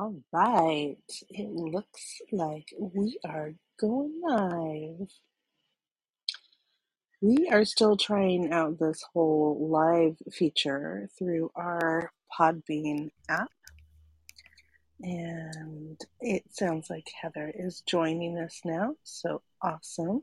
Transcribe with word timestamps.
All 0.00 0.22
right. 0.32 0.96
It 1.28 1.50
looks 1.50 2.22
like 2.32 2.72
we 2.78 3.18
are 3.22 3.52
going 3.78 4.18
live. 4.22 5.08
We 7.20 7.50
are 7.52 7.66
still 7.66 7.98
trying 7.98 8.50
out 8.50 8.78
this 8.78 9.04
whole 9.12 9.68
live 9.70 10.16
feature 10.32 11.10
through 11.18 11.50
our 11.54 12.12
Podbean 12.32 13.10
app, 13.28 13.50
and 15.02 16.00
it 16.22 16.44
sounds 16.48 16.88
like 16.88 17.06
Heather 17.20 17.52
is 17.54 17.82
joining 17.82 18.38
us 18.38 18.62
now. 18.64 18.94
So 19.04 19.42
awesome. 19.60 20.22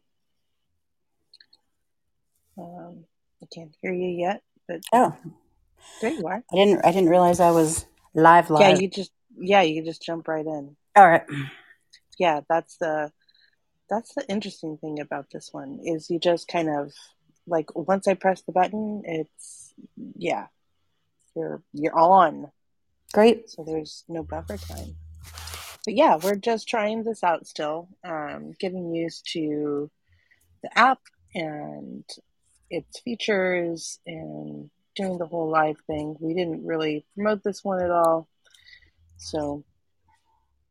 Um, 2.58 3.06
I 3.44 3.46
can't 3.54 3.76
hear 3.84 3.94
you 3.94 4.08
yet, 4.08 4.42
but 4.68 4.82
Oh, 4.92 5.16
there 6.02 6.14
you 6.14 6.26
are. 6.26 6.44
I 6.52 6.56
didn't. 6.56 6.84
I 6.84 6.92
didn't 6.92 7.12
realize 7.12 7.40
I 7.40 7.52
was 7.52 7.86
live. 8.16 8.50
Yeah, 8.50 8.70
Live. 8.70 8.82
you 8.82 8.90
just 8.90 9.12
yeah, 9.40 9.62
you 9.62 9.84
just 9.84 10.02
jump 10.02 10.28
right 10.28 10.46
in. 10.46 10.76
All 10.96 11.08
right. 11.08 11.24
Yeah, 12.20 12.42
that's 12.50 12.78
the 12.78 13.12
That's 13.90 14.14
the 14.16 14.28
interesting 14.28 14.78
thing 14.78 15.00
about 15.00 15.28
this 15.32 15.50
one 15.54 15.80
is 15.84 16.10
you 16.10 16.20
just 16.20 16.48
kind 16.48 16.70
of 16.70 16.94
like 17.46 17.74
once 17.76 18.08
I 18.08 18.16
press 18.16 18.42
the 18.42 18.52
button, 18.52 19.04
it's 19.06 19.74
yeah, 20.18 20.48
you're 21.36 21.62
you're 21.74 21.98
on. 21.98 22.52
Great. 23.14 23.50
So 23.50 23.64
there's 23.64 24.04
no 24.10 24.24
buffer 24.24 24.58
time. 24.58 24.98
But 25.86 25.96
yeah, 25.96 26.18
we're 26.22 26.36
just 26.36 26.68
trying 26.68 27.04
this 27.04 27.24
out 27.24 27.48
still, 27.48 27.88
um, 28.04 28.54
getting 28.60 28.94
used 28.94 29.30
to 29.34 29.90
the 30.62 30.78
app 30.78 31.00
and 31.34 32.04
its 32.70 33.00
features 33.00 34.00
and 34.06 34.70
doing 34.98 35.18
the 35.18 35.28
whole 35.28 35.50
live 35.50 35.78
thing. 35.88 36.18
We 36.20 36.34
didn't 36.34 36.66
really 36.66 37.06
promote 37.16 37.44
this 37.44 37.64
one 37.64 37.82
at 37.82 37.92
all. 37.92 38.28
So 39.18 39.64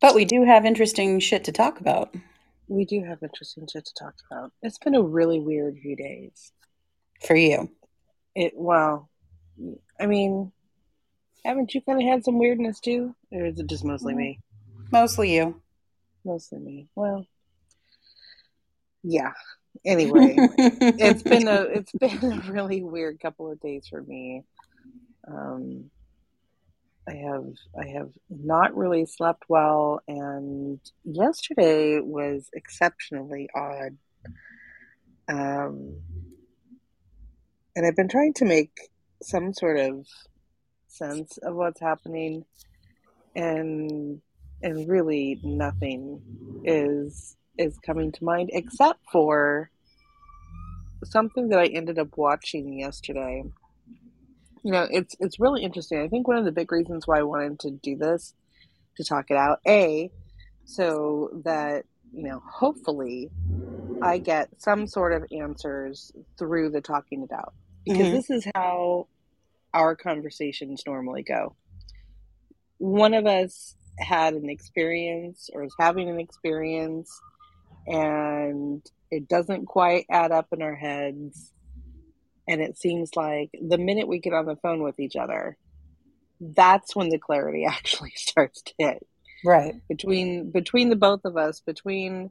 But 0.00 0.14
we 0.14 0.24
do 0.24 0.44
have 0.44 0.64
interesting 0.64 1.20
shit 1.20 1.44
to 1.44 1.52
talk 1.52 1.80
about 1.80 2.14
we 2.68 2.84
do 2.84 3.02
have 3.04 3.22
interesting 3.22 3.66
shit 3.70 3.84
to 3.84 3.94
talk 3.94 4.14
about. 4.30 4.52
It's 4.62 4.78
been 4.78 4.94
a 4.94 5.02
really 5.02 5.40
weird 5.40 5.78
few 5.78 5.96
days. 5.96 6.52
for 7.26 7.36
you. 7.36 7.70
It 8.34 8.52
well, 8.54 9.08
I 9.98 10.06
mean, 10.06 10.52
haven't 11.44 11.74
you 11.74 11.80
kind 11.80 12.00
of 12.02 12.08
had 12.08 12.24
some 12.24 12.38
weirdness 12.38 12.80
too, 12.80 13.14
or 13.32 13.46
is 13.46 13.58
it 13.58 13.68
just 13.68 13.84
mostly 13.84 14.14
me? 14.14 14.40
Mostly 14.92 15.34
you. 15.34 15.60
Mostly 16.24 16.58
me. 16.58 16.88
Well, 16.94 17.26
yeah. 19.02 19.32
Anyway, 19.84 20.36
it's 20.38 21.22
been 21.22 21.48
a 21.48 21.62
it's 21.70 21.92
been 21.92 22.32
a 22.32 22.50
really 22.50 22.82
weird 22.82 23.20
couple 23.20 23.50
of 23.50 23.60
days 23.60 23.86
for 23.88 24.02
me. 24.02 24.44
Um, 25.26 25.90
I 27.08 27.14
have 27.14 27.46
I 27.78 27.86
have 27.88 28.10
not 28.28 28.76
really 28.76 29.06
slept 29.06 29.44
well, 29.48 30.00
and 30.08 30.80
yesterday 31.04 32.00
was 32.00 32.48
exceptionally 32.52 33.48
odd. 33.54 33.96
Um, 35.28 36.00
and 37.76 37.86
I've 37.86 37.96
been 37.96 38.08
trying 38.08 38.34
to 38.34 38.44
make 38.44 38.90
some 39.22 39.52
sort 39.52 39.78
of 39.78 40.06
sense 40.88 41.38
of 41.38 41.54
what's 41.54 41.80
happening, 41.80 42.44
and 43.36 44.20
and 44.62 44.88
really 44.88 45.38
nothing 45.44 46.20
is 46.64 47.36
is 47.58 47.78
coming 47.78 48.12
to 48.12 48.24
mind 48.24 48.50
except 48.52 49.00
for 49.12 49.70
something 51.04 51.48
that 51.50 51.58
I 51.58 51.66
ended 51.66 51.98
up 51.98 52.16
watching 52.16 52.78
yesterday. 52.78 53.44
You 54.66 54.72
know, 54.72 54.88
it's 54.90 55.14
it's 55.20 55.38
really 55.38 55.62
interesting. 55.62 56.00
I 56.00 56.08
think 56.08 56.26
one 56.26 56.38
of 56.38 56.44
the 56.44 56.50
big 56.50 56.72
reasons 56.72 57.06
why 57.06 57.20
I 57.20 57.22
wanted 57.22 57.60
to 57.60 57.70
do 57.70 57.94
this 57.96 58.34
to 58.96 59.04
talk 59.04 59.26
it 59.30 59.36
out, 59.36 59.60
a, 59.64 60.10
so 60.64 61.30
that 61.44 61.84
you 62.12 62.24
know, 62.24 62.42
hopefully, 62.52 63.30
I 64.02 64.18
get 64.18 64.48
some 64.58 64.88
sort 64.88 65.12
of 65.12 65.24
answers 65.30 66.10
through 66.36 66.70
the 66.70 66.80
talking 66.80 67.22
it 67.22 67.32
out 67.32 67.54
because 67.84 68.08
Mhm. 68.08 68.10
this 68.10 68.28
is 68.28 68.44
how 68.56 69.06
our 69.72 69.94
conversations 69.94 70.82
normally 70.84 71.22
go. 71.22 71.54
One 72.78 73.14
of 73.14 73.24
us 73.24 73.76
had 74.00 74.34
an 74.34 74.50
experience 74.50 75.48
or 75.52 75.62
is 75.62 75.76
having 75.78 76.08
an 76.10 76.18
experience 76.18 77.08
and 77.86 78.84
it 79.12 79.28
doesn't 79.28 79.66
quite 79.66 80.06
add 80.10 80.32
up 80.32 80.48
in 80.52 80.60
our 80.60 80.74
heads 80.74 81.52
and 82.48 82.60
it 82.60 82.78
seems 82.78 83.16
like 83.16 83.50
the 83.60 83.78
minute 83.78 84.08
we 84.08 84.18
get 84.18 84.32
on 84.32 84.46
the 84.46 84.56
phone 84.56 84.82
with 84.82 84.98
each 85.00 85.16
other 85.16 85.56
that's 86.40 86.94
when 86.94 87.08
the 87.08 87.18
clarity 87.18 87.64
actually 87.68 88.12
starts 88.16 88.62
to 88.62 88.72
hit 88.78 89.06
Right. 89.44 89.74
between 89.88 90.50
between 90.50 90.88
the 90.90 90.96
both 90.96 91.24
of 91.24 91.36
us 91.36 91.60
between 91.60 92.30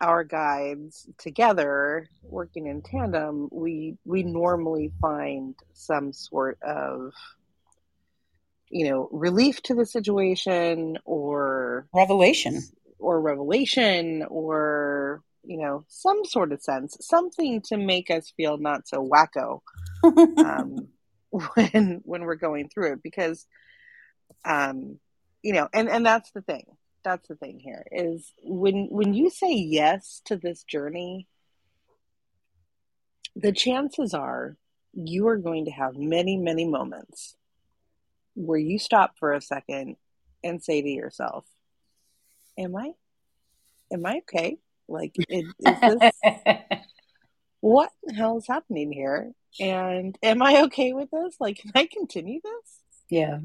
our 0.00 0.24
guides 0.24 1.06
together 1.18 2.08
working 2.22 2.66
in 2.66 2.82
tandem 2.82 3.48
we 3.52 3.96
we 4.04 4.22
normally 4.24 4.92
find 5.00 5.54
some 5.72 6.12
sort 6.12 6.58
of 6.62 7.12
you 8.70 8.90
know 8.90 9.08
relief 9.12 9.62
to 9.62 9.74
the 9.74 9.86
situation 9.86 10.98
or 11.04 11.86
Revelation. 11.94 12.60
or 12.98 13.20
revelation 13.20 14.24
or 14.28 15.22
you 15.46 15.58
know 15.58 15.84
some 15.88 16.24
sort 16.24 16.52
of 16.52 16.62
sense 16.62 16.96
something 17.00 17.60
to 17.60 17.76
make 17.76 18.10
us 18.10 18.32
feel 18.36 18.56
not 18.56 18.88
so 18.88 19.06
wacko 19.06 19.60
um, 20.38 20.88
when 21.54 22.00
when 22.04 22.22
we're 22.22 22.36
going 22.36 22.68
through 22.68 22.92
it 22.92 23.02
because 23.02 23.46
um, 24.44 24.98
you 25.42 25.52
know 25.52 25.68
and 25.72 25.88
and 25.88 26.06
that's 26.06 26.30
the 26.30 26.42
thing 26.42 26.64
that's 27.02 27.28
the 27.28 27.34
thing 27.34 27.58
here 27.58 27.84
is 27.90 28.32
when 28.42 28.86
when 28.90 29.14
you 29.14 29.30
say 29.30 29.52
yes 29.52 30.22
to 30.24 30.36
this 30.36 30.62
journey 30.64 31.26
the 33.36 33.52
chances 33.52 34.14
are 34.14 34.56
you 34.92 35.26
are 35.28 35.36
going 35.36 35.64
to 35.64 35.70
have 35.70 35.96
many 35.96 36.36
many 36.36 36.64
moments 36.64 37.36
where 38.34 38.58
you 38.58 38.78
stop 38.78 39.14
for 39.18 39.32
a 39.32 39.40
second 39.40 39.96
and 40.42 40.62
say 40.62 40.82
to 40.82 40.88
yourself 40.88 41.44
am 42.56 42.76
i 42.76 42.92
am 43.92 44.06
i 44.06 44.18
okay 44.18 44.56
like 44.88 45.14
it, 45.16 45.46
is 45.58 45.80
this 45.80 46.12
what 47.60 47.90
the 48.02 48.14
hell 48.14 48.38
is 48.38 48.46
happening 48.46 48.92
here? 48.92 49.32
And 49.60 50.18
am 50.22 50.42
i 50.42 50.62
okay 50.64 50.92
with 50.92 51.10
this? 51.10 51.36
Like 51.40 51.58
can 51.58 51.72
i 51.74 51.86
continue 51.86 52.40
this? 52.42 52.80
Yeah. 53.08 53.38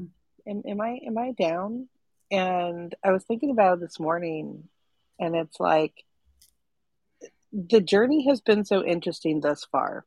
am, 0.46 0.62
am 0.66 0.80
i 0.80 1.00
am 1.06 1.18
i 1.18 1.32
down? 1.32 1.88
And 2.30 2.94
i 3.04 3.12
was 3.12 3.24
thinking 3.24 3.50
about 3.50 3.78
it 3.78 3.80
this 3.80 3.98
morning 4.00 4.68
and 5.18 5.36
it's 5.36 5.60
like 5.60 6.04
the 7.52 7.80
journey 7.80 8.26
has 8.26 8.40
been 8.40 8.64
so 8.64 8.84
interesting 8.84 9.40
thus 9.40 9.64
far 9.64 10.04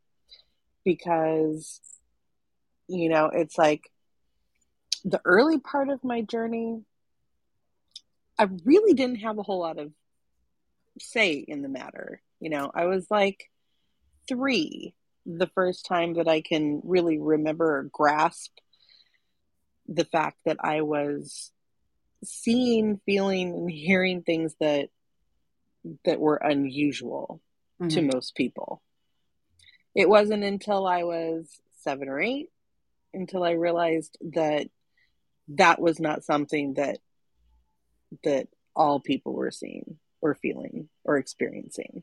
because 0.83 1.79
you 2.87 3.09
know 3.09 3.27
it's 3.27 3.57
like 3.57 3.89
the 5.05 5.21
early 5.25 5.59
part 5.59 5.89
of 5.89 6.03
my 6.03 6.21
journey 6.21 6.81
i 8.39 8.47
really 8.65 8.93
didn't 8.93 9.17
have 9.17 9.37
a 9.37 9.43
whole 9.43 9.59
lot 9.59 9.77
of 9.77 9.91
say 10.99 11.33
in 11.33 11.61
the 11.61 11.69
matter 11.69 12.21
you 12.39 12.49
know 12.49 12.71
i 12.73 12.85
was 12.85 13.09
like 13.09 13.49
three 14.27 14.93
the 15.25 15.47
first 15.47 15.85
time 15.85 16.15
that 16.15 16.27
i 16.27 16.41
can 16.41 16.81
really 16.83 17.17
remember 17.17 17.77
or 17.79 17.83
grasp 17.83 18.51
the 19.87 20.05
fact 20.05 20.37
that 20.45 20.57
i 20.59 20.81
was 20.81 21.51
seeing 22.23 22.99
feeling 23.05 23.53
and 23.53 23.71
hearing 23.71 24.21
things 24.21 24.55
that 24.59 24.89
that 26.05 26.19
were 26.19 26.37
unusual 26.37 27.41
to 27.89 27.99
Mhm. 27.99 28.13
most 28.13 28.35
people 28.35 28.81
it 29.95 30.07
wasn't 30.07 30.43
until 30.43 30.85
i 30.87 31.03
was 31.03 31.59
seven 31.81 32.07
or 32.07 32.19
eight 32.19 32.49
until 33.13 33.43
i 33.43 33.51
realized 33.51 34.17
that 34.21 34.67
that 35.49 35.81
was 35.81 35.99
not 35.99 36.23
something 36.23 36.75
that 36.75 36.99
that 38.23 38.47
all 38.75 38.99
people 38.99 39.33
were 39.33 39.51
seeing 39.51 39.99
or 40.23 40.33
feeling 40.35 40.87
or 41.03 41.17
experiencing 41.17 42.01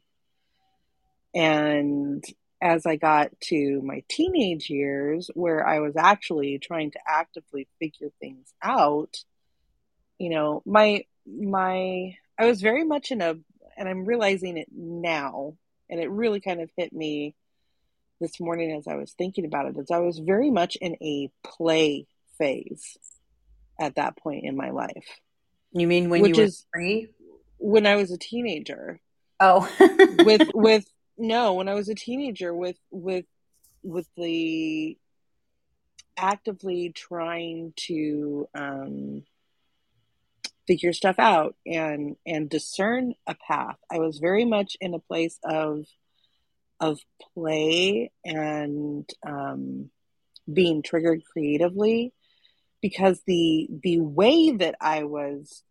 and 1.35 2.23
as 2.61 2.85
i 2.87 2.97
got 2.97 3.31
to 3.41 3.81
my 3.83 4.03
teenage 4.09 4.69
years 4.69 5.31
where 5.35 5.67
i 5.67 5.79
was 5.81 5.97
actually 5.97 6.59
trying 6.59 6.91
to 6.91 6.99
actively 7.09 7.67
figure 7.79 8.11
things 8.21 8.53
out 8.63 9.17
you 10.19 10.29
know 10.29 10.63
my 10.67 11.03
my 11.27 12.15
i 12.39 12.45
was 12.47 12.61
very 12.61 12.85
much 12.85 13.11
in 13.11 13.23
a 13.23 13.35
and 13.79 13.89
i'm 13.89 14.05
realizing 14.05 14.59
it 14.59 14.69
now 14.71 15.55
and 15.89 15.99
it 16.01 16.11
really 16.11 16.41
kind 16.41 16.61
of 16.61 16.71
hit 16.77 16.93
me 16.93 17.35
this 18.21 18.39
morning 18.39 18.71
as 18.77 18.87
i 18.87 18.97
was 18.97 19.13
thinking 19.13 19.47
about 19.47 19.67
it 19.67 19.77
is 19.79 19.91
i 19.91 19.99
was 19.99 20.19
very 20.19 20.51
much 20.51 20.77
in 20.77 20.95
a 21.01 21.31
play 21.43 22.07
phase 22.39 22.99
at 23.81 23.95
that 23.95 24.15
point 24.17 24.45
in 24.45 24.57
my 24.57 24.71
life 24.71 25.09
You 25.73 25.87
mean 25.87 26.11
when 26.11 26.21
Which 26.23 26.37
you 26.37 26.43
were 26.43 26.49
is- 26.49 26.67
three? 26.75 27.09
When 27.61 27.87
i 27.87 27.97
was 27.97 28.11
a 28.11 28.19
teenager 28.19 29.01
Oh. 29.43 29.67
with 30.25 30.51
with 30.55 30.85
no 31.17 31.55
when 31.55 31.69
i 31.69 31.75
was 31.75 31.89
a 31.89 31.95
teenager 31.95 32.55
with 32.55 32.77
with 32.91 33.25
with 33.83 34.07
the 34.17 34.99
actively 36.19 36.93
trying 36.95 37.73
to 37.77 38.49
um 38.55 39.23
figure 40.71 40.93
stuff 40.93 41.19
out 41.19 41.57
and 41.67 42.15
and 42.25 42.49
discern 42.49 43.15
a 43.27 43.35
path. 43.35 43.77
I 43.91 43.99
was 43.99 44.19
very 44.19 44.45
much 44.45 44.77
in 44.81 44.95
a 44.95 45.01
place 45.01 45.37
of 45.43 45.85
of 46.79 47.01
play 47.35 48.13
and 48.25 49.09
um, 49.27 49.91
being 50.51 50.83
triggered 50.83 51.23
creatively 51.25 52.13
because 52.81 53.21
the 53.27 53.69
the 53.83 53.99
way 53.99 54.53
that 54.53 54.77
I 54.81 55.03
was 55.05 55.65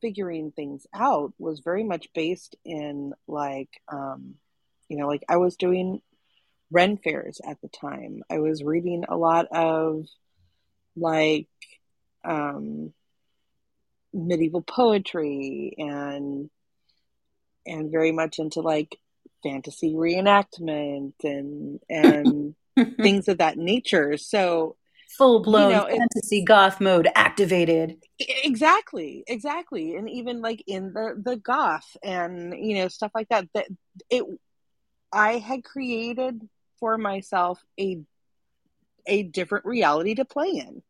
figuring 0.00 0.52
things 0.52 0.86
out 0.94 1.32
was 1.38 1.60
very 1.60 1.84
much 1.84 2.08
based 2.14 2.56
in 2.64 3.12
like 3.26 3.70
um, 3.88 4.34
you 4.88 4.96
know 4.96 5.06
like 5.06 5.24
I 5.28 5.36
was 5.36 5.56
doing 5.56 6.00
Ren 6.70 6.98
fairs 6.98 7.40
at 7.46 7.60
the 7.60 7.68
time. 7.68 8.22
I 8.30 8.38
was 8.38 8.62
reading 8.62 9.04
a 9.08 9.16
lot 9.16 9.46
of 9.50 10.06
like 10.96 11.48
um, 12.24 12.92
medieval 14.12 14.62
poetry 14.62 15.74
and 15.78 16.50
and 17.66 17.90
very 17.90 18.12
much 18.12 18.38
into 18.38 18.60
like 18.60 18.96
fantasy 19.42 19.94
reenactment 19.94 21.12
and 21.22 21.80
and 21.88 22.54
things 22.96 23.28
of 23.28 23.38
that 23.38 23.56
nature. 23.56 24.16
So 24.16 24.76
full 25.16 25.40
blown 25.40 25.70
you 25.70 25.76
know, 25.76 25.86
fantasy 25.86 26.42
goth 26.42 26.80
mode 26.80 27.08
activated. 27.14 27.96
Exactly, 28.18 29.24
exactly, 29.26 29.96
and 29.96 30.08
even 30.08 30.40
like 30.40 30.62
in 30.66 30.92
the 30.92 31.20
the 31.22 31.36
goth 31.36 31.96
and 32.02 32.54
you 32.58 32.76
know 32.76 32.88
stuff 32.88 33.10
like 33.14 33.28
that. 33.28 33.48
That 33.54 33.66
it, 34.08 34.24
I 35.12 35.38
had 35.38 35.64
created 35.64 36.48
for 36.78 36.96
myself 36.96 37.62
a 37.78 38.00
a 39.06 39.22
different 39.22 39.64
reality 39.64 40.14
to 40.14 40.24
play 40.24 40.48
in, 40.48 40.82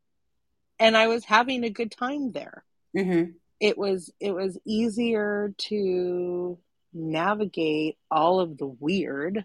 and 0.78 0.96
I 0.96 1.08
was 1.08 1.24
having 1.24 1.64
a 1.64 1.70
good 1.70 1.90
time 1.90 2.32
there. 2.32 2.64
Mm-hmm. 2.96 3.32
It 3.60 3.78
was 3.78 4.12
it 4.20 4.32
was 4.32 4.58
easier 4.64 5.54
to 5.58 6.58
navigate 6.92 7.96
all 8.10 8.40
of 8.40 8.58
the 8.58 8.66
weird 8.66 9.44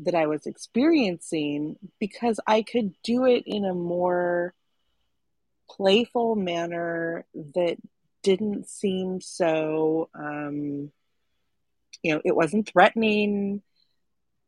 that 0.00 0.14
I 0.14 0.26
was 0.26 0.46
experiencing 0.46 1.76
because 1.98 2.38
I 2.46 2.62
could 2.62 2.92
do 3.02 3.24
it 3.24 3.44
in 3.46 3.64
a 3.64 3.74
more 3.74 4.54
playful 5.70 6.36
manner 6.36 7.24
that 7.54 7.76
didn't 8.22 8.68
seem 8.68 9.20
so 9.20 10.08
um 10.14 10.90
you 12.02 12.14
know 12.14 12.20
it 12.24 12.36
wasn't 12.36 12.68
threatening. 12.68 13.62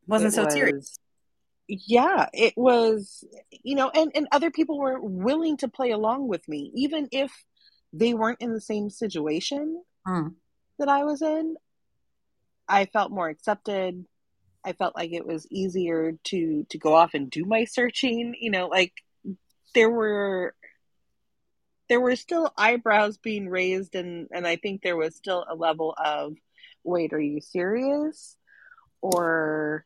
Wasn't 0.07 0.33
it 0.33 0.35
so 0.35 0.45
was, 0.45 0.53
serious 0.53 0.99
yeah 1.69 2.27
it 2.33 2.53
was 2.57 3.23
you 3.51 3.75
know 3.75 3.91
and 3.93 4.11
and 4.15 4.27
other 4.31 4.49
people 4.49 4.79
were 4.79 4.99
willing 4.99 5.55
to 5.55 5.67
play 5.67 5.91
along 5.91 6.27
with 6.27 6.47
me 6.49 6.71
even 6.73 7.07
if 7.11 7.31
they 7.93 8.15
weren't 8.15 8.41
in 8.41 8.53
the 8.53 8.61
same 8.61 8.89
situation 8.89 9.81
mm. 10.07 10.33
that 10.79 10.89
i 10.89 11.03
was 11.03 11.21
in. 11.21 11.55
I 12.67 12.85
felt 12.85 13.11
more 13.11 13.29
accepted 13.29 14.05
i 14.65 14.73
felt 14.73 14.95
like 14.95 15.11
it 15.11 15.25
was 15.25 15.47
easier 15.51 16.13
to 16.23 16.65
to 16.69 16.77
go 16.77 16.95
off 16.95 17.13
and 17.13 17.29
do 17.29 17.45
my 17.45 17.65
searching 17.65 18.35
you 18.39 18.51
know 18.51 18.67
like 18.67 18.93
there 19.73 19.89
were 19.89 20.53
there 21.87 21.99
were 21.99 22.15
still 22.15 22.51
eyebrows 22.57 23.17
being 23.17 23.49
raised 23.49 23.95
and 23.95 24.27
and 24.31 24.47
i 24.47 24.55
think 24.55 24.81
there 24.81 24.97
was 24.97 25.15
still 25.15 25.45
a 25.49 25.55
level 25.55 25.93
of 25.97 26.33
wait 26.83 27.13
are 27.13 27.19
you 27.19 27.41
serious? 27.41 28.35
or 29.01 29.85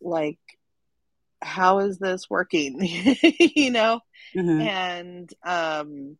like 0.00 0.38
how 1.40 1.78
is 1.80 1.98
this 1.98 2.28
working? 2.28 2.78
you 3.56 3.70
know? 3.70 4.00
Mm-hmm. 4.36 4.60
and 4.60 5.34
um 5.44 6.18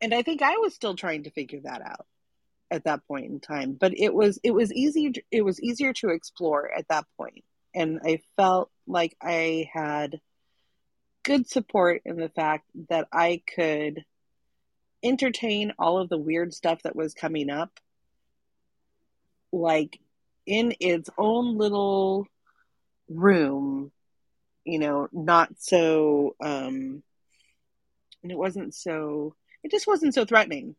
and 0.00 0.12
i 0.12 0.22
think 0.22 0.42
i 0.42 0.56
was 0.56 0.74
still 0.74 0.96
trying 0.96 1.22
to 1.24 1.30
figure 1.30 1.60
that 1.62 1.80
out 1.80 2.06
at 2.70 2.84
that 2.84 3.06
point 3.06 3.26
in 3.26 3.40
time 3.40 3.76
but 3.78 3.92
it 3.96 4.12
was 4.12 4.38
it 4.42 4.50
was 4.50 4.72
easy 4.72 5.12
it 5.30 5.42
was 5.42 5.60
easier 5.62 5.92
to 5.92 6.08
explore 6.08 6.70
at 6.72 6.88
that 6.88 7.04
point 7.16 7.44
and 7.74 8.00
i 8.04 8.18
felt 8.36 8.70
like 8.86 9.16
i 9.22 9.68
had 9.72 10.20
good 11.22 11.48
support 11.48 12.02
in 12.04 12.16
the 12.16 12.28
fact 12.28 12.64
that 12.88 13.06
i 13.12 13.40
could 13.54 14.04
entertain 15.02 15.72
all 15.78 15.98
of 15.98 16.08
the 16.08 16.18
weird 16.18 16.54
stuff 16.54 16.82
that 16.82 16.96
was 16.96 17.14
coming 17.14 17.50
up 17.50 17.78
like 19.52 20.00
in 20.46 20.74
its 20.80 21.08
own 21.16 21.56
little 21.56 22.26
room, 23.08 23.92
you 24.64 24.78
know, 24.78 25.08
not 25.12 25.50
so, 25.58 26.34
um, 26.42 27.02
and 28.22 28.32
it 28.32 28.38
wasn't 28.38 28.74
so, 28.74 29.34
it 29.62 29.70
just 29.70 29.86
wasn't 29.86 30.14
so 30.14 30.24
threatening. 30.24 30.74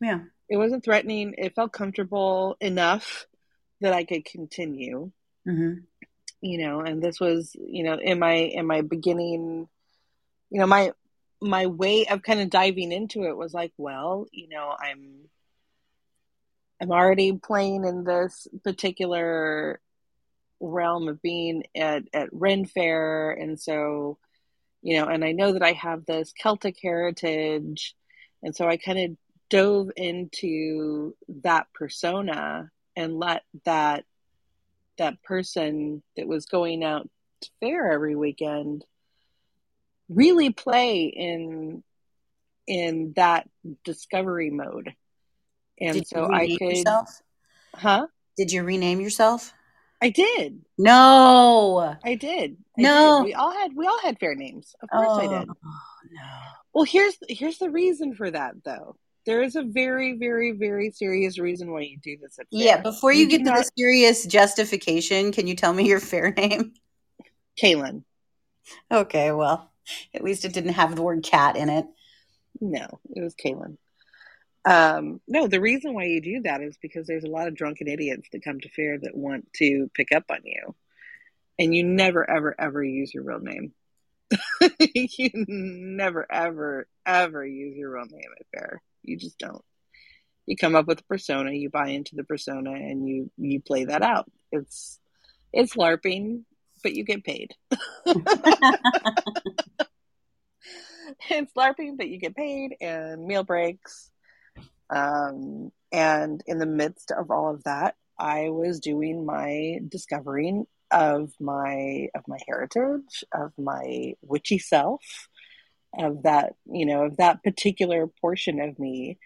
Yeah. 0.00 0.20
It 0.52 0.58
wasn't 0.58 0.84
threatening. 0.84 1.34
It 1.38 1.54
felt 1.54 1.72
comfortable 1.72 2.58
enough 2.60 3.26
that 3.80 3.94
I 3.94 4.04
could 4.04 4.26
continue. 4.26 5.10
Mm-hmm. 5.48 5.80
You 6.42 6.58
know, 6.58 6.80
and 6.80 7.02
this 7.02 7.18
was, 7.18 7.56
you 7.58 7.84
know, 7.84 7.94
in 7.94 8.18
my 8.18 8.34
in 8.34 8.66
my 8.66 8.82
beginning, 8.82 9.66
you 10.50 10.60
know, 10.60 10.66
my 10.66 10.92
my 11.40 11.68
way 11.68 12.04
of 12.04 12.22
kind 12.22 12.40
of 12.40 12.50
diving 12.50 12.92
into 12.92 13.22
it 13.22 13.34
was 13.34 13.54
like, 13.54 13.72
well, 13.78 14.26
you 14.30 14.50
know, 14.50 14.76
I'm 14.78 15.30
I'm 16.82 16.90
already 16.90 17.32
playing 17.32 17.86
in 17.86 18.04
this 18.04 18.46
particular 18.62 19.80
realm 20.60 21.08
of 21.08 21.22
being 21.22 21.64
at, 21.74 22.02
at 22.12 22.28
Ren 22.30 22.66
Fair. 22.66 23.30
And 23.30 23.58
so, 23.58 24.18
you 24.82 24.98
know, 24.98 25.06
and 25.08 25.24
I 25.24 25.32
know 25.32 25.54
that 25.54 25.62
I 25.62 25.72
have 25.72 26.04
this 26.04 26.34
Celtic 26.38 26.76
heritage. 26.82 27.94
And 28.42 28.54
so 28.54 28.68
I 28.68 28.76
kind 28.76 28.98
of 28.98 29.16
dove 29.52 29.90
into 29.96 31.14
that 31.42 31.66
persona 31.74 32.70
and 32.96 33.18
let 33.18 33.42
that 33.66 34.06
that 34.96 35.22
person 35.22 36.02
that 36.16 36.26
was 36.26 36.46
going 36.46 36.82
out 36.82 37.06
to 37.42 37.50
fair 37.60 37.92
every 37.92 38.16
weekend 38.16 38.82
really 40.08 40.48
play 40.48 41.04
in 41.04 41.84
in 42.66 43.12
that 43.16 43.46
discovery 43.84 44.48
mode 44.48 44.94
and 45.78 45.94
Did 45.94 46.06
so 46.06 46.32
I 46.32 46.46
could. 46.46 46.60
Yourself? 46.60 47.20
Huh? 47.74 48.06
Did 48.38 48.52
you 48.52 48.62
rename 48.62 49.00
yourself? 49.00 49.52
I 50.00 50.08
did. 50.08 50.62
No. 50.78 51.96
I 52.02 52.14
did. 52.14 52.56
I 52.78 52.82
no. 52.82 53.18
Did. 53.18 53.26
We 53.26 53.34
all 53.34 53.52
had 53.52 53.76
we 53.76 53.86
all 53.86 54.00
had 54.00 54.18
fair 54.18 54.34
names. 54.34 54.74
Of 54.82 54.88
course 54.88 55.08
oh, 55.10 55.18
I 55.20 55.26
did. 55.26 55.48
Oh, 55.50 55.80
no. 56.10 56.40
Well, 56.72 56.84
here's 56.84 57.18
here's 57.28 57.58
the 57.58 57.70
reason 57.70 58.14
for 58.14 58.30
that 58.30 58.54
though. 58.64 58.96
There 59.24 59.42
is 59.42 59.56
a 59.56 59.62
very 59.62 60.16
very 60.16 60.52
very 60.52 60.90
serious 60.90 61.38
reason 61.38 61.70
why 61.70 61.82
you 61.82 61.98
do 61.98 62.16
this. 62.16 62.38
yeah, 62.50 62.80
before 62.80 63.12
you, 63.12 63.22
you 63.22 63.28
get 63.28 63.38
to 63.38 63.44
not... 63.44 63.58
the 63.58 63.70
serious 63.76 64.26
justification, 64.26 65.32
can 65.32 65.46
you 65.46 65.54
tell 65.54 65.72
me 65.72 65.86
your 65.86 66.00
fair 66.00 66.32
name? 66.32 66.74
Kaylin. 67.60 68.04
Okay, 68.90 69.32
well, 69.32 69.70
at 70.14 70.24
least 70.24 70.44
it 70.44 70.52
didn't 70.52 70.74
have 70.74 70.96
the 70.96 71.02
word 71.02 71.22
cat 71.22 71.56
in 71.56 71.68
it. 71.68 71.86
No, 72.60 73.00
it 73.14 73.22
was 73.22 73.34
Kaylin. 73.34 73.76
Um, 74.64 75.20
no, 75.26 75.48
the 75.48 75.60
reason 75.60 75.94
why 75.94 76.04
you 76.04 76.20
do 76.20 76.42
that 76.42 76.62
is 76.62 76.76
because 76.80 77.06
there's 77.06 77.24
a 77.24 77.30
lot 77.30 77.48
of 77.48 77.54
drunken 77.54 77.88
idiots 77.88 78.28
that 78.32 78.44
come 78.44 78.60
to 78.60 78.68
fair 78.68 78.98
that 78.98 79.16
want 79.16 79.52
to 79.54 79.90
pick 79.94 80.12
up 80.12 80.24
on 80.30 80.40
you. 80.44 80.74
And 81.58 81.74
you 81.74 81.84
never, 81.84 82.28
ever, 82.28 82.54
ever 82.58 82.82
use 82.82 83.12
your 83.12 83.24
real 83.24 83.40
name. 83.40 83.72
you 84.94 85.30
never, 85.34 86.30
ever, 86.30 86.86
ever 87.04 87.44
use 87.44 87.76
your 87.76 87.90
real 87.90 88.06
name 88.06 88.30
at 88.38 88.46
fair. 88.52 88.82
You 89.02 89.16
just 89.16 89.38
don't. 89.38 89.64
You 90.46 90.56
come 90.56 90.74
up 90.74 90.86
with 90.86 91.00
a 91.00 91.04
persona, 91.04 91.52
you 91.52 91.70
buy 91.70 91.88
into 91.88 92.16
the 92.16 92.24
persona, 92.24 92.72
and 92.72 93.06
you 93.08 93.30
you 93.36 93.60
play 93.60 93.84
that 93.84 94.02
out. 94.02 94.30
It's 94.50 94.98
it's 95.52 95.74
LARPing, 95.74 96.42
but 96.82 96.94
you 96.94 97.04
get 97.04 97.24
paid. 97.24 97.54
it's 101.30 101.52
LARPing, 101.56 101.96
but 101.96 102.08
you 102.08 102.18
get 102.18 102.34
paid, 102.34 102.76
and 102.80 103.24
meal 103.26 103.44
breaks, 103.44 104.10
um, 104.90 105.70
and 105.92 106.42
in 106.46 106.58
the 106.58 106.66
midst 106.66 107.12
of 107.12 107.30
all 107.30 107.54
of 107.54 107.62
that, 107.64 107.94
I 108.18 108.50
was 108.50 108.80
doing 108.80 109.24
my 109.24 109.78
discovering 109.88 110.66
of 110.90 111.32
my 111.40 112.08
of 112.14 112.22
my 112.28 112.38
heritage, 112.46 113.24
of 113.32 113.52
my 113.56 114.14
witchy 114.22 114.58
self, 114.58 115.02
of 115.98 116.22
that 116.22 116.54
you 116.66 116.86
know 116.86 117.04
of 117.04 117.16
that 117.18 117.42
particular 117.42 118.06
portion 118.06 118.60
of 118.60 118.78
me. 118.78 119.18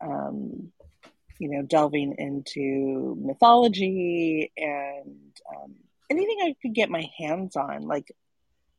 Um, 0.00 0.72
you 1.38 1.50
know, 1.50 1.62
delving 1.62 2.14
into 2.18 3.16
mythology 3.20 4.52
and 4.56 5.32
um, 5.54 5.74
anything 6.10 6.38
I 6.42 6.54
could 6.62 6.74
get 6.74 6.90
my 6.90 7.10
hands 7.18 7.56
on. 7.56 7.82
Like, 7.82 8.14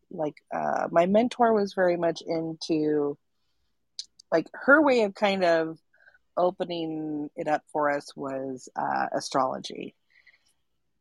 like 0.10 0.36
uh, 0.54 0.88
my 0.92 1.06
mentor 1.06 1.54
was 1.54 1.74
very 1.74 1.98
much 1.98 2.22
into 2.26 3.18
like 4.32 4.48
her 4.54 4.82
way 4.82 5.04
of 5.04 5.14
kind 5.14 5.44
of 5.44 5.78
opening 6.38 7.30
it 7.36 7.48
up 7.48 7.64
for 7.72 7.90
us 7.90 8.16
was 8.16 8.70
uh, 8.76 9.08
astrology. 9.14 9.96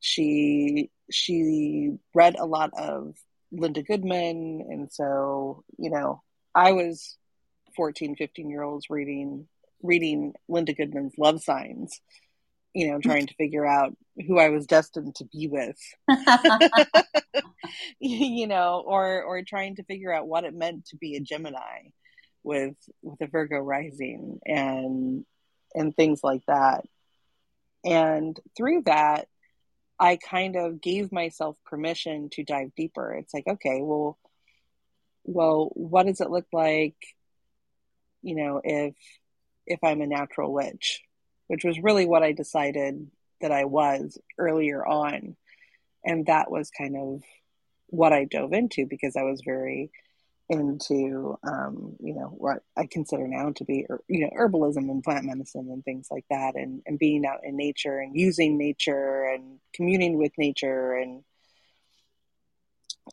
She 0.00 0.90
she 1.10 1.96
read 2.14 2.36
a 2.38 2.46
lot 2.46 2.70
of 2.76 3.16
Linda 3.54 3.82
Goodman, 3.82 4.66
and 4.68 4.92
so 4.92 5.64
you 5.78 5.90
know 5.90 6.22
I 6.54 6.72
was 6.72 7.16
14, 7.76 8.16
15 8.16 8.50
year 8.50 8.62
olds 8.62 8.86
reading 8.90 9.48
reading 9.82 10.34
Linda 10.48 10.72
Goodman's 10.72 11.14
love 11.18 11.42
signs, 11.42 12.00
you 12.74 12.90
know, 12.90 12.98
trying 13.00 13.26
to 13.26 13.34
figure 13.34 13.66
out 13.66 13.94
who 14.26 14.38
I 14.38 14.48
was 14.48 14.66
destined 14.66 15.14
to 15.16 15.24
be 15.24 15.46
with. 15.46 15.76
you 18.00 18.46
know, 18.46 18.82
or 18.86 19.22
or 19.22 19.42
trying 19.42 19.76
to 19.76 19.84
figure 19.84 20.12
out 20.12 20.26
what 20.26 20.44
it 20.44 20.54
meant 20.54 20.86
to 20.86 20.96
be 20.96 21.16
a 21.16 21.20
Gemini 21.20 21.90
with 22.42 22.76
with 23.02 23.20
a 23.20 23.26
Virgo 23.26 23.58
rising 23.58 24.40
and 24.44 25.24
and 25.74 25.94
things 25.94 26.20
like 26.22 26.42
that. 26.46 26.84
And 27.84 28.38
through 28.56 28.82
that, 28.86 29.28
I 29.98 30.16
kind 30.16 30.56
of 30.56 30.80
gave 30.80 31.12
myself 31.12 31.56
permission 31.64 32.28
to 32.30 32.44
dive 32.44 32.74
deeper. 32.74 33.14
It's 33.14 33.32
like, 33.32 33.46
okay, 33.46 33.80
well, 33.80 34.18
well, 35.24 35.70
what 35.74 36.06
does 36.06 36.20
it 36.20 36.30
look 36.30 36.46
like, 36.52 36.96
you 38.22 38.34
know, 38.34 38.60
if 38.62 38.94
if 39.66 39.82
I'm 39.82 40.02
a 40.02 40.06
natural 40.06 40.52
witch, 40.52 41.02
which 41.46 41.64
was 41.64 41.80
really 41.80 42.06
what 42.06 42.22
I 42.22 42.32
decided 42.32 43.10
that 43.40 43.52
I 43.52 43.64
was 43.64 44.18
earlier 44.38 44.84
on, 44.86 45.36
and 46.04 46.26
that 46.26 46.50
was 46.50 46.70
kind 46.70 46.96
of 46.96 47.22
what 47.86 48.12
I 48.12 48.24
dove 48.24 48.52
into 48.52 48.86
because 48.86 49.16
I 49.16 49.22
was 49.22 49.42
very 49.44 49.90
into 50.48 51.38
um, 51.42 51.96
you 52.00 52.14
know 52.14 52.26
what 52.26 52.58
I 52.76 52.86
consider 52.90 53.26
now 53.26 53.52
to 53.52 53.64
be 53.64 53.86
you 54.08 54.20
know 54.20 54.30
herbalism 54.38 54.90
and 54.90 55.02
plant 55.02 55.24
medicine 55.24 55.68
and 55.70 55.84
things 55.84 56.08
like 56.10 56.26
that 56.30 56.54
and, 56.54 56.82
and 56.86 56.98
being 56.98 57.24
out 57.24 57.40
in 57.44 57.56
nature 57.56 57.98
and 57.98 58.14
using 58.14 58.58
nature 58.58 59.24
and 59.24 59.58
communing 59.72 60.18
with 60.18 60.32
nature 60.36 60.94
and 60.94 61.22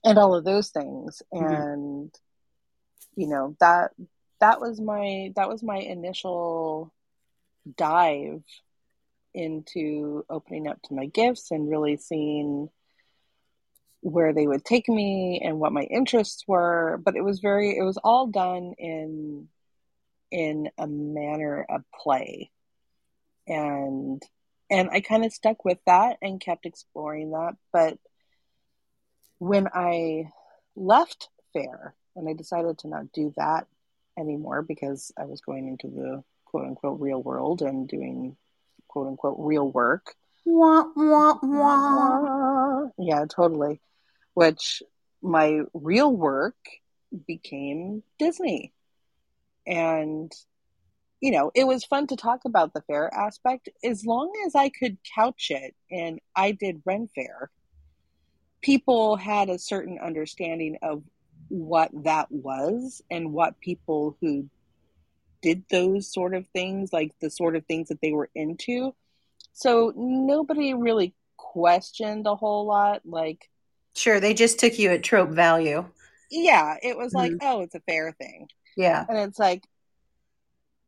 and 0.04 0.18
all 0.18 0.36
of 0.36 0.44
those 0.44 0.70
things 0.70 1.22
mm-hmm. 1.34 1.46
and 1.46 2.16
you 3.16 3.28
know 3.28 3.56
that 3.60 3.92
that 4.42 4.60
was 4.60 4.82
my 4.82 5.32
that 5.36 5.48
was 5.48 5.64
my 5.64 5.78
initial 5.78 6.94
dive 7.78 8.44
into 9.34 10.26
opening 10.30 10.68
up 10.68 10.82
to 10.82 10.94
my 10.94 11.06
gifts 11.06 11.52
and 11.52 11.70
really 11.70 11.96
seeing 11.96 12.70
where 14.02 14.34
they 14.34 14.48
would 14.48 14.66
take 14.66 14.90
me 14.90 15.42
and 15.44 15.60
what 15.60 15.72
my 15.72 15.84
interests 15.84 16.44
were 16.48 17.00
but 17.06 17.16
it 17.16 17.24
was 17.24 17.40
very 17.40 17.78
it 17.78 17.84
was 17.84 17.98
all 17.98 18.28
done 18.28 18.74
in 18.78 19.48
in 20.32 20.70
a 20.78 20.88
manner 20.88 21.66
of 21.70 21.84
play. 21.94 22.50
And 23.48 24.24
and 24.70 24.90
I 24.90 25.02
kind 25.02 25.26
of 25.26 25.34
stuck 25.34 25.66
with 25.66 25.80
that 25.86 26.18
and 26.22 26.40
kept 26.40 26.66
exploring 26.66 27.32
that 27.32 27.56
but 27.74 27.98
when 29.40 29.68
I 29.74 30.32
left 30.76 31.30
fair 31.52 31.94
and 32.16 32.30
I 32.30 32.34
decided 32.34 32.80
to 32.80 32.88
not 32.88 33.12
do 33.12 33.34
that 33.36 33.68
anymore 34.18 34.62
because 34.62 35.12
I 35.18 35.26
was 35.26 35.42
going 35.42 35.68
into 35.68 35.88
the 35.88 36.24
quote 36.46 36.66
unquote 36.66 37.02
real 37.02 37.22
world 37.22 37.62
and 37.62 37.88
doing 37.88 38.38
quote 38.88 39.08
unquote 39.08 39.36
real 39.40 39.70
work. 39.70 40.14
Wah, 40.46 40.86
wah, 40.96 41.38
wah. 41.44 42.88
yeah 42.98 43.26
totally 43.30 43.80
which 44.34 44.82
my 45.22 45.62
real 45.74 46.12
work 46.16 46.56
became 47.28 48.04
Disney. 48.18 48.74
And, 49.68 50.32
you 51.20 51.32
know, 51.32 51.52
it 51.54 51.66
was 51.66 51.84
fun 51.84 52.08
to 52.08 52.16
talk 52.16 52.46
about 52.46 52.74
the 52.74 52.82
fair 52.82 53.14
aspect 53.14 53.70
as 53.84 54.06
long 54.06 54.32
as 54.46 54.56
I 54.56 54.70
could 54.70 54.98
couch 55.16 55.48
it 55.50 55.76
and 55.92 56.20
I 56.36 56.52
did 56.52 56.82
Ren 56.86 57.10
Fair. 57.14 57.52
People 58.62 59.16
had 59.16 59.50
a 59.50 59.60
certain 59.60 60.00
understanding 60.00 60.78
of 60.82 61.04
what 61.50 61.92
that 62.06 62.32
was 62.32 63.02
and 63.12 63.34
what 63.34 63.60
people 63.60 64.18
who 64.22 64.50
did 65.42 65.64
those 65.70 66.12
sort 66.12 66.34
of 66.34 66.48
things, 66.48 66.94
like 66.94 67.12
the 67.20 67.30
sort 67.30 67.56
of 67.56 67.66
things 67.66 67.90
that 67.90 68.00
they 68.02 68.12
were 68.12 68.30
into. 68.36 68.96
So 69.54 69.92
nobody 69.96 70.74
really 70.74 71.14
questioned 71.36 72.26
a 72.28 72.36
whole 72.36 72.66
lot. 72.66 73.02
Like, 73.06 73.50
Sure, 73.96 74.20
they 74.20 74.34
just 74.34 74.60
took 74.60 74.80
you 74.80 74.92
at 74.92 75.04
trope 75.04 75.30
value. 75.30 75.86
Yeah, 76.30 76.78
it 76.82 76.98
was 76.98 77.14
like, 77.14 77.34
mm-hmm. 77.34 77.48
oh, 77.48 77.62
it's 77.62 77.76
a 77.76 77.82
fair 77.82 78.14
thing. 78.14 78.48
Yeah. 78.78 79.06
And 79.08 79.18
it's 79.18 79.38
like 79.38 79.64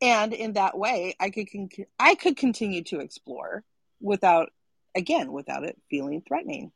and 0.04 0.34
in 0.34 0.54
that 0.54 0.78
way, 0.78 1.16
I 1.18 1.30
could 1.30 1.50
con- 1.50 1.70
I 1.98 2.16
could 2.16 2.36
continue 2.36 2.84
to 2.86 3.00
explore 3.00 3.64
without 4.02 4.50
again, 4.94 5.32
without 5.32 5.64
it 5.64 5.82
feeling 5.90 6.22
threatening. 6.28 6.74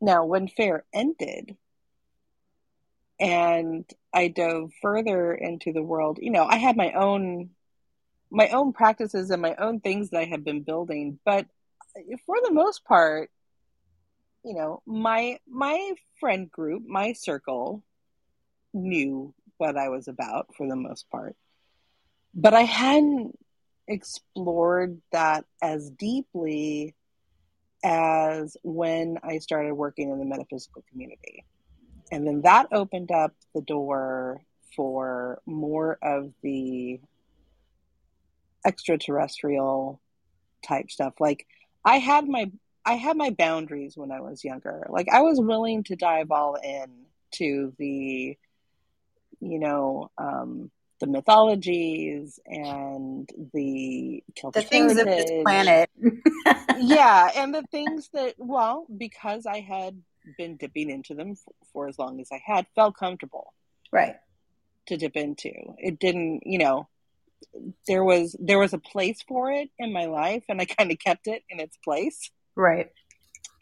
Now, 0.00 0.24
when 0.24 0.48
fair 0.48 0.86
ended 0.94 1.56
and 3.20 3.84
I 4.14 4.28
dove 4.28 4.72
further 4.80 5.34
into 5.34 5.74
the 5.74 5.82
world, 5.82 6.18
you 6.22 6.30
know, 6.30 6.46
I 6.46 6.56
had 6.56 6.78
my 6.78 6.92
own 6.92 7.50
my 8.30 8.48
own 8.48 8.72
practices 8.72 9.30
and 9.30 9.42
my 9.42 9.54
own 9.56 9.80
things 9.80 10.08
that 10.10 10.20
I 10.20 10.24
had 10.24 10.42
been 10.42 10.62
building, 10.62 11.18
but 11.26 11.46
for 12.24 12.36
the 12.42 12.52
most 12.52 12.84
part, 12.84 13.30
you 14.44 14.54
know, 14.54 14.82
my 14.86 15.38
my 15.48 15.92
friend 16.18 16.50
group, 16.50 16.82
my 16.86 17.12
circle 17.12 17.82
knew 18.72 19.34
what 19.58 19.76
I 19.76 19.88
was 19.88 20.08
about 20.08 20.54
for 20.56 20.66
the 20.66 20.76
most 20.76 21.10
part. 21.10 21.36
But 22.34 22.54
I 22.54 22.62
hadn't 22.62 23.38
explored 23.88 25.00
that 25.12 25.44
as 25.60 25.90
deeply 25.90 26.94
as 27.82 28.56
when 28.62 29.18
I 29.22 29.38
started 29.38 29.74
working 29.74 30.10
in 30.10 30.18
the 30.18 30.24
metaphysical 30.24 30.84
community. 30.90 31.44
And 32.12 32.26
then 32.26 32.42
that 32.42 32.68
opened 32.72 33.10
up 33.10 33.34
the 33.54 33.62
door 33.62 34.40
for 34.76 35.40
more 35.46 35.98
of 36.02 36.32
the 36.42 37.00
extraterrestrial 38.64 40.00
type 40.66 40.90
stuff. 40.90 41.14
Like 41.18 41.46
I 41.84 41.96
had 41.98 42.28
my 42.28 42.50
I 42.84 42.94
had 42.94 43.16
my 43.16 43.30
boundaries 43.30 43.96
when 43.96 44.10
I 44.10 44.20
was 44.20 44.44
younger. 44.44 44.86
Like 44.88 45.08
I 45.12 45.22
was 45.22 45.40
willing 45.40 45.84
to 45.84 45.96
dive 45.96 46.30
all 46.30 46.54
in 46.54 46.90
to 47.32 47.72
the, 47.78 48.36
you 49.40 49.58
know, 49.58 50.10
um, 50.18 50.70
the 51.00 51.06
mythologies 51.06 52.38
and 52.46 53.28
the 53.54 54.22
the 54.52 54.62
things 54.62 54.94
heritage. 54.94 55.20
of 55.20 55.26
this 55.26 55.42
planet. 55.42 55.90
yeah, 56.78 57.30
and 57.36 57.54
the 57.54 57.64
things 57.70 58.08
that, 58.12 58.34
well, 58.38 58.86
because 58.96 59.46
I 59.46 59.60
had 59.60 60.00
been 60.36 60.56
dipping 60.56 60.90
into 60.90 61.14
them 61.14 61.36
for, 61.36 61.54
for 61.72 61.88
as 61.88 61.98
long 61.98 62.20
as 62.20 62.28
I 62.30 62.40
had, 62.44 62.66
felt 62.74 62.96
comfortable, 62.96 63.52
right, 63.90 64.16
to 64.86 64.96
dip 64.96 65.16
into. 65.16 65.52
It 65.78 65.98
didn't, 65.98 66.42
you 66.44 66.58
know, 66.58 66.88
there 67.86 68.04
was 68.04 68.36
there 68.38 68.58
was 68.58 68.72
a 68.72 68.78
place 68.78 69.22
for 69.26 69.50
it 69.50 69.70
in 69.78 69.92
my 69.92 70.06
life, 70.06 70.44
and 70.48 70.60
I 70.60 70.64
kind 70.78 70.92
of 70.92 70.98
kept 70.98 71.26
it 71.26 71.42
in 71.48 71.60
its 71.60 71.76
place. 71.78 72.30
Right. 72.56 72.90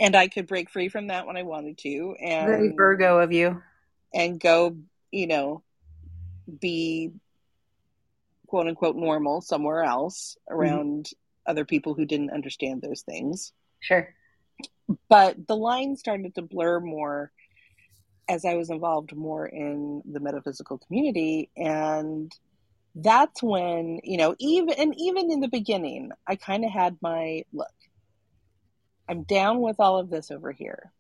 And 0.01 0.15
I 0.15 0.29
could 0.29 0.47
break 0.47 0.71
free 0.71 0.89
from 0.89 1.09
that 1.09 1.27
when 1.27 1.37
I 1.37 1.43
wanted 1.43 1.79
to. 1.79 2.15
And 2.21 2.47
very 2.47 2.73
Virgo 2.77 3.19
of 3.19 3.33
you. 3.33 3.63
And 4.15 4.41
go, 4.41 4.77
you 5.11 5.27
know, 5.27 5.63
be 6.61 7.11
quote 8.47 8.67
unquote 8.67 8.97
normal 8.97 9.41
somewhere 9.41 9.83
else 9.83 10.37
around 10.49 11.05
mm-hmm. 11.07 11.51
other 11.51 11.65
people 11.65 11.95
who 11.95 12.07
didn't 12.07 12.31
understand 12.31 12.83
those 12.83 13.03
things. 13.03 13.53
Sure. 13.81 14.15
But 15.09 15.47
the 15.47 15.57
line 15.57 15.97
started 15.97 16.35
to 16.37 16.43
blur 16.43 16.81
more 16.81 17.31
as 18.29 18.45
I 18.45 18.55
was 18.55 18.71
involved 18.71 19.15
more 19.15 19.47
in 19.47 20.03
the 20.11 20.21
metaphysical 20.21 20.79
community 20.79 21.51
and 21.57 22.33
that's 23.03 23.43
when, 23.43 24.01
you 24.03 24.17
know, 24.17 24.35
even 24.39 24.75
and 24.79 24.95
even 24.99 25.31
in 25.31 25.41
the 25.41 25.49
beginning, 25.49 26.11
I 26.27 26.37
kind 26.37 26.65
of 26.65 26.71
had 26.71 26.97
my 27.01 27.45
look. 27.53 27.69
I'm 29.09 29.23
down 29.23 29.61
with 29.61 29.81
all 29.81 29.99
of 29.99 30.11
this 30.11 30.31
over 30.31 30.53
here. 30.53 30.93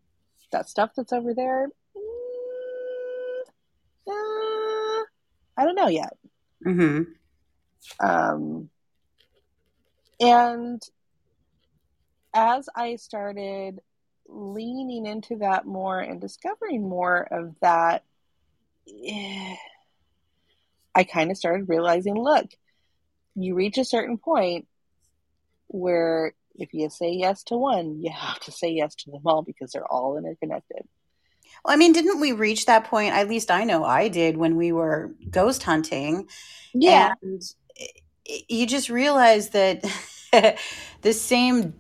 That 0.50 0.68
stuff 0.68 0.92
that's 0.96 1.12
over 1.12 1.34
there, 1.34 1.68
mm, 1.96 3.40
uh, 4.08 5.04
I 5.56 5.64
don't 5.64 5.74
know 5.74 5.88
yet. 5.88 6.16
Mm-hmm. 6.64 7.02
Um, 8.06 8.70
and 10.20 10.82
as 12.34 12.68
I 12.74 12.96
started 12.96 13.80
leaning 14.26 15.06
into 15.06 15.36
that 15.36 15.66
more 15.66 16.00
and 16.00 16.20
discovering 16.20 16.88
more 16.88 17.20
of 17.30 17.54
that, 17.60 18.04
eh, 19.06 19.56
I 20.94 21.04
kind 21.04 21.30
of 21.30 21.36
started 21.36 21.68
realizing 21.68 22.16
look, 22.16 22.46
you 23.34 23.54
reach 23.54 23.78
a 23.78 23.84
certain 23.84 24.18
point 24.18 24.66
where 25.68 26.32
if 26.58 26.74
you 26.74 26.90
say 26.90 27.10
yes 27.10 27.42
to 27.44 27.56
one, 27.56 28.02
you 28.02 28.10
have 28.10 28.40
to 28.40 28.52
say 28.52 28.70
yes 28.70 28.94
to 28.96 29.10
them 29.10 29.22
all 29.24 29.42
because 29.42 29.72
they're 29.72 29.90
all 29.90 30.18
interconnected. 30.18 30.82
Well, 31.64 31.72
I 31.72 31.76
mean, 31.76 31.92
didn't 31.92 32.20
we 32.20 32.32
reach 32.32 32.66
that 32.66 32.84
point? 32.84 33.14
At 33.14 33.28
least 33.28 33.50
I 33.50 33.64
know 33.64 33.84
I 33.84 34.08
did 34.08 34.36
when 34.36 34.56
we 34.56 34.72
were 34.72 35.12
ghost 35.30 35.62
hunting. 35.62 36.28
Yeah. 36.74 37.14
And 37.22 37.42
you 38.48 38.66
just 38.66 38.90
realize 38.90 39.50
that 39.50 39.84
the 41.02 41.12
same 41.12 41.74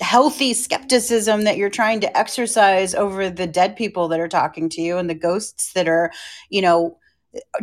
healthy 0.00 0.54
skepticism 0.54 1.44
that 1.44 1.56
you're 1.56 1.70
trying 1.70 2.00
to 2.00 2.16
exercise 2.16 2.94
over 2.94 3.28
the 3.28 3.46
dead 3.46 3.76
people 3.76 4.08
that 4.08 4.20
are 4.20 4.28
talking 4.28 4.68
to 4.70 4.80
you 4.80 4.98
and 4.98 5.10
the 5.10 5.14
ghosts 5.14 5.72
that 5.72 5.88
are, 5.88 6.12
you 6.48 6.62
know, 6.62 6.98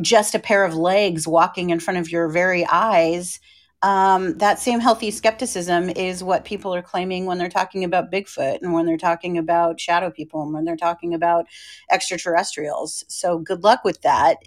just 0.01 0.35
a 0.35 0.39
pair 0.39 0.63
of 0.65 0.75
legs 0.75 1.27
walking 1.27 1.71
in 1.71 1.79
front 1.79 1.99
of 1.99 2.11
your 2.11 2.29
very 2.29 2.65
eyes 2.65 3.39
um, 3.83 4.37
that 4.37 4.59
same 4.59 4.79
healthy 4.79 5.11
skepticism 5.11 5.89
is 5.89 6.23
what 6.23 6.45
people 6.45 6.73
are 6.73 6.81
claiming 6.81 7.25
when 7.25 7.37
they're 7.37 7.49
talking 7.49 7.83
about 7.83 8.11
Bigfoot 8.11 8.61
and 8.61 8.71
when 8.71 8.85
they're 8.85 8.97
talking 8.97 9.37
about 9.37 9.79
shadow 9.79 10.09
people 10.09 10.41
and 10.41 10.53
when 10.53 10.63
they're 10.63 10.77
talking 10.77 11.13
about 11.13 11.47
extraterrestrials. 11.91 13.03
So 13.09 13.37
good 13.37 13.61
luck 13.63 13.83
with 13.83 14.01
that. 14.01 14.37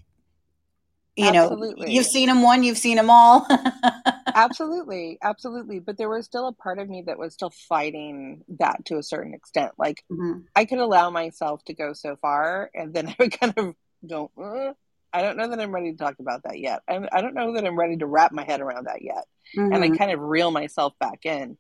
You 1.16 1.28
absolutely. 1.28 1.86
know, 1.86 1.92
you've 1.92 2.06
seen 2.06 2.28
them 2.28 2.42
one, 2.42 2.62
you've 2.62 2.78
seen 2.78 2.96
them 2.96 3.10
all. 3.10 3.46
absolutely, 4.34 5.18
absolutely. 5.22 5.80
But 5.80 5.98
there 5.98 6.08
was 6.10 6.24
still 6.24 6.48
a 6.48 6.52
part 6.52 6.78
of 6.78 6.88
me 6.88 7.04
that 7.06 7.18
was 7.18 7.34
still 7.34 7.52
fighting 7.68 8.42
that 8.58 8.84
to 8.86 8.96
a 8.96 9.02
certain 9.02 9.34
extent. 9.34 9.72
Like 9.78 10.02
mm-hmm. 10.10 10.40
I 10.54 10.64
could 10.64 10.78
allow 10.78 11.10
myself 11.10 11.62
to 11.66 11.74
go 11.74 11.92
so 11.92 12.16
far, 12.16 12.70
and 12.74 12.92
then 12.92 13.08
I 13.08 13.16
would 13.18 13.38
kind 13.38 13.54
of 13.56 13.74
go, 14.06 14.30
uh, 14.42 14.72
I 15.12 15.22
don't 15.22 15.36
know 15.36 15.48
that 15.48 15.60
I'm 15.60 15.74
ready 15.74 15.92
to 15.92 15.98
talk 15.98 16.16
about 16.18 16.42
that 16.44 16.58
yet. 16.58 16.82
I'm, 16.88 17.08
I 17.10 17.20
do 17.20 17.28
not 17.28 17.34
know 17.34 17.54
that 17.54 17.66
I'm 17.66 17.78
ready 17.78 17.96
to 17.98 18.06
wrap 18.06 18.32
my 18.32 18.44
head 18.44 18.60
around 18.60 18.86
that 18.86 19.02
yet. 19.02 19.24
Mm-hmm. 19.56 19.72
And 19.72 19.84
I 19.84 19.88
mm-hmm. 19.88 19.96
kind 19.96 20.10
of 20.10 20.20
reel 20.20 20.50
myself 20.50 20.94
back 20.98 21.24
in. 21.24 21.56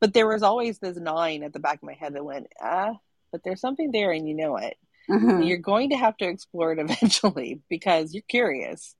But 0.00 0.14
there 0.14 0.28
was 0.28 0.42
always 0.42 0.78
this 0.78 0.96
gnawing 0.96 1.42
at 1.42 1.52
the 1.52 1.60
back 1.60 1.76
of 1.76 1.82
my 1.82 1.94
head 1.94 2.14
that 2.14 2.24
went, 2.24 2.46
ah, 2.60 2.94
but 3.32 3.42
there's 3.44 3.60
something 3.60 3.90
there 3.90 4.12
and 4.12 4.28
you 4.28 4.34
know 4.34 4.56
it. 4.56 4.76
Mm-hmm. 5.08 5.42
You're 5.42 5.58
going 5.58 5.90
to 5.90 5.96
have 5.96 6.16
to 6.18 6.28
explore 6.28 6.72
it 6.72 6.78
eventually 6.90 7.60
because 7.68 8.14
you're 8.14 8.22
curious. 8.28 8.94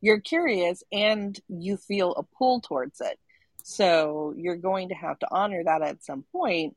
You're 0.00 0.20
curious 0.20 0.82
and 0.90 1.38
you 1.48 1.76
feel 1.76 2.12
a 2.12 2.22
pull 2.22 2.60
towards 2.60 3.00
it. 3.00 3.18
So 3.62 4.34
you're 4.36 4.56
going 4.56 4.88
to 4.88 4.94
have 4.94 5.18
to 5.18 5.28
honor 5.30 5.62
that 5.64 5.82
at 5.82 6.02
some 6.02 6.24
point. 6.32 6.76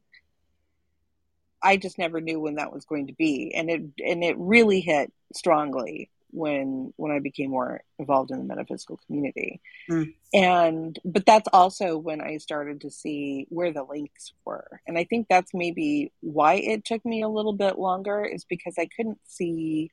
I 1.62 1.77
just 1.77 1.98
never 1.98 2.20
knew 2.20 2.42
when 2.42 2.56
that 2.56 2.74
was 2.74 2.84
going 2.84 3.08
to 3.08 3.13
be. 3.13 3.53
And 3.56 3.70
it 3.70 3.82
and 4.06 4.24
it 4.24 4.36
really 4.38 4.82
hit 4.82 5.13
strongly 5.34 6.10
when 6.34 6.94
when 6.98 7.12
I 7.12 7.20
became 7.20 7.52
more 7.52 7.84
involved 8.00 8.32
in 8.32 8.40
the 8.40 8.44
metaphysical 8.44 9.00
community. 9.06 9.62
Mm. 9.90 10.13
And 10.34 11.00
but 11.06 11.25
that's 11.25 11.48
also 11.54 11.98
when 11.98 12.22
I 12.22 12.38
started 12.38 12.82
to 12.82 12.90
see 12.90 13.46
where 13.50 13.72
the 13.72 13.84
links 13.84 14.34
were. 14.44 14.82
And 14.88 14.98
I 14.98 15.04
think 15.04 15.28
that's 15.30 15.54
maybe 15.54 16.12
why 16.22 16.56
it 16.56 16.84
took 16.84 17.06
me 17.06 17.22
a 17.22 17.30
little 17.30 17.54
bit 17.54 17.78
longer 17.78 18.25
is 18.25 18.46
because 18.46 18.75
I 18.80 18.88
couldn't 18.96 19.20
see 19.25 19.92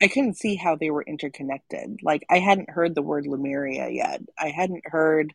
I 0.00 0.08
couldn't 0.08 0.36
see 0.36 0.54
how 0.54 0.76
they 0.76 0.90
were 0.90 1.02
interconnected. 1.02 2.00
Like 2.02 2.24
I 2.30 2.38
hadn't 2.38 2.70
heard 2.70 2.94
the 2.94 3.02
word 3.02 3.26
Lemuria 3.26 3.88
yet. 3.88 4.20
I 4.38 4.50
hadn't 4.50 4.84
heard 4.86 5.34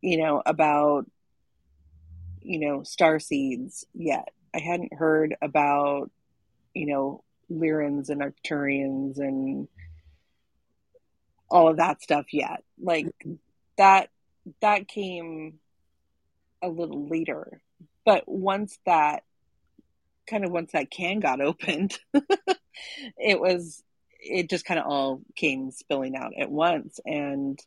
you 0.00 0.16
know 0.16 0.42
about 0.46 1.04
you 2.40 2.58
know 2.58 2.84
star 2.84 3.20
seeds 3.20 3.84
yet. 3.94 4.30
I 4.54 4.60
hadn't 4.60 4.94
heard 4.94 5.36
about 5.42 6.10
you 6.74 6.86
know 6.86 7.22
Lyrans 7.50 8.10
and 8.10 8.22
Arcturians 8.22 9.18
and 9.18 9.68
all 11.50 11.68
of 11.68 11.78
that 11.78 12.02
stuff 12.02 12.26
yet. 12.32 12.62
Like 12.80 13.06
that 13.76 14.10
that 14.60 14.88
came 14.88 15.58
a 16.62 16.68
little 16.68 17.08
later. 17.08 17.60
But 18.04 18.24
once 18.26 18.78
that 18.86 19.24
kind 20.28 20.44
of 20.44 20.50
once 20.50 20.72
that 20.72 20.90
can 20.90 21.20
got 21.20 21.40
opened, 21.40 21.98
it 23.18 23.40
was 23.40 23.82
it 24.22 24.50
just 24.50 24.64
kind 24.64 24.78
of 24.78 24.86
all 24.86 25.22
came 25.34 25.70
spilling 25.70 26.14
out 26.14 26.32
at 26.38 26.50
once 26.50 27.00
and 27.06 27.58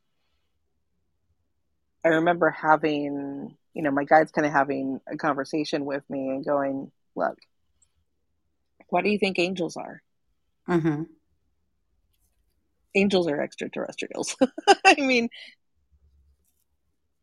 I 2.03 2.09
remember 2.09 2.49
having, 2.49 3.55
you 3.73 3.81
know, 3.81 3.91
my 3.91 4.03
guides 4.03 4.31
kind 4.31 4.45
of 4.45 4.51
having 4.51 4.99
a 5.07 5.15
conversation 5.15 5.85
with 5.85 6.03
me 6.09 6.29
and 6.29 6.45
going, 6.45 6.91
look, 7.15 7.37
what 8.93 9.03
do 9.03 9.09
you 9.09 9.17
think 9.17 9.39
angels 9.39 9.75
are? 9.75 10.03
Mm-hmm. 10.69 11.03
Angels 12.93 13.27
are 13.27 13.41
extraterrestrials. 13.41 14.35
I 14.85 14.93
mean, 14.99 15.29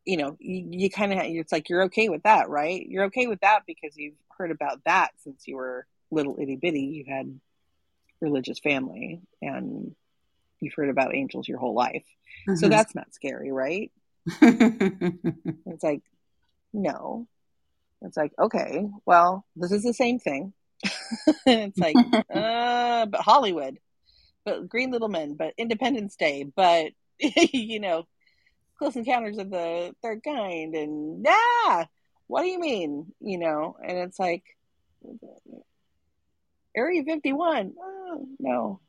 you 0.04 0.16
know, 0.16 0.36
you, 0.40 0.66
you 0.68 0.90
kind 0.90 1.12
of, 1.12 1.20
it's 1.22 1.52
like 1.52 1.68
you're 1.68 1.84
okay 1.84 2.08
with 2.08 2.24
that, 2.24 2.48
right? 2.48 2.84
You're 2.84 3.04
okay 3.04 3.28
with 3.28 3.38
that 3.42 3.60
because 3.68 3.96
you've 3.96 4.16
heard 4.36 4.50
about 4.50 4.80
that 4.84 5.10
since 5.22 5.46
you 5.46 5.54
were 5.54 5.86
little 6.10 6.38
itty 6.40 6.56
bitty. 6.56 6.80
You 6.80 7.04
had 7.06 7.38
religious 8.20 8.58
family 8.58 9.20
and 9.40 9.94
you've 10.58 10.74
heard 10.74 10.90
about 10.90 11.14
angels 11.14 11.46
your 11.46 11.58
whole 11.58 11.74
life. 11.74 12.02
Mm-hmm. 12.48 12.56
So 12.56 12.68
that's 12.68 12.96
not 12.96 13.14
scary, 13.14 13.52
right? 13.52 13.92
it's 14.26 15.84
like, 15.84 16.02
no. 16.72 17.28
It's 18.02 18.16
like, 18.16 18.32
okay, 18.40 18.88
well, 19.06 19.46
this 19.54 19.70
is 19.70 19.84
the 19.84 19.94
same 19.94 20.18
thing. 20.18 20.52
it's 21.46 21.78
like, 21.78 21.96
uh, 22.34 23.06
but 23.06 23.20
Hollywood, 23.20 23.78
but 24.44 24.68
Green 24.68 24.90
Little 24.90 25.08
Men, 25.08 25.34
but 25.34 25.54
Independence 25.56 26.16
Day, 26.16 26.44
but 26.44 26.92
you 27.18 27.80
know, 27.80 28.06
Close 28.78 28.96
Encounters 28.96 29.38
of 29.38 29.50
the 29.50 29.94
Third 30.02 30.22
Kind, 30.22 30.74
and 30.74 31.24
ah, 31.28 31.86
what 32.26 32.42
do 32.42 32.48
you 32.48 32.58
mean? 32.58 33.12
You 33.20 33.38
know, 33.38 33.76
and 33.82 33.98
it's 33.98 34.18
like 34.18 34.44
Area 36.74 37.02
Fifty 37.04 37.32
One. 37.32 37.74
Oh, 37.78 38.26
no, 38.38 38.80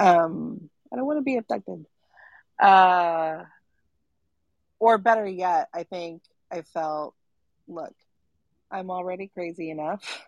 um, 0.00 0.68
I 0.92 0.96
don't 0.96 1.06
want 1.06 1.18
to 1.18 1.22
be 1.22 1.36
abducted. 1.36 1.86
Uh, 2.58 3.44
or 4.78 4.98
better 4.98 5.26
yet, 5.26 5.68
I 5.72 5.84
think 5.84 6.22
I 6.50 6.62
felt, 6.62 7.14
look, 7.68 7.94
I'm 8.70 8.90
already 8.90 9.28
crazy 9.28 9.70
enough. 9.70 10.26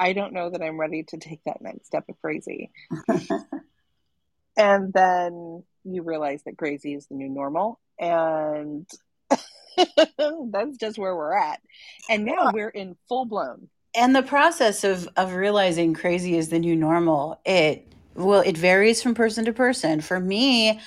I 0.00 0.14
don't 0.14 0.32
know 0.32 0.48
that 0.48 0.62
I'm 0.62 0.80
ready 0.80 1.02
to 1.04 1.18
take 1.18 1.44
that 1.44 1.60
next 1.60 1.86
step 1.86 2.08
of 2.08 2.18
crazy. 2.22 2.70
and 4.56 4.92
then 4.94 5.62
you 5.84 6.02
realize 6.02 6.42
that 6.44 6.56
crazy 6.56 6.94
is 6.94 7.06
the 7.06 7.16
new 7.16 7.28
normal. 7.28 7.78
And 7.98 8.88
that's 9.76 10.78
just 10.78 10.98
where 10.98 11.14
we're 11.14 11.36
at. 11.36 11.60
And 12.08 12.24
now 12.24 12.50
we're 12.52 12.70
in 12.70 12.96
full 13.08 13.26
blown. 13.26 13.68
And 13.94 14.16
the 14.16 14.22
process 14.22 14.84
of, 14.84 15.06
of 15.16 15.34
realizing 15.34 15.92
crazy 15.92 16.38
is 16.38 16.48
the 16.48 16.58
new 16.58 16.76
normal, 16.76 17.38
it 17.44 17.86
well, 18.14 18.40
it 18.40 18.56
varies 18.56 19.02
from 19.02 19.14
person 19.14 19.44
to 19.44 19.52
person. 19.52 20.00
For 20.00 20.18
me, 20.18 20.80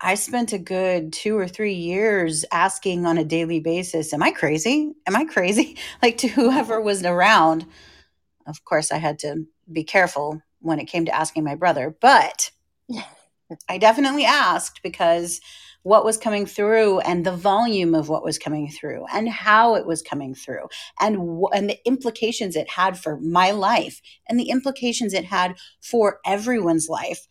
I 0.00 0.14
spent 0.14 0.52
a 0.52 0.58
good 0.58 1.12
two 1.12 1.36
or 1.36 1.48
three 1.48 1.74
years 1.74 2.44
asking 2.52 3.04
on 3.04 3.18
a 3.18 3.24
daily 3.24 3.60
basis, 3.60 4.12
Am 4.12 4.22
I 4.22 4.30
crazy? 4.30 4.92
Am 5.06 5.16
I 5.16 5.24
crazy? 5.24 5.76
Like 6.02 6.18
to 6.18 6.28
whoever 6.28 6.80
was 6.80 7.02
around 7.04 7.66
of 8.46 8.64
course, 8.64 8.92
I 8.92 8.98
had 8.98 9.18
to 9.20 9.44
be 9.70 9.84
careful 9.84 10.42
when 10.60 10.80
it 10.80 10.86
came 10.86 11.04
to 11.06 11.14
asking 11.14 11.44
my 11.44 11.54
brother, 11.54 11.96
but 12.00 12.50
I 13.68 13.78
definitely 13.78 14.24
asked 14.24 14.82
because 14.82 15.40
what 15.84 16.04
was 16.04 16.16
coming 16.16 16.46
through 16.46 17.00
and 17.00 17.24
the 17.24 17.36
volume 17.36 17.94
of 17.94 18.08
what 18.08 18.24
was 18.24 18.38
coming 18.38 18.70
through 18.70 19.04
and 19.12 19.28
how 19.28 19.74
it 19.74 19.86
was 19.86 20.00
coming 20.00 20.34
through 20.34 20.66
and 20.98 21.16
and 21.52 21.68
the 21.68 21.78
implications 21.84 22.56
it 22.56 22.70
had 22.70 22.98
for 22.98 23.20
my 23.20 23.50
life 23.50 24.00
and 24.26 24.40
the 24.40 24.48
implications 24.48 25.12
it 25.12 25.26
had 25.26 25.54
for 25.82 26.20
everyone's 26.24 26.88
life 26.88 27.26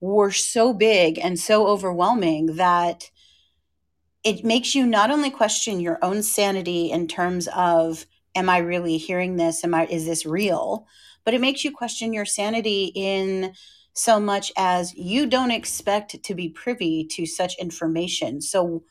were 0.00 0.30
so 0.30 0.72
big 0.72 1.18
and 1.18 1.38
so 1.38 1.66
overwhelming 1.66 2.56
that 2.56 3.10
it 4.24 4.42
makes 4.42 4.74
you 4.74 4.86
not 4.86 5.10
only 5.10 5.30
question 5.30 5.78
your 5.78 5.98
own 6.02 6.22
sanity 6.22 6.90
in 6.90 7.08
terms 7.08 7.46
of 7.48 8.06
am 8.38 8.48
I 8.48 8.58
really 8.58 8.96
hearing 8.96 9.36
this? 9.36 9.64
Am 9.64 9.74
I 9.74 9.86
is 9.86 10.06
this 10.06 10.24
real? 10.24 10.86
But 11.24 11.34
it 11.34 11.40
makes 11.40 11.64
you 11.64 11.72
question 11.72 12.12
your 12.12 12.24
sanity 12.24 12.92
in 12.94 13.52
so 13.92 14.20
much 14.20 14.52
as 14.56 14.94
you 14.94 15.26
don't 15.26 15.50
expect 15.50 16.22
to 16.22 16.34
be 16.34 16.48
privy 16.48 17.04
to 17.04 17.26
such 17.26 17.58
information. 17.58 18.40
So 18.40 18.84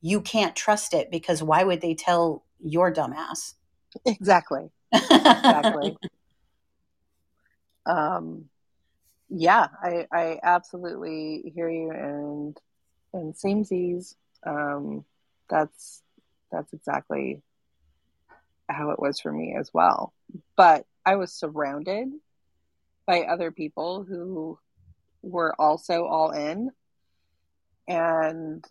you 0.00 0.22
can't 0.22 0.56
trust 0.56 0.94
it 0.94 1.10
because 1.10 1.42
why 1.42 1.64
would 1.64 1.82
they 1.82 1.94
tell 1.94 2.44
your 2.60 2.92
dumbass? 2.92 3.54
Exactly. 4.06 4.70
Exactly. 4.92 5.96
um 7.86 8.46
yeah, 9.28 9.66
I 9.82 10.06
I 10.12 10.38
absolutely 10.42 11.52
hear 11.54 11.68
you 11.68 11.90
and 11.90 12.58
and 13.12 13.34
samesies. 13.34 14.14
Um 14.46 15.04
that's 15.50 16.02
that's 16.50 16.72
exactly 16.72 17.42
how 18.68 18.90
it 18.90 18.98
was 18.98 19.20
for 19.20 19.32
me 19.32 19.54
as 19.58 19.70
well. 19.72 20.12
But 20.56 20.86
I 21.04 21.16
was 21.16 21.32
surrounded 21.32 22.08
by 23.06 23.22
other 23.22 23.50
people 23.50 24.04
who 24.04 24.58
were 25.22 25.54
also 25.58 26.06
all 26.06 26.30
in. 26.30 26.70
And 27.86 28.64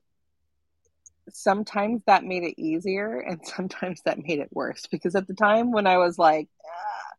sometimes 1.30 2.02
that 2.06 2.24
made 2.24 2.44
it 2.44 2.60
easier 2.60 3.20
and 3.20 3.40
sometimes 3.46 4.02
that 4.06 4.18
made 4.18 4.40
it 4.40 4.50
worse 4.52 4.88
because 4.88 5.16
at 5.16 5.28
the 5.28 5.34
time 5.34 5.72
when 5.72 5.88
I 5.88 5.98
was 5.98 6.18
like, 6.18 6.48
ah, 6.66 7.16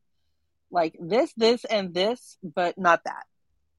like 0.70 0.96
this, 1.00 1.32
this, 1.36 1.64
and 1.64 1.94
this, 1.94 2.36
but 2.42 2.78
not 2.78 3.02
that. 3.04 3.24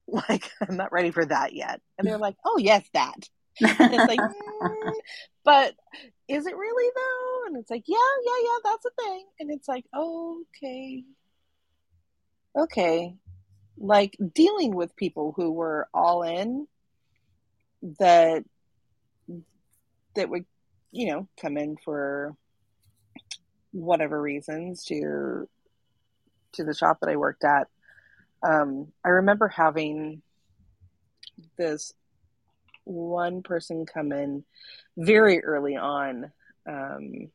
Like, 0.08 0.52
I'm 0.60 0.76
not 0.76 0.92
ready 0.92 1.10
for 1.10 1.24
that 1.24 1.52
yet. 1.52 1.80
And 1.98 2.06
they're 2.06 2.16
like, 2.16 2.36
oh, 2.44 2.58
yes, 2.58 2.88
that. 2.94 3.28
It's 3.60 4.08
like, 4.08 4.20
mm, 4.20 4.92
but 5.44 5.74
is 6.28 6.46
it 6.46 6.56
really 6.56 6.92
though? 6.94 7.46
And 7.48 7.56
it's 7.56 7.70
like, 7.70 7.84
yeah, 7.86 7.96
yeah, 8.24 8.42
yeah, 8.44 8.58
that's 8.64 8.86
a 8.86 9.02
thing. 9.02 9.26
And 9.40 9.50
it's 9.50 9.68
like, 9.68 9.84
okay, 9.96 11.04
okay. 12.56 13.14
like 13.78 14.16
dealing 14.34 14.74
with 14.74 14.96
people 14.96 15.32
who 15.36 15.52
were 15.52 15.88
all 15.94 16.22
in 16.22 16.66
that 18.00 18.44
that 20.14 20.28
would 20.30 20.46
you 20.92 21.06
know 21.08 21.28
come 21.40 21.56
in 21.56 21.76
for 21.84 22.34
whatever 23.72 24.20
reasons 24.20 24.84
to 24.84 25.48
to 26.52 26.64
the 26.64 26.74
shop 26.74 26.98
that 27.00 27.10
I 27.10 27.16
worked 27.16 27.44
at. 27.44 27.68
Um, 28.42 28.92
I 29.04 29.08
remember 29.10 29.48
having 29.48 30.22
this 31.58 31.92
one 32.86 33.42
person 33.42 33.84
come 33.84 34.12
in 34.12 34.44
very 34.96 35.44
early 35.44 35.76
on 35.76 36.32
um, 36.68 37.30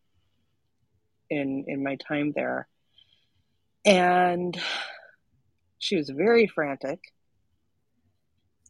in 1.30 1.66
in 1.68 1.84
my 1.84 1.98
time 1.98 2.34
there, 2.36 2.68
and 3.86 4.60
she 5.78 5.98
was 5.98 6.10
very 6.10 6.48
frantic 6.48 7.00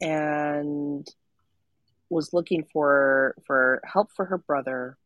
and 0.01 1.07
was 2.09 2.33
looking 2.33 2.65
for 2.73 3.35
for 3.45 3.81
help 3.85 4.09
for 4.15 4.25
her 4.25 4.37
brother. 4.37 4.97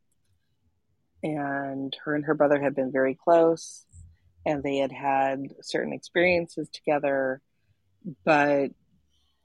And 1.24 1.96
her 2.04 2.14
and 2.14 2.26
her 2.26 2.36
brother 2.36 2.62
had 2.62 2.76
been 2.76 2.92
very 2.92 3.16
close 3.16 3.86
and 4.46 4.62
they 4.62 4.78
had 4.78 4.92
had 4.92 5.40
certain 5.62 5.92
experiences 5.92 6.70
together. 6.70 7.42
But 8.24 8.72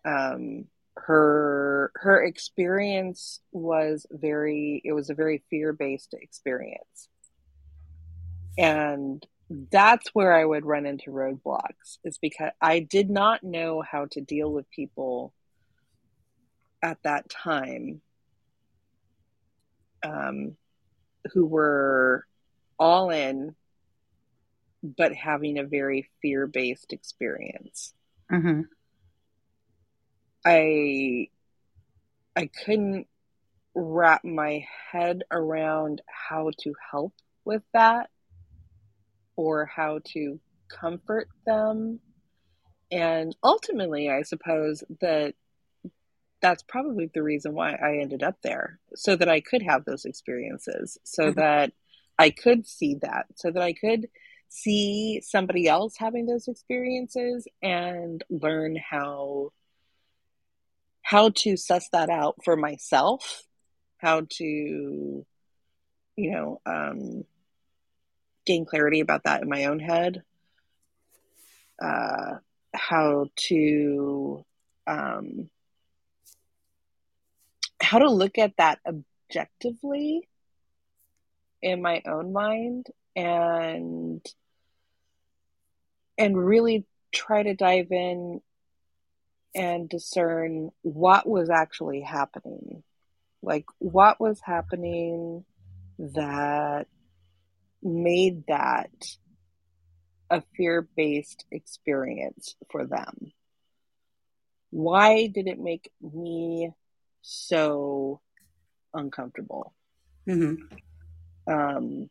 um, 0.05 0.67
her 1.07 1.93
her 1.95 2.23
experience 2.23 3.41
was 3.53 4.07
very 4.11 4.81
it 4.85 4.93
was 4.93 5.11
a 5.11 5.15
very 5.15 5.43
fear-based 5.51 6.15
experience 6.15 7.09
and 8.59 9.27
that's 9.71 10.09
where 10.15 10.33
i 10.33 10.45
would 10.45 10.65
run 10.65 10.87
into 10.87 11.11
roadblocks 11.11 11.99
is 12.05 12.19
because 12.19 12.51
i 12.61 12.81
did 12.81 13.11
not 13.11 13.43
know 13.43 13.83
how 13.83 14.07
to 14.07 14.21
deal 14.21 14.53
with 14.53 14.71
people 14.71 15.33
at 16.83 16.99
that 17.05 17.29
time 17.29 18.01
um, 20.03 20.57
who 21.33 21.45
were 21.45 22.25
all 22.79 23.11
in 23.11 23.55
but 24.83 25.15
having 25.15 25.59
a 25.59 25.65
very 25.65 26.09
fear-based 26.23 26.93
experience 26.93 27.95
Mm-hmm. 28.31 28.61
I 30.45 31.29
i 32.37 32.49
couldn't 32.65 33.07
wrap 33.75 34.25
my 34.25 34.67
head 34.91 35.23
around 35.31 36.03
how 36.07 36.51
to 36.59 36.75
help 36.91 37.13
with 37.45 37.63
that 37.73 38.11
or 39.37 39.67
how 39.67 40.01
to 40.05 40.41
comfort 40.69 41.29
them 41.47 42.01
and 42.91 43.37
ultimately 43.43 44.11
i 44.11 44.23
suppose 44.23 44.83
that 45.01 45.35
that's 46.41 46.63
probably 46.63 47.11
the 47.13 47.23
reason 47.23 47.55
why 47.55 47.73
I 47.75 47.99
ended 47.99 48.23
up 48.23 48.41
there 48.43 48.81
so 48.95 49.15
that 49.17 49.29
I 49.29 49.41
could 49.41 49.63
have 49.63 49.85
those 49.85 50.05
experiences, 50.05 50.99
so 51.05 51.31
Mhm. 51.31 51.35
that 51.37 51.73
I 52.19 52.31
could 52.31 52.67
see 52.67 52.95
that, 52.97 53.27
so 53.37 53.51
that 53.51 53.63
I 53.63 53.73
could 53.73 54.11
see 54.49 55.21
somebody 55.21 55.69
else 55.69 55.97
having 55.97 56.27
those 56.27 56.49
experiences 56.49 57.47
and 57.63 58.25
learn 58.31 58.77
how 58.77 59.53
how 61.11 61.31
to 61.31 61.57
suss 61.57 61.89
that 61.89 62.09
out 62.09 62.37
for 62.45 62.55
myself, 62.55 63.43
how 63.99 64.21
to 64.31 64.45
you 64.45 65.27
know 66.31 66.61
um, 66.65 67.25
gain 68.47 68.65
clarity 68.65 69.01
about 69.01 69.25
that 69.25 69.43
in 69.43 69.49
my 69.49 69.65
own 69.65 69.81
head, 69.81 70.23
uh, 71.83 72.35
how 72.73 73.27
to 73.35 74.45
um, 74.87 75.51
how 77.83 77.99
to 77.99 78.09
look 78.09 78.39
at 78.39 78.57
that 78.59 78.79
objectively 78.87 80.29
in 81.61 81.83
my 81.83 82.03
own 82.07 82.33
mind 82.33 82.87
and 83.17 84.25
and 86.17 86.39
really 86.39 86.87
try 87.13 87.43
to 87.43 87.55
dive 87.55 87.91
in 87.91 88.41
and 89.55 89.89
discern 89.89 90.71
what 90.83 91.29
was 91.29 91.51
actually 91.51 92.01
happening. 92.01 92.83
Like 93.43 93.67
what 93.79 94.21
was 94.21 94.41
happening 94.41 95.45
that 95.99 96.87
made 97.83 98.45
that 98.49 98.91
a 100.31 100.43
fear-based 100.57 101.45
experience 101.51 102.55
for 102.71 102.87
them? 102.87 103.33
Why 104.71 105.27
did 105.27 105.49
it 105.49 105.59
make 105.59 105.91
me 106.01 106.71
so 107.23 108.21
uncomfortable? 108.95 109.75
Mm-hmm. 110.29 111.53
um 111.53 112.11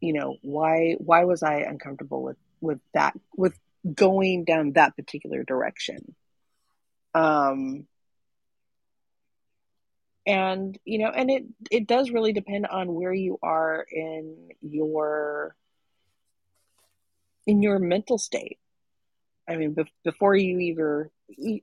you 0.00 0.12
know 0.12 0.36
why 0.42 0.94
why 0.98 1.24
was 1.24 1.42
i 1.42 1.56
uncomfortable 1.60 2.22
with 2.22 2.36
with 2.60 2.78
that 2.92 3.18
with 3.34 3.58
going 3.94 4.44
down 4.44 4.72
that 4.72 4.94
particular 4.94 5.42
direction 5.42 6.14
um 7.14 7.86
and 10.26 10.78
you 10.84 10.98
know 10.98 11.10
and 11.10 11.30
it 11.30 11.44
it 11.70 11.86
does 11.86 12.10
really 12.10 12.32
depend 12.32 12.66
on 12.66 12.94
where 12.94 13.12
you 13.12 13.38
are 13.42 13.86
in 13.90 14.50
your 14.62 15.54
in 17.46 17.62
your 17.62 17.78
mental 17.78 18.18
state. 18.18 18.58
I 19.48 19.56
mean 19.56 19.74
be- 19.74 19.92
before 20.04 20.34
you 20.34 20.58
either 20.58 21.10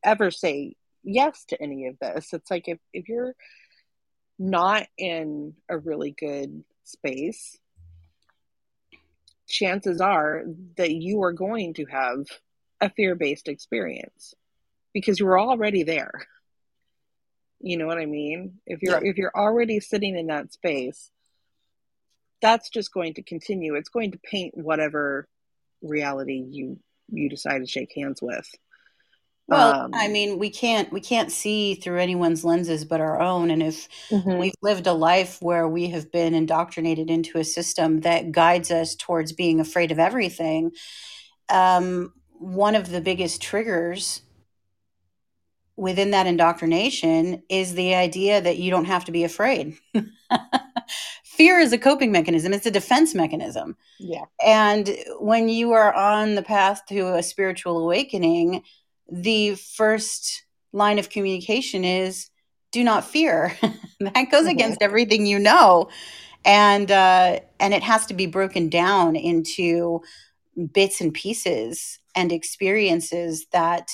ever 0.04 0.32
say 0.32 0.76
yes 1.04 1.46
to 1.46 1.62
any 1.62 1.88
of 1.88 1.98
this 2.00 2.32
it's 2.34 2.52
like 2.52 2.68
if 2.68 2.80
if 2.94 3.10
you're 3.10 3.36
not 4.38 4.88
in 4.98 5.56
a 5.70 5.78
really 5.78 6.12
good 6.12 6.64
space 6.84 7.58
chances 9.48 10.00
are 10.00 10.44
that 10.78 10.92
you 10.92 11.24
are 11.24 11.34
going 11.34 11.74
to 11.74 11.86
have 11.86 12.26
a 12.80 12.90
fear-based 12.90 13.48
experience 13.48 14.34
because 14.94 15.20
you're 15.20 15.40
already 15.40 15.84
there. 15.84 16.12
You 17.60 17.78
know 17.78 17.86
what 17.88 18.00
i 18.00 18.06
mean? 18.06 18.60
If 18.66 18.82
you're 18.82 18.96
Yeah. 18.96 19.10
if 19.12 19.18
you're 19.18 19.32
already 19.36 19.80
sitting 19.80 20.18
in 20.18 20.28
that 20.28 20.52
space 20.54 21.12
that's 22.42 22.70
just 22.70 22.94
going 22.94 23.14
to 23.16 23.24
continue. 23.24 23.76
It's 23.76 23.90
going 23.90 24.12
to 24.12 24.20
paint 24.20 24.56
whatever 24.58 25.28
reality 25.82 26.44
you 26.50 26.80
you 27.10 27.30
decide 27.30 27.60
to 27.60 27.68
shake 27.68 27.92
hands 27.96 28.22
with. 28.22 28.50
Well, 29.48 29.76
um 29.80 29.92
I 29.94 30.08
mean, 30.08 30.40
we 30.40 30.50
can't 30.50 30.92
we 30.92 31.02
can't 31.02 31.32
see 31.32 31.76
through 31.76 32.00
anyone's 32.00 32.46
lenses 32.46 32.86
but 32.86 33.02
our 33.02 33.20
own. 33.20 33.52
And 33.52 33.62
if 33.62 33.88
mhm, 34.12 34.40
we've 34.40 34.54
lived 34.62 34.88
a 34.88 34.94
life 34.94 35.42
where 35.42 35.68
we 35.68 35.90
have 35.90 36.12
been 36.12 36.34
indoctrinated 36.34 37.10
into 37.10 37.38
a 37.38 37.44
system 37.44 38.02
that 38.02 38.32
guides 38.32 38.72
us 38.72 38.96
towards 38.96 39.34
being 39.34 39.60
afraid 39.60 39.92
of 39.92 40.00
everything, 40.00 40.72
um, 41.50 42.14
one 42.40 42.76
of 42.76 42.90
the 42.90 43.02
biggest 43.02 43.42
triggers 43.42 44.22
within 45.82 46.12
that 46.12 46.28
indoctrination 46.28 47.42
is 47.50 47.74
the 47.74 47.96
idea 47.96 48.40
that 48.40 48.58
you 48.60 48.70
don't 48.70 48.86
have 48.86 49.04
to 49.06 49.12
be 49.12 49.24
afraid. 49.24 49.76
Fear 51.24 51.60
is 51.60 51.74
a 51.74 51.78
coping 51.80 52.12
mechanism, 52.12 52.54
it's 52.54 52.68
a 52.68 52.72
defense 52.72 53.16
mechanism. 53.16 53.76
yeah 54.00 54.26
And 54.46 54.96
when 55.20 55.50
you 55.50 55.72
are 55.72 55.92
on 55.94 56.36
the 56.36 56.44
path 56.44 56.84
to 56.90 57.16
a 57.16 57.24
spiritual 57.24 57.80
awakening, 57.80 58.62
the 59.12 59.56
first 59.56 60.44
line 60.72 61.00
of 61.00 61.10
communication 61.10 61.84
is 61.84 62.30
do 62.72 62.84
not 62.84 63.04
fear. 63.04 63.58
that 64.00 64.30
goes 64.32 64.46
Mhm. 64.46 64.52
against 64.52 64.82
everything 64.84 65.26
you 65.26 65.40
know. 65.40 65.90
And 66.46 66.92
uh, 66.92 67.40
and 67.60 67.74
it 67.74 67.84
has 67.84 68.06
to 68.08 68.14
be 68.14 68.28
broken 68.28 68.70
down 68.70 69.16
into 69.16 70.02
bits 70.74 71.02
and 71.02 71.12
pieces 71.14 72.00
and 72.16 72.32
experiences 72.32 73.48
that 73.52 73.92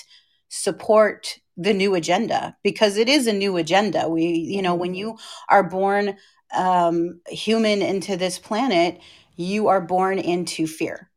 support 0.50 1.40
the 1.58 1.74
new 1.74 1.96
agenda 1.96 2.56
because 2.64 2.98
it 2.98 3.10
is 3.10 3.28
a 3.28 3.34
new 3.34 3.58
agenda. 3.58 4.08
We, 4.08 4.26
you 4.26 4.62
know, 4.62 4.76
when 4.76 4.94
you 4.94 5.18
are 5.50 5.64
born 5.64 6.18
um, 6.56 7.20
human 7.28 7.82
into 7.82 8.16
this 8.16 8.40
planet, 8.40 9.00
you 9.36 9.68
are 9.68 9.82
born 9.82 10.20
into 10.20 10.68
fear. 10.68 11.10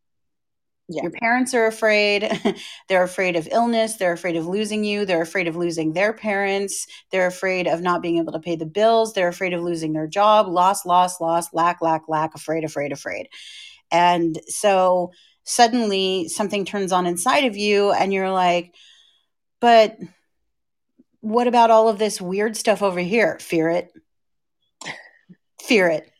Yeah. 0.88 1.02
Your 1.02 1.12
parents 1.12 1.54
are 1.54 1.66
afraid. 1.66 2.28
they're 2.88 3.04
afraid 3.04 3.36
of 3.36 3.48
illness. 3.52 3.94
They're 3.94 4.12
afraid 4.12 4.34
of 4.34 4.46
losing 4.46 4.82
you. 4.82 5.04
They're 5.04 5.22
afraid 5.22 5.46
of 5.46 5.54
losing 5.54 5.92
their 5.92 6.12
parents. 6.12 6.84
They're 7.12 7.28
afraid 7.28 7.68
of 7.68 7.80
not 7.80 8.02
being 8.02 8.16
able 8.18 8.32
to 8.32 8.40
pay 8.40 8.56
the 8.56 8.66
bills. 8.66 9.12
They're 9.12 9.28
afraid 9.28 9.52
of 9.52 9.62
losing 9.62 9.92
their 9.92 10.08
job. 10.08 10.48
Loss, 10.48 10.84
loss, 10.84 11.20
loss, 11.20 11.52
lack, 11.52 11.80
lack, 11.80 12.08
lack, 12.08 12.34
afraid, 12.34 12.64
afraid, 12.64 12.90
afraid. 12.90 13.28
And 13.92 14.40
so 14.48 15.12
suddenly 15.44 16.28
something 16.28 16.64
turns 16.64 16.90
on 16.90 17.06
inside 17.06 17.44
of 17.44 17.56
you, 17.56 17.92
and 17.92 18.12
you're 18.12 18.30
like, 18.30 18.74
but 19.60 19.96
what 21.20 21.46
about 21.46 21.70
all 21.70 21.88
of 21.88 21.98
this 21.98 22.20
weird 22.20 22.56
stuff 22.56 22.82
over 22.82 23.00
here? 23.00 23.38
Fear 23.40 23.70
it. 23.70 23.92
Fear 25.62 25.88
it 25.88 26.10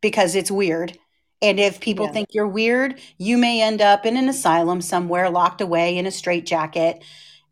because 0.00 0.34
it's 0.34 0.50
weird 0.50 0.98
And 1.44 1.58
if 1.58 1.80
people 1.80 2.06
Yeah. 2.06 2.12
think 2.12 2.28
you're 2.30 2.46
weird, 2.46 3.00
you 3.18 3.36
may 3.36 3.60
end 3.62 3.82
up 3.82 4.06
in 4.06 4.16
an 4.16 4.28
asylum 4.28 4.80
somewhere, 4.80 5.28
locked 5.28 5.60
away 5.60 5.98
in 5.98 6.06
a 6.06 6.12
straitjacket. 6.12 7.02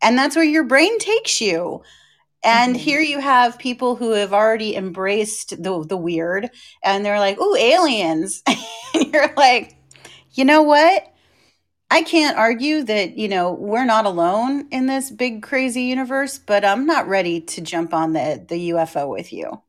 And 0.01 0.17
that's 0.17 0.33
where 0.33 0.45
your 0.45 0.63
brain 0.63 0.97
takes 0.97 1.41
you. 1.41 1.81
And 2.41 2.75
Mhm. 2.77 2.79
here 2.79 3.01
you 3.01 3.19
have 3.19 3.59
people 3.59 3.97
who 3.97 4.11
have 4.11 4.31
already 4.33 4.77
embraced 4.77 5.61
the, 5.61 5.83
the 5.85 5.97
weird 5.97 6.49
and 6.83 7.05
they're 7.05 7.19
like, 7.19 7.37
ooh, 7.37 7.55
aliens. 7.57 8.43
and 8.93 9.11
you're 9.11 9.33
like, 9.35 9.75
you 10.31 10.45
know 10.45 10.61
what? 10.61 11.10
I 11.91 12.03
can't 12.03 12.37
argue 12.37 12.83
that, 12.85 13.17
you 13.17 13.29
know, 13.29 13.53
we're 13.53 13.85
not 13.85 14.07
alone 14.07 14.67
in 14.71 14.87
this 14.87 15.11
big 15.11 15.43
crazy 15.43 15.83
universe, 15.83 16.39
but 16.39 16.65
I'm 16.65 16.87
not 16.87 17.07
ready 17.07 17.41
to 17.41 17.61
jump 17.61 17.93
on 17.93 18.13
the, 18.13 18.43
the 18.47 18.71
UFO 18.71 19.07
with 19.09 19.33
you. 19.33 19.61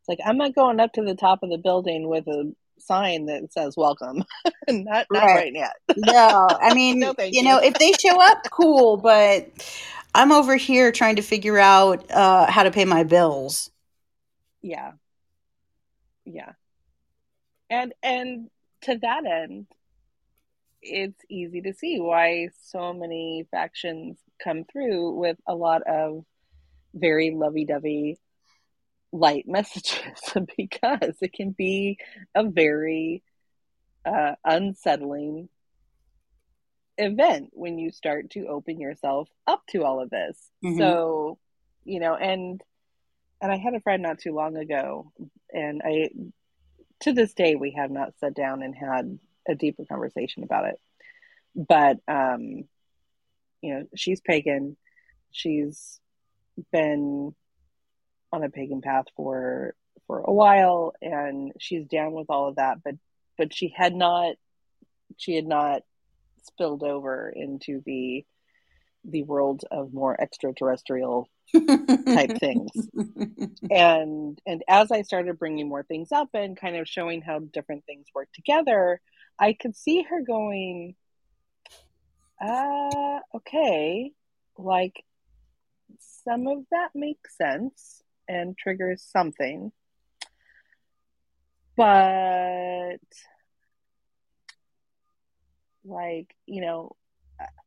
It's 0.00 0.08
like 0.08 0.18
I'm 0.24 0.36
not 0.38 0.54
going 0.54 0.80
up 0.80 0.92
to 0.94 1.02
the 1.02 1.14
top 1.14 1.42
of 1.42 1.50
the 1.50 1.58
building 1.58 2.08
with 2.08 2.26
a 2.26 2.54
sign 2.78 3.26
that 3.26 3.52
says 3.52 3.76
welcome. 3.76 4.24
not 4.70 5.06
not 5.10 5.32
Right. 5.32 5.32
right 5.32 5.52
yet. 5.54 5.72
No, 5.96 6.58
I 6.60 6.70
mean, 6.72 7.00
No, 7.00 7.14
you 7.30 7.42
you. 7.42 7.44
know, 7.44 7.58
if 7.58 7.78
they 7.78 7.92
show 7.94 8.20
up, 8.22 8.50
cool, 8.50 8.96
but 8.96 9.50
I'm 10.14 10.32
over 10.32 10.56
here 10.56 10.92
trying 10.92 11.16
to 11.16 11.22
figure 11.22 11.58
out 11.58 12.10
uh, 12.10 12.50
how 12.50 12.62
to 12.64 12.70
pay 12.70 12.84
my 12.84 13.04
bills. 13.04 13.70
Yeah. 14.62 14.92
Yeah. 16.24 16.52
And 17.70 17.94
and 18.02 18.50
to 18.82 18.98
that 18.98 19.24
end, 19.24 19.66
it's 20.82 21.20
easy 21.28 21.62
to 21.62 21.74
see 21.74 22.00
why 22.00 22.48
so 22.64 22.92
many 22.92 23.46
factions 23.50 24.18
come 24.42 24.64
through 24.64 25.12
with 25.12 25.36
a 25.46 25.54
lot 25.54 25.82
of 25.82 26.24
very 26.94 27.30
lovey-dovey 27.30 28.18
light 29.12 29.44
messages 29.48 30.20
because 30.56 31.16
it 31.20 31.32
can 31.32 31.50
be 31.50 31.98
a 32.34 32.44
very 32.44 33.22
uh, 34.04 34.34
unsettling 34.44 35.48
event 36.98 37.50
when 37.52 37.78
you 37.78 37.90
start 37.90 38.30
to 38.30 38.46
open 38.46 38.78
yourself 38.78 39.28
up 39.46 39.62
to 39.70 39.84
all 39.84 40.00
of 40.00 40.10
this. 40.10 40.50
Mhm. 40.62 40.78
So, 40.78 41.38
you 41.84 42.00
know, 42.00 42.14
and 42.14 42.62
and 43.42 43.50
I 43.50 43.56
had 43.56 43.74
a 43.74 43.80
friend 43.80 44.02
not 44.02 44.18
too 44.18 44.34
long 44.34 44.56
ago, 44.56 45.12
and 45.52 45.80
I 45.84 46.10
to 47.00 47.12
this 47.12 47.32
day 47.32 47.56
we 47.56 47.72
have 47.72 47.90
not 47.90 48.18
sat 48.18 48.34
down 48.34 48.62
and 48.62 48.74
had 48.74 49.18
a 49.50 49.54
deeper 49.54 49.84
conversation 49.84 50.42
about 50.42 50.66
it. 50.66 50.80
But 51.54 51.98
um, 52.08 52.64
you 53.60 53.74
know, 53.74 53.86
she's 53.94 54.20
pagan. 54.20 54.76
She's 55.32 56.00
been 56.72 57.34
on 58.32 58.44
a 58.44 58.50
pagan 58.50 58.80
path 58.80 59.06
for 59.16 59.74
for 60.06 60.20
a 60.20 60.32
while 60.32 60.92
and 61.00 61.52
she's 61.58 61.86
down 61.86 62.12
with 62.12 62.26
all 62.30 62.48
of 62.48 62.56
that, 62.56 62.78
but 62.82 62.94
but 63.38 63.54
she 63.54 63.72
had 63.74 63.94
not 63.94 64.36
she 65.16 65.34
had 65.34 65.46
not 65.46 65.82
spilled 66.42 66.82
over 66.82 67.28
into 67.28 67.82
the 67.84 68.24
the 69.04 69.22
world 69.22 69.64
of 69.70 69.94
more 69.94 70.20
extraterrestrial 70.20 71.28
type 71.52 72.38
things. 72.38 72.70
and 73.70 74.40
and 74.46 74.62
as 74.68 74.90
i 74.92 75.02
started 75.02 75.38
bringing 75.38 75.68
more 75.68 75.82
things 75.82 76.12
up 76.12 76.28
and 76.34 76.56
kind 76.56 76.76
of 76.76 76.88
showing 76.88 77.22
how 77.22 77.38
different 77.38 77.84
things 77.86 78.06
work 78.14 78.28
together 78.34 79.00
i 79.40 79.52
could 79.54 79.74
see 79.74 80.02
her 80.02 80.20
going 80.22 80.94
uh 82.40 83.18
okay 83.34 84.12
like 84.58 85.04
some 86.24 86.46
of 86.46 86.58
that 86.70 86.90
makes 86.94 87.36
sense 87.36 88.02
and 88.28 88.56
triggers 88.56 89.02
something 89.02 89.72
but 91.76 92.98
like 95.84 96.34
you 96.46 96.60
know 96.60 96.94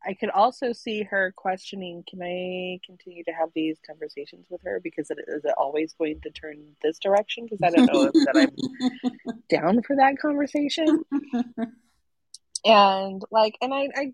I- 0.05 0.13
could 0.13 0.29
also 0.29 0.73
see 0.73 1.03
her 1.03 1.33
questioning 1.35 2.03
can 2.07 2.21
i 2.21 2.79
continue 2.85 3.23
to 3.23 3.31
have 3.31 3.49
these 3.55 3.77
conversations 3.85 4.47
with 4.49 4.61
her? 4.63 4.79
Because 4.79 5.09
it, 5.09 5.19
is 5.27 5.45
it 5.45 5.53
always 5.57 5.93
going 5.93 6.21
to 6.21 6.31
turn 6.31 6.75
this 6.81 6.99
direction? 6.99 7.45
Because 7.45 7.63
i 7.63 7.69
don't 7.69 7.85
know 7.85 8.03
if 8.03 8.13
that 8.25 8.37
i'm 8.37 9.31
down 9.49 9.81
for 9.83 9.95
that 9.95 10.17
conversation. 10.19 11.03
And 12.65 13.21
like 13.29 13.57
and 13.61 13.73
I, 13.73 13.89
I 13.95 14.13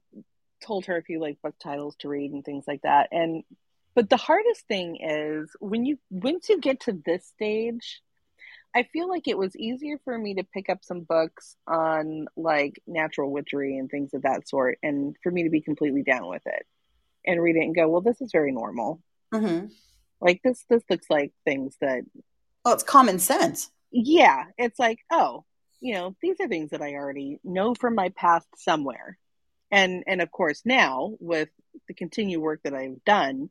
told 0.65 0.85
her 0.85 0.97
a 0.97 1.03
few 1.03 1.19
like 1.19 1.41
book 1.41 1.55
titles 1.61 1.95
to 1.99 2.09
read 2.09 2.31
and 2.31 2.43
things 2.43 2.65
like 2.67 2.81
that. 2.81 3.09
And 3.11 3.43
but 3.95 4.09
the 4.09 4.17
hardest 4.17 4.67
thing 4.67 4.97
is 5.01 5.51
when 5.59 5.85
you 5.85 5.99
once 6.09 6.49
you 6.49 6.59
get 6.59 6.81
to 6.81 6.99
this 7.05 7.25
stage 7.27 8.01
i 8.75 8.83
feel 8.83 9.07
like 9.09 9.27
it 9.27 9.37
was 9.37 9.55
easier 9.55 9.97
for 10.03 10.17
me 10.17 10.35
to 10.35 10.43
pick 10.43 10.69
up 10.69 10.79
some 10.83 11.01
books 11.01 11.55
on 11.67 12.27
like 12.37 12.81
natural 12.87 13.31
witchery 13.31 13.77
and 13.77 13.89
things 13.89 14.13
of 14.13 14.21
that 14.23 14.47
sort 14.47 14.77
and 14.83 15.15
for 15.23 15.31
me 15.31 15.43
to 15.43 15.49
be 15.49 15.61
completely 15.61 16.03
down 16.03 16.27
with 16.27 16.43
it 16.45 16.65
and 17.25 17.41
read 17.41 17.55
it 17.55 17.63
and 17.63 17.75
go 17.75 17.87
well 17.87 18.01
this 18.01 18.21
is 18.21 18.31
very 18.31 18.51
normal 18.51 19.01
Mhm. 19.33 19.71
like 20.21 20.41
this 20.43 20.63
this 20.69 20.83
looks 20.89 21.07
like 21.09 21.31
things 21.45 21.75
that 21.81 22.03
Oh, 22.65 22.73
it's 22.73 22.83
common 22.83 23.19
sense. 23.19 23.71
yeah, 23.89 24.43
it's 24.57 24.77
like, 24.77 24.99
oh, 25.09 25.45
you 25.79 25.93
know, 25.93 26.15
these 26.21 26.35
are 26.41 26.47
things 26.49 26.71
that 26.71 26.81
I 26.81 26.95
already 26.95 27.39
know 27.43 27.73
from 27.73 27.95
my 27.95 28.09
past 28.09 28.47
somewhere. 28.57 29.17
And 29.71 30.03
and 30.07 30.21
of 30.21 30.29
course 30.29 30.61
now 30.65 31.15
with 31.21 31.49
the 31.87 31.93
continued 31.93 32.41
work 32.41 32.59
that 32.63 32.73
I've 32.73 33.03
done 33.05 33.49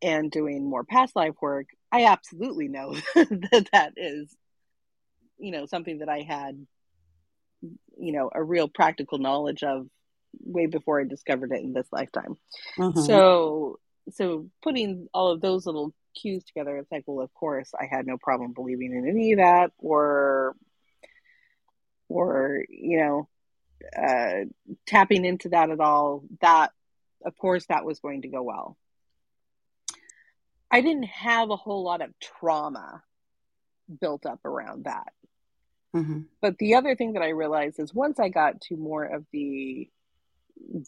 and 0.00 0.30
doing 0.30 0.64
more 0.64 0.84
past 0.84 1.16
life 1.16 1.34
work, 1.40 1.66
I 1.92 2.06
absolutely 2.06 2.68
know 2.68 2.94
that 3.14 3.68
that 3.72 3.92
is 3.96 4.34
you 5.38 5.50
know 5.50 5.66
something 5.66 5.98
that 5.98 6.08
I 6.08 6.22
had 6.22 6.66
you 7.98 8.12
know 8.12 8.30
a 8.34 8.42
real 8.42 8.68
practical 8.68 9.18
knowledge 9.18 9.62
of 9.62 9.86
way 10.44 10.66
before 10.66 11.00
I 11.00 11.04
discovered 11.04 11.52
it 11.52 11.62
in 11.62 11.72
this 11.72 11.88
lifetime. 11.92 12.36
Mhm. 12.76 13.06
So 13.06 13.78
so 14.10 14.48
putting 14.62 15.08
all 15.12 15.30
of 15.30 15.40
those 15.40 15.66
little 15.66 15.92
cues 16.14 16.44
together, 16.44 16.76
it's 16.78 16.90
like, 16.90 17.04
well, 17.06 17.24
of 17.24 17.32
course, 17.34 17.72
I 17.78 17.86
had 17.86 18.06
no 18.06 18.16
problem 18.16 18.52
believing 18.52 18.92
in 18.92 19.08
any 19.08 19.32
of 19.32 19.38
that, 19.38 19.72
or 19.78 20.56
or 22.08 22.64
you 22.68 22.98
know, 22.98 23.28
uh, 23.96 24.44
tapping 24.86 25.24
into 25.24 25.50
that 25.50 25.70
at 25.70 25.80
all. 25.80 26.24
That, 26.40 26.70
of 27.24 27.36
course, 27.36 27.66
that 27.66 27.84
was 27.84 28.00
going 28.00 28.22
to 28.22 28.28
go 28.28 28.42
well. 28.42 28.76
I 30.70 30.80
didn't 30.80 31.04
have 31.04 31.50
a 31.50 31.56
whole 31.56 31.82
lot 31.84 32.02
of 32.02 32.10
trauma 32.20 33.02
built 34.00 34.26
up 34.26 34.44
around 34.44 34.84
that. 34.84 35.12
Mhm. 35.94 36.26
But 36.40 36.58
the 36.58 36.74
other 36.74 36.94
thing 36.94 37.14
that 37.14 37.22
I 37.22 37.28
realized 37.28 37.78
is 37.80 37.94
once 37.94 38.18
I 38.18 38.28
got 38.28 38.60
to 38.62 38.76
more 38.76 39.04
of 39.04 39.24
the 39.32 39.88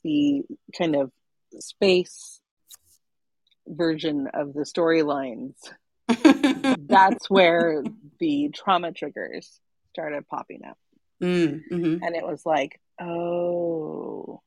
the 0.03 0.45
kind 0.77 0.97
of 0.97 1.13
space 1.61 2.41
version 3.67 4.29
of 4.35 4.55
the 4.55 4.63
storylines, 4.63 5.55
that's 6.89 7.31
where 7.31 7.85
the 8.19 8.51
trauma 8.55 8.93
triggers 8.93 9.61
started 9.93 10.27
popping 10.27 10.65
up. 10.65 10.79
Mm, 11.23 11.63
mhm. 11.71 12.01
And 12.03 12.17
it 12.17 12.27
was 12.27 12.45
like, 12.45 12.81
oh, 13.01 14.41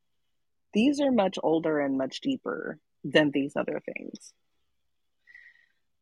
these 0.74 1.00
are 1.00 1.12
much 1.12 1.38
older 1.42 1.80
and 1.80 1.98
much 1.98 2.22
deeper 2.22 2.80
than 3.04 3.32
these 3.32 3.56
other 3.56 3.82
things. 3.86 4.34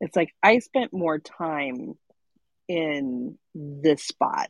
It's 0.02 0.16
like 0.16 0.34
I 0.42 0.60
spent 0.60 0.94
more 0.94 1.20
time 1.20 1.96
in 2.68 3.38
this 3.54 4.04
spot 4.04 4.50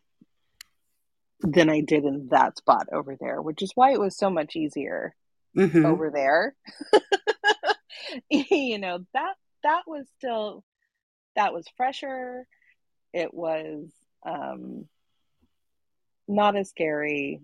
than 1.41 1.69
I 1.69 1.81
did 1.81 2.03
in 2.03 2.27
that 2.31 2.57
spot 2.57 2.87
over 2.91 3.15
there, 3.19 3.41
which 3.41 3.61
is 3.61 3.71
why 3.73 3.93
it 3.93 3.99
was 3.99 4.17
so 4.17 4.29
much 4.29 4.55
easier 4.55 5.15
Mhm. 5.55 5.85
over 5.85 6.11
there. 6.11 6.55
you 8.29 8.77
know, 8.77 9.05
that 9.13 9.35
that 9.63 9.83
was 9.87 10.05
still 10.17 10.63
that 11.35 11.53
was 11.53 11.65
fresher. 11.77 12.45
It 13.13 13.33
was 13.33 13.89
um 14.25 14.87
not 16.27 16.55
as 16.55 16.69
scary. 16.69 17.41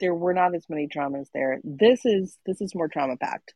There 0.00 0.14
were 0.14 0.34
not 0.34 0.54
as 0.54 0.68
many 0.68 0.86
traumas 0.88 1.28
there. 1.34 1.60
This 1.64 2.04
is 2.04 2.38
this 2.46 2.60
is 2.60 2.74
more 2.74 2.88
trauma 2.88 3.16
packed. 3.16 3.54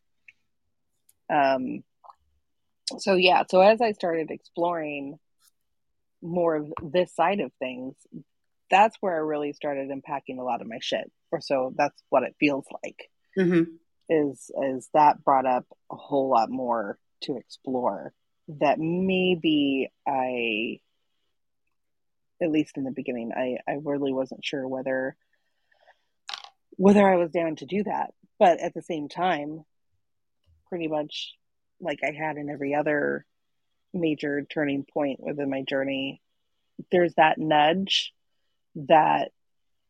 Um 1.30 1.84
so 2.98 3.14
yeah, 3.14 3.44
so 3.48 3.60
as 3.60 3.80
I 3.80 3.92
started 3.92 4.30
exploring 4.30 5.18
more 6.22 6.56
of 6.56 6.72
this 6.82 7.14
side 7.14 7.40
of 7.40 7.52
things, 7.58 7.94
that's 8.70 8.96
where 9.00 9.14
I 9.14 9.18
really 9.18 9.52
started 9.52 9.88
unpacking 9.88 10.38
a 10.38 10.44
lot 10.44 10.60
of 10.60 10.66
my 10.66 10.78
shit. 10.80 11.10
Or 11.30 11.40
so 11.40 11.74
that's 11.76 12.02
what 12.08 12.22
it 12.22 12.36
feels 12.40 12.66
like. 12.82 13.10
Mhm. 13.36 13.78
Is 14.08 14.50
is 14.62 14.88
that 14.94 15.22
brought 15.22 15.46
up 15.46 15.66
a 15.90 15.96
whole 15.96 16.30
lot 16.30 16.50
more 16.50 16.98
to 17.22 17.36
explore 17.36 18.14
that 18.48 18.78
maybe 18.78 19.90
I 20.06 20.80
at 22.40 22.50
least 22.50 22.76
in 22.76 22.84
the 22.84 22.92
beginning 22.92 23.32
I, 23.36 23.58
I 23.70 23.78
really 23.82 24.12
wasn't 24.12 24.44
sure 24.44 24.66
whether 24.66 25.16
whether 26.76 27.06
I 27.06 27.16
was 27.16 27.30
down 27.32 27.56
to 27.56 27.66
do 27.66 27.82
that. 27.84 28.14
But 28.38 28.60
at 28.60 28.72
the 28.72 28.82
same 28.82 29.08
time, 29.08 29.64
pretty 30.68 30.86
much 30.86 31.34
like 31.80 32.00
I 32.02 32.12
had 32.12 32.36
in 32.36 32.50
every 32.50 32.74
other 32.74 33.24
major 33.92 34.42
turning 34.42 34.84
point 34.84 35.20
within 35.20 35.50
my 35.50 35.62
journey, 35.62 36.20
there's 36.90 37.14
that 37.14 37.38
nudge 37.38 38.12
that 38.74 39.30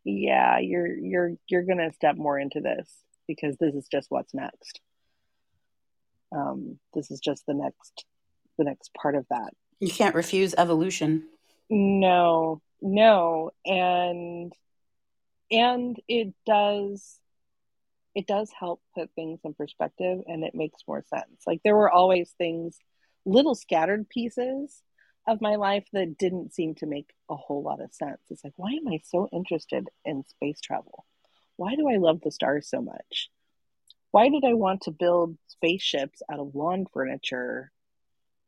yeah, 0.05 0.59
you're 0.59 0.97
you're 0.97 1.33
you're 1.49 1.65
going 1.65 1.79
to 1.79 1.93
step 1.93 2.17
more 2.17 2.39
into 2.39 2.61
this 2.61 2.89
because 3.27 3.57
this 3.59 3.75
is 3.75 3.87
just 3.91 4.11
what's 4.11 4.33
next. 4.33 4.81
Um, 6.35 6.79
this 6.95 7.11
is 7.11 7.21
just 7.21 7.45
the 7.47 7.55
next 7.55 8.05
the 8.57 8.65
next 8.65 8.93
part 8.95 9.15
of 9.15 9.27
that. 9.31 9.51
You 9.81 9.91
can't 9.91 10.15
refuse 10.15 10.55
evolution. 10.57 11.25
No, 11.71 12.63
no, 12.81 13.51
and 13.67 14.53
and 15.51 15.97
it 16.09 16.35
does 16.47 17.19
it 18.19 18.27
does 18.27 18.51
help 18.51 18.83
put 18.97 19.09
things 19.15 19.39
in 19.45 19.55
perspective 19.55 20.19
and 20.27 20.43
it 20.43 20.53
makes 20.53 20.83
more 20.89 21.05
sense. 21.09 21.45
Like 21.47 21.61
there 21.63 21.77
were 21.77 21.89
always 21.89 22.35
things, 22.37 22.77
little 23.25 23.55
scattered 23.55 24.09
pieces 24.09 24.83
of 25.29 25.41
my 25.41 25.55
life 25.55 25.87
that 25.93 26.19
didn't 26.19 26.53
seem 26.53 26.75
to 26.75 26.87
make 26.87 27.15
a 27.31 27.37
whole 27.37 27.63
lot 27.63 27.81
of 27.81 27.95
sense. 27.95 28.19
It's 28.29 28.43
like, 28.43 28.55
why 28.57 28.73
am 28.73 28.89
I 28.89 28.99
so 29.05 29.29
interested 29.33 29.87
in 30.05 30.25
space 30.25 30.61
travel? 30.61 31.07
Why 31.55 31.77
do 31.77 31.89
I 31.89 31.99
love 31.99 32.21
the 32.21 32.33
stars 32.33 32.69
so 32.69 32.83
much? 32.83 33.31
Why 34.11 34.31
did 34.31 34.43
I 34.45 34.55
want 34.55 34.81
to 34.83 34.91
build 34.91 35.39
spaceships 35.47 36.21
out 36.29 36.41
of 36.41 36.57
lawn 36.57 36.87
furniture 36.93 37.71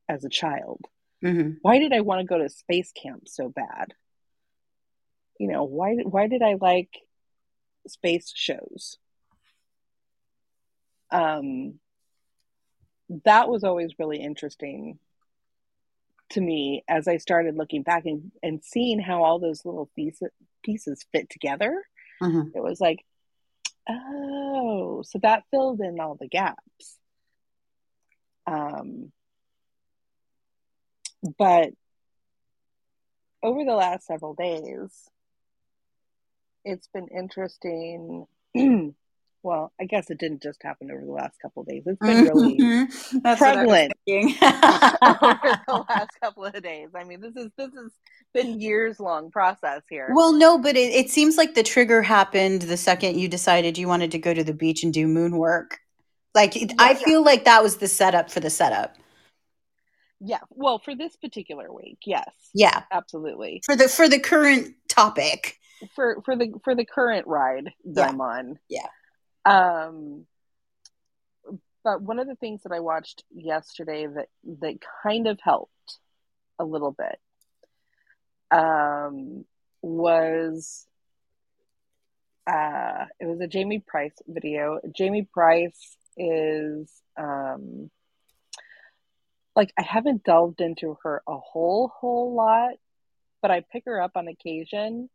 as 0.08 0.24
a 0.24 0.28
child? 0.28 0.84
Mm-hmm. 1.24 1.58
Why 1.62 1.78
did 1.78 1.92
I 1.92 2.00
want 2.00 2.22
to 2.22 2.26
go 2.26 2.38
to 2.38 2.48
space 2.48 2.90
camp 2.90 3.28
so 3.28 3.48
bad? 3.48 3.94
You 5.38 5.46
know, 5.46 5.62
why 5.62 5.94
why 6.02 6.26
did 6.26 6.42
I 6.42 6.56
like 6.60 6.90
space 7.86 8.32
shows? 8.34 8.98
Um 11.12 11.80
that 13.24 13.48
was 13.48 13.64
always 13.64 13.98
really 13.98 14.18
interesting 14.18 14.98
to 16.30 16.40
me 16.40 16.84
as 16.88 17.08
I 17.08 17.16
started 17.16 17.56
looking 17.56 17.82
back 17.82 18.06
and, 18.06 18.30
and 18.42 18.62
seeing 18.62 19.00
how 19.00 19.24
all 19.24 19.38
those 19.38 19.64
little 19.64 19.90
pieces 19.96 20.30
pieces 20.62 21.04
fit 21.12 21.28
together. 21.28 21.82
Mm-hmm. 22.22 22.56
It 22.56 22.62
was 22.62 22.80
like, 22.80 23.04
oh, 23.88 25.02
so 25.04 25.18
that 25.22 25.44
filled 25.50 25.80
in 25.80 25.98
all 25.98 26.16
the 26.20 26.28
gaps. 26.28 26.98
Um, 28.46 29.10
but 31.38 31.70
over 33.42 33.64
the 33.64 33.74
last 33.74 34.06
several 34.06 34.34
days, 34.34 35.08
it's 36.64 36.88
been 36.88 37.08
interesting 37.08 38.26
well, 39.42 39.72
I 39.80 39.84
guess 39.84 40.10
it 40.10 40.18
didn't 40.18 40.42
just 40.42 40.62
happen 40.62 40.90
over 40.90 41.04
the 41.04 41.12
last 41.12 41.38
couple 41.40 41.62
of 41.62 41.68
days. 41.68 41.82
It's 41.86 42.02
been 42.02 42.22
really 42.22 42.58
mm-hmm. 42.58 43.18
That's 43.24 43.38
prevalent 43.38 43.92
what 44.04 44.24
over 45.02 45.60
the 45.66 45.84
last 45.88 46.10
couple 46.22 46.44
of 46.44 46.62
days. 46.62 46.90
I 46.94 47.04
mean, 47.04 47.20
this 47.20 47.36
is 47.36 47.50
this 47.56 47.70
has 47.74 47.92
been 48.34 48.60
years 48.60 49.00
long 49.00 49.30
process 49.30 49.82
here. 49.90 50.14
well, 50.14 50.32
no, 50.32 50.58
but 50.58 50.76
it, 50.76 50.92
it 50.94 51.10
seems 51.10 51.36
like 51.36 51.54
the 51.54 51.62
trigger 51.62 52.02
happened 52.02 52.62
the 52.62 52.76
second 52.76 53.18
you 53.18 53.28
decided 53.28 53.78
you 53.78 53.88
wanted 53.88 54.10
to 54.12 54.18
go 54.18 54.34
to 54.34 54.44
the 54.44 54.54
beach 54.54 54.82
and 54.84 54.92
do 54.92 55.06
moon 55.06 55.36
work. 55.38 55.78
Like, 56.34 56.56
it, 56.56 56.72
I 56.78 56.92
Yeah. 56.92 57.04
feel 57.04 57.24
like 57.24 57.44
that 57.44 57.62
was 57.62 57.78
the 57.78 57.88
setup 57.88 58.30
for 58.30 58.40
the 58.40 58.50
setup. 58.50 58.96
yeah, 60.20 60.40
well, 60.50 60.78
for 60.78 60.94
this 60.94 61.16
particular 61.16 61.72
week, 61.72 61.98
yes, 62.06 62.30
Yeah, 62.54 62.82
absolutely. 62.92 63.62
for 63.64 63.74
the 63.76 63.88
for 63.88 64.08
the 64.08 64.18
current 64.20 64.74
topic. 64.88 65.58
For 65.96 66.20
for 66.24 66.36
the 66.36 66.52
for 66.64 66.74
the 66.74 66.84
current 66.84 67.26
ride 67.26 67.70
that 67.94 68.06
Yeah. 68.06 68.08
I'm 68.08 68.20
on, 68.20 68.58
Yeah. 68.68 68.86
Um, 69.44 70.26
but 71.82 72.02
one 72.02 72.18
of 72.18 72.26
the 72.26 72.34
things 72.34 72.62
that 72.62 72.72
I 72.72 72.80
watched 72.80 73.24
yesterday 73.30 74.06
that 74.06 74.28
that 74.60 74.78
kind 75.02 75.26
of 75.26 75.38
helped 75.42 75.98
a 76.58 76.64
little 76.64 76.92
bit 76.92 77.18
um, 78.50 79.44
was 79.82 80.86
uh, 82.46 83.06
it 83.18 83.26
was 83.26 83.40
a 83.40 83.48
Jamye 83.48 83.86
Price 83.86 84.14
video. 84.26 84.80
Jamye 84.86 85.30
Price 85.30 85.96
is 86.16 86.90
um, 87.16 87.90
like 89.56 89.72
I 89.78 89.82
haven't 89.82 90.24
delved 90.24 90.60
into 90.60 90.96
her 91.02 91.22
a 91.26 91.36
whole 91.36 91.88
whole 91.88 92.34
lot, 92.34 92.74
but 93.40 93.50
I 93.50 93.64
pick 93.72 93.84
her 93.86 94.00
up 94.02 94.12
on 94.16 94.28
occasion 94.28 95.08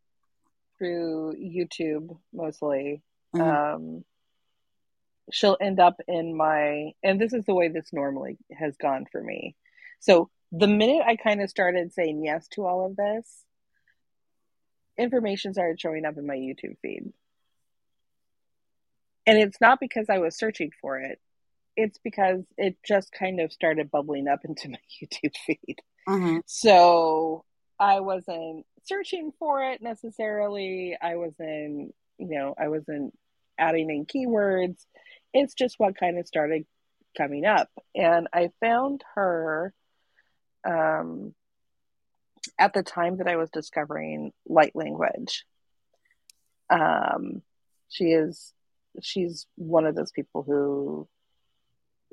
through 0.78 1.34
YouTube 1.36 2.18
mostly. 2.32 3.02
Mhm. 3.34 3.74
Um, 3.74 4.04
she'll 5.32 5.56
end 5.60 5.80
up 5.80 6.00
in 6.06 6.36
my, 6.36 6.92
and 7.02 7.20
this 7.20 7.32
is 7.32 7.44
the 7.44 7.54
way 7.54 7.68
this 7.68 7.92
normally 7.92 8.38
has 8.56 8.76
gone 8.76 9.06
for 9.10 9.22
me. 9.22 9.56
So 10.00 10.30
the 10.52 10.68
minute 10.68 11.02
I 11.06 11.16
kind 11.16 11.42
of 11.42 11.50
started 11.50 11.92
saying 11.92 12.24
yes 12.24 12.48
to 12.48 12.64
all 12.66 12.86
of 12.86 12.96
this, 12.96 13.44
information 14.98 15.52
started 15.52 15.80
showing 15.80 16.04
up 16.04 16.16
in 16.16 16.26
my 16.26 16.36
YouTube 16.36 16.76
feed. 16.80 17.12
And 19.26 19.38
it's 19.38 19.60
not 19.60 19.80
because 19.80 20.08
I 20.08 20.18
was 20.18 20.38
searching 20.38 20.70
for 20.80 20.98
it, 21.00 21.20
it's 21.76 21.98
because 21.98 22.42
it 22.56 22.76
just 22.86 23.12
kind 23.12 23.40
of 23.40 23.52
started 23.52 23.90
bubbling 23.90 24.28
up 24.28 24.40
into 24.44 24.68
my 24.68 24.78
YouTube 25.02 25.36
feed. 25.44 25.76
Mhm. 26.08 26.42
So 26.46 27.44
I 27.78 28.00
wasn't 28.00 28.64
searching 28.84 29.32
for 29.38 29.62
it 29.62 29.82
necessarily. 29.82 30.96
I 31.00 31.16
wasn't, 31.16 31.94
you 32.18 32.28
know, 32.28 32.54
I 32.58 32.68
wasn't 32.68 33.12
adding 33.58 33.90
in 33.90 34.06
keywords. 34.06 34.86
It's 35.36 35.54
just 35.54 35.78
what 35.78 35.98
kind 35.98 36.18
of 36.18 36.26
started 36.26 36.64
coming 37.16 37.44
up. 37.44 37.68
And 37.94 38.28
I 38.32 38.50
found 38.60 39.02
her 39.14 39.74
um, 40.66 41.34
at 42.58 42.72
the 42.72 42.82
time 42.82 43.18
that 43.18 43.28
I 43.28 43.36
was 43.36 43.50
discovering 43.50 44.32
light 44.48 44.74
language. 44.74 45.44
Um, 46.70 47.42
she 47.88 48.06
is 48.06 48.52
she's 49.02 49.46
one 49.56 49.86
of 49.86 49.94
those 49.94 50.10
people 50.10 50.42
who 50.42 51.06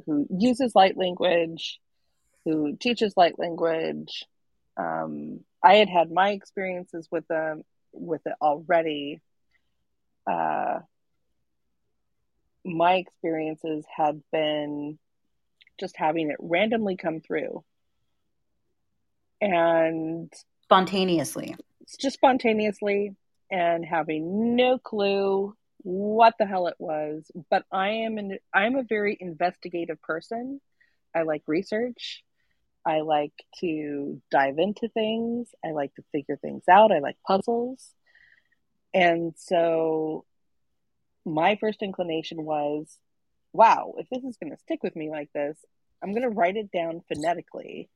who 0.06 0.28
uses 0.30 0.76
light 0.76 0.98
language, 0.98 1.80
who 2.46 2.76
teaches 2.76 3.14
light 3.16 3.40
language. 3.40 4.26
Um, 4.76 5.42
I 5.64 5.76
had 5.76 5.90
had 5.90 6.12
my 6.12 6.32
experiences 6.32 7.08
with 7.10 7.28
them 7.28 7.64
with 7.94 8.22
it 8.26 8.34
already. 8.42 9.22
Uh, 10.30 10.80
my 12.66 12.96
experiences 12.96 13.86
had 13.96 14.22
been 14.32 14.98
just 15.80 15.98
having 15.98 16.30
it 16.30 16.38
randomly 16.40 16.96
come 16.96 17.20
through, 17.22 17.64
and 19.42 20.32
Spontaneously. 20.64 21.56
just 22.00 22.16
spontaneously, 22.16 23.16
and 23.52 23.86
having 23.86 24.56
no 24.56 24.78
clue 24.78 25.56
what 25.84 26.36
the 26.40 26.46
hell 26.46 26.68
it 26.68 26.76
was. 26.80 27.30
But 27.50 27.66
I 27.72 27.90
am 27.90 28.18
an 28.18 28.38
I'm 28.54 28.76
a 28.76 28.84
very 28.84 29.18
investigative 29.20 30.02
person. 30.02 30.62
I 31.16 31.24
like 31.24 31.44
research. 31.48 32.24
I 32.86 33.02
like 33.02 33.34
to 33.60 34.22
dive 34.32 34.58
into 34.58 34.90
things. 34.90 35.50
I 35.64 35.72
like 35.72 35.94
to 35.96 36.04
figure 36.12 36.38
things 36.38 36.64
out. 36.70 36.92
I 36.92 37.00
like 37.00 37.18
puzzles. 37.26 37.94
And 38.94 39.34
so 39.38 40.26
my 41.26 41.56
first 41.60 41.82
inclination 41.82 42.44
was, 42.44 42.98
wow, 43.54 43.94
if 43.98 44.08
this 44.10 44.24
is 44.24 44.38
going 44.38 44.52
to 44.52 44.58
stick 44.60 44.84
with 44.84 44.96
me 44.96 45.10
like 45.10 45.30
this, 45.34 45.58
I'm 46.04 46.12
going 46.12 46.24
to 46.24 46.30
write 46.30 46.58
it 46.58 46.72
down 46.72 47.02
phonetically. 47.08 47.90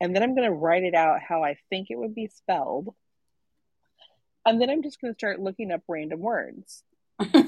And 0.00 0.14
then 0.14 0.22
I'm 0.22 0.34
going 0.34 0.48
to 0.48 0.54
write 0.54 0.82
it 0.82 0.94
out 0.94 1.20
how 1.20 1.42
I 1.44 1.56
think 1.70 1.88
it 1.90 1.96
would 1.98 2.14
be 2.14 2.26
spelled. 2.26 2.94
And 4.44 4.60
then 4.60 4.68
I'm 4.68 4.82
just 4.82 5.00
going 5.00 5.12
to 5.14 5.18
start 5.18 5.40
looking 5.40 5.70
up 5.70 5.82
random 5.88 6.20
words, 6.20 6.82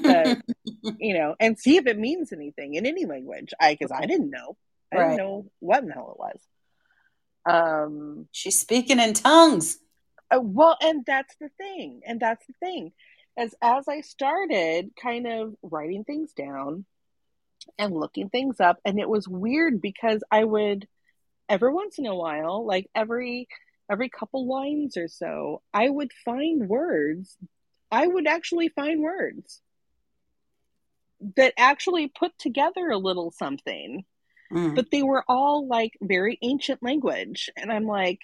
That- 0.05 0.37
you 0.97 1.13
know, 1.17 1.35
and 1.39 1.59
see 1.59 1.75
if 1.77 1.85
it 1.87 1.99
means 1.99 2.31
anything 2.31 2.75
in 2.75 2.85
any 2.85 3.05
language. 3.05 3.53
I 3.59 3.73
because 3.73 3.91
I 3.91 4.05
didn't 4.05 4.29
know. 4.29 4.55
I 4.93 4.97
Right. 4.97 5.03
didn't 5.09 5.17
know 5.17 5.51
what 5.59 5.81
in 5.83 5.89
the 5.89 5.93
hell 5.93 6.15
it 6.17 6.19
was. 6.19 6.39
Um 7.45 8.27
She's 8.31 8.59
speaking 8.59 8.99
in 8.99 9.13
tongues. 9.13 9.77
Uh, 10.33 10.39
well, 10.41 10.77
and 10.81 11.03
that's 11.05 11.35
the 11.39 11.49
thing, 11.57 12.01
and 12.07 12.19
that's 12.19 12.45
the 12.47 12.53
thing. 12.59 12.93
As 13.37 13.53
as 13.61 13.87
I 13.87 14.01
started 14.01 14.91
kind 15.01 15.27
of 15.27 15.55
writing 15.61 16.03
things 16.03 16.33
down 16.33 16.85
and 17.77 17.93
looking 17.93 18.29
things 18.29 18.59
up, 18.59 18.79
and 18.85 18.99
it 18.99 19.09
was 19.09 19.27
weird 19.27 19.81
because 19.81 20.23
I 20.31 20.43
would 20.43 20.87
every 21.49 21.73
once 21.73 21.99
in 21.99 22.05
a 22.05 22.15
while, 22.15 22.65
like 22.65 22.89
every 22.95 23.47
every 23.89 24.09
couple 24.09 24.47
lines 24.47 24.97
or 24.97 25.07
so, 25.07 25.61
I 25.73 25.89
would 25.89 26.11
find 26.23 26.67
words. 26.67 27.37
I 27.91 28.07
would 28.07 28.27
actually 28.27 28.69
find 28.69 29.01
words 29.01 29.61
that 31.37 31.53
actually 31.57 32.07
put 32.07 32.37
together 32.37 32.89
a 32.89 32.97
little 32.97 33.31
something, 33.31 34.05
Mm. 34.51 34.75
but 34.75 34.91
they 34.91 35.01
were 35.01 35.23
all 35.27 35.67
like 35.67 35.97
very 36.01 36.37
ancient 36.41 36.83
language, 36.83 37.49
and 37.57 37.71
I'm 37.71 37.85
like, 37.87 38.19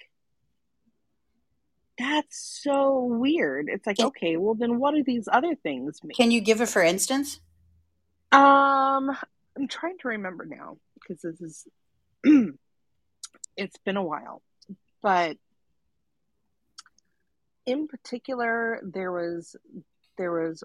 that's 1.98 2.60
so 2.62 3.04
weird. 3.04 3.68
It's 3.68 3.86
like, 3.86 4.00
okay, 4.00 4.36
well 4.36 4.54
then 4.54 4.78
what 4.78 4.94
do 4.94 5.02
these 5.04 5.28
other 5.30 5.54
things 5.54 6.02
mean? 6.02 6.14
Can 6.14 6.30
you 6.30 6.40
give 6.40 6.60
a 6.60 6.66
for 6.66 6.82
instance? 6.82 7.40
Um, 8.32 9.10
I'm 9.56 9.68
trying 9.68 9.98
to 9.98 10.08
remember 10.08 10.46
now 10.46 10.78
because 10.94 11.22
this 11.22 11.40
is 11.40 11.66
it's 13.56 13.76
been 13.84 13.96
a 13.96 14.02
while, 14.02 14.42
but 15.02 15.36
in 17.66 17.86
particular, 17.88 18.80
there 18.82 19.12
was 19.12 19.56
there 20.18 20.32
was 20.32 20.64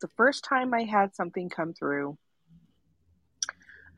the 0.00 0.08
first 0.16 0.44
time 0.44 0.72
I 0.72 0.84
had 0.84 1.14
something 1.14 1.48
come 1.48 1.74
through. 1.74 2.16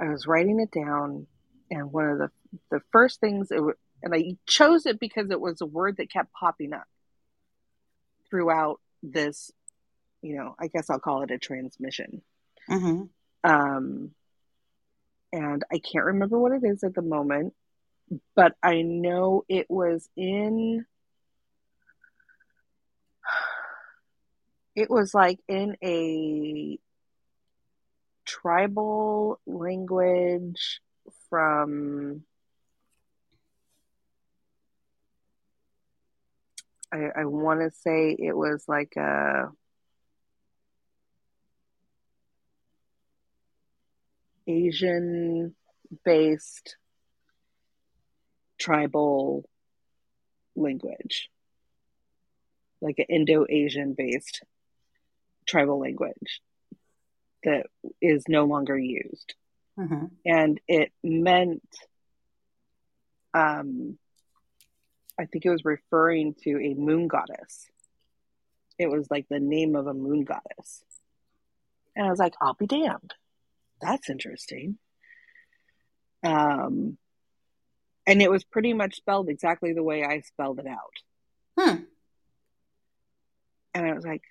I 0.00 0.08
was 0.08 0.26
writing 0.26 0.60
it 0.60 0.70
down, 0.70 1.26
and 1.70 1.92
one 1.92 2.08
of 2.08 2.18
the 2.18 2.30
the 2.70 2.80
first 2.90 3.20
things 3.20 3.50
it 3.50 3.62
and 4.02 4.14
I 4.14 4.36
chose 4.46 4.86
it 4.86 4.98
because 4.98 5.30
it 5.30 5.40
was 5.40 5.60
a 5.60 5.66
word 5.66 5.96
that 5.98 6.10
kept 6.10 6.32
popping 6.32 6.72
up 6.72 6.86
throughout 8.28 8.80
this. 9.02 9.50
You 10.22 10.36
know, 10.36 10.54
I 10.58 10.68
guess 10.68 10.90
I'll 10.90 10.98
call 10.98 11.22
it 11.22 11.30
a 11.30 11.38
transmission. 11.38 12.22
Mm-hmm. 12.68 13.04
Um, 13.50 14.10
and 15.32 15.64
I 15.72 15.78
can't 15.78 16.06
remember 16.06 16.38
what 16.38 16.52
it 16.52 16.64
is 16.64 16.82
at 16.82 16.94
the 16.94 17.02
moment, 17.02 17.54
but 18.34 18.54
I 18.62 18.82
know 18.82 19.44
it 19.48 19.70
was 19.70 20.08
in. 20.16 20.84
It 24.76 24.90
was 24.90 25.14
like 25.14 25.40
in 25.48 25.76
a 25.82 26.78
tribal 28.24 29.40
language 29.46 30.80
from. 31.28 32.24
I, 36.92 37.20
I 37.20 37.24
want 37.24 37.60
to 37.60 37.70
say 37.70 38.16
it 38.18 38.36
was 38.36 38.64
like 38.66 38.94
a 38.96 39.50
Asian 44.46 45.54
based 46.04 46.76
tribal 48.58 49.48
language, 50.56 51.30
like 52.80 52.98
an 52.98 53.06
Indo 53.08 53.46
Asian 53.48 53.94
based 53.94 54.42
tribal 55.46 55.78
language 55.78 56.40
that 57.44 57.66
is 58.02 58.24
no 58.28 58.44
longer 58.44 58.76
used. 58.76 59.34
Mm-hmm. 59.78 60.06
And 60.26 60.60
it 60.66 60.92
meant, 61.02 61.62
um, 63.32 63.98
I 65.20 65.26
think 65.26 65.44
it 65.44 65.50
was 65.50 65.64
referring 65.64 66.34
to 66.44 66.58
a 66.58 66.74
moon 66.74 67.06
goddess. 67.06 67.68
It 68.78 68.90
was 68.90 69.06
like 69.10 69.26
the 69.28 69.40
name 69.40 69.76
of 69.76 69.86
a 69.86 69.92
moon 69.92 70.24
goddess. 70.24 70.82
And 71.94 72.06
I 72.06 72.10
was 72.10 72.18
like, 72.18 72.34
I'll 72.40 72.54
be 72.54 72.66
damned. 72.66 73.14
That's 73.82 74.08
interesting. 74.08 74.78
Um, 76.22 76.96
and 78.06 78.22
it 78.22 78.30
was 78.30 78.44
pretty 78.44 78.72
much 78.72 78.96
spelled 78.96 79.28
exactly 79.28 79.74
the 79.74 79.82
way 79.82 80.04
I 80.04 80.20
spelled 80.20 80.58
it 80.58 80.66
out. 80.66 80.94
Hmm. 81.58 81.82
And 83.74 83.86
I 83.86 83.92
was 83.92 84.04
like, 84.04 84.22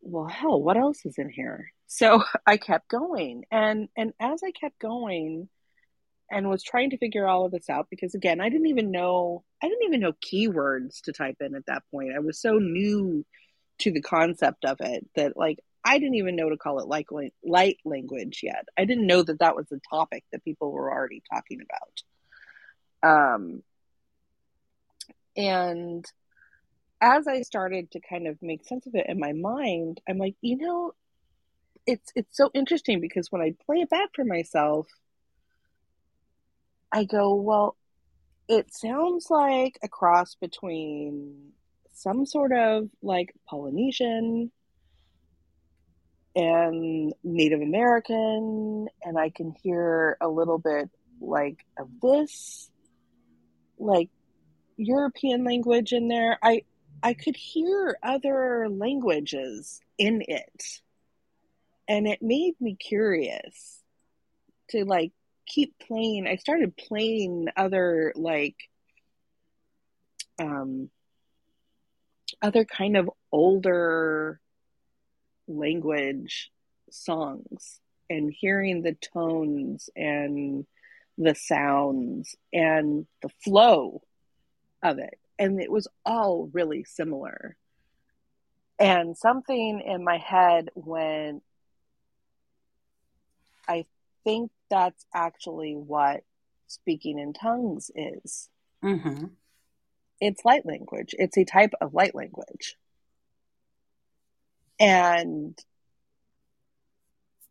well, 0.00 0.26
hell, 0.26 0.62
what 0.62 0.76
else 0.76 1.04
is 1.04 1.18
in 1.18 1.28
here? 1.28 1.72
So 1.88 2.22
I 2.46 2.56
kept 2.56 2.88
going. 2.88 3.44
And 3.50 3.88
and 3.96 4.12
as 4.20 4.42
I 4.44 4.52
kept 4.52 4.78
going 4.78 5.48
and 6.30 6.48
was 6.48 6.62
trying 6.62 6.90
to 6.90 6.98
figure 6.98 7.26
all 7.26 7.46
of 7.46 7.52
this 7.52 7.70
out, 7.70 7.86
because 7.90 8.14
again, 8.14 8.40
I 8.40 8.48
didn't 8.48 8.66
even 8.66 8.90
know 8.90 9.44
I 9.62 9.68
didn't 9.68 9.84
even 9.84 10.00
know 10.00 10.12
keywords 10.12 11.00
to 11.02 11.12
type 11.12 11.36
in 11.40 11.54
at 11.54 11.66
that 11.66 11.82
point. 11.90 12.12
I 12.14 12.20
was 12.20 12.40
so 12.40 12.54
new 12.54 13.24
to 13.78 13.92
the 13.92 14.02
concept 14.02 14.64
of 14.64 14.78
it 14.80 15.06
that 15.14 15.36
like 15.36 15.58
I 15.84 15.98
didn't 15.98 16.16
even 16.16 16.34
know 16.34 16.50
to 16.50 16.56
call 16.56 16.80
it 16.80 16.88
like 16.88 17.06
light 17.44 17.78
language 17.84 18.40
yet. 18.42 18.66
I 18.76 18.84
didn't 18.84 19.06
know 19.06 19.22
that 19.22 19.38
that 19.38 19.54
was 19.54 19.70
a 19.70 19.80
topic 19.88 20.24
that 20.32 20.44
people 20.44 20.72
were 20.72 20.90
already 20.90 21.22
talking 21.32 21.60
about. 23.02 23.34
Um, 23.34 23.62
and 25.36 26.04
as 27.00 27.28
I 27.28 27.42
started 27.42 27.92
to 27.92 28.00
kind 28.00 28.26
of 28.26 28.42
make 28.42 28.66
sense 28.66 28.86
of 28.86 28.94
it 28.94 29.06
in 29.08 29.20
my 29.20 29.32
mind, 29.32 30.00
I'm 30.08 30.18
like, 30.18 30.34
you 30.40 30.56
know, 30.56 30.92
it's 31.86 32.10
it's 32.16 32.36
so 32.36 32.50
interesting 32.52 33.00
because 33.00 33.30
when 33.30 33.42
I 33.42 33.54
play 33.64 33.76
it 33.76 33.90
back 33.90 34.08
for 34.14 34.24
myself, 34.24 34.88
I 36.96 37.04
go, 37.04 37.34
well, 37.34 37.76
it 38.48 38.72
sounds 38.72 39.26
like 39.28 39.78
a 39.82 39.88
cross 39.88 40.34
between 40.34 41.52
some 41.92 42.24
sort 42.24 42.52
of 42.52 42.88
like 43.02 43.34
Polynesian 43.46 44.50
and 46.34 47.12
Native 47.22 47.60
American, 47.60 48.88
and 49.04 49.18
I 49.18 49.28
can 49.28 49.54
hear 49.62 50.16
a 50.22 50.28
little 50.28 50.56
bit 50.56 50.88
like 51.20 51.66
of 51.78 51.90
this, 52.00 52.70
like 53.78 54.08
European 54.78 55.44
language 55.44 55.92
in 55.92 56.08
there. 56.08 56.38
I 56.42 56.62
I 57.02 57.12
could 57.12 57.36
hear 57.36 57.98
other 58.02 58.70
languages 58.70 59.82
in 59.98 60.22
it, 60.26 60.80
and 61.88 62.08
it 62.08 62.22
made 62.22 62.54
me 62.58 62.74
curious 62.74 63.82
to 64.70 64.86
like 64.86 65.12
keep 65.46 65.78
playing. 65.78 66.26
I 66.26 66.36
started 66.36 66.76
playing 66.76 67.48
other 67.56 68.12
like 68.16 68.56
um 70.38 70.90
other 72.42 72.64
kind 72.64 72.96
of 72.96 73.10
older 73.32 74.40
language 75.48 76.50
songs 76.90 77.80
and 78.10 78.32
hearing 78.32 78.82
the 78.82 78.96
tones 79.12 79.88
and 79.96 80.66
the 81.18 81.34
sounds 81.34 82.36
and 82.52 83.06
the 83.22 83.30
flow 83.42 84.02
of 84.82 84.98
it. 84.98 85.18
And 85.38 85.60
it 85.60 85.70
was 85.70 85.88
all 86.04 86.48
really 86.52 86.84
similar. 86.84 87.56
And 88.78 89.16
something 89.16 89.80
in 89.80 90.04
my 90.04 90.18
head 90.18 90.70
when 90.74 91.40
I 93.66 93.86
think 94.26 94.50
that's 94.68 95.06
actually 95.14 95.74
what 95.74 96.22
speaking 96.66 97.20
in 97.20 97.32
tongues 97.32 97.92
is. 97.94 98.50
Mm-hmm. 98.84 99.26
It's 100.20 100.44
light 100.44 100.66
language, 100.66 101.14
it's 101.16 101.38
a 101.38 101.44
type 101.44 101.72
of 101.80 101.94
light 101.94 102.14
language. 102.14 102.76
And 104.80 105.56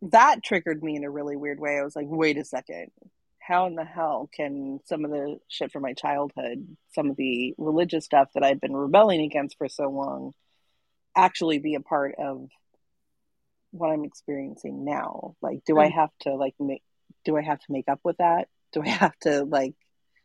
that 0.01 0.43
triggered 0.43 0.83
me 0.83 0.97
in 0.97 1.05
a 1.05 1.09
really 1.09 1.37
weird 1.37 1.59
way. 1.59 1.79
I 1.79 1.83
was 1.83 1.95
like, 1.95 2.07
wait 2.09 2.37
a 2.37 2.43
second. 2.43 2.91
How 3.39 3.67
in 3.67 3.75
the 3.75 3.85
hell 3.85 4.29
can 4.35 4.79
some 4.85 5.05
of 5.05 5.11
the 5.11 5.37
shit 5.47 5.71
from 5.71 5.83
my 5.83 5.93
childhood, 5.93 6.75
some 6.93 7.09
of 7.09 7.15
the 7.15 7.53
religious 7.57 8.03
stuff 8.03 8.27
that 8.33 8.43
I've 8.43 8.59
been 8.59 8.75
rebelling 8.75 9.21
against 9.21 9.57
for 9.57 9.69
so 9.69 9.89
long, 9.89 10.33
actually 11.15 11.59
be 11.59 11.75
a 11.75 11.79
part 11.79 12.15
of 12.19 12.49
what 13.75 13.91
I'm 13.91 14.05
experiencing 14.05 14.85
now? 14.85 15.35
Like, 15.41 15.63
do 15.65 15.75
mm. 15.75 15.83
I 15.83 15.89
have 15.89 16.11
to 16.21 16.35
like 16.35 16.55
make? 16.59 16.83
Do 17.23 17.37
I 17.37 17.41
have 17.41 17.59
to 17.59 17.71
make 17.71 17.87
up 17.87 17.99
with 18.03 18.17
that? 18.17 18.47
Do 18.71 18.81
I 18.81 18.87
have 19.03 19.17
to 19.21 19.43
like 19.43 19.75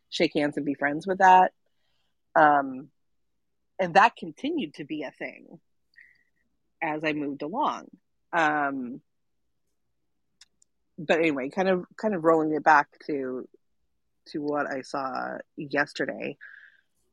shake 0.09 0.33
hands 0.35 0.57
and 0.57 0.65
be 0.65 0.73
friends 0.73 1.05
with 1.05 1.19
that? 1.19 1.51
Um, 2.35 2.89
and 3.79 3.95
that 3.95 4.15
continued 4.15 4.75
to 4.75 4.85
be 4.85 5.03
a 5.03 5.11
thing 5.11 5.59
as 6.81 7.03
I 7.03 7.13
moved 7.13 7.41
along. 7.41 7.87
Um, 8.31 9.01
but 10.97 11.19
anyway, 11.19 11.49
kind 11.49 11.67
of 11.67 11.85
kind 11.97 12.13
of 12.13 12.23
rolling 12.23 12.53
it 12.53 12.63
back 12.63 12.87
to 13.07 13.47
to 14.27 14.39
what 14.39 14.67
I 14.67 14.81
saw 14.81 15.37
yesterday. 15.57 16.37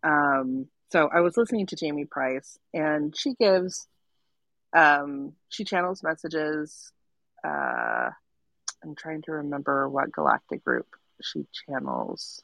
Um, 0.02 0.68
so 0.90 1.08
I 1.12 1.20
was 1.20 1.36
listening 1.36 1.66
to 1.66 1.76
Jamye 1.76 2.08
Price, 2.08 2.58
and 2.72 3.16
she 3.16 3.34
gives 3.34 3.86
um, 4.74 5.32
she 5.48 5.64
channels 5.64 6.02
messages. 6.02 6.92
Uh, 7.44 8.10
I'm 8.82 8.94
trying 8.96 9.22
to 9.22 9.32
remember 9.32 9.88
what 9.88 10.12
galactic 10.12 10.64
group 10.64 10.86
she 11.22 11.46
channels. 11.66 12.42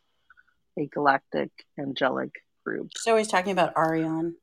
A 0.78 0.86
galactic 0.86 1.50
angelic 1.78 2.32
group. 2.64 2.90
She's 2.96 3.06
always 3.06 3.28
talking 3.28 3.52
about 3.52 3.74
Arion. 3.76 4.34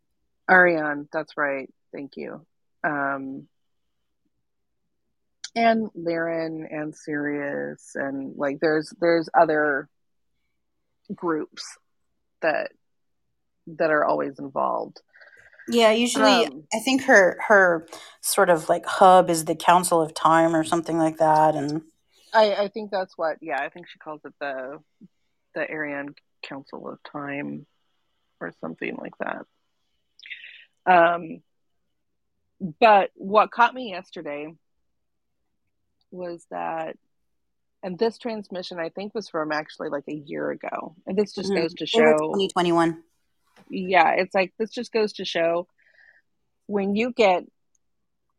Arion, 0.49 1.09
that's 1.11 1.35
right. 1.35 1.69
Thank 1.93 2.15
you 2.15 2.45
um, 2.83 3.47
and 5.55 5.89
Lyran 5.97 6.65
and 6.71 6.95
Sirius 6.95 7.91
and 7.95 8.35
like 8.37 8.59
there's 8.61 8.93
there's 8.99 9.29
other 9.37 9.89
groups 11.13 11.63
that 12.41 12.71
that 13.67 13.91
are 13.91 14.05
always 14.05 14.39
involved. 14.39 15.01
Yeah, 15.67 15.91
usually 15.91 16.45
um, 16.45 16.63
I 16.73 16.79
think 16.79 17.03
her 17.03 17.37
her 17.47 17.87
sort 18.21 18.49
of 18.49 18.67
like 18.67 18.85
hub 18.85 19.29
is 19.29 19.45
the 19.45 19.55
Council 19.55 20.01
of 20.01 20.13
Time 20.13 20.55
or 20.55 20.63
something 20.63 20.97
like 20.97 21.17
that, 21.17 21.55
and 21.55 21.83
I 22.33 22.55
I 22.55 22.67
think 22.67 22.91
that's 22.91 23.17
what 23.17 23.37
yeah 23.41 23.59
I 23.61 23.69
think 23.69 23.87
she 23.87 23.99
calls 23.99 24.21
it 24.25 24.33
the 24.39 24.79
the 25.53 25.69
Arian 25.69 26.15
Council 26.43 26.89
of 26.89 26.99
Time 27.03 27.65
or 28.39 28.53
something 28.59 28.95
like 28.97 29.13
that. 29.19 29.45
Um, 30.85 31.41
but 32.79 33.11
what 33.15 33.51
caught 33.51 33.73
me 33.73 33.91
yesterday 33.91 34.53
was 36.11 36.45
that 36.51 36.97
and 37.83 37.97
this 37.97 38.17
transmission 38.17 38.79
I 38.79 38.89
think 38.89 39.15
was 39.15 39.29
from 39.29 39.51
actually 39.51 39.89
like 39.89 40.03
a 40.07 40.15
year 40.15 40.51
ago. 40.51 40.95
And 41.07 41.17
this 41.17 41.33
just 41.33 41.49
mm-hmm. 41.49 41.61
goes 41.61 41.73
to 41.75 41.85
show 41.85 42.17
2021. 42.17 43.01
Yeah, 43.71 44.11
it's 44.17 44.35
like 44.35 44.53
this 44.59 44.71
just 44.71 44.91
goes 44.91 45.13
to 45.13 45.25
show 45.25 45.67
when 46.67 46.95
you 46.95 47.11
get 47.11 47.43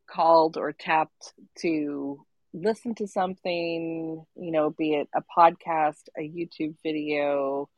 called 0.07 0.57
or 0.57 0.73
tapped 0.73 1.33
to 1.59 2.25
listen 2.55 2.95
to 2.95 3.07
something, 3.07 4.25
you 4.37 4.51
know, 4.53 4.71
be 4.71 4.95
it 4.95 5.09
a 5.15 5.23
podcast, 5.37 6.09
a 6.17 6.21
YouTube 6.21 6.75
video, 6.83 7.69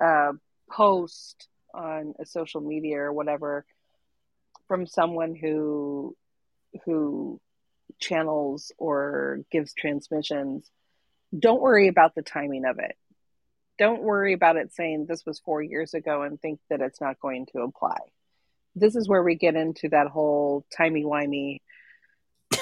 a 0.00 0.30
post 0.70 1.48
on 1.74 2.14
a 2.20 2.26
social 2.26 2.60
media 2.60 2.98
or 2.98 3.12
whatever 3.12 3.64
from 4.68 4.86
someone 4.86 5.34
who 5.34 6.16
who 6.84 7.40
channels 8.00 8.72
or 8.78 9.40
gives 9.50 9.74
transmissions, 9.74 10.70
don't 11.36 11.60
worry 11.60 11.88
about 11.88 12.14
the 12.14 12.22
timing 12.22 12.64
of 12.64 12.78
it. 12.78 12.96
Don't 13.78 14.02
worry 14.02 14.32
about 14.32 14.56
it 14.56 14.72
saying 14.72 15.06
this 15.08 15.24
was 15.24 15.40
4 15.40 15.62
years 15.62 15.94
ago 15.94 16.22
and 16.22 16.40
think 16.40 16.60
that 16.70 16.80
it's 16.80 17.00
not 17.00 17.20
going 17.20 17.46
to 17.52 17.60
apply. 17.60 17.98
This 18.74 18.96
is 18.96 19.08
where 19.08 19.22
we 19.22 19.34
get 19.34 19.54
into 19.56 19.88
that 19.90 20.08
whole 20.08 20.64
timey-wimey 20.76 21.60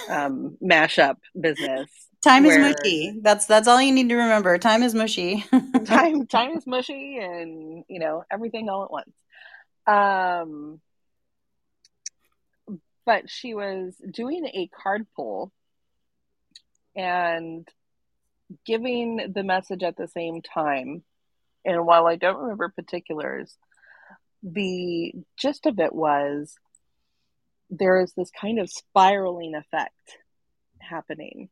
um, 0.08 0.56
mashup 0.62 1.16
business. 1.38 1.90
Time 2.22 2.44
where, 2.44 2.60
is 2.60 2.76
mushy. 2.76 3.18
That's 3.22 3.46
that's 3.46 3.66
all 3.66 3.80
you 3.80 3.92
need 3.92 4.10
to 4.10 4.16
remember. 4.16 4.58
Time 4.58 4.82
is 4.82 4.94
mushy. 4.94 5.42
time 5.86 6.26
time 6.26 6.54
is 6.54 6.66
mushy, 6.66 7.16
and 7.16 7.82
you 7.88 7.98
know 7.98 8.24
everything 8.30 8.68
all 8.68 8.84
at 8.84 8.90
once. 8.90 9.10
Um, 9.86 10.80
but 13.06 13.30
she 13.30 13.54
was 13.54 13.94
doing 14.10 14.44
a 14.44 14.68
card 14.68 15.06
pull 15.16 15.50
and 16.94 17.66
giving 18.66 19.32
the 19.34 19.42
message 19.42 19.82
at 19.82 19.96
the 19.96 20.08
same 20.08 20.42
time. 20.42 21.02
And 21.64 21.86
while 21.86 22.06
I 22.06 22.16
don't 22.16 22.38
remember 22.38 22.68
particulars, 22.70 23.56
the 24.42 25.12
gist 25.36 25.66
of 25.66 25.78
it 25.78 25.94
was 25.94 26.54
there 27.68 28.00
is 28.00 28.12
this 28.14 28.30
kind 28.30 28.58
of 28.58 28.70
spiraling 28.70 29.54
effect 29.54 30.16
happening. 30.78 31.48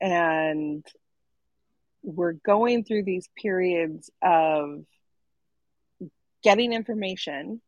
And 0.00 0.86
we're 2.02 2.32
going 2.32 2.84
through 2.84 3.02
these 3.02 3.28
periods 3.36 4.10
of 4.22 4.84
getting 6.42 6.72
information 6.72 7.60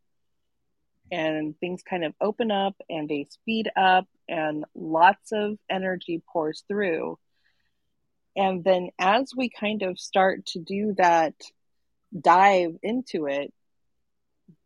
and 1.11 1.59
things 1.59 1.83
kind 1.83 2.05
of 2.05 2.13
open 2.21 2.51
up 2.51 2.75
and 2.89 3.09
they 3.09 3.27
speed 3.29 3.69
up 3.75 4.07
and 4.29 4.63
lots 4.73 5.33
of 5.33 5.57
energy 5.69 6.23
pours 6.31 6.63
through. 6.67 7.19
And 8.35 8.63
then 8.63 8.89
as 8.97 9.33
we 9.35 9.49
kind 9.49 9.81
of 9.83 9.99
start 9.99 10.45
to 10.47 10.59
do 10.59 10.95
that 10.97 11.33
dive 12.17 12.75
into 12.81 13.27
it, 13.27 13.53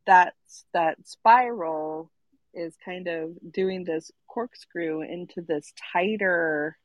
that's 0.05 0.65
that 0.73 0.97
spiral 1.05 2.11
is 2.53 2.75
kind 2.85 3.07
of 3.07 3.31
doing 3.51 3.83
this 3.83 4.11
corkscrew 4.27 5.01
into 5.01 5.41
this 5.41 5.73
tighter 5.93 6.77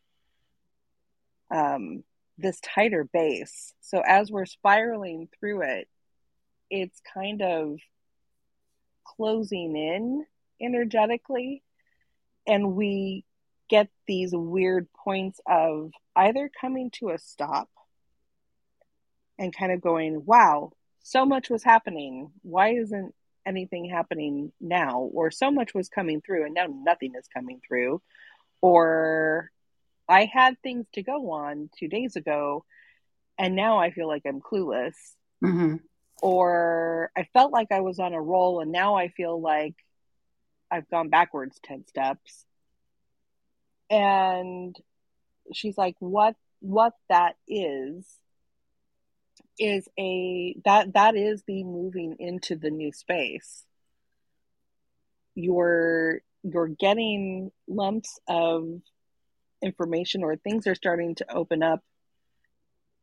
um, 1.50 2.02
this 2.38 2.60
tighter 2.60 3.04
base. 3.04 3.74
So 3.80 4.00
as 4.00 4.30
we're 4.30 4.46
spiraling 4.46 5.28
through 5.38 5.62
it, 5.62 5.88
it's 6.70 7.00
kind 7.12 7.42
of 7.42 7.78
closing 9.04 9.76
in 9.76 10.24
energetically 10.60 11.62
and 12.46 12.74
we 12.74 13.24
get 13.70 13.88
these 14.06 14.32
weird 14.34 14.88
points 15.04 15.40
of 15.46 15.92
either 16.16 16.50
coming 16.60 16.90
to 16.90 17.10
a 17.10 17.18
stop 17.18 17.70
and 19.38 19.56
kind 19.56 19.72
of 19.72 19.80
going, 19.80 20.24
wow, 20.26 20.72
so 21.02 21.24
much 21.24 21.48
was 21.48 21.62
happening. 21.62 22.30
Why 22.42 22.74
isn't 22.74 23.14
anything 23.46 23.88
happening 23.88 24.52
now? 24.60 25.08
Or 25.14 25.30
so 25.30 25.50
much 25.50 25.72
was 25.72 25.88
coming 25.88 26.20
through 26.20 26.44
and 26.44 26.54
now 26.54 26.66
nothing 26.66 27.14
is 27.18 27.26
coming 27.32 27.60
through. 27.66 28.02
Or 28.60 29.50
I 30.08 30.28
had 30.30 30.60
things 30.62 30.86
to 30.94 31.02
go 31.02 31.30
on 31.30 31.70
two 31.78 31.88
days 31.88 32.16
ago 32.16 32.64
and 33.38 33.56
now 33.56 33.78
I 33.78 33.92
feel 33.92 34.08
like 34.08 34.22
I'm 34.26 34.42
clueless. 34.42 34.96
Mm-hmm 35.42 35.76
or 36.22 37.10
I 37.16 37.26
felt 37.32 37.52
like 37.52 37.72
I 37.72 37.80
was 37.80 37.98
on 37.98 38.12
a 38.12 38.20
roll 38.20 38.60
and 38.60 38.72
now 38.72 38.96
I 38.96 39.08
feel 39.08 39.40
like 39.40 39.74
I've 40.70 40.88
gone 40.88 41.08
backwards 41.08 41.58
10 41.64 41.86
steps. 41.86 42.44
And 43.90 44.76
she's 45.52 45.76
like 45.76 45.96
what 45.98 46.36
what 46.60 46.94
that 47.08 47.36
is 47.48 48.06
is 49.58 49.88
a 49.98 50.56
that 50.64 50.94
that 50.94 51.16
is 51.16 51.42
the 51.46 51.64
moving 51.64 52.16
into 52.18 52.56
the 52.56 52.70
new 52.70 52.92
space. 52.92 53.64
You're 55.34 56.20
you're 56.42 56.68
getting 56.68 57.50
lumps 57.68 58.18
of 58.26 58.80
information 59.62 60.22
or 60.22 60.36
things 60.36 60.66
are 60.66 60.74
starting 60.74 61.14
to 61.16 61.34
open 61.34 61.62
up 61.62 61.80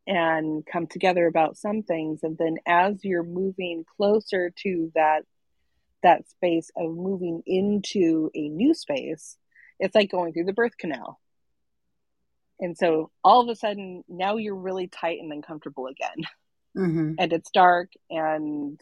and 0.07 0.65
come 0.65 0.87
together 0.87 1.27
about 1.27 1.57
some 1.57 1.83
things 1.83 2.23
and 2.23 2.37
then 2.37 2.55
as 2.65 3.03
you're 3.03 3.23
moving 3.23 3.85
closer 3.97 4.51
to 4.55 4.91
that 4.95 5.23
that 6.01 6.27
space 6.29 6.71
of 6.75 6.95
moving 6.95 7.43
into 7.45 8.31
a 8.33 8.47
new 8.47 8.73
space 8.73 9.37
it's 9.79 9.95
like 9.95 10.11
going 10.11 10.33
through 10.33 10.45
the 10.45 10.53
birth 10.53 10.77
canal 10.77 11.19
and 12.59 12.77
so 12.77 13.11
all 13.23 13.41
of 13.41 13.49
a 13.49 13.55
sudden 13.55 14.03
now 14.07 14.37
you're 14.37 14.55
really 14.55 14.87
tight 14.87 15.19
and 15.19 15.31
uncomfortable 15.31 15.87
again 15.87 16.25
mm-hmm. 16.77 17.13
and 17.19 17.33
it's 17.33 17.51
dark 17.51 17.91
and 18.09 18.81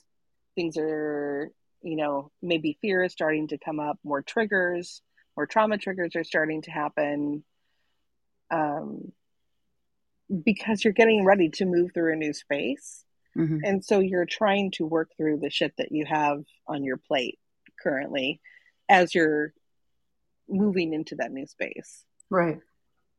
things 0.56 0.78
are 0.78 1.52
you 1.82 1.96
know 1.96 2.32
maybe 2.42 2.78
fear 2.82 3.04
is 3.04 3.12
starting 3.12 3.48
to 3.48 3.58
come 3.58 3.80
up 3.80 3.98
more 4.04 4.22
triggers 4.22 5.02
more 5.36 5.46
trauma 5.46 5.78
triggers 5.78 6.16
are 6.16 6.24
starting 6.24 6.62
to 6.62 6.72
happen 6.72 7.44
um, 8.52 9.12
because 10.44 10.84
you're 10.84 10.94
getting 10.94 11.26
ready 11.26 11.50
to 11.50 11.66
move 11.66 11.92
through 11.94 12.14
a 12.14 12.18
new 12.18 12.34
space. 12.34 13.04
Mm-hmm. 13.38 13.60
And 13.64 13.84
so 13.84 14.00
you're 14.00 14.26
trying 14.26 14.72
to 14.72 14.86
work 14.86 15.12
through 15.18 15.40
the 15.40 15.50
shit 15.50 15.74
that 15.78 15.92
you 15.92 16.06
have 16.06 16.44
on 16.68 16.84
your 16.84 16.98
plate 16.98 17.38
currently 17.82 18.40
as 18.88 19.14
you're 19.14 19.54
moving 20.50 20.94
into 20.94 21.16
that 21.16 21.32
new 21.32 21.46
space. 21.48 22.04
Right. 22.30 22.60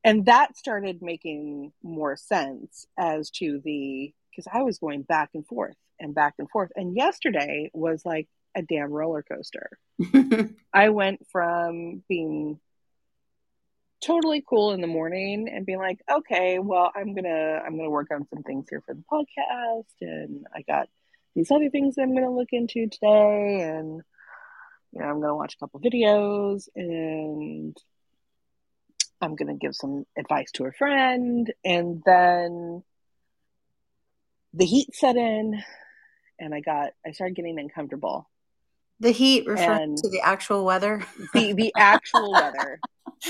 And 0.04 0.26
that 0.26 0.56
started 0.56 1.02
making 1.02 1.72
more 1.82 2.16
sense 2.16 2.86
as 2.96 3.30
to 3.30 3.60
the 3.64 4.12
because 4.30 4.46
I 4.52 4.62
was 4.62 4.78
going 4.78 5.02
back 5.02 5.30
and 5.34 5.46
forth 5.46 5.76
and 5.98 6.14
back 6.14 6.34
and 6.38 6.48
forth. 6.48 6.70
And 6.76 6.94
yesterday 6.94 7.70
was 7.72 8.04
like 8.04 8.28
a 8.54 8.62
damn 8.62 8.90
roller 8.90 9.22
coaster. 9.22 9.78
I 10.72 10.90
went 10.90 11.26
from 11.30 12.02
being 12.08 12.60
totally 14.04 14.44
cool 14.46 14.72
in 14.72 14.80
the 14.80 14.86
morning 14.86 15.48
and 15.48 15.66
being 15.66 15.78
like, 15.78 16.00
okay, 16.10 16.58
well, 16.58 16.92
I'm 16.94 17.14
gonna 17.14 17.62
I'm 17.64 17.76
gonna 17.76 17.90
work 17.90 18.08
on 18.12 18.26
some 18.28 18.42
things 18.42 18.66
here 18.70 18.82
for 18.86 18.94
the 18.94 19.04
podcast, 19.10 19.84
and 20.00 20.46
I 20.54 20.62
got 20.62 20.88
these 21.34 21.50
other 21.50 21.70
things 21.70 21.96
I'm 21.98 22.14
gonna 22.14 22.34
look 22.34 22.52
into 22.52 22.88
today, 22.88 23.60
and 23.62 24.02
you 24.96 25.02
know, 25.02 25.08
I'm 25.08 25.20
gonna 25.20 25.36
watch 25.36 25.54
a 25.54 25.58
couple 25.58 25.80
videos, 25.80 26.68
and 26.74 27.76
I'm 29.20 29.36
gonna 29.36 29.56
give 29.56 29.74
some 29.74 30.06
advice 30.16 30.50
to 30.52 30.64
a 30.64 30.72
friend, 30.72 31.52
and 31.64 32.02
then 32.06 32.82
the 34.54 34.64
heat 34.64 34.94
set 34.94 35.16
in, 35.16 35.62
and 36.40 36.54
I 36.54 36.60
got 36.60 36.92
I 37.06 37.12
started 37.12 37.36
getting 37.36 37.58
uncomfortable. 37.58 38.30
The 39.00 39.10
heat 39.10 39.46
referring 39.46 39.96
to 39.96 40.08
the 40.08 40.22
actual 40.24 40.64
weather. 40.64 41.06
the 41.34 41.52
the 41.52 41.74
actual 41.76 42.32
weather 42.32 42.80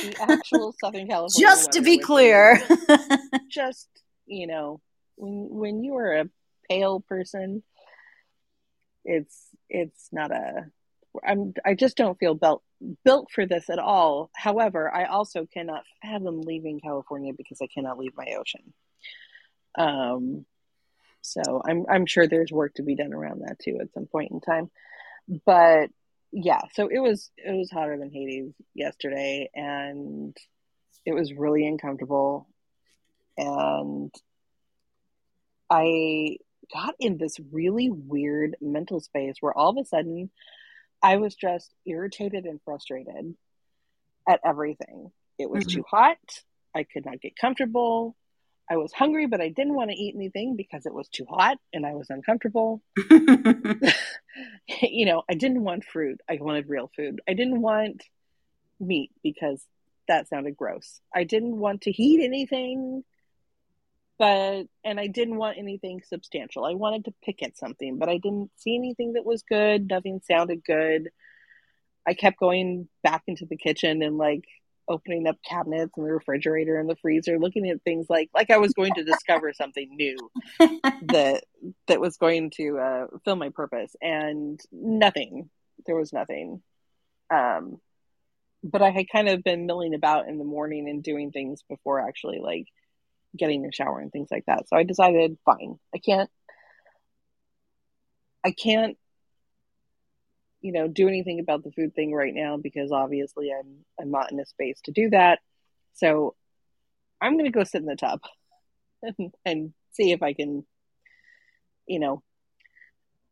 the 0.02 0.16
actual 0.20 0.74
Southern 0.80 1.08
California. 1.08 1.48
Just 1.48 1.72
to 1.72 1.82
be 1.82 1.98
clear, 1.98 2.60
just 3.50 3.88
you 4.26 4.46
know, 4.46 4.80
when 5.16 5.48
when 5.50 5.84
you 5.84 5.96
are 5.96 6.12
a 6.12 6.28
pale 6.68 7.00
person, 7.00 7.62
it's 9.04 9.48
it's 9.68 10.08
not 10.12 10.30
a. 10.30 10.66
I'm 11.26 11.54
I 11.64 11.74
just 11.74 11.96
don't 11.96 12.18
feel 12.18 12.34
built 12.34 12.62
built 13.04 13.30
for 13.30 13.46
this 13.46 13.70
at 13.70 13.78
all. 13.78 14.30
However, 14.34 14.92
I 14.92 15.04
also 15.04 15.46
cannot 15.46 15.84
fathom 16.02 16.42
leaving 16.42 16.80
California 16.80 17.32
because 17.36 17.58
I 17.62 17.66
cannot 17.66 17.98
leave 17.98 18.12
my 18.16 18.34
ocean. 18.38 18.72
Um, 19.76 20.46
so 21.22 21.62
I'm 21.64 21.86
I'm 21.88 22.06
sure 22.06 22.26
there's 22.26 22.52
work 22.52 22.74
to 22.74 22.82
be 22.82 22.94
done 22.94 23.12
around 23.12 23.42
that 23.42 23.58
too 23.58 23.78
at 23.80 23.92
some 23.92 24.06
point 24.06 24.30
in 24.30 24.40
time. 24.40 24.70
But 25.44 25.90
yeah, 26.32 26.62
so 26.74 26.88
it 26.88 26.98
was 26.98 27.30
it 27.36 27.56
was 27.56 27.70
hotter 27.70 27.98
than 27.98 28.10
Hades 28.10 28.52
yesterday, 28.74 29.50
and 29.54 30.36
it 31.04 31.14
was 31.14 31.32
really 31.32 31.66
uncomfortable, 31.66 32.48
and 33.36 34.12
I 35.70 36.36
got 36.72 36.94
in 36.98 37.18
this 37.18 37.38
really 37.52 37.90
weird 37.90 38.56
mental 38.60 39.00
space 39.00 39.36
where 39.40 39.56
all 39.56 39.70
of 39.70 39.76
a 39.84 39.88
sudden 39.88 40.30
I 41.02 41.16
was 41.16 41.34
just 41.34 41.72
irritated 41.86 42.44
and 42.44 42.60
frustrated 42.64 43.34
at 44.28 44.40
everything. 44.44 45.12
It 45.38 45.50
was 45.50 45.64
mm-hmm. 45.64 45.78
too 45.78 45.84
hot. 45.88 46.18
I 46.74 46.84
could 46.84 47.04
not 47.04 47.20
get 47.20 47.36
comfortable. 47.36 48.16
I 48.68 48.76
was 48.78 48.92
hungry, 48.92 49.26
but 49.26 49.40
I 49.40 49.48
didn't 49.48 49.74
want 49.74 49.90
to 49.90 49.96
eat 49.96 50.14
anything 50.16 50.56
because 50.56 50.86
it 50.86 50.94
was 50.94 51.08
too 51.08 51.24
hot 51.28 51.58
and 51.72 51.86
I 51.86 51.94
was 51.94 52.10
uncomfortable. 52.10 52.82
you 54.82 55.06
know, 55.06 55.22
I 55.30 55.34
didn't 55.34 55.62
want 55.62 55.84
fruit. 55.84 56.20
I 56.28 56.38
wanted 56.40 56.68
real 56.68 56.90
food. 56.96 57.20
I 57.28 57.34
didn't 57.34 57.62
want 57.62 58.02
meat 58.80 59.12
because 59.22 59.64
that 60.08 60.28
sounded 60.28 60.56
gross. 60.56 61.00
I 61.14 61.24
didn't 61.24 61.56
want 61.56 61.82
to 61.82 61.92
heat 61.92 62.22
anything, 62.22 63.04
but, 64.18 64.66
and 64.84 64.98
I 64.98 65.06
didn't 65.06 65.36
want 65.36 65.58
anything 65.58 66.02
substantial. 66.06 66.64
I 66.64 66.74
wanted 66.74 67.06
to 67.06 67.14
pick 67.24 67.42
at 67.42 67.56
something, 67.56 67.98
but 67.98 68.08
I 68.08 68.18
didn't 68.18 68.50
see 68.56 68.76
anything 68.76 69.14
that 69.14 69.26
was 69.26 69.42
good. 69.42 69.88
Nothing 69.88 70.20
sounded 70.26 70.64
good. 70.64 71.10
I 72.06 72.14
kept 72.14 72.38
going 72.38 72.88
back 73.02 73.22
into 73.26 73.46
the 73.46 73.56
kitchen 73.56 74.02
and 74.02 74.16
like 74.16 74.44
opening 74.88 75.26
up 75.26 75.36
cabinets 75.48 75.92
and 75.96 76.06
the 76.06 76.12
refrigerator 76.12 76.78
and 76.78 76.88
the 76.88 76.96
freezer, 76.96 77.38
looking 77.38 77.68
at 77.68 77.82
things 77.82 78.06
like 78.08 78.30
like 78.34 78.50
I 78.50 78.58
was 78.58 78.72
going 78.72 78.94
to 78.94 79.04
discover 79.04 79.52
something 79.52 79.88
new 79.90 80.16
that 81.02 81.44
that 81.88 82.00
was 82.00 82.16
going 82.16 82.50
to 82.56 82.78
uh, 82.78 83.06
fill 83.24 83.36
my 83.36 83.50
purpose, 83.50 83.94
and 84.00 84.60
nothing. 84.70 85.50
There 85.86 85.96
was 85.96 86.12
nothing. 86.12 86.62
Um, 87.30 87.80
but 88.62 88.82
I 88.82 88.90
had 88.90 89.06
kind 89.10 89.28
of 89.28 89.42
been 89.42 89.66
milling 89.66 89.94
about 89.94 90.28
in 90.28 90.38
the 90.38 90.44
morning 90.44 90.88
and 90.88 91.02
doing 91.02 91.30
things 91.30 91.62
before 91.68 92.00
actually 92.00 92.38
like 92.40 92.66
getting 93.36 93.64
a 93.64 93.72
shower 93.72 94.00
and 94.00 94.12
things 94.12 94.28
like 94.30 94.44
that. 94.46 94.68
So 94.68 94.76
I 94.76 94.82
decided, 94.82 95.38
fine, 95.44 95.78
I 95.94 95.98
can't, 95.98 96.30
I 98.44 98.52
can't 98.52 98.96
you 100.66 100.72
know 100.72 100.88
do 100.88 101.06
anything 101.06 101.38
about 101.38 101.62
the 101.62 101.70
food 101.70 101.94
thing 101.94 102.12
right 102.12 102.34
now 102.34 102.56
because 102.56 102.90
obviously 102.90 103.52
I'm 103.52 103.84
I'm 104.00 104.10
not 104.10 104.32
in 104.32 104.40
a 104.40 104.46
space 104.46 104.80
to 104.84 104.92
do 104.92 105.10
that. 105.10 105.38
So 105.94 106.34
I'm 107.20 107.38
to 107.38 107.50
go 107.50 107.64
sit 107.64 107.80
in 107.80 107.86
the 107.86 107.96
tub 107.96 108.20
and, 109.02 109.32
and 109.44 109.72
see 109.92 110.10
if 110.10 110.22
I 110.22 110.32
can 110.32 110.66
you 111.86 112.00
know 112.00 112.22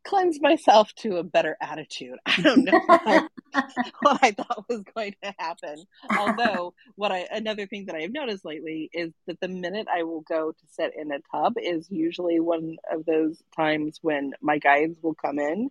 cleanse 0.06 0.40
myself 0.40 0.94
to 0.96 1.16
a 1.16 1.24
better 1.24 1.56
attitude. 1.60 2.18
I 2.26 2.40
don't 2.40 2.64
know 2.64 3.28
what 4.00 4.18
I, 4.22 4.32
thought 4.32 4.64
was 4.68 4.82
going 4.94 5.14
to 5.22 5.34
happen. 5.38 5.76
Although, 6.18 6.74
what 6.96 7.12
I 7.12 7.26
another 7.30 7.66
thing 7.66 7.86
that 7.86 7.96
I 7.96 8.02
have 8.02 8.12
noticed 8.12 8.44
lately 8.44 8.90
is 8.92 9.12
that 9.26 9.40
the 9.40 9.48
minute 9.48 9.86
I 9.92 10.02
will 10.02 10.22
go 10.22 10.52
to 10.52 10.66
sit 10.70 10.92
in 10.96 11.12
a 11.12 11.20
tub 11.32 11.54
is 11.56 11.88
usually 11.90 12.40
one 12.40 12.76
of 12.90 13.04
those 13.04 13.42
times 13.56 13.98
when 14.02 14.32
my 14.40 14.58
guides 14.58 14.98
will 15.02 15.14
come 15.14 15.38
in 15.38 15.70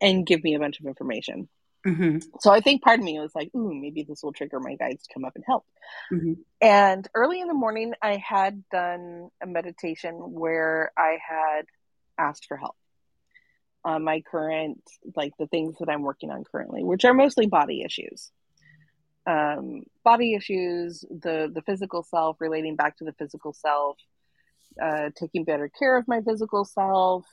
and 0.00 0.26
give 0.26 0.42
me 0.42 0.54
a 0.54 0.60
bunch 0.60 0.80
of 0.80 0.86
information. 0.86 1.48
Mm-hmm. 1.86 2.18
So 2.40 2.50
I 2.50 2.60
think 2.60 2.82
part 2.82 2.98
of 2.98 3.04
me 3.04 3.18
was 3.18 3.34
like, 3.34 3.50
ooh, 3.54 3.74
maybe 3.74 4.02
this 4.02 4.22
will 4.22 4.32
trigger 4.32 4.60
my 4.60 4.74
guides 4.74 5.06
to 5.06 5.14
come 5.14 5.24
up 5.24 5.32
and 5.34 5.44
help. 5.46 5.64
Mm-hmm. 6.12 6.34
And 6.60 7.08
early 7.14 7.40
in 7.40 7.48
the 7.48 7.54
morning, 7.54 7.94
I 8.02 8.16
had 8.16 8.62
done 8.70 9.30
a 9.42 9.46
meditation 9.46 10.14
where 10.14 10.92
I 10.96 11.16
had 11.26 11.64
asked 12.18 12.46
for 12.46 12.58
help 12.58 12.76
on 13.84 14.04
my 14.04 14.20
current, 14.20 14.82
like 15.16 15.32
the 15.38 15.46
things 15.46 15.76
that 15.80 15.88
I'm 15.88 16.02
working 16.02 16.30
on 16.30 16.44
currently, 16.44 16.84
which 16.84 17.04
are 17.04 17.14
mostly 17.14 17.46
body 17.46 17.82
issues. 17.82 18.30
Um, 19.26 19.84
body 20.04 20.34
issues, 20.34 21.00
the 21.10 21.50
the 21.52 21.62
physical 21.62 22.02
self, 22.02 22.40
relating 22.40 22.76
back 22.76 22.96
to 22.98 23.04
the 23.04 23.12
physical 23.12 23.52
self, 23.52 23.96
uh, 24.80 25.10
taking 25.14 25.44
better 25.44 25.68
care 25.68 25.96
of 25.96 26.08
my 26.08 26.20
physical 26.20 26.64
self, 26.64 27.24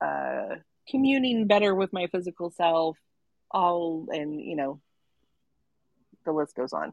uh, 0.00 0.56
communing 0.88 1.46
better 1.46 1.74
with 1.74 1.92
my 1.92 2.06
physical 2.06 2.50
self, 2.50 2.96
all 3.50 4.06
and 4.10 4.40
you 4.40 4.56
know, 4.56 4.80
the 6.24 6.32
list 6.32 6.54
goes 6.54 6.72
on. 6.72 6.92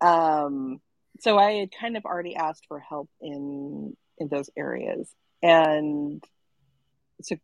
Um, 0.00 0.80
so 1.20 1.38
I 1.38 1.52
had 1.52 1.70
kind 1.78 1.96
of 1.96 2.04
already 2.04 2.36
asked 2.36 2.66
for 2.68 2.80
help 2.80 3.08
in 3.20 3.96
in 4.18 4.28
those 4.28 4.50
areas, 4.56 5.14
and 5.42 6.22
so 7.22 7.36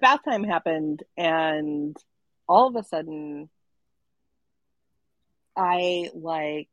bath 0.00 0.20
time 0.24 0.44
happened, 0.44 1.02
and 1.16 1.96
all 2.48 2.68
of 2.68 2.76
a 2.76 2.86
sudden, 2.86 3.48
I 5.56 6.10
like 6.14 6.68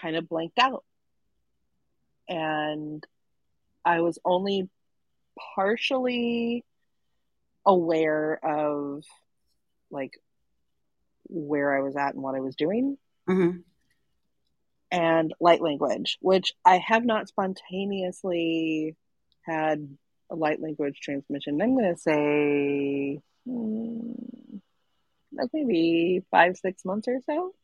kind 0.00 0.16
of 0.16 0.28
blanked 0.28 0.58
out, 0.58 0.84
and 2.28 3.04
I 3.84 4.00
was 4.00 4.18
only 4.24 4.68
partially 5.54 6.64
aware 7.66 8.38
of 8.44 9.04
like 9.90 10.18
where 11.28 11.76
I 11.76 11.80
was 11.80 11.96
at 11.96 12.14
and 12.14 12.22
what 12.22 12.34
I 12.34 12.40
was 12.40 12.56
doing. 12.56 12.98
Mm-hmm. 13.28 13.58
And 14.90 15.34
light 15.40 15.60
language, 15.60 16.18
which 16.20 16.52
I 16.64 16.78
have 16.78 17.04
not 17.04 17.28
spontaneously 17.28 18.94
had 19.42 19.96
a 20.30 20.34
light 20.34 20.60
language 20.60 21.00
transmission. 21.00 21.60
I'm 21.60 21.76
going 21.76 21.94
to 21.94 22.00
say 22.00 23.20
hmm, 23.46 24.12
like 25.32 25.50
maybe 25.52 26.24
five, 26.30 26.56
six 26.56 26.84
months 26.84 27.08
or 27.08 27.20
so 27.26 27.54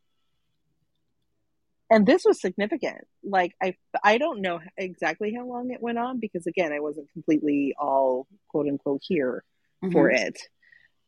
and 1.91 2.07
this 2.07 2.25
was 2.25 2.41
significant 2.41 3.07
like 3.23 3.55
i 3.61 3.75
i 4.03 4.17
don't 4.17 4.41
know 4.41 4.61
exactly 4.77 5.35
how 5.35 5.45
long 5.45 5.71
it 5.71 5.83
went 5.83 5.99
on 5.99 6.19
because 6.19 6.47
again 6.47 6.73
i 6.73 6.81
wasn't 6.81 7.11
completely 7.13 7.75
all 7.79 8.27
quote 8.49 8.67
unquote 8.67 9.03
here 9.03 9.45
mm-hmm. 9.85 9.93
for 9.93 10.09
it 10.11 10.39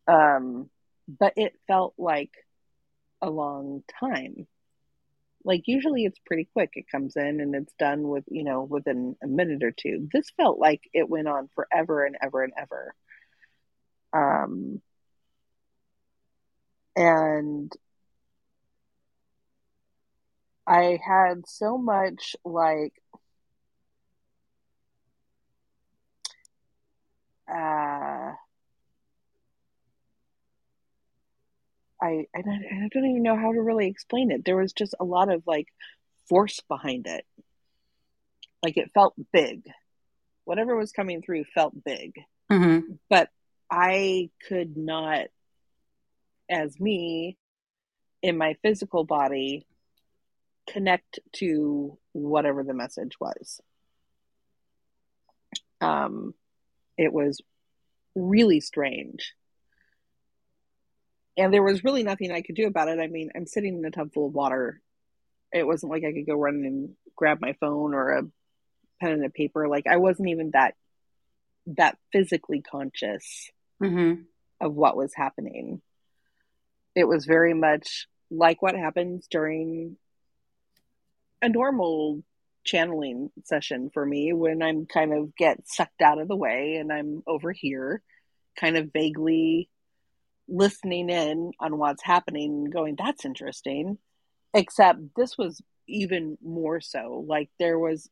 um 0.09 0.69
but 1.09 1.33
it 1.37 1.55
felt 1.67 1.95
like 1.97 2.33
a 3.23 3.31
long 3.31 3.83
time 4.01 4.47
like 5.45 5.63
usually 5.67 6.05
it's 6.05 6.19
pretty 6.27 6.49
quick 6.53 6.71
it 6.75 6.87
comes 6.91 7.17
in 7.17 7.41
and 7.41 7.55
it's 7.55 7.73
done 7.79 8.09
with 8.09 8.25
you 8.29 8.45
know 8.45 8.63
within 8.63 9.17
a 9.23 9.27
minute 9.27 9.63
or 9.63 9.73
two. 9.73 10.09
This 10.13 10.31
felt 10.37 10.59
like 10.59 10.83
it 10.93 11.09
went 11.09 11.29
on 11.29 11.49
forever 11.55 12.05
and 12.05 12.17
ever 12.23 12.45
and 12.45 12.53
ever. 12.59 12.95
Um 14.13 14.81
and 16.97 17.73
I 20.67 20.99
had 21.05 21.47
so 21.47 21.79
much 21.79 22.37
like 22.45 22.95
uh 27.49 28.33
I, 32.03 32.27
I 32.35 32.43
don't, 32.43 32.65
I 32.65 32.89
don't 32.93 33.05
even 33.07 33.23
know 33.23 33.37
how 33.37 33.53
to 33.53 33.63
really 33.63 33.87
explain 33.87 34.33
it. 34.33 34.45
There 34.45 34.57
was 34.57 34.73
just 34.73 34.95
a 34.99 35.05
lot 35.05 35.33
of 35.33 35.45
like 35.47 35.69
force 36.29 36.61
behind 36.69 37.07
it. 37.07 37.25
Like 38.63 38.77
it 38.77 38.91
felt 38.93 39.15
big. 39.33 39.71
Whatever 40.45 40.77
was 40.77 40.93
coming 40.93 41.23
through 41.23 41.45
felt 41.55 41.85
big. 41.85 42.15
Mm-hmm. 42.51 42.95
But 43.09 43.29
I 43.71 44.31
could 44.49 44.77
not, 44.77 45.27
as 46.51 46.79
me, 46.81 47.39
in 48.21 48.37
my 48.37 48.57
physical 48.63 49.05
body, 49.05 49.67
connect 50.69 51.21
to 51.35 51.99
whatever 52.13 52.65
the 52.65 52.75
message 52.75 53.13
was. 53.21 53.61
Um, 55.81 56.35
it 56.99 57.13
was 57.13 57.41
really 58.15 58.61
strange. 58.61 59.33
And 61.37 61.53
there 61.53 61.63
was 61.63 61.85
really 61.85 62.03
nothing 62.03 62.31
I 62.31 62.43
could 62.43 62.55
do 62.55 62.67
about 62.67 62.89
it. 62.89 62.99
I 62.99 63.07
mean, 63.07 63.31
I'm 63.35 63.47
sitting 63.47 63.79
in 63.79 63.85
a 63.85 63.91
tub 63.91 64.13
full 64.13 64.27
of 64.27 64.35
water. 64.35 64.81
It 65.53 65.67
wasn't 65.67 65.93
like 65.93 66.05
I 66.05 66.13
could 66.13 66.27
go 66.27 66.35
run 66.35 66.55
and 66.65 66.91
grab 67.17 67.39
my 67.41 67.55
phone 67.61 67.95
or 67.95 68.11
a 68.11 68.23
pen 69.01 69.13
and 69.13 69.25
a 69.25 69.31
paper. 69.31 69.69
Like 69.69 69.87
I 69.87 69.97
wasn't 69.97 70.29
even 70.29 70.51
that 70.53 70.75
that 71.67 71.97
physically 72.13 72.61
conscious 72.61 73.51
mm-hmm. 73.83 74.23
of 74.61 74.75
what 74.75 74.97
was 74.97 75.15
happening. 75.15 75.81
It 76.95 77.05
was 77.05 77.25
very 77.25 77.55
much 77.55 78.07
like 78.31 78.61
what 78.61 78.75
happens 78.75 79.27
during 79.31 79.97
a 81.41 81.49
normal 81.49 82.23
channeling 82.65 83.31
session 83.45 83.91
for 83.93 84.05
me 84.05 84.33
when 84.33 84.63
I'm 84.63 84.87
kind 84.87 85.13
of 85.13 85.35
get 85.37 85.67
sucked 85.67 86.01
out 86.01 86.21
of 86.21 86.29
the 86.29 86.37
way 86.37 86.77
and 86.77 86.93
I'm 86.93 87.23
over 87.27 87.53
here 87.53 88.03
kind 88.59 88.77
of 88.77 88.93
vaguely 88.93 89.69
listening 90.49 91.11
in 91.11 91.53
on 91.61 91.79
what's 91.79 92.03
happening 92.03 92.65
going 92.71 92.97
that's 92.97 93.25
interesting. 93.25 93.99
Except 94.55 94.99
this 95.17 95.39
was 95.39 95.63
even 95.89 96.37
more 96.43 96.81
so. 96.81 97.25
Like 97.27 97.51
there 97.59 97.79
was 97.79 98.09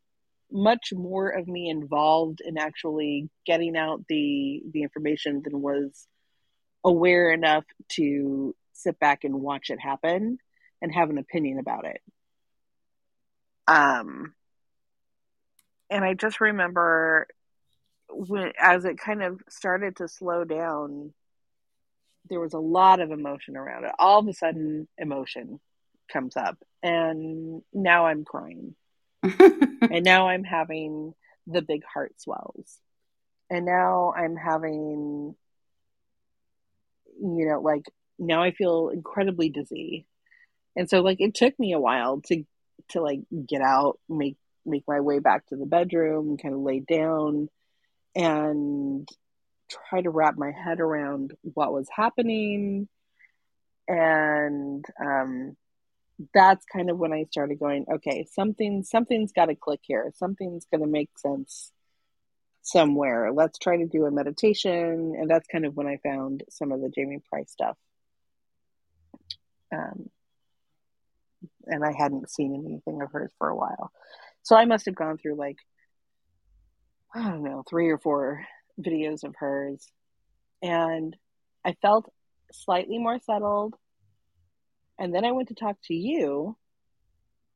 much 0.50 0.92
more 0.92 1.28
of 1.28 1.46
me 1.46 1.68
involved 1.68 2.40
in 2.44 2.58
actually 2.58 3.28
getting 3.46 3.76
out 3.76 4.04
the 4.08 4.62
the 4.72 4.82
information 4.82 5.42
than 5.44 5.60
was 5.60 6.06
aware 6.84 7.30
enough 7.30 7.64
to 7.88 8.54
sit 8.72 8.98
back 8.98 9.24
and 9.24 9.40
watch 9.40 9.70
it 9.70 9.80
happen 9.80 10.38
and 10.80 10.94
have 10.94 11.10
an 11.10 11.18
opinion 11.18 11.58
about 11.58 11.84
it. 11.84 12.00
Um, 13.68 14.34
and 15.90 16.04
I 16.04 16.14
just 16.14 16.40
remember 16.40 17.28
when, 18.08 18.52
as 18.58 18.84
it 18.84 18.98
kind 18.98 19.22
of 19.22 19.40
started 19.48 19.96
to 19.96 20.08
slow 20.08 20.44
down, 20.44 21.12
there 22.28 22.40
was 22.40 22.52
a 22.52 22.58
lot 22.58 23.00
of 23.00 23.10
emotion 23.10 23.56
around 23.56 23.84
it. 23.84 23.92
All 23.98 24.20
of 24.20 24.28
a 24.28 24.32
sudden, 24.32 24.88
emotion 24.98 25.60
comes 26.12 26.36
up, 26.36 26.58
and 26.82 27.62
now 27.72 28.06
I'm 28.06 28.24
crying. 28.24 28.74
and 29.22 30.04
now 30.04 30.28
I'm 30.28 30.44
having 30.44 31.14
the 31.46 31.62
big 31.62 31.82
heart 31.84 32.20
swells. 32.20 32.78
And 33.50 33.66
now 33.66 34.14
I'm 34.16 34.36
having, 34.36 35.34
you 37.20 37.48
know, 37.48 37.60
like 37.60 37.84
now 38.18 38.42
I 38.42 38.52
feel 38.52 38.90
incredibly 38.90 39.48
dizzy. 39.48 40.06
And 40.76 40.88
so 40.88 41.00
like 41.00 41.20
it 41.20 41.34
took 41.34 41.58
me 41.58 41.72
a 41.72 41.80
while 41.80 42.20
to 42.26 42.44
to 42.90 43.02
like 43.02 43.20
get 43.46 43.60
out, 43.60 43.98
make 44.08 44.36
make 44.64 44.84
my 44.86 45.00
way 45.00 45.18
back 45.18 45.46
to 45.46 45.56
the 45.56 45.66
bedroom, 45.66 46.36
kind 46.38 46.54
of 46.54 46.60
lay 46.60 46.80
down 46.80 47.48
and 48.14 49.08
try 49.70 50.02
to 50.02 50.10
wrap 50.10 50.36
my 50.36 50.50
head 50.50 50.80
around 50.80 51.34
what 51.42 51.72
was 51.72 51.88
happening. 51.94 52.88
And 53.88 54.84
um, 55.04 55.56
that's 56.34 56.64
kind 56.66 56.90
of 56.90 56.98
when 56.98 57.12
I 57.12 57.24
started 57.24 57.58
going, 57.58 57.86
okay, 57.90 58.26
something 58.32 58.82
something's 58.82 59.32
got 59.32 59.46
to 59.46 59.54
click 59.54 59.80
here. 59.82 60.12
Something's 60.16 60.66
going 60.70 60.82
to 60.82 60.86
make 60.86 61.10
sense 61.18 61.72
somewhere. 62.62 63.32
Let's 63.32 63.58
try 63.58 63.78
to 63.78 63.86
do 63.86 64.06
a 64.06 64.10
meditation, 64.10 65.14
and 65.18 65.28
that's 65.28 65.48
kind 65.48 65.64
of 65.64 65.76
when 65.76 65.86
I 65.86 65.98
found 66.02 66.44
some 66.50 66.72
of 66.72 66.80
the 66.80 66.88
Jamye 66.88 67.24
Price 67.24 67.50
stuff. 67.50 67.76
Um, 69.72 70.10
and 71.66 71.84
I 71.84 71.92
hadn't 71.92 72.30
seen 72.30 72.54
anything 72.54 73.00
of 73.00 73.12
hers 73.12 73.32
for 73.38 73.48
a 73.48 73.56
while, 73.56 73.90
so 74.42 74.56
I 74.56 74.66
must 74.66 74.86
have 74.86 74.94
gone 74.94 75.16
through 75.16 75.36
like 75.36 75.56
I 77.14 77.28
don't 77.30 77.42
know 77.42 77.64
three 77.68 77.88
or 77.90 77.98
four 77.98 78.44
videos 78.80 79.24
of 79.24 79.34
hers, 79.36 79.86
and 80.62 81.16
I 81.64 81.76
felt 81.82 82.12
slightly 82.52 82.98
more 82.98 83.18
settled. 83.20 83.74
And 84.98 85.14
then 85.14 85.24
I 85.24 85.32
went 85.32 85.48
to 85.48 85.54
talk 85.54 85.76
to 85.84 85.94
you 85.94 86.56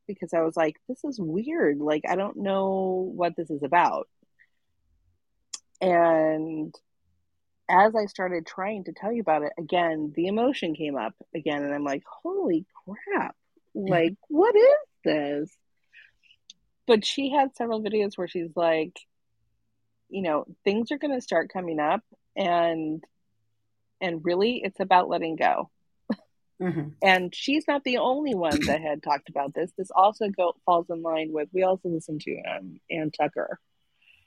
because 0.06 0.32
I 0.32 0.40
was 0.40 0.56
like, 0.56 0.76
this 0.88 1.04
is 1.04 1.18
weird. 1.20 1.78
Like, 1.78 2.04
I 2.08 2.16
don't 2.16 2.38
know 2.38 3.10
what 3.14 3.36
this 3.36 3.50
is 3.50 3.62
about. 3.62 4.08
And 5.80 6.74
as 7.68 7.94
I 7.94 8.06
started 8.06 8.46
trying 8.46 8.84
to 8.84 8.92
tell 8.92 9.12
you 9.12 9.20
about 9.20 9.42
it 9.42 9.52
again, 9.58 10.12
the 10.14 10.26
emotion 10.26 10.74
came 10.74 10.96
up 10.96 11.14
again. 11.34 11.62
And 11.62 11.74
I'm 11.74 11.84
like, 11.84 12.02
holy 12.06 12.64
crap. 12.86 13.36
Like, 13.74 14.14
what 14.28 14.54
is 14.54 14.78
this? 15.04 15.56
But 16.86 17.04
she 17.04 17.30
had 17.30 17.56
several 17.56 17.82
videos 17.82 18.16
where 18.16 18.28
she's 18.28 18.54
like, 18.54 18.98
you 20.14 20.22
know, 20.22 20.44
things 20.62 20.92
are 20.92 20.98
going 20.98 21.12
to 21.12 21.20
start 21.20 21.52
coming 21.52 21.80
up 21.80 22.02
and 22.36 23.02
and 24.00 24.24
really 24.24 24.60
it's 24.62 24.78
about 24.78 25.08
letting 25.08 25.34
go. 25.34 25.70
Mm-hmm. 26.62 26.90
And 27.02 27.34
she's 27.34 27.64
not 27.66 27.82
the 27.82 27.98
only 27.98 28.34
one 28.34 28.64
that 28.66 28.80
had 28.80 29.02
talked 29.02 29.28
about 29.28 29.54
this. 29.54 29.72
This 29.76 29.90
also 29.90 30.28
go, 30.28 30.54
falls 30.64 30.86
in 30.88 31.02
line 31.02 31.32
with, 31.32 31.48
we 31.52 31.64
also 31.64 31.88
listen 31.88 32.20
to 32.20 32.40
um, 32.42 32.80
Ann 32.88 33.10
Tucker. 33.10 33.58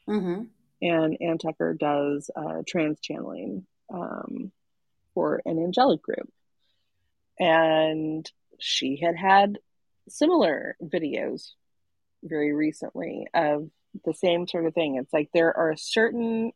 Mm-hmm. 0.09 0.43
And 0.81 1.17
Ann 1.21 1.37
Tucker 1.37 1.73
does 1.73 2.29
uh, 2.35 2.63
trance 2.67 2.99
channeling 3.01 3.65
um, 3.93 4.51
for 5.13 5.41
an 5.45 5.57
angelic 5.57 6.01
group. 6.01 6.29
And 7.39 8.29
she 8.59 8.99
had 9.01 9.15
had 9.15 9.59
similar 10.09 10.75
videos 10.83 11.51
very 12.23 12.53
recently 12.53 13.27
of 13.33 13.69
the 14.05 14.13
same 14.13 14.47
sort 14.47 14.65
of 14.65 14.73
thing. 14.73 14.95
It's 14.95 15.13
like 15.13 15.29
there 15.33 15.55
are 15.55 15.75
certain 15.75 16.51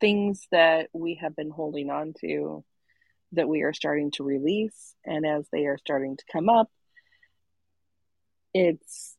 things 0.00 0.46
that 0.50 0.88
we 0.92 1.14
have 1.14 1.34
been 1.34 1.50
holding 1.50 1.90
on 1.90 2.14
to 2.20 2.64
that 3.32 3.48
we 3.48 3.62
are 3.62 3.72
starting 3.72 4.10
to 4.12 4.24
release. 4.24 4.94
And 5.04 5.26
as 5.26 5.46
they 5.50 5.66
are 5.66 5.78
starting 5.78 6.16
to 6.16 6.24
come 6.32 6.48
up, 6.48 6.70
it's 8.54 9.16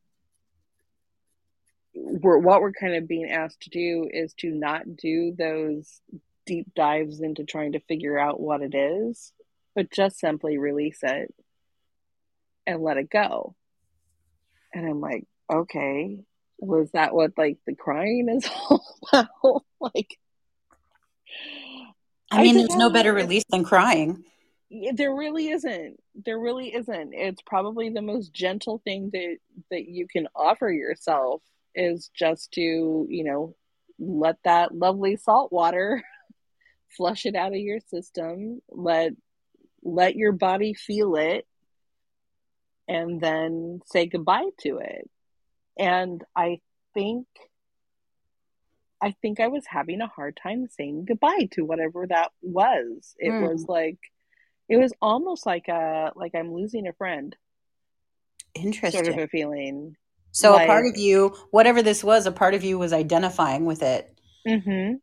we're, 1.94 2.38
what 2.38 2.60
we're 2.60 2.72
kind 2.72 2.94
of 2.94 3.08
being 3.08 3.30
asked 3.30 3.62
to 3.62 3.70
do 3.70 4.08
is 4.10 4.34
to 4.34 4.50
not 4.50 4.96
do 4.96 5.34
those 5.36 6.00
deep 6.46 6.68
dives 6.74 7.20
into 7.20 7.44
trying 7.44 7.72
to 7.72 7.80
figure 7.80 8.18
out 8.18 8.40
what 8.40 8.62
it 8.62 8.74
is, 8.74 9.32
but 9.74 9.90
just 9.90 10.18
simply 10.18 10.58
release 10.58 11.00
it 11.02 11.34
and 12.66 12.82
let 12.82 12.96
it 12.96 13.10
go. 13.10 13.54
And 14.72 14.88
I'm 14.88 15.00
like, 15.00 15.24
okay, 15.52 16.20
was 16.58 16.90
that 16.92 17.14
what 17.14 17.32
like 17.36 17.58
the 17.66 17.74
crying 17.74 18.28
is 18.28 18.48
all 18.70 18.84
about? 19.12 19.64
like, 19.80 20.18
I 22.30 22.42
mean, 22.42 22.56
I 22.56 22.58
there's 22.58 22.76
no 22.76 22.90
better 22.90 23.12
release 23.12 23.44
than 23.48 23.64
crying. 23.64 24.24
There 24.92 25.14
really 25.14 25.48
isn't. 25.48 25.98
There 26.14 26.38
really 26.38 26.74
isn't. 26.74 27.14
It's 27.14 27.40
probably 27.42 27.88
the 27.88 28.02
most 28.02 28.32
gentle 28.32 28.80
thing 28.84 29.10
that 29.12 29.36
that 29.70 29.88
you 29.88 30.06
can 30.06 30.28
offer 30.34 30.70
yourself 30.70 31.42
is 31.74 32.10
just 32.14 32.52
to, 32.52 32.60
you 33.08 33.24
know, 33.24 33.54
let 33.98 34.36
that 34.44 34.74
lovely 34.74 35.16
salt 35.16 35.52
water 35.52 36.02
flush 36.96 37.24
it 37.24 37.34
out 37.34 37.52
of 37.52 37.58
your 37.58 37.80
system. 37.88 38.60
Let 38.68 39.12
let 39.82 40.16
your 40.16 40.32
body 40.32 40.74
feel 40.74 41.16
it 41.16 41.46
and 42.88 43.20
then 43.20 43.80
say 43.86 44.06
goodbye 44.06 44.50
to 44.60 44.78
it. 44.78 45.08
And 45.78 46.22
I 46.34 46.60
think 46.94 47.26
I 49.00 49.14
think 49.22 49.38
I 49.40 49.48
was 49.48 49.64
having 49.66 50.00
a 50.00 50.08
hard 50.08 50.38
time 50.42 50.66
saying 50.68 51.04
goodbye 51.06 51.48
to 51.52 51.62
whatever 51.62 52.06
that 52.06 52.32
was. 52.42 53.14
It 53.18 53.30
mm. 53.30 53.48
was 53.48 53.66
like 53.68 53.98
it 54.68 54.76
was 54.76 54.92
almost 55.00 55.46
like 55.46 55.68
a 55.68 56.12
like 56.16 56.34
I'm 56.34 56.52
losing 56.52 56.86
a 56.86 56.92
friend. 56.92 57.34
Interesting. 58.54 59.04
Sort 59.04 59.16
of 59.16 59.22
a 59.22 59.28
feeling. 59.28 59.96
So 60.32 60.52
like, 60.52 60.64
a 60.64 60.66
part 60.66 60.86
of 60.86 60.96
you, 60.96 61.34
whatever 61.50 61.82
this 61.82 62.02
was, 62.02 62.26
a 62.26 62.32
part 62.32 62.54
of 62.54 62.64
you 62.64 62.78
was 62.78 62.92
identifying 62.92 63.64
with 63.64 63.82
it. 63.82 64.18
Mm-hmm. 64.46 64.94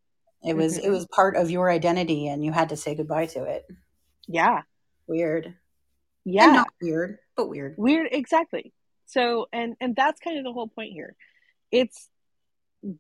It 0.47 0.55
was 0.55 0.77
mm-hmm. 0.77 0.87
it 0.87 0.89
was 0.89 1.07
part 1.07 1.35
of 1.35 1.49
your 1.49 1.69
identity, 1.69 2.27
and 2.27 2.43
you 2.43 2.51
had 2.51 2.69
to 2.69 2.77
say 2.77 2.95
goodbye 2.95 3.27
to 3.27 3.43
it. 3.43 3.65
Yeah. 4.27 4.61
Weird. 5.07 5.55
Yeah. 6.25 6.45
And 6.45 6.53
not 6.53 6.67
weird, 6.81 7.17
but 7.35 7.49
weird. 7.49 7.75
Weird, 7.77 8.09
exactly. 8.11 8.73
So, 9.07 9.47
and 9.53 9.75
and 9.79 9.95
that's 9.95 10.19
kind 10.19 10.37
of 10.37 10.43
the 10.43 10.53
whole 10.53 10.67
point 10.67 10.93
here. 10.93 11.15
It's 11.71 12.09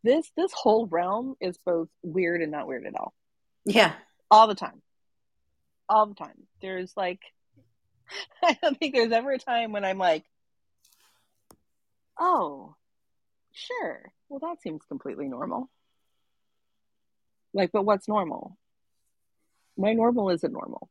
this 0.03 0.29
this 0.35 0.51
whole 0.53 0.87
realm 0.87 1.35
is 1.39 1.57
both 1.65 1.89
weird 2.03 2.41
and 2.41 2.51
not 2.51 2.67
weird 2.67 2.85
at 2.85 2.95
all. 2.95 3.13
Yeah. 3.65 3.93
All 4.31 4.47
the 4.47 4.55
time. 4.55 4.81
All 5.87 6.07
the 6.07 6.15
time. 6.15 6.47
There's 6.61 6.93
like 6.95 7.21
I 8.43 8.57
don't 8.61 8.77
think 8.77 8.93
there's 8.93 9.11
ever 9.11 9.31
a 9.31 9.39
time 9.39 9.71
when 9.71 9.85
I'm 9.85 9.97
like, 9.97 10.23
oh, 12.19 12.75
sure. 13.51 14.11
Well, 14.29 14.39
that 14.39 14.61
seems 14.61 14.81
completely 14.87 15.27
normal. 15.27 15.69
Like, 17.53 17.71
but 17.71 17.85
what's 17.85 18.07
normal? 18.07 18.57
My 19.77 19.93
normal 19.93 20.29
isn't 20.29 20.51
normal. 20.51 20.89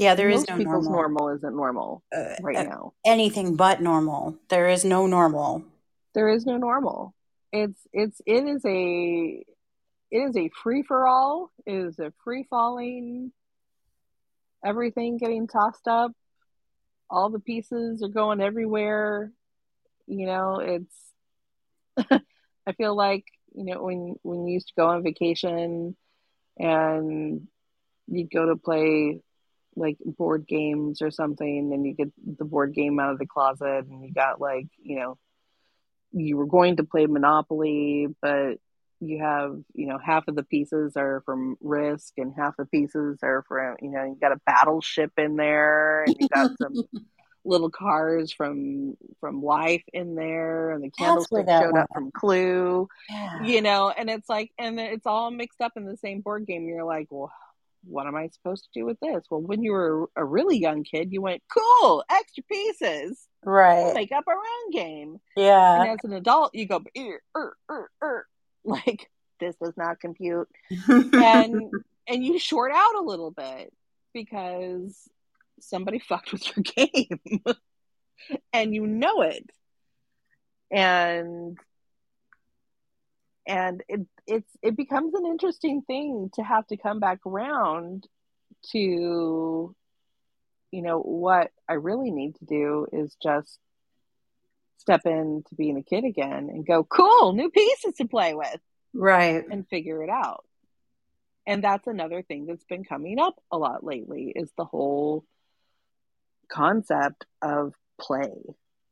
Yeah, 0.00 0.14
there 0.14 0.30
Most 0.30 0.42
is 0.42 0.48
no 0.48 0.56
people's 0.56 0.88
normal. 0.88 0.92
normal 0.92 1.36
isn't 1.36 1.56
normal 1.56 2.02
uh, 2.14 2.34
right 2.42 2.56
uh, 2.56 2.62
now. 2.62 2.92
Anything 3.04 3.54
but 3.54 3.82
normal. 3.82 4.36
There 4.48 4.68
is 4.68 4.84
no 4.84 5.06
normal 5.06 5.64
there 6.14 6.28
is 6.28 6.46
no 6.46 6.56
normal. 6.56 7.14
It's 7.52 7.78
it's 7.92 8.20
it 8.26 8.44
is 8.46 8.64
a 8.64 9.44
it 10.10 10.18
is 10.18 10.36
a 10.36 10.50
free 10.62 10.82
for 10.82 11.06
all. 11.06 11.50
It 11.66 11.74
is 11.74 11.98
a 11.98 12.12
free 12.24 12.46
falling. 12.48 13.32
Everything 14.64 15.18
getting 15.18 15.46
tossed 15.46 15.88
up. 15.88 16.12
All 17.08 17.30
the 17.30 17.40
pieces 17.40 18.02
are 18.02 18.08
going 18.08 18.40
everywhere. 18.40 19.32
You 20.06 20.26
know, 20.26 20.60
it's. 20.60 20.94
I 22.66 22.72
feel 22.72 22.94
like 22.94 23.24
you 23.54 23.64
know 23.64 23.82
when 23.82 24.16
when 24.22 24.46
you 24.46 24.54
used 24.54 24.68
to 24.68 24.74
go 24.76 24.88
on 24.88 25.02
vacation, 25.02 25.96
and 26.58 27.48
you'd 28.06 28.30
go 28.30 28.46
to 28.46 28.56
play 28.56 29.20
like 29.76 29.98
board 30.04 30.46
games 30.46 31.02
or 31.02 31.10
something, 31.10 31.72
and 31.72 31.86
you 31.86 31.94
get 31.94 32.12
the 32.38 32.44
board 32.44 32.74
game 32.74 32.98
out 32.98 33.12
of 33.12 33.18
the 33.18 33.26
closet, 33.26 33.86
and 33.88 34.04
you 34.04 34.12
got 34.12 34.40
like 34.40 34.66
you 34.82 34.96
know 34.96 35.18
you 36.12 36.36
were 36.36 36.46
going 36.46 36.76
to 36.76 36.84
play 36.84 37.06
Monopoly, 37.06 38.08
but 38.20 38.58
you 39.00 39.18
have, 39.18 39.58
you 39.74 39.86
know, 39.86 39.98
half 39.98 40.28
of 40.28 40.36
the 40.36 40.42
pieces 40.42 40.96
are 40.96 41.22
from 41.24 41.56
Risk 41.60 42.14
and 42.18 42.34
half 42.36 42.56
the 42.56 42.66
pieces 42.66 43.18
are 43.22 43.44
from, 43.48 43.76
you 43.80 43.90
know, 43.90 44.04
you 44.04 44.16
got 44.20 44.32
a 44.32 44.40
battleship 44.44 45.12
in 45.16 45.36
there 45.36 46.04
and 46.04 46.16
you 46.18 46.28
got 46.28 46.50
some 46.60 46.74
little 47.44 47.70
cars 47.70 48.30
from 48.30 48.98
from 49.18 49.42
Life 49.42 49.82
in 49.94 50.14
there 50.14 50.72
and 50.72 50.84
the 50.84 50.90
candlestick 50.90 51.46
showed 51.48 51.76
up 51.76 51.88
from 51.94 52.10
Clue. 52.10 52.88
Yeah. 53.08 53.42
You 53.42 53.62
know, 53.62 53.88
and 53.88 54.10
it's 54.10 54.28
like 54.28 54.50
and 54.58 54.78
it's 54.78 55.06
all 55.06 55.30
mixed 55.30 55.62
up 55.62 55.72
in 55.76 55.86
the 55.86 55.96
same 55.96 56.20
board 56.20 56.46
game. 56.46 56.68
You're 56.68 56.84
like, 56.84 57.06
well, 57.08 57.32
what 57.84 58.06
am 58.06 58.14
I 58.14 58.28
supposed 58.28 58.64
to 58.64 58.80
do 58.80 58.86
with 58.86 58.98
this? 59.00 59.24
Well, 59.30 59.40
when 59.40 59.62
you 59.62 59.72
were 59.72 60.08
a 60.16 60.24
really 60.24 60.58
young 60.58 60.84
kid, 60.84 61.12
you 61.12 61.22
went, 61.22 61.42
cool, 61.48 62.04
extra 62.10 62.42
pieces. 62.44 63.26
Right. 63.44 63.94
Make 63.94 64.12
up 64.12 64.24
our 64.26 64.34
own 64.34 64.70
game. 64.70 65.18
Yeah. 65.36 65.82
And 65.82 65.90
as 65.90 66.04
an 66.04 66.12
adult, 66.12 66.54
you 66.54 66.66
go, 66.66 66.84
er, 66.96 67.22
er, 67.36 67.56
er, 67.70 67.90
er. 68.02 68.26
like, 68.64 69.10
this 69.38 69.56
does 69.56 69.74
not 69.76 70.00
compute. 70.00 70.48
and 70.88 71.70
and 72.06 72.24
you 72.24 72.38
short 72.38 72.72
out 72.74 72.96
a 72.96 73.02
little 73.02 73.30
bit 73.30 73.72
because 74.12 75.08
somebody 75.60 75.98
fucked 76.08 76.32
with 76.32 76.46
your 76.56 76.62
game. 76.62 77.42
and 78.52 78.74
you 78.74 78.86
know 78.86 79.22
it. 79.22 79.48
And 80.70 81.58
and 83.46 83.82
it 83.88 84.00
it's 84.26 84.50
it 84.62 84.76
becomes 84.76 85.14
an 85.14 85.26
interesting 85.26 85.82
thing 85.82 86.30
to 86.34 86.42
have 86.42 86.66
to 86.68 86.76
come 86.76 87.00
back 87.00 87.20
around 87.26 88.06
to 88.72 89.74
you 90.70 90.82
know 90.82 91.00
what 91.00 91.50
I 91.68 91.74
really 91.74 92.10
need 92.10 92.36
to 92.36 92.44
do 92.44 92.86
is 92.92 93.16
just 93.22 93.58
step 94.80 95.02
into 95.04 95.54
being 95.56 95.76
a 95.76 95.82
kid 95.82 96.04
again 96.04 96.48
and 96.50 96.66
go 96.66 96.84
cool 96.84 97.32
new 97.32 97.50
pieces 97.50 97.94
to 97.98 98.06
play 98.06 98.34
with. 98.34 98.58
Right. 98.92 99.44
And 99.48 99.68
figure 99.68 100.02
it 100.02 100.10
out. 100.10 100.44
And 101.46 101.62
that's 101.62 101.86
another 101.86 102.22
thing 102.22 102.46
that's 102.46 102.64
been 102.64 102.84
coming 102.84 103.18
up 103.18 103.34
a 103.52 103.58
lot 103.58 103.84
lately 103.84 104.32
is 104.34 104.50
the 104.56 104.64
whole 104.64 105.24
concept 106.50 107.26
of 107.42 107.74
play. 108.00 108.32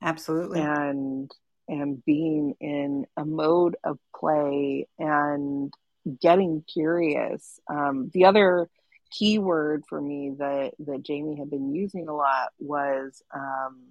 Absolutely. 0.03 0.61
And 0.61 1.31
and 1.69 2.05
being 2.05 2.55
in 2.61 3.07
a 3.17 3.25
mode 3.25 3.77
of 3.85 3.99
play 4.15 4.89
and 4.99 5.73
getting 6.21 6.63
curious. 6.63 7.61
Um, 7.69 8.11
the 8.13 8.25
other 8.25 8.69
key 9.11 9.39
word 9.39 9.85
for 9.89 10.01
me 10.01 10.35
that 10.39 10.73
that 10.79 11.03
jamie 11.03 11.39
had 11.39 11.49
been 11.49 11.75
using 11.75 12.09
a 12.09 12.15
lot 12.15 12.53
was 12.59 13.23
um, 13.35 13.85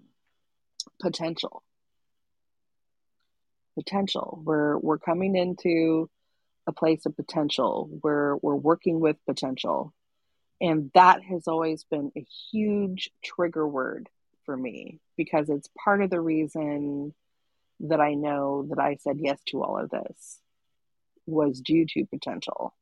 potential. 1.01 1.63
Potential. 3.75 4.41
We're 4.43 4.78
we're 4.78 4.97
coming 4.97 5.36
into 5.36 6.09
a 6.65 6.71
place 6.71 7.05
of 7.05 7.15
potential. 7.15 7.89
We're 8.03 8.36
we're 8.38 8.55
working 8.55 8.99
with 8.99 9.17
potential. 9.25 9.93
And 10.59 10.89
that 10.95 11.21
has 11.21 11.47
always 11.47 11.84
been 11.84 12.11
a 12.17 12.25
huge 12.51 13.11
trigger 13.23 13.67
word 13.67 14.09
for 14.43 14.57
me 14.57 14.99
because 15.15 15.49
it's 15.49 15.69
part 15.84 16.01
of 16.01 16.09
the 16.09 16.19
reason 16.19 17.13
that 17.82 17.99
I 17.99 18.13
know 18.13 18.65
that 18.69 18.80
I 18.80 18.97
said 19.01 19.17
yes 19.19 19.39
to 19.47 19.63
all 19.63 19.78
of 19.78 19.89
this 19.89 20.39
was 21.25 21.59
due 21.61 21.86
to 21.86 22.05
potential 22.05 22.73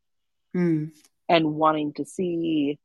mm. 0.55 0.91
and 1.27 1.55
wanting 1.55 1.93
to 1.93 2.05
see 2.05 2.79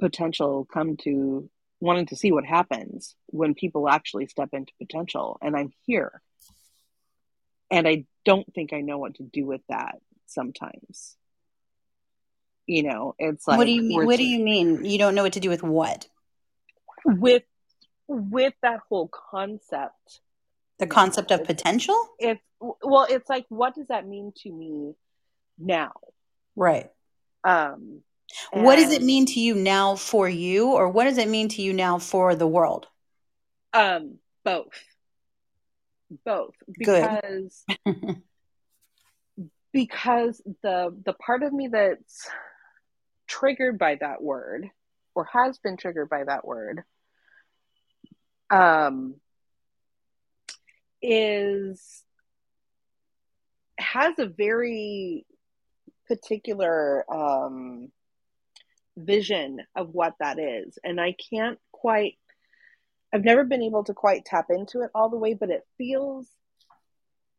potential 0.00 0.66
come 0.70 0.96
to 0.98 1.48
wanting 1.80 2.06
to 2.06 2.16
see 2.16 2.32
what 2.32 2.44
happens 2.44 3.14
when 3.26 3.54
people 3.54 3.88
actually 3.88 4.26
step 4.26 4.50
into 4.52 4.72
potential 4.80 5.38
and 5.42 5.56
I'm 5.56 5.72
here. 5.84 6.22
And 7.70 7.86
I 7.86 8.06
don't 8.24 8.52
think 8.54 8.72
I 8.72 8.80
know 8.80 8.98
what 8.98 9.16
to 9.16 9.22
do 9.22 9.44
with 9.44 9.60
that 9.68 9.96
sometimes. 10.26 11.16
You 12.66 12.84
know, 12.84 13.14
it's 13.18 13.46
like 13.46 13.58
What 13.58 13.64
do 13.64 13.72
you 13.72 13.82
mean 13.82 14.06
what 14.06 14.16
do 14.16 14.24
you 14.24 14.42
mean? 14.42 14.84
You 14.84 14.98
don't 14.98 15.14
know 15.14 15.22
what 15.22 15.34
to 15.34 15.40
do 15.40 15.50
with 15.50 15.62
what? 15.62 16.08
With 17.04 17.44
with 18.08 18.54
that 18.62 18.80
whole 18.88 19.08
concept 19.08 20.20
the 20.78 20.86
concept 20.86 21.30
of 21.30 21.44
potential? 21.44 21.96
it's 22.18 22.40
well 22.60 23.06
it's 23.08 23.28
like 23.28 23.46
what 23.48 23.74
does 23.74 23.88
that 23.88 24.06
mean 24.06 24.32
to 24.36 24.50
me 24.50 24.94
now? 25.58 25.92
Right. 26.54 26.90
Um 27.44 28.02
what 28.52 28.76
does 28.76 28.92
it 28.92 29.02
mean 29.02 29.26
to 29.26 29.40
you 29.40 29.54
now 29.54 29.94
for 29.96 30.28
you 30.28 30.72
or 30.72 30.88
what 30.88 31.04
does 31.04 31.18
it 31.18 31.28
mean 31.28 31.48
to 31.50 31.62
you 31.62 31.72
now 31.72 31.98
for 31.98 32.34
the 32.34 32.46
world? 32.46 32.88
Um 33.72 34.18
both. 34.44 34.72
Both. 36.24 36.54
Because 36.78 37.64
because 39.72 40.40
the 40.62 40.96
the 41.04 41.12
part 41.14 41.42
of 41.42 41.52
me 41.52 41.68
that's 41.68 42.28
triggered 43.26 43.78
by 43.78 43.96
that 43.96 44.22
word 44.22 44.70
or 45.14 45.28
has 45.32 45.58
been 45.58 45.76
triggered 45.76 46.08
by 46.08 46.24
that 46.24 46.46
word 46.46 46.82
um 48.50 49.16
is 51.06 52.02
has 53.78 54.18
a 54.18 54.26
very 54.26 55.24
particular 56.08 57.04
um, 57.12 57.92
vision 58.96 59.60
of 59.76 59.90
what 59.90 60.14
that 60.18 60.38
is, 60.38 60.78
and 60.82 61.00
I 61.00 61.14
can't 61.30 61.58
quite. 61.72 62.18
I've 63.14 63.24
never 63.24 63.44
been 63.44 63.62
able 63.62 63.84
to 63.84 63.94
quite 63.94 64.24
tap 64.24 64.46
into 64.50 64.82
it 64.82 64.90
all 64.94 65.08
the 65.08 65.16
way, 65.16 65.34
but 65.34 65.50
it 65.50 65.64
feels 65.78 66.26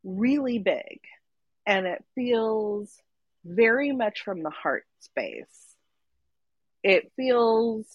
really 0.04 0.60
big, 0.60 1.02
and 1.66 1.86
it 1.86 2.04
feels 2.16 2.96
very 3.44 3.92
much 3.92 4.22
from 4.22 4.44
the 4.44 4.50
heart 4.50 4.86
space. 5.02 5.76
It 6.84 7.12
feels 7.18 7.86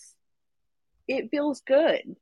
it 1.08 1.30
feels 1.30 1.60
good. 1.62 2.16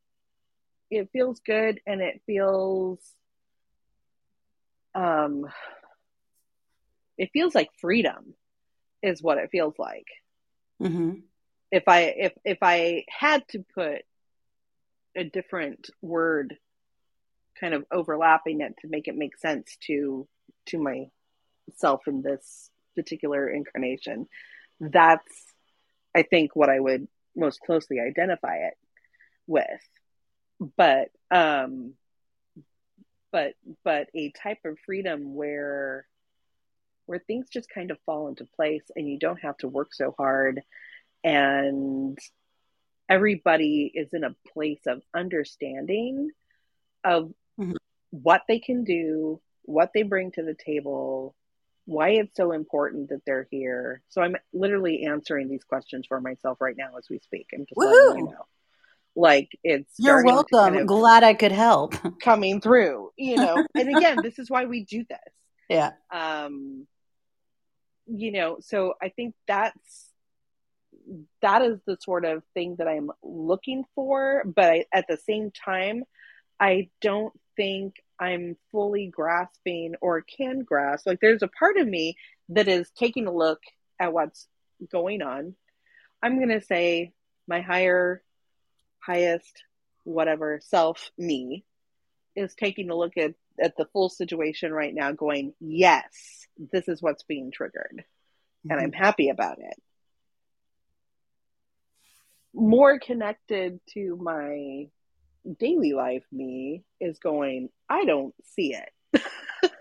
It 0.90 1.10
feels 1.12 1.40
good 1.40 1.80
and 1.86 2.00
it 2.00 2.22
feels 2.26 2.98
um 4.94 5.46
it 7.16 7.30
feels 7.32 7.54
like 7.54 7.68
freedom 7.80 8.34
is 9.02 9.22
what 9.22 9.38
it 9.38 9.50
feels 9.50 9.74
like 9.78 10.06
mm-hmm. 10.82 11.12
if 11.70 11.84
i 11.86 12.00
if 12.02 12.32
if 12.44 12.58
i 12.62 13.04
had 13.08 13.46
to 13.48 13.64
put 13.74 14.02
a 15.16 15.24
different 15.24 15.90
word 16.00 16.56
kind 17.58 17.74
of 17.74 17.84
overlapping 17.92 18.60
it 18.60 18.74
to 18.80 18.88
make 18.88 19.08
it 19.08 19.16
make 19.16 19.36
sense 19.36 19.76
to 19.80 20.26
to 20.66 20.78
myself 20.78 22.02
in 22.06 22.22
this 22.22 22.70
particular 22.96 23.48
incarnation 23.48 24.26
that's 24.80 25.44
i 26.14 26.22
think 26.22 26.56
what 26.56 26.70
i 26.70 26.80
would 26.80 27.06
most 27.36 27.60
closely 27.60 28.00
identify 28.00 28.56
it 28.56 28.74
with 29.46 29.66
but 30.76 31.08
um 31.30 31.94
but 33.32 33.54
but 33.84 34.08
a 34.14 34.30
type 34.30 34.58
of 34.64 34.78
freedom 34.84 35.34
where 35.34 36.06
where 37.06 37.18
things 37.18 37.48
just 37.50 37.68
kind 37.68 37.90
of 37.90 37.98
fall 38.06 38.28
into 38.28 38.44
place 38.56 38.84
and 38.94 39.08
you 39.08 39.18
don't 39.18 39.40
have 39.40 39.56
to 39.58 39.68
work 39.68 39.92
so 39.92 40.14
hard 40.16 40.60
and 41.24 42.18
everybody 43.08 43.90
is 43.92 44.12
in 44.12 44.24
a 44.24 44.36
place 44.52 44.82
of 44.86 45.02
understanding 45.14 46.30
of 47.04 47.32
mm-hmm. 47.58 47.72
what 48.10 48.42
they 48.46 48.58
can 48.58 48.84
do 48.84 49.40
what 49.62 49.90
they 49.92 50.02
bring 50.02 50.30
to 50.30 50.42
the 50.42 50.54
table 50.54 51.34
why 51.86 52.10
it's 52.10 52.36
so 52.36 52.52
important 52.52 53.08
that 53.08 53.22
they're 53.26 53.48
here 53.50 54.02
so 54.08 54.22
i'm 54.22 54.36
literally 54.52 55.04
answering 55.04 55.48
these 55.48 55.64
questions 55.64 56.06
for 56.06 56.20
myself 56.20 56.60
right 56.60 56.76
now 56.76 56.90
as 56.96 57.08
we 57.10 57.18
speak 57.18 57.48
i'm 57.52 57.66
just 57.66 57.76
Woo-hoo! 57.76 58.08
letting 58.10 58.26
you 58.26 58.32
know 58.32 58.46
like 59.16 59.50
it's 59.64 59.92
you're 59.98 60.24
welcome. 60.24 60.58
kind 60.58 60.76
of 60.76 60.86
glad 60.86 61.24
i 61.24 61.34
could 61.34 61.52
help. 61.52 61.94
coming 62.22 62.60
through 62.60 63.10
you 63.16 63.36
know? 63.36 63.64
And 63.74 63.96
again 63.96 64.18
this 64.22 64.38
is 64.38 64.50
why 64.50 64.66
we 64.66 64.84
do 64.84 65.04
this. 65.08 65.18
Yeah. 65.68 65.92
Um 66.12 66.86
you 68.12 68.32
know 68.32 68.56
so 68.60 68.94
i 69.00 69.08
think 69.08 69.36
that's 69.46 70.08
that 71.42 71.62
is 71.62 71.78
the 71.86 71.96
sort 72.00 72.24
of 72.24 72.42
thing 72.54 72.74
that 72.78 72.88
i'm 72.88 73.10
looking 73.22 73.84
for 73.94 74.42
but 74.44 74.64
I, 74.64 74.84
at 74.92 75.06
the 75.08 75.16
same 75.16 75.52
time 75.52 76.02
i 76.58 76.88
don't 77.00 77.32
think 77.56 77.94
i'm 78.18 78.56
fully 78.72 79.06
grasping 79.06 79.94
or 80.00 80.22
can 80.22 80.64
grasp 80.64 81.06
like 81.06 81.20
there's 81.20 81.42
a 81.42 81.48
part 81.48 81.76
of 81.76 81.86
me 81.86 82.16
that 82.50 82.68
is 82.68 82.90
taking 82.98 83.26
a 83.26 83.32
look 83.32 83.60
at 83.98 84.12
what's 84.12 84.48
going 84.90 85.22
on. 85.22 85.54
I'm 86.22 86.36
going 86.36 86.48
to 86.48 86.64
say 86.64 87.12
my 87.46 87.60
higher 87.60 88.22
highest 89.00 89.64
whatever 90.04 90.60
self 90.62 91.10
me 91.18 91.64
is 92.36 92.54
taking 92.54 92.90
a 92.90 92.96
look 92.96 93.16
at 93.16 93.34
at 93.62 93.76
the 93.76 93.86
full 93.92 94.08
situation 94.08 94.72
right 94.72 94.94
now 94.94 95.12
going 95.12 95.52
yes 95.60 96.46
this 96.72 96.88
is 96.88 97.02
what's 97.02 97.22
being 97.24 97.50
triggered 97.50 98.04
mm-hmm. 98.04 98.70
and 98.70 98.80
i'm 98.80 98.92
happy 98.92 99.28
about 99.28 99.58
it 99.58 99.82
more 102.54 102.98
connected 102.98 103.80
to 103.92 104.16
my 104.20 104.86
daily 105.58 105.92
life 105.92 106.24
me 106.32 106.82
is 107.00 107.18
going 107.18 107.68
i 107.88 108.04
don't 108.04 108.34
see 108.44 108.74
it 108.74 109.22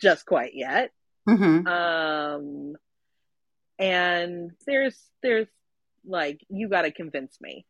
just 0.00 0.26
quite 0.26 0.52
yet 0.54 0.90
mm-hmm. 1.28 1.66
um 1.66 2.74
and 3.78 4.50
there's 4.66 4.98
there's 5.22 5.48
like 6.06 6.40
you 6.48 6.68
got 6.68 6.82
to 6.82 6.90
convince 6.90 7.40
me 7.40 7.64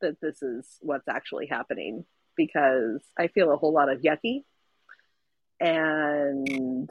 that 0.00 0.20
this 0.20 0.42
is 0.42 0.78
what's 0.80 1.08
actually 1.08 1.46
happening 1.46 2.04
because 2.36 3.02
I 3.18 3.28
feel 3.28 3.52
a 3.52 3.56
whole 3.56 3.72
lot 3.72 3.88
of 3.88 4.00
yucky 4.00 4.42
and 5.60 6.90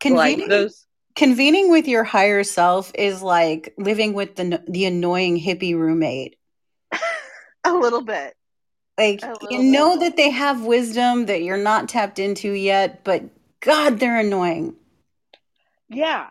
convening, 0.00 0.40
like 0.40 0.48
those 0.48 0.86
convening 1.16 1.70
with 1.70 1.86
your 1.88 2.04
higher 2.04 2.44
self 2.44 2.92
is 2.94 3.22
like 3.22 3.74
living 3.78 4.12
with 4.12 4.36
the 4.36 4.62
the 4.68 4.84
annoying 4.84 5.40
hippie 5.40 5.74
roommate. 5.74 6.36
a 7.64 7.72
little 7.72 8.02
bit. 8.02 8.34
Like 8.98 9.22
you 9.50 9.62
know 9.62 9.98
bit. 9.98 10.00
that 10.00 10.16
they 10.16 10.30
have 10.30 10.64
wisdom 10.64 11.26
that 11.26 11.42
you're 11.42 11.56
not 11.56 11.88
tapped 11.88 12.18
into 12.18 12.52
yet, 12.52 13.02
but 13.04 13.24
god, 13.60 13.98
they're 13.98 14.20
annoying. 14.20 14.76
Yeah. 15.88 16.28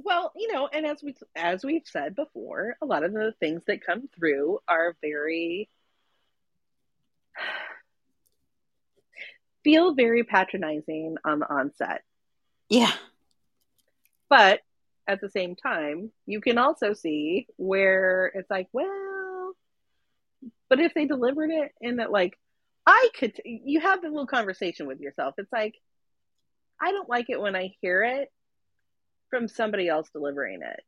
Well, 0.00 0.32
you 0.36 0.52
know, 0.52 0.68
and 0.68 0.86
as 0.86 1.02
we 1.02 1.16
as 1.34 1.64
we've 1.64 1.82
said 1.84 2.14
before, 2.14 2.76
a 2.80 2.86
lot 2.86 3.02
of 3.02 3.12
the 3.12 3.34
things 3.40 3.62
that 3.66 3.84
come 3.84 4.08
through 4.16 4.60
are 4.68 4.96
very 5.02 5.68
feel 9.64 9.94
very 9.94 10.22
patronizing 10.22 11.16
on 11.24 11.40
the 11.40 11.52
onset. 11.52 12.04
Yeah. 12.68 12.92
But 14.30 14.60
at 15.08 15.20
the 15.20 15.30
same 15.30 15.56
time, 15.56 16.12
you 16.26 16.40
can 16.40 16.58
also 16.58 16.92
see 16.92 17.48
where 17.56 18.30
it's 18.34 18.50
like, 18.50 18.68
well, 18.72 19.54
but 20.68 20.80
if 20.80 20.94
they 20.94 21.06
delivered 21.06 21.50
it 21.50 21.72
in 21.80 21.96
that, 21.96 22.12
like, 22.12 22.38
I 22.86 23.08
could, 23.18 23.32
you 23.44 23.80
have 23.80 24.00
the 24.00 24.08
little 24.08 24.26
conversation 24.26 24.86
with 24.86 25.00
yourself. 25.00 25.34
It's 25.38 25.52
like, 25.52 25.74
I 26.80 26.92
don't 26.92 27.08
like 27.08 27.30
it 27.30 27.40
when 27.40 27.56
I 27.56 27.74
hear 27.80 28.04
it 28.04 28.30
from 29.30 29.48
somebody 29.48 29.88
else 29.88 30.08
delivering 30.12 30.60
it. 30.62 30.80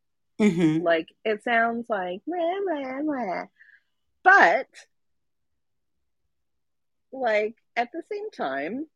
Mm-hmm. 0.42 0.84
Like, 0.84 1.08
it 1.24 1.42
sounds 1.44 1.86
like, 1.88 2.20
blah, 2.26 2.36
blah, 2.66 3.02
blah. 3.02 3.44
but 4.22 4.66
like 7.12 7.56
at 7.76 7.88
the 7.92 8.02
same 8.10 8.30
time, 8.30 8.86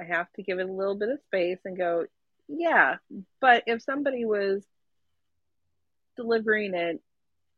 I 0.00 0.04
have 0.04 0.30
to 0.36 0.42
give 0.42 0.58
it 0.58 0.68
a 0.68 0.72
little 0.72 0.94
bit 0.94 1.10
of 1.10 1.20
space 1.26 1.58
and 1.64 1.76
go, 1.76 2.06
yeah, 2.48 2.96
but 3.40 3.64
if 3.66 3.82
somebody 3.82 4.24
was 4.24 4.64
delivering 6.16 6.74
it 6.74 7.00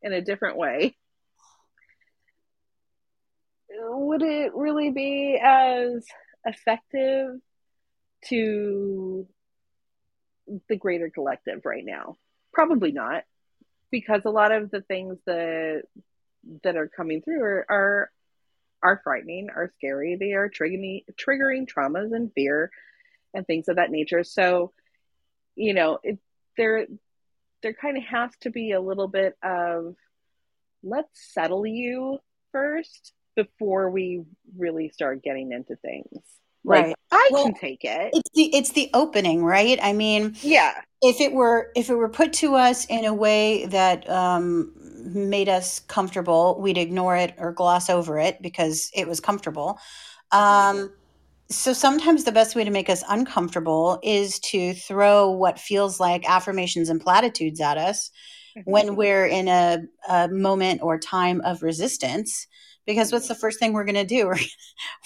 in 0.01 0.13
a 0.13 0.21
different 0.21 0.57
way, 0.57 0.95
would 3.69 4.21
it 4.21 4.53
really 4.53 4.91
be 4.91 5.39
as 5.41 6.05
effective 6.45 7.37
to 8.25 9.27
the 10.69 10.75
greater 10.75 11.09
collective 11.09 11.61
right 11.65 11.85
now? 11.85 12.17
Probably 12.51 12.91
not, 12.91 13.23
because 13.91 14.21
a 14.25 14.29
lot 14.29 14.51
of 14.51 14.71
the 14.71 14.81
things 14.81 15.17
that 15.25 15.83
that 16.63 16.75
are 16.75 16.89
coming 16.89 17.21
through 17.21 17.41
are, 17.41 17.65
are 17.69 18.11
are 18.83 19.01
frightening, 19.03 19.49
are 19.49 19.71
scary. 19.77 20.17
They 20.19 20.33
are 20.33 20.49
triggering 20.49 21.05
triggering 21.19 21.67
traumas 21.67 22.13
and 22.13 22.31
fear 22.33 22.69
and 23.33 23.47
things 23.47 23.67
of 23.69 23.77
that 23.77 23.91
nature. 23.91 24.23
So, 24.23 24.73
you 25.55 25.73
know, 25.73 25.99
it, 26.03 26.19
there 26.57 26.85
there 27.61 27.73
kind 27.73 27.97
of 27.97 28.03
has 28.03 28.31
to 28.41 28.49
be 28.49 28.73
a 28.73 28.81
little 28.81 29.07
bit 29.07 29.37
of 29.41 29.95
let's 30.83 31.33
settle 31.33 31.65
you 31.65 32.19
first 32.51 33.13
before 33.35 33.89
we 33.89 34.23
really 34.57 34.89
start 34.89 35.23
getting 35.23 35.51
into 35.53 35.75
things. 35.77 36.21
Like 36.65 36.85
Right. 36.85 36.95
I 37.11 37.29
Well, 37.31 37.45
can 37.45 37.53
take 37.53 37.83
it. 37.83 38.11
it's 38.13 38.29
the 38.33 38.55
it's 38.55 38.71
the 38.71 38.89
opening, 38.93 39.43
right? 39.43 39.79
I 39.81 39.93
mean, 39.93 40.35
Yeah. 40.41 40.73
if 41.01 41.19
it 41.21 41.33
were 41.33 41.71
if 41.75 41.89
it 41.89 41.95
were 41.95 42.09
put 42.09 42.33
to 42.33 42.55
us 42.55 42.85
in 42.85 43.05
a 43.05 43.13
way 43.13 43.65
that 43.67 44.09
um, 44.09 44.71
made 45.13 45.49
us 45.49 45.79
comfortable, 45.81 46.59
we'd 46.61 46.77
ignore 46.77 47.15
it 47.17 47.33
or 47.37 47.51
gloss 47.51 47.89
over 47.89 48.17
it 48.19 48.41
because 48.41 48.89
it 48.95 49.07
was 49.07 49.19
comfortable. 49.19 49.77
Um, 50.31 50.91
so 51.49 51.73
sometimes 51.73 52.23
the 52.23 52.31
best 52.31 52.55
way 52.55 52.63
to 52.63 52.71
make 52.71 52.89
us 52.89 53.03
uncomfortable 53.09 53.99
is 54.01 54.39
to 54.39 54.73
throw 54.73 55.29
what 55.29 55.59
feels 55.59 55.99
like 55.99 56.27
affirmations 56.27 56.89
and 56.89 56.99
platitudes 57.01 57.59
at 57.61 57.77
us 57.77 58.09
when 58.65 58.95
we're 58.95 59.25
in 59.25 59.47
a, 59.47 59.79
a 60.09 60.29
moment 60.29 60.81
or 60.81 60.97
time 60.97 61.41
of 61.41 61.61
resistance. 61.61 62.47
Because 62.85 63.11
what's 63.13 63.27
the 63.29 63.35
first 63.35 63.59
thing 63.59 63.71
we're 63.73 63.85
going 63.85 63.95
to 63.95 64.05
do? 64.05 64.27
We're, 64.27 64.37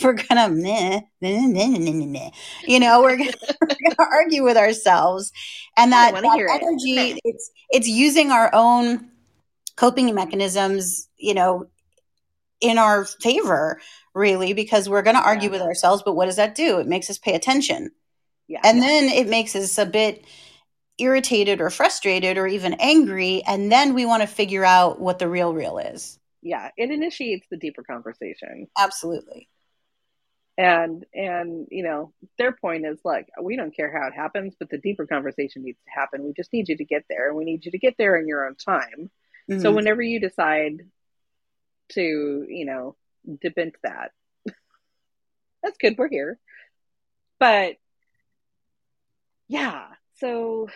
we're 0.02 0.14
going 0.14 0.28
to, 0.30 0.50
meh, 0.50 1.02
meh, 1.22 1.48
meh, 1.48 1.68
meh, 1.78 1.92
meh, 1.92 2.06
meh. 2.06 2.30
you 2.66 2.80
know, 2.80 3.02
we're 3.02 3.18
going 3.18 3.32
to 3.70 3.96
argue 4.12 4.44
with 4.44 4.58
ourselves, 4.58 5.32
and 5.78 5.92
that, 5.92 6.14
that 6.14 6.24
hear 6.34 6.48
it. 6.48 6.62
energy, 6.62 7.20
it's 7.24 7.52
it's 7.70 7.88
using 7.88 8.32
our 8.32 8.50
own 8.54 9.10
coping 9.76 10.14
mechanisms, 10.16 11.08
you 11.18 11.34
know, 11.36 11.68
in 12.62 12.78
our 12.80 13.06
favor, 13.06 13.80
really, 14.16 14.54
because 14.54 14.90
we're 14.90 15.04
going 15.04 15.16
to 15.16 15.22
argue 15.22 15.50
Yeah. 15.50 15.54
with 15.54 15.62
ourselves. 15.62 16.02
But 16.04 16.16
what 16.16 16.26
does 16.26 16.38
that 16.38 16.56
do? 16.56 16.80
It 16.80 16.88
makes 16.88 17.10
us 17.12 17.20
pay 17.20 17.36
attention, 17.36 17.92
yeah. 18.48 18.62
and 18.64 18.82
then 18.82 19.06
it 19.06 19.28
makes 19.28 19.56
us 19.56 19.78
a 19.78 19.86
bit 19.86 20.26
irritated 20.98 21.62
or 21.62 21.70
frustrated 21.70 22.38
or 22.40 22.48
even 22.48 22.74
angry, 22.80 23.44
and 23.46 23.72
then 23.72 23.94
we 23.94 24.06
want 24.08 24.24
to 24.24 24.28
figure 24.28 24.66
out 24.66 25.00
what 25.00 25.20
the 25.20 25.30
real 25.30 25.54
real 25.54 25.78
is. 25.78 26.18
Yeah. 26.48 26.72
It 26.78 26.90
initiates 26.92 27.46
the 27.50 27.58
deeper 27.58 27.84
conversation. 27.84 28.68
Absolutely. 28.78 29.50
and 30.58 31.06
and 31.14 31.68
you 31.70 31.84
know 31.84 32.12
their 32.40 32.52
point 32.52 32.84
is 32.86 32.98
look 33.06 33.26
we 33.44 33.56
don't 33.56 33.76
care 33.76 33.92
how 33.96 34.08
it 34.08 34.14
happens 34.14 34.56
but 34.60 34.70
the 34.72 34.80
deeper 34.80 35.06
conversation 35.06 35.64
needs 35.64 35.78
to 35.86 35.92
happen 36.00 36.24
we 36.24 36.34
just 36.34 36.52
need 36.52 36.68
you 36.68 36.76
to 36.76 36.84
get 36.84 37.04
there 37.10 37.28
and 37.28 37.38
we 37.38 37.46
need 37.46 37.64
you 37.64 37.72
to 37.72 37.78
get 37.78 37.94
there 38.00 38.16
in 38.18 38.28
your 38.28 38.48
own 38.48 38.56
time 38.56 39.12
so 39.50 39.72
Mhm. 39.72 39.76
whenever 39.76 40.02
you 40.02 40.20
decide 40.20 40.78
to 41.90 42.02
you 42.50 42.66
know 42.66 42.96
dip 43.42 43.58
into 43.60 43.78
that 43.84 44.12
that's 45.62 45.78
good 45.78 45.96
we're 45.98 46.10
here 46.10 46.40
but 47.40 47.76
yeah 49.48 49.86
so 50.20 50.68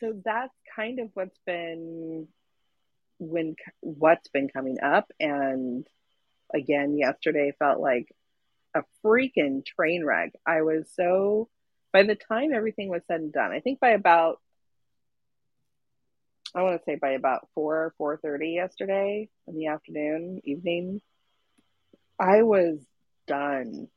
so 0.00 0.12
that's 0.24 0.54
kind 0.76 1.00
of 1.00 1.10
what's 1.14 1.38
been 1.44 2.28
when 3.18 3.56
what's 3.80 4.28
been 4.28 4.48
coming 4.48 4.78
up 4.80 5.10
and 5.18 5.86
again 6.54 6.96
yesterday 6.96 7.52
felt 7.58 7.80
like 7.80 8.14
a 8.74 8.82
freaking 9.04 9.64
train 9.64 10.04
wreck. 10.04 10.32
I 10.46 10.62
was 10.62 10.88
so 10.94 11.48
by 11.92 12.02
the 12.02 12.14
time 12.14 12.52
everything 12.52 12.88
was 12.88 13.02
said 13.08 13.20
and 13.20 13.32
done, 13.32 13.52
I 13.52 13.60
think 13.60 13.80
by 13.80 13.90
about 13.90 14.40
I 16.54 16.62
want 16.62 16.80
to 16.80 16.84
say 16.84 16.96
by 16.96 17.10
about 17.10 17.48
four 17.54 17.94
four 17.98 18.16
thirty 18.16 18.50
yesterday 18.50 19.28
in 19.46 19.56
the 19.56 19.66
afternoon, 19.66 20.40
evening, 20.44 21.00
I 22.18 22.42
was 22.42 22.78
done. 23.26 23.88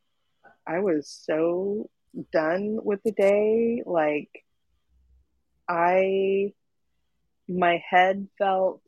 I 0.68 0.80
was 0.80 1.08
so 1.26 1.90
done 2.32 2.78
with 2.84 3.02
the 3.04 3.12
day. 3.12 3.84
Like 3.86 4.30
I 5.68 6.54
my 7.48 7.82
head 7.90 8.28
felt 8.38 8.82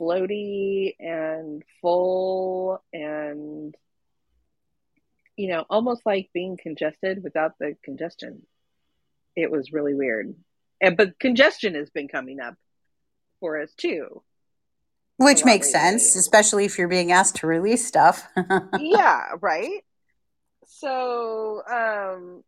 floaty 0.00 0.94
and 0.98 1.62
full 1.80 2.82
and 2.92 3.76
you 5.36 5.48
know, 5.48 5.64
almost 5.70 6.04
like 6.04 6.28
being 6.34 6.58
congested 6.60 7.22
without 7.22 7.52
the 7.58 7.74
congestion. 7.82 8.42
It 9.34 9.50
was 9.50 9.72
really 9.72 9.94
weird. 9.94 10.34
And 10.82 10.98
but 10.98 11.18
congestion 11.18 11.74
has 11.76 11.88
been 11.88 12.08
coming 12.08 12.40
up 12.40 12.56
for 13.40 13.58
us 13.60 13.72
too. 13.74 14.22
Which 15.16 15.44
makes 15.44 15.68
lately. 15.68 15.80
sense, 15.80 16.16
especially 16.16 16.66
if 16.66 16.78
you're 16.78 16.88
being 16.88 17.10
asked 17.10 17.36
to 17.36 17.46
release 17.46 17.86
stuff. 17.86 18.26
yeah, 18.78 19.28
right? 19.40 19.82
So, 20.66 21.62
um 21.66 22.44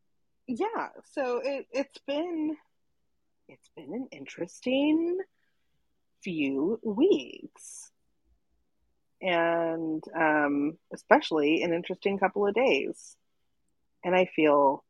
yeah, 0.47 0.89
so 1.13 1.41
it 1.43 1.67
it's 1.73 1.99
been 2.07 2.57
it's 3.49 3.71
been 3.75 3.95
an 3.95 4.09
interesting 4.13 5.19
few 6.23 6.81
weeks. 6.83 7.91
And 9.21 10.03
um 10.17 10.79
especially 10.93 11.63
an 11.63 11.73
interesting 11.73 12.19
couple 12.19 12.47
of 12.47 12.55
days. 12.55 13.17
And 14.05 14.15
I 14.15 14.29
feel 14.35 14.85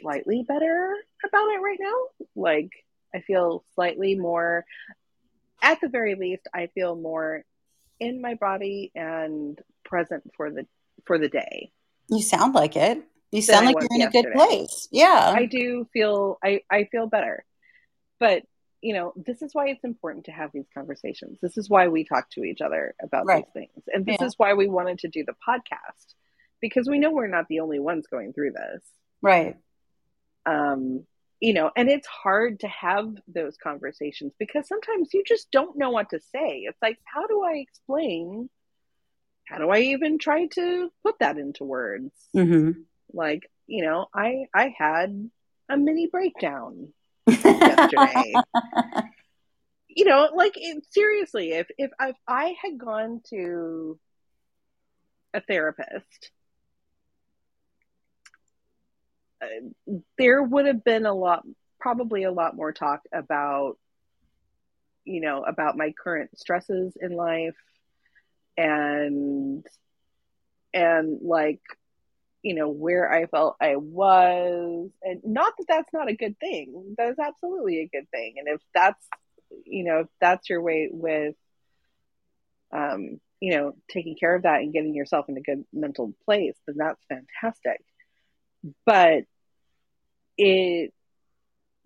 slightly 0.00 0.44
better 0.46 0.94
about 1.24 1.48
it 1.48 1.60
right 1.60 1.78
now. 1.80 2.26
Like 2.34 2.70
I 3.14 3.20
feel 3.20 3.64
slightly 3.74 4.16
more 4.16 4.64
at 5.62 5.80
the 5.80 5.88
very 5.88 6.14
least 6.14 6.48
I 6.54 6.68
feel 6.74 6.96
more 6.96 7.44
in 7.98 8.20
my 8.20 8.34
body 8.34 8.90
and 8.94 9.60
present 9.84 10.22
for 10.36 10.50
the 10.50 10.66
for 11.06 11.18
the 11.18 11.28
day. 11.28 11.70
you 12.08 12.22
sound 12.22 12.54
like 12.54 12.76
it. 12.76 13.02
You 13.30 13.42
sound 13.42 13.66
like 13.66 13.76
you're 13.78 13.88
in 14.00 14.08
a 14.08 14.10
good 14.10 14.32
place. 14.32 14.88
Yeah. 14.90 15.32
I 15.36 15.46
do 15.46 15.86
feel 15.92 16.38
I 16.42 16.62
I 16.70 16.88
feel 16.90 17.06
better. 17.06 17.44
But 18.18 18.42
you 18.82 18.94
know, 18.94 19.12
this 19.16 19.42
is 19.42 19.54
why 19.54 19.68
it's 19.68 19.84
important 19.84 20.24
to 20.26 20.32
have 20.32 20.50
these 20.52 20.68
conversations. 20.72 21.38
This 21.40 21.58
is 21.58 21.68
why 21.68 21.88
we 21.88 22.04
talk 22.04 22.30
to 22.30 22.44
each 22.44 22.60
other 22.60 22.94
about 23.02 23.26
Right. 23.26 23.44
these 23.44 23.52
things. 23.52 23.84
And 23.92 24.06
this 24.06 24.16
Yeah. 24.20 24.26
is 24.26 24.34
why 24.38 24.54
we 24.54 24.68
wanted 24.68 24.98
to 25.00 25.08
do 25.08 25.24
the 25.24 25.34
podcast 25.46 26.14
because 26.60 26.88
we 26.88 26.98
know 26.98 27.10
we're 27.10 27.26
not 27.26 27.48
the 27.48 27.60
only 27.60 27.78
ones 27.78 28.06
going 28.06 28.32
through 28.32 28.52
this. 28.52 28.82
right. 29.22 29.56
um, 30.46 31.06
you 31.40 31.54
know, 31.54 31.70
and 31.74 31.88
it's 31.88 32.06
hard 32.06 32.60
to 32.60 32.68
have 32.68 33.14
those 33.26 33.56
conversations 33.56 34.32
because 34.38 34.66
sometimes 34.68 35.14
you 35.14 35.22
just 35.24 35.50
don't 35.50 35.76
know 35.78 35.90
what 35.90 36.10
to 36.10 36.20
say. 36.20 36.60
It's 36.66 36.80
like, 36.82 36.98
how 37.04 37.26
do 37.26 37.42
I 37.42 37.54
explain? 37.54 38.50
How 39.46 39.58
do 39.58 39.70
I 39.70 39.78
even 39.80 40.18
try 40.18 40.46
to 40.48 40.90
put 41.02 41.18
that 41.20 41.38
into 41.38 41.64
words? 41.64 42.12
hmm 42.34 42.72
Like, 43.12 43.50
you 43.66 43.84
know, 43.84 44.06
I 44.14 44.46
I 44.54 44.74
had 44.76 45.30
a 45.68 45.76
mini 45.78 46.06
breakdown 46.08 46.92
yesterday. 47.26 48.34
you 49.88 50.04
know, 50.04 50.28
like 50.34 50.52
it, 50.56 50.84
seriously, 50.90 51.52
if 51.52 51.68
if 51.78 51.90
if 52.00 52.16
I 52.26 52.54
had 52.62 52.78
gone 52.78 53.20
to 53.30 53.98
a 55.34 55.40
therapist, 55.40 56.30
uh, 59.42 59.46
there 60.18 60.42
would 60.42 60.66
have 60.66 60.84
been 60.84 61.06
a 61.06 61.14
lot, 61.14 61.44
probably 61.78 62.24
a 62.24 62.32
lot 62.32 62.56
more 62.56 62.72
talk 62.72 63.00
about, 63.12 63.78
you 65.04 65.20
know, 65.20 65.42
about 65.42 65.76
my 65.76 65.92
current 65.92 66.38
stresses 66.38 66.96
in 67.00 67.12
life 67.12 67.56
and 68.56 69.64
and 70.72 71.18
like 71.22 71.60
you 72.42 72.54
know 72.54 72.68
where 72.68 73.10
I 73.10 73.26
felt 73.26 73.56
I 73.60 73.76
was, 73.76 74.90
and 75.02 75.20
not 75.24 75.54
that 75.58 75.66
that's 75.68 75.92
not 75.92 76.08
a 76.08 76.16
good 76.16 76.38
thing. 76.38 76.94
That 76.96 77.10
is 77.10 77.18
absolutely 77.18 77.80
a 77.80 77.88
good 77.88 78.10
thing, 78.10 78.34
and 78.38 78.48
if 78.48 78.60
that's 78.74 79.04
you 79.64 79.84
know 79.84 80.00
if 80.00 80.06
that's 80.20 80.48
your 80.48 80.62
way 80.62 80.88
with 80.90 81.34
um, 82.72 83.20
you 83.40 83.56
know 83.56 83.74
taking 83.90 84.16
care 84.16 84.34
of 84.34 84.42
that 84.42 84.60
and 84.60 84.72
getting 84.72 84.94
yourself 84.94 85.28
in 85.28 85.36
a 85.36 85.42
good 85.42 85.64
mental 85.72 86.14
place, 86.24 86.56
then 86.66 86.76
that's 86.78 87.04
fantastic. 87.08 87.84
But 88.86 89.24
it 90.36 90.92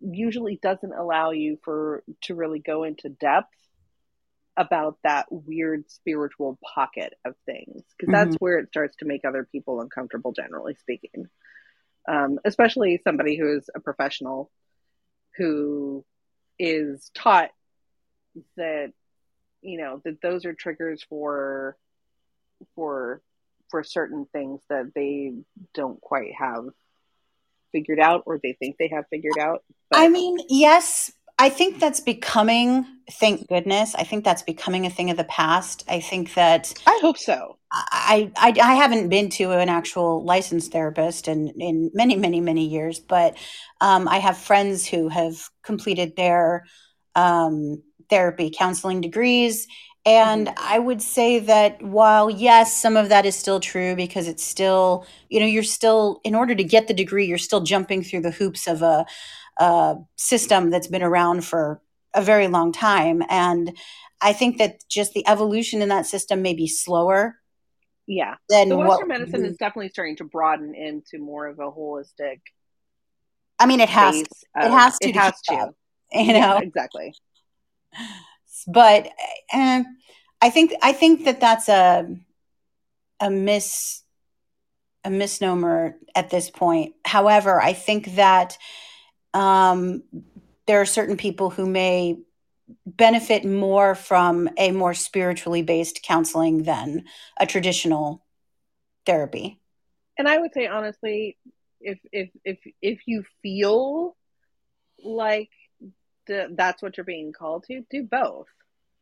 usually 0.01 0.59
doesn't 0.63 0.93
allow 0.93 1.31
you 1.31 1.59
for 1.65 2.03
to 2.23 2.35
really 2.35 2.59
go 2.59 2.85
into 2.85 3.09
depth 3.09 3.49
about 4.57 4.99
that 5.03 5.27
weird 5.31 5.91
spiritual 5.91 6.59
pocket 6.63 7.15
of 7.25 7.35
things 7.45 7.83
because 7.99 8.13
that's 8.13 8.31
mm-hmm. 8.31 8.45
where 8.45 8.59
it 8.59 8.69
starts 8.69 8.97
to 8.97 9.05
make 9.05 9.25
other 9.25 9.49
people 9.51 9.81
uncomfortable 9.81 10.33
generally 10.33 10.77
speaking 10.81 11.29
um, 12.09 12.39
especially 12.45 13.01
somebody 13.03 13.37
who's 13.37 13.69
a 13.75 13.81
professional 13.81 14.51
who 15.37 16.05
is 16.59 17.11
taught 17.15 17.51
that 18.57 18.93
you 19.63 19.79
know 19.79 20.01
that 20.05 20.21
those 20.23 20.45
are 20.45 20.55
triggers 20.55 21.03
for 21.09 21.77
for 22.75 23.23
for 23.71 23.83
certain 23.83 24.27
things 24.33 24.61
that 24.69 24.93
they 24.95 25.33
don't 25.73 26.01
quite 26.01 26.33
have 26.39 26.65
figured 27.73 27.99
out 27.99 28.23
or 28.27 28.39
they 28.43 28.53
think 28.53 28.77
they 28.79 28.89
have 28.89 29.05
figured 29.11 29.39
out 29.41 29.65
but, 29.91 30.01
i 30.01 30.09
mean 30.09 30.37
yes 30.49 31.11
I 31.39 31.49
think 31.49 31.81
that's 31.81 32.01
becoming, 32.01 32.87
thank 33.11 33.49
goodness, 33.49 33.95
I 33.95 34.05
think 34.05 34.25
that's 34.25 34.43
becoming 34.43 34.87
a 34.87 34.91
thing 34.91 35.11
of 35.11 35.17
the 35.17 35.25
past. 35.25 35.85
I 35.89 36.01
think 36.01 36.35
that 36.35 36.73
I 36.87 36.99
hope 37.03 37.19
so. 37.19 37.59
I, 37.73 38.31
I, 38.37 38.55
I 38.63 38.75
haven't 38.75 39.09
been 39.09 39.31
to 39.31 39.51
an 39.51 39.69
actual 39.69 40.25
licensed 40.25 40.71
therapist 40.71 41.27
in, 41.27 41.49
in 41.59 41.91
many, 41.93 42.15
many, 42.15 42.41
many 42.41 42.69
years, 42.69 43.01
but 43.01 43.37
um, 43.81 44.07
I 44.07 44.19
have 44.19 44.39
friends 44.39 44.87
who 44.87 45.09
have 45.09 45.49
completed 45.65 46.15
their 46.15 46.65
um, 47.17 47.83
therapy 48.09 48.53
counseling 48.57 49.01
degrees. 49.01 49.67
And 50.07 50.47
mm-hmm. 50.47 50.65
I 50.65 50.79
would 50.79 51.03
say 51.03 51.41
that 51.41 51.83
while, 51.83 52.31
yes, 52.31 52.81
some 52.81 52.97
of 52.97 53.09
that 53.09 53.27
is 53.27 53.35
still 53.35 53.59
true 53.59 53.97
because 53.97 54.29
it's 54.29 54.45
still, 54.45 55.05
you 55.29 55.41
know, 55.41 55.47
you're 55.47 55.65
still, 55.65 56.21
in 56.23 56.37
order 56.37 56.55
to 56.55 56.63
get 56.63 56.87
the 56.87 56.95
degree, 56.95 57.27
you're 57.27 57.39
still 57.39 57.63
jumping 57.63 58.05
through 58.05 58.21
the 58.21 58.31
hoops 58.31 58.69
of 58.69 58.83
a, 58.83 59.05
a 59.59 59.97
system 60.17 60.71
that's 60.71 60.87
been 60.87 61.03
around 61.03 61.45
for 61.45 61.81
a 62.15 62.23
very 62.23 62.49
long 62.49 62.73
time. 62.73 63.23
And 63.29 63.77
I 64.21 64.33
think 64.33 64.59
that 64.59 64.83
just 64.89 65.13
the 65.13 65.27
evolution 65.27 65.83
in 65.83 65.89
that 65.89 66.07
system 66.07 66.43
may 66.43 66.55
be 66.55 66.67
slower. 66.67 67.37
Yeah. 68.07 68.37
Than 68.49 68.69
the 68.69 68.77
Western 68.77 69.09
medicine 69.09 69.45
is 69.45 69.57
definitely 69.57 69.89
starting 69.89 70.17
to 70.17 70.25
broaden 70.25 70.75
into 70.75 71.19
more 71.19 71.47
of 71.47 71.59
a 71.59 71.71
holistic. 71.71 72.41
I 73.59 73.67
mean, 73.67 73.81
it 73.81 73.89
has. 73.89 74.17
It 74.21 74.29
has 74.57 74.99
to. 74.99 75.09
It 75.09 75.17
has 75.17 75.41
to. 75.43 75.71
You 76.13 76.33
know 76.33 76.39
yeah, 76.39 76.61
exactly. 76.61 77.13
But 78.69 79.11
uh, 79.53 79.83
I 80.41 80.51
think 80.51 80.75
I 80.83 80.93
think 80.93 81.25
that 81.25 81.41
that's 81.41 81.69
a 81.69 82.07
a 83.21 83.31
miss 83.31 84.03
a 85.05 85.11
misnomer 85.11 85.97
at 86.15 86.31
this 86.31 86.51
point. 86.51 86.95
However, 87.05 87.61
I 87.61 87.73
think 87.73 88.15
that 88.15 88.57
um, 89.35 90.03
there 90.67 90.81
are 90.81 90.87
certain 90.87 91.17
people 91.17 91.51
who 91.51 91.67
may 91.67 92.17
benefit 92.87 93.45
more 93.45 93.95
from 93.95 94.49
a 94.57 94.71
more 94.71 94.95
spiritually 94.95 95.63
based 95.63 96.03
counseling 96.03 96.63
than 96.63 97.05
a 97.39 97.47
traditional 97.47 98.25
therapy. 99.05 99.61
And 100.17 100.29
I 100.29 100.39
would 100.39 100.55
say 100.55 100.67
honestly, 100.67 101.37
if 101.81 101.99
if 102.13 102.31
if 102.45 102.59
if 102.81 103.01
you 103.07 103.25
feel 103.43 104.17
like 105.03 105.51
the, 106.27 106.49
that's 106.53 106.83
what 106.83 106.97
you're 106.97 107.05
being 107.05 107.33
called 107.33 107.65
to, 107.65 107.85
do 107.91 108.05
both. 108.05 108.47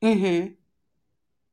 Mm-hmm. 0.02 0.54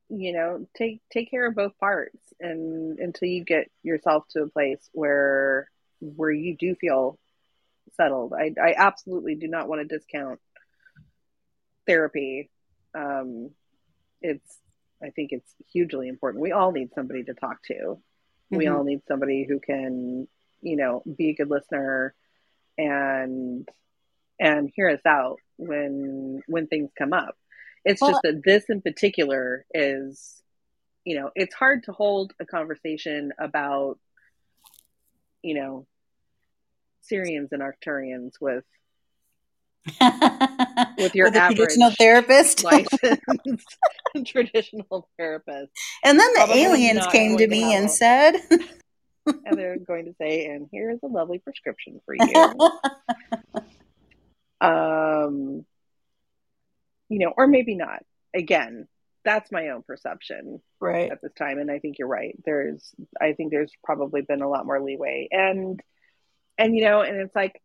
You 0.08 0.32
know, 0.32 0.66
take 0.74 1.00
take 1.12 1.30
care 1.30 1.46
of 1.46 1.54
both 1.54 1.78
parts, 1.78 2.18
and 2.40 2.98
until 2.98 3.28
you 3.28 3.44
get 3.44 3.70
yourself 3.84 4.24
to 4.30 4.42
a 4.42 4.48
place 4.48 4.88
where 4.92 5.70
where 6.00 6.32
you 6.32 6.56
do 6.56 6.74
feel 6.74 7.18
settled. 7.94 8.32
I, 8.32 8.54
I 8.60 8.74
absolutely 8.76 9.34
do 9.34 9.48
not 9.48 9.68
want 9.68 9.80
to 9.80 9.98
discount 9.98 10.40
therapy. 11.86 12.50
Um, 12.94 13.50
it's, 14.20 14.58
I 15.02 15.10
think 15.10 15.32
it's 15.32 15.54
hugely 15.72 16.08
important. 16.08 16.42
We 16.42 16.52
all 16.52 16.72
need 16.72 16.90
somebody 16.94 17.24
to 17.24 17.34
talk 17.34 17.62
to. 17.64 17.74
Mm-hmm. 17.74 18.56
We 18.56 18.66
all 18.66 18.84
need 18.84 19.02
somebody 19.08 19.46
who 19.48 19.60
can, 19.60 20.28
you 20.60 20.76
know, 20.76 21.02
be 21.16 21.30
a 21.30 21.34
good 21.34 21.50
listener 21.50 22.14
and 22.76 23.68
and 24.38 24.70
hear 24.74 24.88
us 24.88 25.00
out 25.06 25.36
when 25.56 26.42
when 26.46 26.66
things 26.66 26.90
come 26.98 27.12
up. 27.12 27.36
It's 27.84 28.00
well, 28.00 28.12
just 28.12 28.22
that 28.24 28.42
this 28.44 28.64
in 28.68 28.82
particular 28.82 29.64
is, 29.72 30.42
you 31.04 31.18
know, 31.18 31.30
it's 31.34 31.54
hard 31.54 31.84
to 31.84 31.92
hold 31.92 32.32
a 32.40 32.44
conversation 32.44 33.32
about, 33.38 33.98
you 35.42 35.54
know, 35.54 35.86
Sirians 37.10 37.48
and 37.52 37.62
Arcturians 37.62 38.32
with 38.40 38.64
with 40.98 41.14
your 41.14 41.28
with 41.28 41.36
average 41.36 41.56
traditional 41.56 41.90
therapist, 41.92 42.64
licensed 42.64 43.78
traditional 44.26 45.08
therapist. 45.16 45.70
And 46.04 46.20
then 46.20 46.32
the 46.34 46.40
Probably 46.44 46.62
aliens 46.64 47.06
came 47.06 47.38
to 47.38 47.46
me 47.46 47.74
and 47.74 47.90
said, 47.90 48.34
and 49.26 49.58
they're 49.58 49.78
going 49.78 50.04
to 50.04 50.14
say, 50.20 50.46
"And 50.46 50.68
here's 50.70 50.98
a 51.02 51.06
lovely 51.06 51.38
prescription 51.38 52.00
for 52.04 52.14
you." 52.14 52.70
um, 54.60 55.64
you 57.08 57.18
know, 57.18 57.32
or 57.36 57.46
maybe 57.46 57.74
not. 57.74 58.04
Again, 58.34 58.86
that's 59.24 59.50
my 59.50 59.68
own 59.68 59.82
perception 59.82 60.60
right 60.78 61.10
at 61.10 61.22
this 61.22 61.32
time, 61.34 61.58
and 61.58 61.70
I 61.70 61.78
think 61.78 61.98
you're 61.98 62.06
right. 62.06 62.36
There's, 62.44 62.94
I 63.20 63.32
think 63.32 63.50
there's 63.50 63.72
probably 63.82 64.20
been 64.20 64.42
a 64.42 64.48
lot 64.48 64.66
more 64.66 64.80
leeway, 64.80 65.28
and 65.30 65.80
and 66.60 66.76
you 66.76 66.84
know, 66.84 67.00
and 67.00 67.16
it's 67.16 67.34
like 67.34 67.60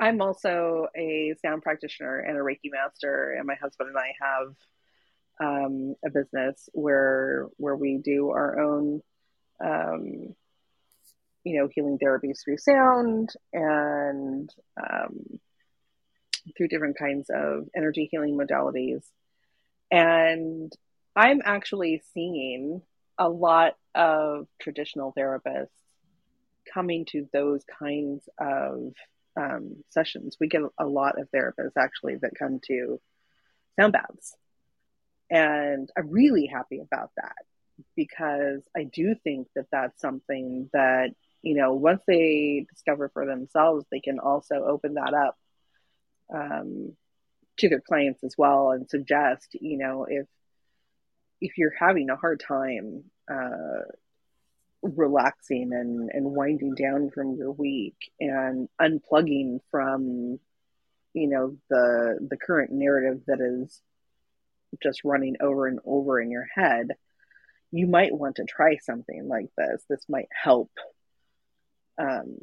I'm 0.00 0.20
also 0.20 0.88
a 0.96 1.34
sound 1.40 1.62
practitioner 1.62 2.18
and 2.18 2.36
a 2.36 2.40
Reiki 2.40 2.70
master, 2.70 3.34
and 3.38 3.46
my 3.46 3.54
husband 3.54 3.90
and 3.90 3.98
I 3.98 4.12
have 4.20 4.54
um, 5.40 5.94
a 6.04 6.10
business 6.10 6.68
where 6.72 7.46
where 7.56 7.76
we 7.76 7.98
do 7.98 8.30
our 8.30 8.58
own, 8.58 9.00
um, 9.64 10.34
you 11.44 11.58
know, 11.58 11.68
healing 11.72 11.98
therapies 12.02 12.42
through 12.44 12.58
sound 12.58 13.30
and 13.52 14.50
um, 14.76 15.38
through 16.56 16.68
different 16.68 16.98
kinds 16.98 17.30
of 17.30 17.68
energy 17.76 18.08
healing 18.10 18.36
modalities. 18.36 19.04
And 19.90 20.72
I'm 21.14 21.40
actually 21.44 22.02
seeing 22.12 22.82
a 23.18 23.28
lot 23.28 23.76
of 23.94 24.48
traditional 24.60 25.14
therapists 25.16 25.68
coming 26.72 27.04
to 27.06 27.28
those 27.32 27.62
kinds 27.78 28.28
of 28.38 28.92
um, 29.36 29.76
sessions. 29.90 30.36
We 30.40 30.48
get 30.48 30.62
a 30.78 30.86
lot 30.86 31.20
of 31.20 31.28
therapists 31.30 31.76
actually 31.78 32.16
that 32.16 32.38
come 32.38 32.60
to 32.68 33.00
sound 33.78 33.92
baths. 33.92 34.34
And 35.30 35.90
I'm 35.96 36.10
really 36.10 36.46
happy 36.46 36.80
about 36.80 37.10
that 37.16 37.44
because 37.94 38.62
I 38.76 38.84
do 38.84 39.14
think 39.22 39.48
that 39.54 39.66
that's 39.70 40.00
something 40.00 40.70
that, 40.72 41.10
you 41.42 41.56
know, 41.56 41.74
once 41.74 42.02
they 42.06 42.66
discover 42.70 43.10
for 43.12 43.26
themselves, 43.26 43.84
they 43.90 44.00
can 44.00 44.18
also 44.18 44.64
open 44.64 44.94
that 44.94 45.14
up 45.14 45.36
um, 46.32 46.96
to 47.58 47.68
their 47.68 47.80
clients 47.80 48.22
as 48.24 48.34
well 48.38 48.70
and 48.70 48.88
suggest, 48.88 49.48
you 49.52 49.78
know, 49.78 50.06
if 50.08 50.26
if 51.38 51.58
you're 51.58 51.74
having 51.78 52.08
a 52.08 52.16
hard 52.16 52.42
time 52.46 53.04
uh, 53.30 53.82
relaxing 54.86 55.72
and, 55.72 56.10
and 56.12 56.24
winding 56.24 56.74
down 56.74 57.10
from 57.10 57.34
your 57.36 57.52
week 57.52 57.96
and 58.20 58.68
unplugging 58.80 59.60
from 59.70 60.38
you 61.16 61.28
know 61.28 61.56
the 61.70 62.18
the 62.28 62.36
current 62.36 62.70
narrative 62.70 63.22
that 63.26 63.40
is 63.40 63.80
just 64.82 65.04
running 65.04 65.36
over 65.40 65.66
and 65.66 65.80
over 65.84 66.20
in 66.20 66.30
your 66.30 66.46
head 66.54 66.88
you 67.72 67.86
might 67.86 68.14
want 68.14 68.36
to 68.36 68.44
try 68.44 68.76
something 68.76 69.26
like 69.26 69.48
this 69.56 69.82
this 69.88 70.04
might 70.08 70.28
help 70.30 70.70
um 71.98 72.36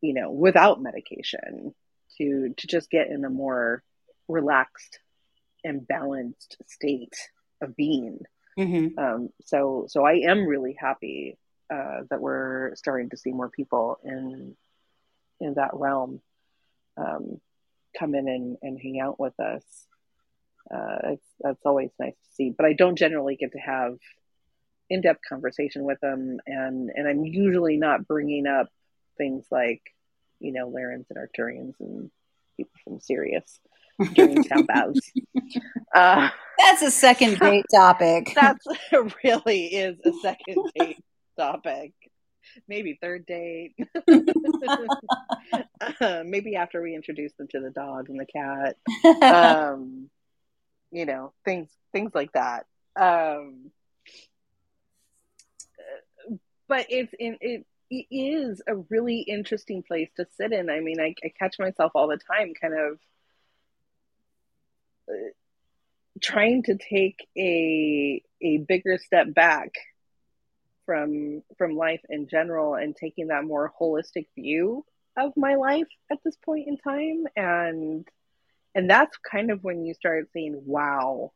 you 0.00 0.12
know 0.12 0.30
without 0.30 0.82
medication 0.82 1.74
to 2.18 2.52
to 2.56 2.66
just 2.66 2.90
get 2.90 3.08
in 3.08 3.24
a 3.24 3.30
more 3.30 3.82
relaxed 4.28 4.98
and 5.64 5.86
balanced 5.86 6.58
state 6.66 7.16
of 7.62 7.74
being 7.74 8.18
mm-hmm. 8.58 8.98
um 8.98 9.30
so 9.44 9.86
so 9.88 10.04
i 10.04 10.14
am 10.28 10.46
really 10.46 10.76
happy 10.78 11.38
uh, 11.72 12.00
that 12.10 12.20
we're 12.20 12.74
starting 12.76 13.10
to 13.10 13.16
see 13.16 13.32
more 13.32 13.48
people 13.48 13.98
in 14.04 14.56
in 15.40 15.54
that 15.54 15.70
realm 15.74 16.20
um, 16.96 17.40
come 17.98 18.14
in 18.14 18.28
and, 18.28 18.56
and 18.62 18.78
hang 18.80 19.00
out 19.00 19.18
with 19.18 19.38
us. 19.40 19.64
uh, 20.72 20.98
it's, 21.12 21.26
that's 21.40 21.66
always 21.66 21.90
nice 21.98 22.14
to 22.14 22.34
see. 22.34 22.50
But 22.56 22.66
I 22.66 22.72
don't 22.72 22.96
generally 22.96 23.36
get 23.36 23.52
to 23.52 23.58
have 23.58 23.96
in-depth 24.90 25.20
conversation 25.28 25.84
with 25.84 26.00
them, 26.00 26.38
and 26.46 26.90
and 26.94 27.08
I'm 27.08 27.24
usually 27.24 27.76
not 27.76 28.06
bringing 28.06 28.46
up 28.46 28.68
things 29.18 29.46
like 29.50 29.82
you 30.40 30.52
know 30.52 30.70
Lyrans 30.70 31.06
and 31.10 31.18
Arcturians 31.18 31.74
and 31.80 32.10
people 32.56 32.72
from 32.84 33.00
Sirius 33.00 33.60
during 34.14 34.42
sound 34.44 34.66
baths. 34.68 35.12
Uh, 35.94 36.28
that's 36.58 36.82
a 36.82 36.90
second 36.90 37.38
date 37.38 37.64
topic. 37.74 38.32
That 38.34 38.58
really 39.24 39.66
is 39.66 39.98
a 40.04 40.12
second 40.22 40.58
date 40.76 41.03
topic. 41.36 41.92
Maybe 42.68 42.98
third 43.00 43.26
date. 43.26 43.74
uh, 46.00 46.22
maybe 46.24 46.56
after 46.56 46.82
we 46.82 46.94
introduce 46.94 47.32
them 47.34 47.48
to 47.48 47.60
the 47.60 47.70
dog 47.70 48.08
and 48.08 48.20
the 48.20 48.26
cat. 48.26 48.76
Um, 49.22 50.10
you 50.90 51.06
know, 51.06 51.32
things 51.44 51.70
things 51.92 52.12
like 52.14 52.32
that. 52.32 52.66
Um, 52.96 53.70
but 56.68 56.86
it's 56.90 57.12
in 57.18 57.38
it, 57.40 57.66
it 57.90 58.06
is 58.10 58.62
a 58.66 58.76
really 58.76 59.20
interesting 59.20 59.82
place 59.82 60.10
to 60.16 60.26
sit 60.36 60.52
in. 60.52 60.70
I 60.70 60.80
mean, 60.80 61.00
I, 61.00 61.14
I 61.24 61.32
catch 61.38 61.58
myself 61.58 61.92
all 61.94 62.08
the 62.08 62.18
time, 62.18 62.52
kind 62.60 62.74
of 62.74 62.98
uh, 65.08 65.30
trying 66.20 66.62
to 66.64 66.76
take 66.76 67.26
a 67.36 68.22
a 68.40 68.58
bigger 68.58 68.98
step 68.98 69.32
back 69.34 69.72
from 70.86 71.42
from 71.58 71.76
life 71.76 72.00
in 72.08 72.28
general 72.28 72.74
and 72.74 72.96
taking 72.96 73.28
that 73.28 73.44
more 73.44 73.72
holistic 73.80 74.26
view 74.34 74.84
of 75.16 75.32
my 75.36 75.54
life 75.54 75.86
at 76.10 76.18
this 76.24 76.36
point 76.44 76.68
in 76.68 76.76
time. 76.78 77.24
And 77.36 78.06
and 78.74 78.90
that's 78.90 79.16
kind 79.18 79.50
of 79.50 79.62
when 79.62 79.84
you 79.84 79.94
start 79.94 80.28
saying 80.32 80.62
wow 80.66 81.32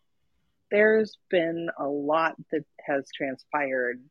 there's 0.71 1.17
been 1.31 1.71
a 1.79 1.87
lot 1.87 2.35
that 2.53 2.65
has 2.87 3.07
transpired 3.17 4.03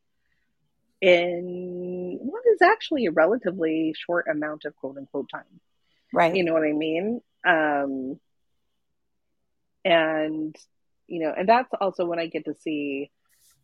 in 1.02 2.18
what 2.20 2.42
is 2.52 2.62
actually 2.64 3.06
a 3.06 3.12
relatively 3.12 3.94
short 3.96 4.26
amount 4.28 4.66
of 4.66 4.76
quote 4.76 4.98
unquote 4.98 5.30
time. 5.30 5.44
Right. 6.12 6.36
You 6.36 6.44
know 6.44 6.54
what 6.54 6.64
i 6.64 6.72
mean? 6.72 7.22
Um 7.48 8.20
and 9.86 10.56
you 11.08 11.20
know 11.24 11.34
and 11.38 11.48
that's 11.48 11.72
also 11.80 12.06
when 12.06 12.20
i 12.20 12.26
get 12.28 12.46
to 12.46 12.56
see 12.56 13.10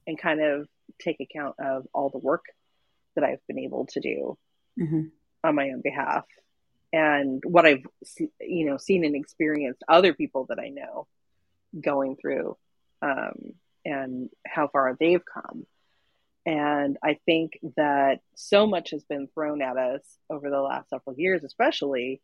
and 0.07 0.17
kind 0.17 0.41
of 0.41 0.67
take 0.99 1.19
account 1.19 1.55
of 1.59 1.87
all 1.93 2.09
the 2.09 2.17
work 2.17 2.45
that 3.15 3.23
I've 3.23 3.45
been 3.47 3.59
able 3.59 3.85
to 3.87 3.99
do 3.99 4.37
mm-hmm. 4.79 5.03
on 5.43 5.55
my 5.55 5.69
own 5.69 5.81
behalf 5.81 6.25
and 6.93 7.41
what 7.45 7.65
I've 7.65 7.85
you 8.39 8.65
know 8.65 8.77
seen 8.77 9.03
and 9.03 9.15
experienced 9.15 9.83
other 9.89 10.13
people 10.13 10.45
that 10.49 10.59
I 10.59 10.69
know 10.69 11.07
going 11.79 12.15
through 12.15 12.55
um, 13.01 13.53
and 13.83 14.29
how 14.45 14.67
far 14.67 14.95
they've 14.97 15.23
come. 15.25 15.65
And 16.45 16.97
I 17.03 17.19
think 17.25 17.57
that 17.77 18.19
so 18.35 18.67
much 18.67 18.91
has 18.91 19.03
been 19.03 19.27
thrown 19.33 19.61
at 19.61 19.77
us 19.77 20.01
over 20.29 20.49
the 20.49 20.61
last 20.61 20.89
several 20.89 21.17
years, 21.17 21.43
especially 21.43 22.21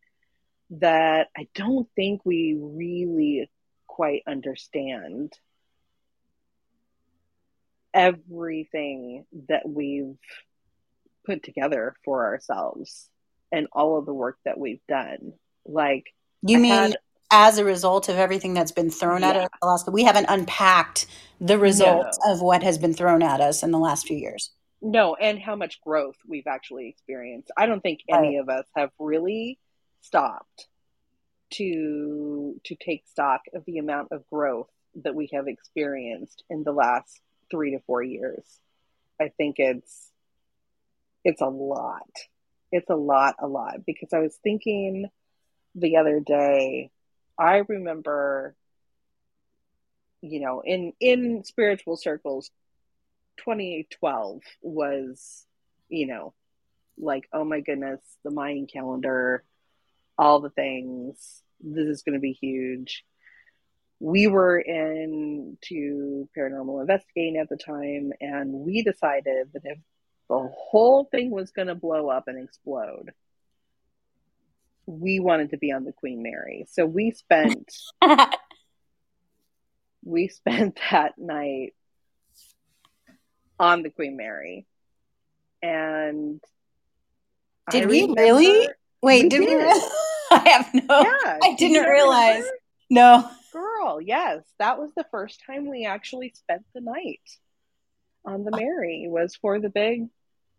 that 0.70 1.28
I 1.36 1.48
don't 1.54 1.88
think 1.96 2.20
we 2.24 2.56
really 2.58 3.50
quite 3.86 4.22
understand 4.28 5.32
everything 7.94 9.24
that 9.48 9.68
we've 9.68 10.18
put 11.26 11.42
together 11.42 11.94
for 12.04 12.24
ourselves 12.24 13.08
and 13.52 13.66
all 13.72 13.98
of 13.98 14.06
the 14.06 14.14
work 14.14 14.38
that 14.44 14.58
we've 14.58 14.84
done. 14.88 15.32
Like, 15.66 16.06
you 16.42 16.58
I 16.58 16.60
mean 16.60 16.72
had, 16.72 16.96
as 17.30 17.58
a 17.58 17.64
result 17.64 18.08
of 18.08 18.16
everything 18.16 18.54
that's 18.54 18.72
been 18.72 18.90
thrown 18.90 19.22
yeah. 19.22 19.30
at 19.30 19.36
us 19.36 19.48
the 19.60 19.66
last, 19.66 19.92
we 19.92 20.04
haven't 20.04 20.26
unpacked 20.28 21.06
the 21.40 21.58
results 21.58 22.18
no. 22.24 22.32
of 22.32 22.40
what 22.40 22.62
has 22.62 22.78
been 22.78 22.94
thrown 22.94 23.22
at 23.22 23.40
us 23.40 23.62
in 23.62 23.70
the 23.70 23.78
last 23.78 24.06
few 24.06 24.16
years. 24.16 24.50
No, 24.82 25.14
and 25.14 25.38
how 25.38 25.56
much 25.56 25.80
growth 25.82 26.16
we've 26.26 26.46
actually 26.46 26.88
experienced. 26.88 27.50
I 27.56 27.66
don't 27.66 27.82
think 27.82 28.00
any 28.08 28.36
right. 28.36 28.40
of 28.40 28.48
us 28.48 28.66
have 28.76 28.90
really 28.98 29.58
stopped 30.00 30.66
to 31.52 32.60
to 32.64 32.76
take 32.76 33.06
stock 33.06 33.42
of 33.54 33.64
the 33.66 33.78
amount 33.78 34.08
of 34.12 34.24
growth 34.30 34.68
that 35.02 35.14
we 35.14 35.28
have 35.32 35.48
experienced 35.48 36.44
in 36.48 36.62
the 36.64 36.72
last 36.72 37.20
three 37.50 37.72
to 37.72 37.80
four 37.80 38.02
years. 38.02 38.44
I 39.20 39.28
think 39.36 39.56
it's 39.58 40.10
it's 41.24 41.40
a 41.40 41.46
lot. 41.46 42.10
It's 42.72 42.88
a 42.88 42.96
lot, 42.96 43.36
a 43.40 43.46
lot. 43.46 43.84
Because 43.84 44.12
I 44.12 44.20
was 44.20 44.34
thinking 44.42 45.10
the 45.74 45.96
other 45.96 46.20
day, 46.20 46.90
I 47.38 47.62
remember, 47.68 48.54
you 50.22 50.40
know, 50.40 50.62
in 50.64 50.92
in 51.00 51.44
spiritual 51.44 51.96
circles, 51.96 52.50
2012 53.38 54.40
was, 54.62 55.46
you 55.88 56.06
know, 56.06 56.34
like, 56.98 57.28
oh 57.32 57.44
my 57.44 57.60
goodness, 57.60 58.00
the 58.24 58.30
Mayan 58.30 58.66
calendar, 58.66 59.44
all 60.16 60.40
the 60.40 60.50
things. 60.50 61.42
This 61.62 61.86
is 61.86 62.02
going 62.02 62.14
to 62.14 62.20
be 62.20 62.32
huge 62.32 63.04
we 64.00 64.26
were 64.26 64.58
into 64.58 66.26
paranormal 66.36 66.80
investigating 66.80 67.36
at 67.36 67.50
the 67.50 67.58
time, 67.58 68.12
and 68.20 68.50
we 68.50 68.82
decided 68.82 69.48
that 69.52 69.62
if 69.64 69.78
the 70.28 70.50
whole 70.56 71.04
thing 71.04 71.30
was 71.30 71.50
going 71.50 71.68
to 71.68 71.74
blow 71.74 72.08
up 72.08 72.26
and 72.26 72.42
explode, 72.42 73.12
we 74.86 75.20
wanted 75.20 75.50
to 75.50 75.58
be 75.58 75.70
on 75.70 75.84
the 75.84 75.92
Queen 75.92 76.22
Mary. 76.22 76.66
So 76.70 76.86
we 76.86 77.10
spent 77.10 77.70
we 80.04 80.28
spent 80.28 80.80
that 80.90 81.18
night 81.18 81.74
on 83.58 83.82
the 83.82 83.90
Queen 83.90 84.16
Mary, 84.16 84.66
and 85.62 86.40
did 87.70 87.84
I 87.84 87.86
we 87.86 88.14
really? 88.16 88.68
Wait, 89.02 89.24
we 89.24 89.28
did, 89.28 89.40
did, 89.40 89.48
we? 89.48 89.56
I 90.30 90.48
have 90.48 90.74
no. 90.74 91.00
Yeah, 91.02 91.38
I 91.42 91.54
didn't 91.58 91.86
realize. 91.86 92.36
Remember? 92.36 92.56
No. 92.88 93.30
Yes. 93.98 94.42
That 94.58 94.78
was 94.78 94.90
the 94.96 95.06
first 95.10 95.42
time 95.46 95.68
we 95.68 95.86
actually 95.86 96.32
spent 96.34 96.62
the 96.74 96.80
night 96.80 97.20
on 98.24 98.44
the 98.44 98.50
Mary 98.50 99.06
was 99.08 99.34
for 99.36 99.58
the 99.58 99.70
big 99.70 100.08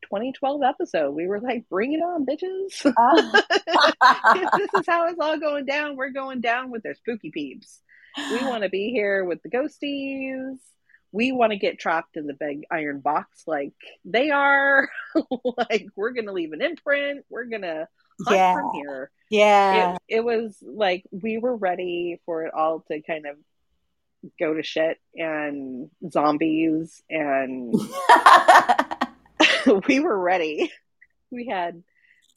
2012 0.03 0.62
episode. 0.64 1.12
We 1.12 1.28
were 1.28 1.40
like, 1.40 1.70
bring 1.70 1.94
it 1.94 1.98
on, 1.98 2.26
bitches. 2.26 2.94
Uh. 2.98 4.34
this 4.34 4.70
is 4.80 4.86
how 4.88 5.08
it's 5.08 5.20
all 5.20 5.40
going 5.40 5.66
down. 5.66 5.95
We're 5.95 6.10
going 6.10 6.41
down 6.41 6.72
with 6.72 6.84
their 6.84 6.95
spooky 6.95 7.32
peeps. 7.32 7.82
We 8.18 8.38
want 8.45 8.64
to 8.64 8.70
be 8.70 8.90
here 8.90 9.24
with 9.24 9.41
the 9.44 9.49
ghosties. 9.49 10.58
We 11.12 11.32
want 11.32 11.52
to 11.52 11.58
get 11.58 11.80
trapped 11.80 12.16
in 12.16 12.26
the 12.26 12.34
big 12.34 12.64
iron 12.72 12.99
box 12.99 13.44
like 13.45 13.74
they 14.06 14.32
are. 14.32 14.90
like, 15.70 15.88
we're 15.95 16.12
going 16.12 16.28
to 16.28 16.34
leave 16.34 16.53
an 16.53 16.62
imprint. 16.62 17.26
We're 17.30 17.45
going 17.45 17.64
to 17.64 17.88
yeah. 18.29 18.53
from 18.55 18.71
here. 18.73 19.11
Yeah. 19.29 19.93
It, 20.07 20.17
it 20.17 20.23
was 20.23 20.57
like 20.61 21.03
we 21.11 21.38
were 21.38 21.55
ready 21.55 22.19
for 22.25 22.45
it 22.45 22.53
all 22.53 22.81
to 22.91 23.01
kind 23.01 23.25
of 23.25 23.38
go 24.39 24.53
to 24.53 24.61
shit 24.61 24.99
and 25.15 25.89
zombies 26.11 27.01
and 27.09 27.73
we 29.88 29.99
were 29.99 30.19
ready. 30.19 30.71
We 31.31 31.47
had 31.47 31.83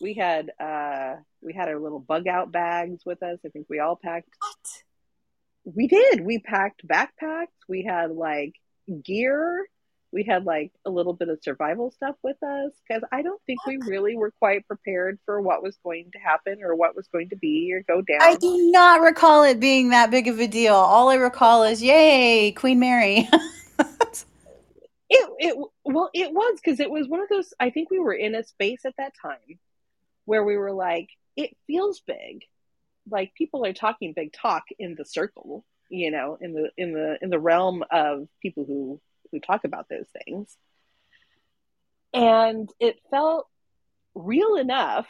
we 0.01 0.14
had 0.14 0.51
uh 0.60 1.16
we 1.42 1.52
had 1.52 1.68
our 1.68 1.78
little 1.78 2.01
bug 2.01 2.26
out 2.26 2.52
bags 2.52 3.02
with 3.05 3.22
us. 3.22 3.38
I 3.44 3.48
think 3.48 3.66
we 3.68 3.80
all 3.80 3.96
packed 3.96 4.28
What? 4.40 5.74
We 5.76 5.88
did. 5.88 6.20
We 6.20 6.38
packed 6.38 6.86
backpacks. 6.86 7.46
We 7.68 7.84
had 7.84 8.10
like 8.10 8.55
gear 9.02 9.66
we 10.15 10.23
had 10.23 10.45
like 10.45 10.70
a 10.86 10.91
little 10.91 11.12
bit 11.12 11.28
of 11.28 11.43
survival 11.43 11.91
stuff 11.91 12.15
with 12.23 12.41
us 12.41 12.70
because 12.86 13.03
I 13.11 13.23
don't 13.23 13.43
think 13.47 13.59
we 13.66 13.78
really 13.78 14.16
were 14.16 14.31
quite 14.31 14.66
prepared 14.69 15.19
for 15.27 15.41
what 15.41 15.61
was 15.61 15.77
going 15.82 16.12
to 16.12 16.19
happen 16.20 16.62
or 16.62 16.77
what 16.77 16.95
was 16.95 17.09
going 17.09 17.31
to 17.31 17.36
be 17.36 17.74
or 17.74 17.82
go 17.82 18.01
down. 18.01 18.23
I 18.23 18.36
do 18.36 18.70
not 18.70 19.01
recall 19.01 19.43
it 19.43 19.59
being 19.59 19.89
that 19.89 20.12
big 20.12 20.28
of 20.28 20.39
a 20.39 20.47
deal. 20.47 20.77
All 20.77 21.09
I 21.09 21.16
recall 21.16 21.65
is, 21.65 21.82
yay, 21.82 22.53
Queen 22.53 22.78
Mary. 22.78 23.28
it, 23.81 25.31
it, 25.39 25.59
well, 25.85 26.11
it 26.15 26.32
was 26.32 26.61
because 26.65 26.78
it 26.78 26.91
was 26.91 27.09
one 27.09 27.20
of 27.20 27.28
those, 27.28 27.53
I 27.59 27.70
think 27.70 27.91
we 27.91 27.99
were 27.99 28.15
in 28.15 28.36
a 28.36 28.45
space 28.45 28.85
at 28.85 28.95
that 28.99 29.15
time 29.20 29.59
where 30.27 30.45
we 30.45 30.57
were 30.57 30.73
like, 30.73 31.09
it 31.36 31.57
feels 31.66 32.01
big. 32.07 32.45
Like 33.11 33.35
people 33.35 33.66
are 33.66 33.73
talking 33.73 34.12
big 34.15 34.32
talk 34.32 34.62
in 34.78 34.95
the 34.95 35.05
circle, 35.05 35.65
you 35.91 36.12
know, 36.12 36.39
in 36.41 36.53
the, 36.53 36.70
in 36.78 36.93
the, 36.93 37.19
in 37.20 37.31
the 37.31 37.41
realm 37.41 37.82
of 37.91 38.28
people 38.41 38.65
who 38.65 39.01
who 39.35 39.40
talk 39.40 39.65
about 39.65 39.89
those 39.89 40.06
things. 40.24 40.56
And 42.12 42.70
it 42.78 43.01
felt 43.11 43.48
real 44.15 44.55
enough 44.56 45.09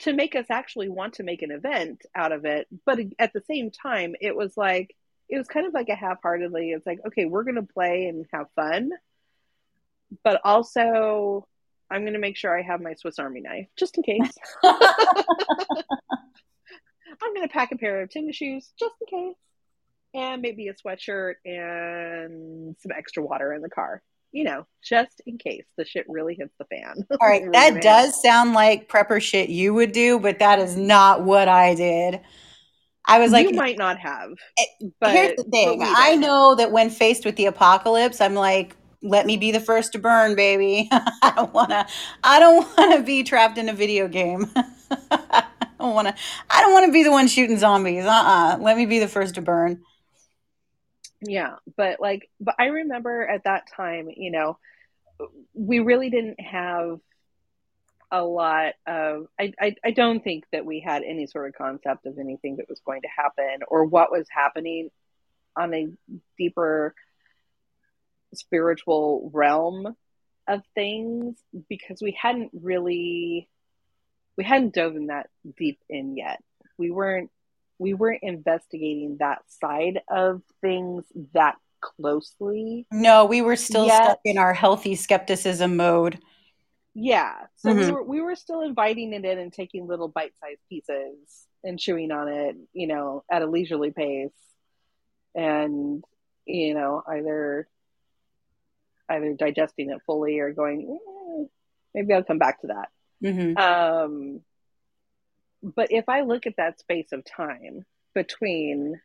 to 0.00 0.12
make 0.12 0.34
us 0.34 0.46
actually 0.50 0.88
want 0.88 1.14
to 1.14 1.22
make 1.22 1.42
an 1.42 1.52
event 1.52 2.02
out 2.14 2.32
of 2.32 2.44
it. 2.44 2.66
But 2.84 2.98
at 3.18 3.32
the 3.32 3.42
same 3.48 3.70
time, 3.70 4.14
it 4.20 4.36
was 4.36 4.56
like, 4.56 4.94
it 5.28 5.38
was 5.38 5.46
kind 5.46 5.66
of 5.66 5.72
like 5.72 5.88
a 5.88 5.94
half 5.94 6.18
heartedly, 6.22 6.70
it's 6.70 6.86
like, 6.86 7.00
okay, 7.06 7.24
we're 7.24 7.44
going 7.44 7.54
to 7.54 7.62
play 7.62 8.06
and 8.06 8.26
have 8.32 8.46
fun. 8.56 8.90
But 10.22 10.40
also, 10.44 11.46
I'm 11.90 12.02
going 12.02 12.12
to 12.14 12.18
make 12.18 12.36
sure 12.36 12.56
I 12.56 12.62
have 12.62 12.80
my 12.80 12.94
Swiss 12.94 13.18
Army 13.18 13.40
knife 13.40 13.68
just 13.76 13.96
in 13.96 14.02
case. 14.02 14.32
I'm 17.22 17.34
going 17.34 17.46
to 17.46 17.52
pack 17.52 17.72
a 17.72 17.76
pair 17.76 18.02
of 18.02 18.10
tennis 18.10 18.36
shoes 18.36 18.72
just 18.78 18.94
in 19.00 19.06
case. 19.06 19.36
And 20.16 20.42
maybe 20.42 20.68
a 20.68 20.74
sweatshirt 20.74 21.34
and 21.44 22.74
some 22.80 22.92
extra 22.96 23.22
water 23.22 23.52
in 23.52 23.62
the 23.62 23.68
car. 23.68 24.02
You 24.32 24.44
know, 24.44 24.66
just 24.82 25.22
in 25.24 25.38
case 25.38 25.64
the 25.78 25.84
shit 25.84 26.04
really 26.08 26.34
hits 26.34 26.54
the 26.58 26.64
fan. 26.66 27.06
All 27.20 27.28
right, 27.28 27.50
that 27.52 27.80
does 27.80 28.20
sound 28.20 28.52
like 28.52 28.88
prepper 28.88 29.20
shit 29.20 29.48
you 29.48 29.72
would 29.74 29.92
do, 29.92 30.18
but 30.18 30.40
that 30.40 30.58
is 30.58 30.76
not 30.76 31.22
what 31.22 31.48
I 31.48 31.74
did. 31.74 32.20
I 33.06 33.20
was 33.20 33.30
like, 33.30 33.48
you 33.48 33.56
might 33.56 33.78
not 33.78 33.98
have. 33.98 34.32
Eh, 34.58 34.88
but 35.00 35.12
here's 35.12 35.36
the 35.36 35.44
thing: 35.44 35.80
I 35.82 36.16
know 36.16 36.54
that 36.56 36.72
when 36.72 36.90
faced 36.90 37.24
with 37.24 37.36
the 37.36 37.46
apocalypse, 37.46 38.20
I'm 38.20 38.34
like, 38.34 38.76
let 39.00 39.26
me 39.26 39.36
be 39.36 39.52
the 39.52 39.60
first 39.60 39.92
to 39.92 39.98
burn, 39.98 40.34
baby. 40.34 40.88
I 40.92 41.32
don't 41.36 41.54
want 41.54 41.70
to. 41.70 41.86
I 42.24 42.40
don't 42.40 42.66
want 42.76 42.96
to 42.96 43.02
be 43.02 43.22
trapped 43.22 43.58
in 43.58 43.68
a 43.68 43.72
video 43.72 44.08
game. 44.08 44.50
I 45.10 45.44
don't 45.78 45.94
want 45.94 46.08
to. 46.08 46.14
I 46.50 46.60
don't 46.62 46.72
want 46.72 46.86
to 46.86 46.92
be 46.92 47.04
the 47.04 47.12
one 47.12 47.28
shooting 47.28 47.58
zombies. 47.58 48.04
Uh 48.04 48.08
uh-uh. 48.08 48.54
uh 48.54 48.58
Let 48.58 48.76
me 48.76 48.86
be 48.86 48.98
the 48.98 49.08
first 49.08 49.36
to 49.36 49.42
burn. 49.42 49.82
Yeah, 51.20 51.56
but 51.76 52.00
like, 52.00 52.30
but 52.40 52.54
I 52.58 52.66
remember 52.66 53.26
at 53.26 53.44
that 53.44 53.64
time, 53.74 54.08
you 54.14 54.30
know, 54.30 54.58
we 55.54 55.78
really 55.80 56.10
didn't 56.10 56.40
have 56.40 57.00
a 58.10 58.22
lot 58.22 58.74
of. 58.86 59.26
I, 59.38 59.52
I 59.60 59.76
I 59.84 59.90
don't 59.92 60.22
think 60.22 60.44
that 60.52 60.66
we 60.66 60.80
had 60.80 61.02
any 61.02 61.26
sort 61.26 61.48
of 61.48 61.54
concept 61.54 62.06
of 62.06 62.18
anything 62.18 62.56
that 62.56 62.68
was 62.68 62.80
going 62.84 63.02
to 63.02 63.08
happen 63.08 63.60
or 63.66 63.84
what 63.84 64.12
was 64.12 64.26
happening 64.30 64.90
on 65.56 65.72
a 65.74 65.88
deeper 66.36 66.94
spiritual 68.34 69.30
realm 69.32 69.96
of 70.46 70.62
things 70.74 71.36
because 71.68 72.00
we 72.02 72.16
hadn't 72.20 72.50
really 72.52 73.48
we 74.36 74.44
hadn't 74.44 74.74
dove 74.74 74.96
in 74.96 75.06
that 75.06 75.30
deep 75.56 75.80
in 75.88 76.16
yet. 76.16 76.42
We 76.78 76.90
weren't 76.90 77.30
we 77.78 77.94
weren't 77.94 78.22
investigating 78.22 79.16
that 79.18 79.42
side 79.48 80.00
of 80.08 80.42
things 80.60 81.04
that 81.34 81.56
closely. 81.80 82.86
No, 82.90 83.24
we 83.24 83.42
were 83.42 83.56
still 83.56 83.86
yet. 83.86 84.04
stuck 84.04 84.20
in 84.24 84.38
our 84.38 84.54
healthy 84.54 84.94
skepticism 84.94 85.76
mode. 85.76 86.18
Yeah. 86.94 87.34
So 87.56 87.70
mm-hmm. 87.70 87.78
we 87.78 87.90
were 87.90 88.02
we 88.02 88.20
were 88.22 88.36
still 88.36 88.62
inviting 88.62 89.12
it 89.12 89.24
in 89.24 89.38
and 89.38 89.52
taking 89.52 89.86
little 89.86 90.08
bite-sized 90.08 90.60
pieces 90.68 91.46
and 91.62 91.78
chewing 91.78 92.10
on 92.10 92.28
it, 92.28 92.56
you 92.72 92.86
know, 92.86 93.24
at 93.30 93.42
a 93.42 93.46
leisurely 93.46 93.90
pace. 93.90 94.30
And 95.34 96.02
you 96.46 96.74
know, 96.74 97.02
either 97.06 97.68
either 99.08 99.34
digesting 99.34 99.90
it 99.90 100.00
fully 100.06 100.38
or 100.38 100.52
going, 100.52 100.98
eh, 100.98 101.46
maybe 101.94 102.14
I'll 102.14 102.24
come 102.24 102.38
back 102.38 102.62
to 102.62 102.68
that. 102.68 102.88
Mm-hmm. 103.22 103.56
Um, 103.56 104.40
but 105.62 105.90
if 105.90 106.08
I 106.08 106.22
look 106.22 106.46
at 106.46 106.56
that 106.56 106.80
space 106.80 107.12
of 107.12 107.24
time 107.24 107.84
between 108.14 109.00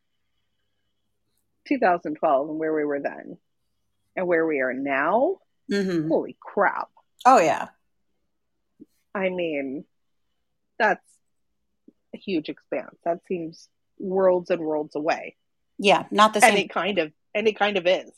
2012 1.68 2.50
and 2.50 2.60
where 2.60 2.74
we 2.74 2.86
were 2.86 3.00
then 3.00 3.38
and 4.16 4.28
where 4.28 4.46
we 4.46 4.60
are 4.60 4.74
now, 4.74 5.38
mm-hmm. 5.72 6.08
holy 6.08 6.38
crap. 6.40 6.90
Oh, 7.26 7.40
yeah. 7.40 7.70
I 9.14 9.30
mean, 9.30 9.86
that's 10.80 11.06
a 12.14 12.18
huge 12.18 12.50
expanse. 12.50 12.96
That 13.06 13.20
seems 13.28 13.68
worlds 14.00 14.50
and 14.50 14.62
worlds 14.62 14.96
away. 14.96 15.36
Yeah, 15.78 16.06
not 16.12 16.34
the 16.34 16.42
same. 16.42 16.52
And 16.52 16.60
it 16.60 16.70
kind 16.70 16.98
of, 16.98 17.12
and 17.34 17.48
it 17.48 17.58
kind 17.58 17.78
of 17.78 17.88
is. 17.88 18.12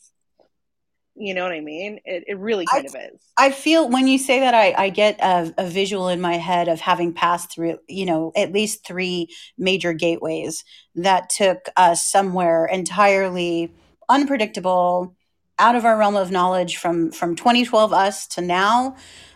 You 1.15 1.35
know 1.35 1.43
what 1.43 1.51
I 1.51 1.59
mean? 1.59 1.99
It, 2.05 2.23
it 2.27 2.39
really 2.39 2.65
kind 2.65 2.87
I, 2.87 2.97
of 2.97 3.13
is. 3.13 3.21
I 3.37 3.51
feel 3.51 3.87
when 3.87 4.07
you 4.07 4.17
say 4.17 4.39
that, 4.39 4.55
I, 4.55 4.73
I 4.75 4.89
get 4.89 5.19
a, 5.19 5.53
a, 5.59 5.67
visual 5.67 6.07
in 6.07 6.19
my 6.19 6.37
head 6.37 6.67
of 6.67 6.79
having 6.79 7.13
passed 7.13 7.51
through, 7.51 7.77
you 7.87 8.07
know, 8.07 8.31
at 8.35 8.51
least 8.51 8.85
three 8.85 9.27
major 9.55 9.93
gateways 9.93 10.63
that 10.95 11.29
took 11.29 11.69
us 11.77 12.03
somewhere 12.03 12.65
entirely 12.65 13.71
unpredictable, 14.09 15.15
out 15.59 15.75
of 15.75 15.85
our 15.85 15.97
realm 15.97 16.15
of 16.15 16.31
knowledge 16.31 16.77
from 16.77 17.11
from 17.11 17.35
2012 17.35 17.93
us 17.93 18.27
to 18.27 18.41
now. 18.41 18.95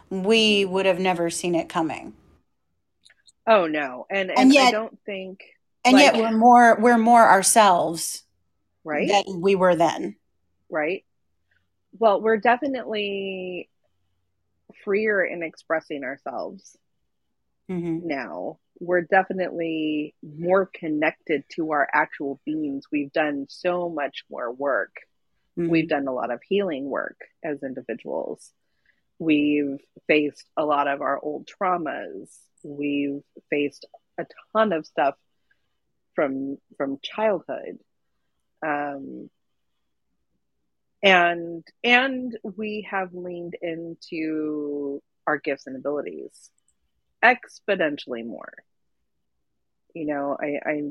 We 0.09 0.65
would 0.65 0.85
have 0.85 0.99
never 0.99 1.29
seen 1.29 1.53
it 1.53 1.69
coming. 1.69 2.13
Oh 3.45 3.67
no, 3.67 4.05
and 4.09 4.29
and, 4.29 4.39
and 4.39 4.53
yet, 4.53 4.69
I 4.69 4.71
don't 4.71 4.97
think, 5.05 5.41
and 5.85 5.93
like, 5.93 6.03
yet 6.03 6.15
we're 6.15 6.37
more 6.37 6.77
we're 6.79 6.97
more 6.97 7.21
ourselves, 7.21 8.23
right? 8.83 9.07
Than 9.07 9.41
we 9.41 9.55
were 9.55 9.75
then, 9.75 10.15
right? 10.69 11.03
Well, 11.99 12.22
we're 12.22 12.38
definitely 12.38 13.69
freer 14.84 15.24
in 15.24 15.44
expressing 15.44 16.03
ourselves 16.03 16.78
mm-hmm. 17.69 18.07
now. 18.07 18.60
We're 18.80 19.02
definitely 19.02 20.14
more 20.22 20.69
connected 20.72 21.44
to 21.56 21.72
our 21.72 21.88
actual 21.91 22.40
beings. 22.45 22.86
We've 22.91 23.11
done 23.11 23.48
so 23.49 23.90
much 23.90 24.24
more 24.30 24.52
work. 24.52 24.95
Mm-hmm. 25.57 25.69
We've 25.69 25.90
done 25.90 26.07
a 26.07 26.14
lot 26.14 26.32
of 26.32 26.41
healing 26.48 26.86
work 26.90 27.19
as 27.44 27.64
individuals. 27.64 28.52
We've 29.19 29.80
faced 30.07 30.45
a 30.56 30.64
lot 30.64 30.88
of 30.88 31.02
our 31.02 31.19
old 31.19 31.48
traumas. 31.48 32.30
We've 32.64 33.24
faced 33.49 33.86
a 34.19 34.26
ton 34.53 34.74
of 34.74 34.86
stuff 34.86 35.15
from 36.14 36.57
from 36.78 36.99
childhood. 37.02 37.80
Um, 38.65 39.30
and 41.03 41.64
and 41.84 42.38
we 42.44 42.88
have 42.90 43.14
leaned 43.14 43.56
into 43.61 45.02
our 45.26 45.38
gifts 45.38 45.68
and 45.68 45.76
abilities 45.76 46.49
exponentially 47.24 48.26
more. 48.26 48.53
You 49.94 50.06
know 50.06 50.38
i 50.40 50.60
i 50.64 50.82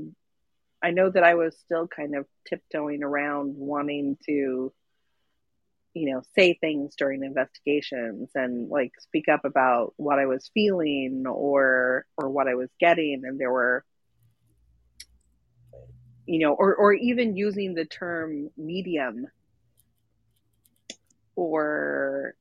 i 0.82 0.90
know 0.90 1.08
that 1.08 1.22
i 1.22 1.34
was 1.34 1.56
still 1.58 1.86
kind 1.86 2.16
of 2.16 2.26
tiptoeing 2.48 3.04
around 3.04 3.54
wanting 3.56 4.18
to 4.26 4.72
you 5.94 6.12
know 6.12 6.22
say 6.34 6.54
things 6.54 6.94
during 6.96 7.22
investigations 7.22 8.30
and 8.34 8.68
like 8.68 8.92
speak 9.00 9.28
up 9.28 9.44
about 9.44 9.94
what 9.96 10.18
i 10.18 10.26
was 10.26 10.50
feeling 10.52 11.24
or 11.26 12.04
or 12.18 12.28
what 12.28 12.48
i 12.48 12.54
was 12.54 12.68
getting. 12.80 13.22
And 13.24 13.38
there 13.40 13.52
were 13.52 13.84
you 16.26 16.40
know 16.40 16.52
or 16.52 16.74
or 16.74 16.92
even 16.92 17.36
using 17.36 17.74
the 17.74 17.84
term 17.84 18.50
medium 18.56 19.26
or 21.36 22.34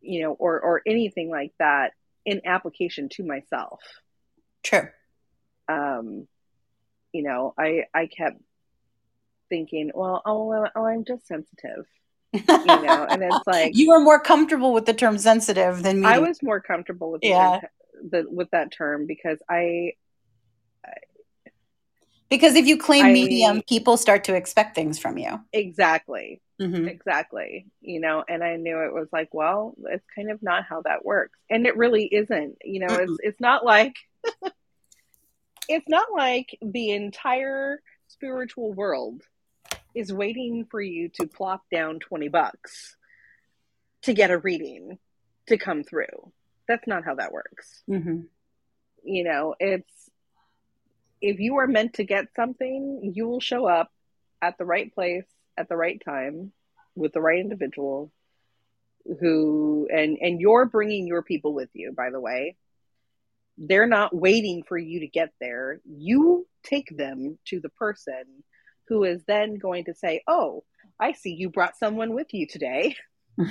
you 0.00 0.22
know 0.22 0.32
or 0.32 0.60
or 0.60 0.82
anything 0.86 1.30
like 1.30 1.52
that 1.58 1.92
in 2.24 2.40
application 2.46 3.08
to 3.10 3.24
myself. 3.24 3.80
True. 4.62 4.88
Um 5.68 6.26
you 7.12 7.22
know 7.22 7.54
i 7.58 7.84
i 7.94 8.06
kept 8.06 8.40
thinking 9.48 9.90
well 9.94 10.22
oh, 10.24 10.66
oh 10.74 10.84
i'm 10.84 11.04
just 11.04 11.26
sensitive 11.26 11.86
you 12.32 12.42
know 12.46 13.06
and 13.08 13.22
it's 13.22 13.40
like 13.46 13.76
you 13.76 13.90
were 13.90 14.00
more 14.00 14.18
comfortable 14.18 14.72
with 14.72 14.86
the 14.86 14.94
term 14.94 15.18
sensitive 15.18 15.82
than 15.82 16.00
me. 16.00 16.06
I 16.06 16.18
was 16.18 16.42
more 16.42 16.60
comfortable 16.60 17.12
with 17.12 17.22
yeah. 17.22 17.60
the, 18.10 18.24
with 18.28 18.50
that 18.52 18.72
term 18.72 19.06
because 19.06 19.38
i 19.48 19.92
because 22.32 22.54
if 22.54 22.66
you 22.66 22.76
claim 22.78 23.06
I, 23.06 23.12
medium 23.12 23.62
people 23.68 23.96
start 23.96 24.24
to 24.24 24.34
expect 24.34 24.74
things 24.74 24.98
from 24.98 25.18
you 25.18 25.40
exactly 25.52 26.40
Mm-hmm. 26.62 26.88
Exactly. 26.88 27.66
You 27.80 28.00
know, 28.00 28.24
and 28.28 28.42
I 28.44 28.56
knew 28.56 28.80
it 28.80 28.92
was 28.92 29.08
like, 29.12 29.28
well, 29.32 29.74
it's 29.86 30.04
kind 30.14 30.30
of 30.30 30.42
not 30.42 30.64
how 30.64 30.82
that 30.82 31.04
works. 31.04 31.38
And 31.50 31.66
it 31.66 31.76
really 31.76 32.04
isn't. 32.04 32.58
You 32.62 32.80
know, 32.80 32.86
mm-hmm. 32.86 33.02
it's 33.02 33.18
it's 33.22 33.40
not 33.40 33.64
like 33.64 33.94
it's 35.68 35.88
not 35.88 36.08
like 36.14 36.56
the 36.62 36.90
entire 36.90 37.80
spiritual 38.08 38.72
world 38.72 39.22
is 39.94 40.12
waiting 40.12 40.66
for 40.70 40.80
you 40.80 41.08
to 41.08 41.26
plop 41.26 41.62
down 41.70 41.98
20 41.98 42.28
bucks 42.28 42.96
to 44.02 44.12
get 44.12 44.30
a 44.30 44.38
reading 44.38 44.98
to 45.48 45.58
come 45.58 45.82
through. 45.82 46.32
That's 46.68 46.86
not 46.86 47.04
how 47.04 47.16
that 47.16 47.32
works. 47.32 47.82
Mm-hmm. 47.90 48.20
You 49.04 49.24
know, 49.24 49.54
it's 49.58 50.01
if 51.22 51.38
you 51.38 51.56
are 51.58 51.68
meant 51.68 51.94
to 51.94 52.04
get 52.04 52.34
something, 52.34 53.12
you 53.14 53.28
will 53.28 53.40
show 53.40 53.66
up 53.66 53.90
at 54.42 54.58
the 54.58 54.64
right 54.64 54.92
place 54.92 55.24
at 55.56 55.68
the 55.68 55.76
right 55.76 56.02
time 56.04 56.52
with 56.96 57.12
the 57.12 57.20
right 57.20 57.38
individual 57.38 58.10
who 59.20 59.88
and 59.92 60.18
and 60.20 60.40
you're 60.40 60.66
bringing 60.66 61.06
your 61.06 61.22
people 61.22 61.54
with 61.54 61.70
you 61.72 61.92
by 61.92 62.10
the 62.10 62.20
way. 62.20 62.56
They're 63.56 63.86
not 63.86 64.14
waiting 64.14 64.64
for 64.64 64.76
you 64.76 65.00
to 65.00 65.06
get 65.06 65.30
there. 65.40 65.80
You 65.84 66.46
take 66.64 66.96
them 66.96 67.38
to 67.46 67.60
the 67.60 67.68
person 67.68 68.24
who 68.88 69.04
is 69.04 69.22
then 69.26 69.56
going 69.56 69.84
to 69.84 69.94
say 69.94 70.22
oh 70.26 70.64
i 70.98 71.12
see 71.12 71.32
you 71.32 71.50
brought 71.50 71.78
someone 71.78 72.14
with 72.14 72.34
you 72.34 72.46
today. 72.46 72.96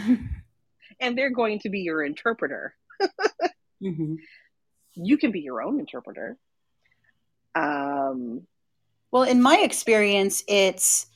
And 0.99 1.17
they're 1.17 1.31
going 1.31 1.59
to 1.59 1.69
be 1.69 1.79
your 1.79 2.03
interpreter. 2.03 2.75
Mm-hmm. 3.83 4.13
you 4.93 5.17
can 5.17 5.31
be 5.31 5.39
your 5.39 5.63
own 5.63 5.79
interpreter 5.79 6.37
um 7.55 8.41
well 9.11 9.23
in 9.23 9.41
my 9.41 9.57
experience 9.57 10.43
it's 10.47 11.07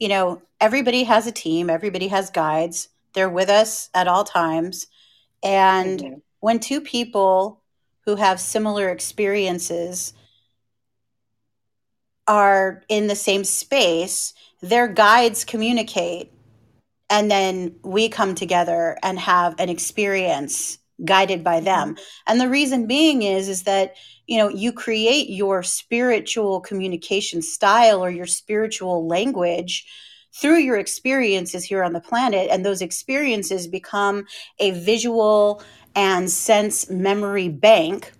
you 0.00 0.08
know, 0.08 0.42
everybody 0.60 1.04
has 1.04 1.26
a 1.28 1.32
team, 1.32 1.70
everybody 1.70 2.08
has 2.08 2.30
guides. 2.30 2.88
They're 3.12 3.28
with 3.28 3.50
us 3.50 3.90
at 3.94 4.08
all 4.08 4.24
times. 4.24 4.86
And 5.42 6.00
mm-hmm. 6.00 6.18
when 6.40 6.58
two 6.58 6.80
people 6.80 7.62
who 8.06 8.16
have 8.16 8.40
similar 8.40 8.88
experiences 8.88 10.14
are 12.26 12.82
in 12.88 13.06
the 13.06 13.14
same 13.14 13.44
space, 13.44 14.32
their 14.62 14.88
guides 14.88 15.44
communicate, 15.44 16.32
and 17.10 17.30
then 17.30 17.74
we 17.82 18.08
come 18.08 18.34
together 18.34 18.96
and 19.02 19.18
have 19.18 19.54
an 19.58 19.68
experience 19.68 20.78
guided 21.04 21.42
by 21.42 21.60
them. 21.60 21.94
Mm-hmm. 21.94 22.02
And 22.26 22.40
the 22.40 22.48
reason 22.48 22.86
being 22.86 23.22
is 23.22 23.48
is 23.48 23.64
that 23.64 23.94
you 24.26 24.38
know 24.38 24.48
you 24.48 24.72
create 24.72 25.30
your 25.30 25.62
spiritual 25.62 26.60
communication 26.60 27.42
style 27.42 28.02
or 28.04 28.10
your 28.10 28.26
spiritual 28.26 29.06
language 29.06 29.86
through 30.32 30.58
your 30.58 30.78
experiences 30.78 31.64
here 31.64 31.82
on 31.82 31.92
the 31.92 32.00
planet 32.00 32.48
and 32.50 32.64
those 32.64 32.82
experiences 32.82 33.66
become 33.66 34.24
a 34.60 34.70
visual 34.70 35.62
and 35.96 36.30
sense 36.30 36.88
memory 36.88 37.48
bank 37.48 38.12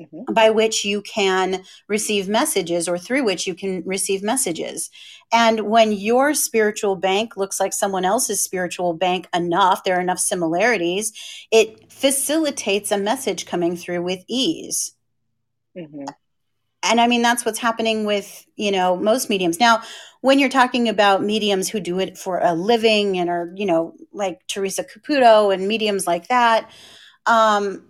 mm-hmm. 0.00 0.32
by 0.32 0.50
which 0.50 0.84
you 0.84 1.02
can 1.02 1.62
receive 1.88 2.28
messages 2.28 2.88
or 2.88 2.98
through 2.98 3.24
which 3.24 3.46
you 3.46 3.54
can 3.54 3.82
receive 3.84 4.22
messages. 4.22 4.90
And 5.32 5.68
when 5.68 5.92
your 5.92 6.34
spiritual 6.34 6.96
bank 6.96 7.36
looks 7.36 7.60
like 7.60 7.72
someone 7.72 8.04
else's 8.04 8.42
spiritual 8.42 8.94
bank 8.94 9.28
enough, 9.34 9.84
there 9.84 9.98
are 9.98 10.00
enough 10.00 10.18
similarities, 10.18 11.12
it 11.50 11.92
facilitates 11.92 12.90
a 12.90 12.98
message 12.98 13.46
coming 13.46 13.76
through 13.76 14.02
with 14.02 14.24
ease. 14.28 14.94
Mm-hmm. 15.76 16.04
And 16.82 17.00
I 17.00 17.06
mean, 17.06 17.20
that's 17.20 17.44
what's 17.44 17.58
happening 17.58 18.06
with, 18.06 18.46
you 18.56 18.72
know, 18.72 18.96
most 18.96 19.28
mediums. 19.28 19.60
Now, 19.60 19.82
when 20.22 20.38
you're 20.38 20.48
talking 20.48 20.88
about 20.88 21.22
mediums 21.22 21.68
who 21.68 21.78
do 21.78 21.98
it 21.98 22.16
for 22.16 22.38
a 22.38 22.54
living 22.54 23.18
and 23.18 23.28
are, 23.28 23.52
you 23.54 23.66
know, 23.66 23.94
like 24.12 24.40
Teresa 24.46 24.84
Caputo 24.84 25.52
and 25.52 25.68
mediums 25.68 26.06
like 26.06 26.28
that, 26.28 26.70
um, 27.26 27.89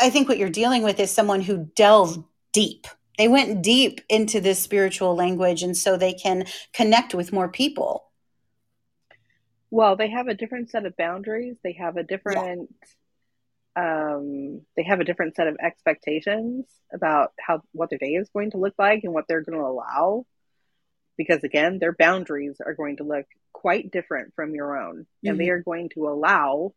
I 0.00 0.10
think 0.10 0.28
what 0.28 0.38
you're 0.38 0.50
dealing 0.50 0.82
with 0.82 0.98
is 0.98 1.10
someone 1.10 1.40
who 1.40 1.70
delved 1.76 2.24
deep. 2.52 2.86
They 3.16 3.28
went 3.28 3.62
deep 3.62 4.00
into 4.08 4.40
this 4.40 4.60
spiritual 4.60 5.14
language, 5.14 5.62
and 5.62 5.76
so 5.76 5.96
they 5.96 6.12
can 6.12 6.46
connect 6.72 7.14
with 7.14 7.32
more 7.32 7.48
people. 7.48 8.10
Well, 9.70 9.96
they 9.96 10.10
have 10.10 10.28
a 10.28 10.34
different 10.34 10.70
set 10.70 10.86
of 10.86 10.96
boundaries. 10.96 11.56
They 11.62 11.72
have 11.72 11.96
a 11.96 12.02
different, 12.02 12.74
yeah. 13.76 14.14
um, 14.14 14.62
they 14.76 14.82
have 14.82 15.00
a 15.00 15.04
different 15.04 15.36
set 15.36 15.46
of 15.46 15.56
expectations 15.60 16.66
about 16.92 17.32
how 17.40 17.62
what 17.72 17.90
their 17.90 17.98
day 17.98 18.14
is 18.14 18.30
going 18.30 18.52
to 18.52 18.58
look 18.58 18.74
like 18.78 19.04
and 19.04 19.12
what 19.12 19.26
they're 19.28 19.42
going 19.42 19.58
to 19.58 19.64
allow. 19.64 20.26
Because 21.16 21.44
again, 21.44 21.78
their 21.78 21.92
boundaries 21.92 22.56
are 22.64 22.74
going 22.74 22.96
to 22.96 23.04
look 23.04 23.26
quite 23.52 23.92
different 23.92 24.34
from 24.34 24.54
your 24.54 24.76
own, 24.76 25.00
mm-hmm. 25.02 25.28
and 25.28 25.40
they 25.40 25.44
mm-hmm. 25.44 25.52
are 25.52 25.62
going 25.62 25.88
to 25.90 26.08
allow 26.08 26.74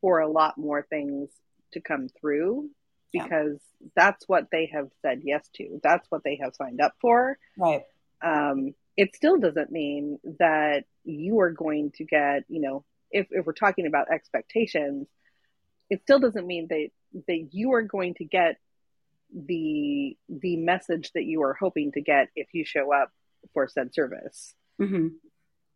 for 0.00 0.18
a 0.18 0.28
lot 0.28 0.58
more 0.58 0.82
things 0.82 1.28
to 1.72 1.80
come 1.80 2.08
through 2.20 2.70
because 3.12 3.60
yeah. 3.80 3.88
that's 3.94 4.28
what 4.28 4.46
they 4.50 4.70
have 4.72 4.88
said 5.02 5.20
yes 5.24 5.48
to. 5.54 5.80
That's 5.82 6.10
what 6.10 6.24
they 6.24 6.38
have 6.42 6.54
signed 6.54 6.80
up 6.80 6.94
for. 7.00 7.38
Right. 7.58 7.82
Um, 8.22 8.74
it 8.96 9.14
still 9.14 9.38
doesn't 9.38 9.70
mean 9.70 10.18
that 10.38 10.84
you 11.04 11.40
are 11.40 11.50
going 11.50 11.92
to 11.96 12.04
get, 12.04 12.44
you 12.48 12.60
know, 12.60 12.84
if, 13.10 13.26
if 13.30 13.44
we're 13.44 13.52
talking 13.52 13.86
about 13.86 14.10
expectations, 14.10 15.08
it 15.90 16.00
still 16.02 16.18
doesn't 16.20 16.46
mean 16.46 16.68
that 16.68 16.88
that 17.26 17.48
you 17.52 17.74
are 17.74 17.82
going 17.82 18.14
to 18.14 18.24
get 18.24 18.56
the 19.34 20.16
the 20.28 20.56
message 20.56 21.10
that 21.12 21.24
you 21.24 21.42
are 21.42 21.52
hoping 21.52 21.92
to 21.92 22.00
get 22.00 22.28
if 22.34 22.48
you 22.54 22.64
show 22.64 22.92
up 22.92 23.10
for 23.52 23.68
said 23.68 23.92
service. 23.92 24.54
Mm-hmm 24.80 25.08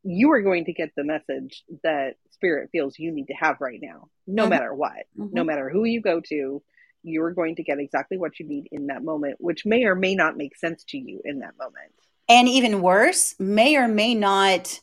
you 0.06 0.32
are 0.32 0.42
going 0.42 0.64
to 0.66 0.72
get 0.72 0.92
the 0.96 1.04
message 1.04 1.64
that 1.82 2.14
spirit 2.30 2.70
feels 2.70 2.98
you 2.98 3.10
need 3.10 3.26
to 3.26 3.34
have 3.34 3.60
right 3.60 3.80
now, 3.82 4.08
no 4.26 4.44
mm-hmm. 4.44 4.50
matter 4.50 4.72
what, 4.72 5.06
mm-hmm. 5.18 5.34
no 5.34 5.44
matter 5.44 5.68
who 5.68 5.84
you 5.84 6.00
go 6.00 6.20
to, 6.20 6.62
you 7.02 7.22
are 7.22 7.32
going 7.32 7.56
to 7.56 7.62
get 7.62 7.78
exactly 7.78 8.16
what 8.16 8.38
you 8.38 8.46
need 8.46 8.68
in 8.70 8.86
that 8.88 9.02
moment, 9.02 9.36
which 9.38 9.66
may 9.66 9.84
or 9.84 9.94
may 9.94 10.14
not 10.14 10.36
make 10.36 10.56
sense 10.56 10.84
to 10.84 10.98
you 10.98 11.20
in 11.24 11.40
that 11.40 11.56
moment. 11.58 11.92
And 12.28 12.48
even 12.48 12.82
worse, 12.82 13.34
may 13.38 13.76
or 13.76 13.88
may 13.88 14.14
not, 14.14 14.80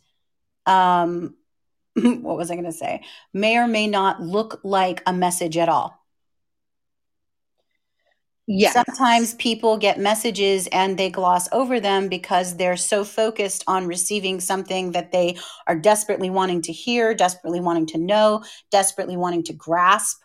um, 0.66 1.36
what 1.94 2.38
was 2.38 2.52
I 2.52 2.56
going 2.56 2.66
to 2.66 2.72
say? 2.72 3.04
May 3.34 3.58
or 3.58 3.68
may 3.68 3.88
not 3.88 4.22
look 4.22 4.62
like 4.64 5.04
a 5.06 5.14
message 5.14 5.58
at 5.58 5.70
all. 5.70 6.03
Yes. 8.45 8.74
Sometimes 8.74 9.36
people 9.36 9.78
get 9.78 9.99
messages 9.99 10.68
and 10.68 10.98
they 10.98 11.10
gloss 11.10 11.48
over 11.53 11.80
them 11.80 12.10
because 12.10 12.57
they're 12.57 12.76
so 12.76 13.06
focused 13.06 13.64
on 13.68 13.88
receiving 13.88 14.41
something 14.41 14.91
that 14.91 15.14
they 15.14 15.38
are 15.65 15.78
desperately 15.78 16.30
wanting 16.30 16.61
to 16.64 16.74
hear, 16.74 17.14
desperately 17.14 17.61
wanting 17.61 17.86
to 17.88 17.98
know, 17.98 18.44
desperately 18.70 19.15
wanting 19.15 19.44
to 19.44 19.53
grasp 19.53 20.22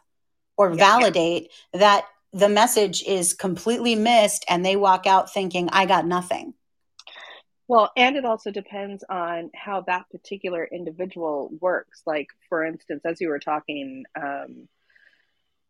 or 0.57 0.71
yeah. 0.71 0.77
validate 0.77 1.53
that 1.73 2.07
the 2.33 2.49
message 2.49 3.05
is 3.05 3.35
completely 3.35 3.95
missed 3.95 4.45
and 4.49 4.67
they 4.67 4.75
walk 4.75 5.07
out 5.07 5.33
thinking, 5.33 5.69
I 5.71 5.87
got 5.87 6.05
nothing. 6.05 6.55
Well, 7.69 7.93
and 7.97 8.17
it 8.17 8.25
also 8.25 8.51
depends 8.51 9.05
on 9.09 9.51
how 9.55 9.83
that 9.83 10.11
particular 10.11 10.65
individual 10.65 11.51
works. 11.61 12.03
Like, 12.05 12.29
for 12.49 12.65
instance, 12.65 13.03
as 13.05 13.21
you 13.21 13.29
were 13.29 13.39
talking, 13.39 14.05
um, 14.21 14.69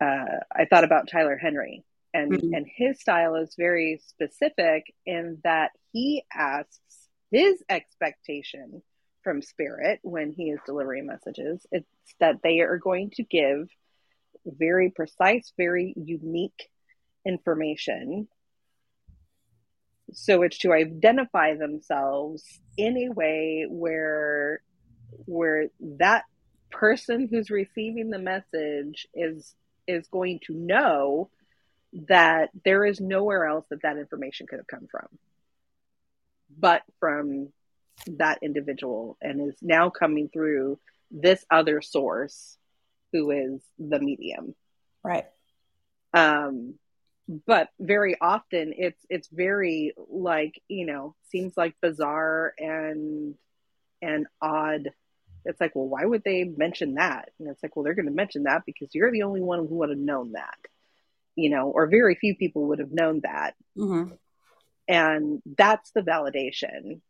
uh, 0.01 0.39
I 0.51 0.65
thought 0.65 0.85
about 0.85 1.09
Tyler 1.09 1.37
Henry 1.37 1.85
and 2.19 2.33
mm-hmm. 2.33 2.55
and 2.55 2.67
his 2.75 3.01
style 3.01 3.35
is 3.37 3.55
very 3.57 4.01
specific 4.07 4.95
in 5.07 5.39
that 5.45 5.71
he 5.93 6.25
asks 6.35 7.09
his 7.31 7.63
expectation 7.69 8.83
from 9.23 9.43
spirit 9.43 10.01
when 10.03 10.33
he 10.33 10.51
is 10.51 10.59
delivering 10.67 11.07
messages 11.07 11.67
it's 11.71 11.87
that 12.21 12.37
they 12.43 12.61
are 12.61 12.79
going 12.79 13.11
to 13.11 13.23
give 13.23 13.69
very 14.45 14.91
precise 14.91 15.53
very 15.57 15.95
unique 15.97 16.69
information 17.27 18.29
so 20.13 20.43
it's 20.43 20.59
to 20.59 20.73
identify 20.73 21.55
themselves 21.55 22.43
in 22.77 22.97
a 22.97 23.13
way 23.13 23.67
where 23.69 24.63
where 25.27 25.67
that 25.81 26.25
person 26.71 27.29
who's 27.31 27.51
receiving 27.51 28.11
the 28.11 28.19
message 28.19 29.07
is 29.15 29.55
is 29.87 30.07
going 30.09 30.39
to 30.47 30.55
know 30.55 31.31
that 31.93 32.51
there 32.65 32.85
is 32.85 33.01
nowhere 33.01 33.47
else 33.47 33.65
that 33.71 33.83
that 33.83 33.97
information 33.97 34.47
could 34.47 34.59
have 34.59 34.67
come 34.67 34.87
from 34.91 35.07
but 36.57 36.83
from 37.01 37.49
that 38.07 38.39
individual 38.43 39.17
and 39.21 39.51
is 39.51 39.57
now 39.61 39.91
coming 39.91 40.29
through 40.29 40.79
this 41.11 41.45
other 41.51 41.81
source 41.81 42.57
who 43.13 43.31
is 43.31 43.63
the 43.79 43.99
medium. 43.99 44.55
Right. 45.03 45.27
Um 46.15 46.75
but 47.47 47.69
very 47.79 48.17
often 48.19 48.73
it's 48.77 49.05
it's 49.11 49.29
very 49.29 49.93
like 50.09 50.61
you 50.69 50.87
know 50.87 51.15
seems 51.31 51.57
like 51.57 51.75
bizarre 51.83 52.55
and 52.59 53.35
and 54.01 54.27
odd. 54.41 54.91
It's 55.45 55.61
like 55.61 55.75
well 55.75 55.89
why 55.89 56.05
would 56.05 56.25
they 56.25 56.45
mention 56.45 56.95
that? 56.95 57.31
And 57.39 57.49
it's 57.49 57.63
like 57.63 57.75
well 57.77 57.85
they're 57.85 57.95
going 57.95 58.07
to 58.07 58.13
mention 58.13 58.45
that 58.45 58.65
because 58.65 58.95
you're 58.95 59.13
the 59.13 59.23
only 59.23 59.41
one 59.41 59.67
who 59.67 59.77
would 59.77 59.91
have 59.91 59.99
known 59.99 60.33
that 60.33 60.59
you 61.39 61.51
know, 61.51 61.69
or 61.71 61.87
very 61.87 62.17
few 62.17 62.35
people 62.35 62.67
would 62.67 62.81
have 62.81 62.91
known 62.91 63.21
that. 63.23 63.55
Mm-hmm. 63.77 64.13
And 64.89 65.43
that's 65.57 65.93
the 65.93 66.01
validation. 66.01 67.01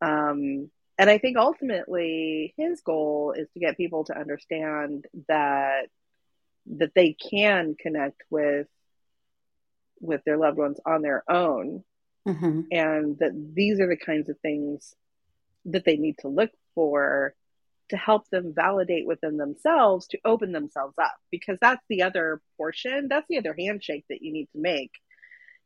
Um, 0.00 0.70
and 0.98 1.08
I 1.08 1.18
think 1.18 1.36
ultimately 1.38 2.52
his 2.56 2.80
goal 2.80 3.32
is 3.36 3.46
to 3.54 3.60
get 3.60 3.76
people 3.76 4.04
to 4.04 4.18
understand 4.18 5.06
that 5.28 5.86
that 6.66 6.94
they 6.94 7.12
can 7.12 7.76
connect 7.78 8.22
with 8.28 8.66
with 10.00 10.22
their 10.24 10.36
loved 10.36 10.58
ones 10.58 10.80
on 10.84 11.02
their 11.02 11.22
own 11.28 11.84
mm-hmm. 12.26 12.62
and 12.72 13.18
that 13.18 13.32
these 13.54 13.78
are 13.78 13.88
the 13.88 13.96
kinds 13.96 14.28
of 14.28 14.38
things 14.40 14.96
that 15.66 15.84
they 15.84 15.96
need 15.96 16.18
to 16.18 16.28
look 16.28 16.50
for 16.74 17.34
to 17.90 17.96
help 17.96 18.28
them 18.30 18.52
validate 18.54 19.06
within 19.06 19.36
themselves 19.36 20.06
to 20.08 20.18
open 20.24 20.52
themselves 20.52 20.94
up 20.98 21.14
because 21.30 21.58
that's 21.60 21.84
the 21.88 22.02
other 22.02 22.40
portion 22.56 23.08
that's 23.08 23.26
the 23.28 23.38
other 23.38 23.54
handshake 23.58 24.04
that 24.08 24.22
you 24.22 24.32
need 24.32 24.48
to 24.52 24.60
make 24.60 24.92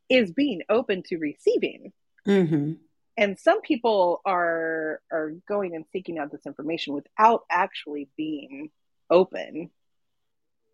is 0.09 0.33
being 0.33 0.63
open 0.69 1.03
to 1.03 1.19
receiving 1.19 1.93
mm-hmm. 2.27 2.73
and 3.17 3.39
some 3.39 3.61
people 3.61 4.21
are 4.25 5.01
are 5.13 5.33
going 5.49 5.75
and 5.75 5.85
seeking 5.93 6.19
out 6.19 6.31
this 6.31 6.47
information 6.47 6.95
without 6.95 7.43
actually 7.51 8.09
being 8.17 8.71
open 9.11 9.71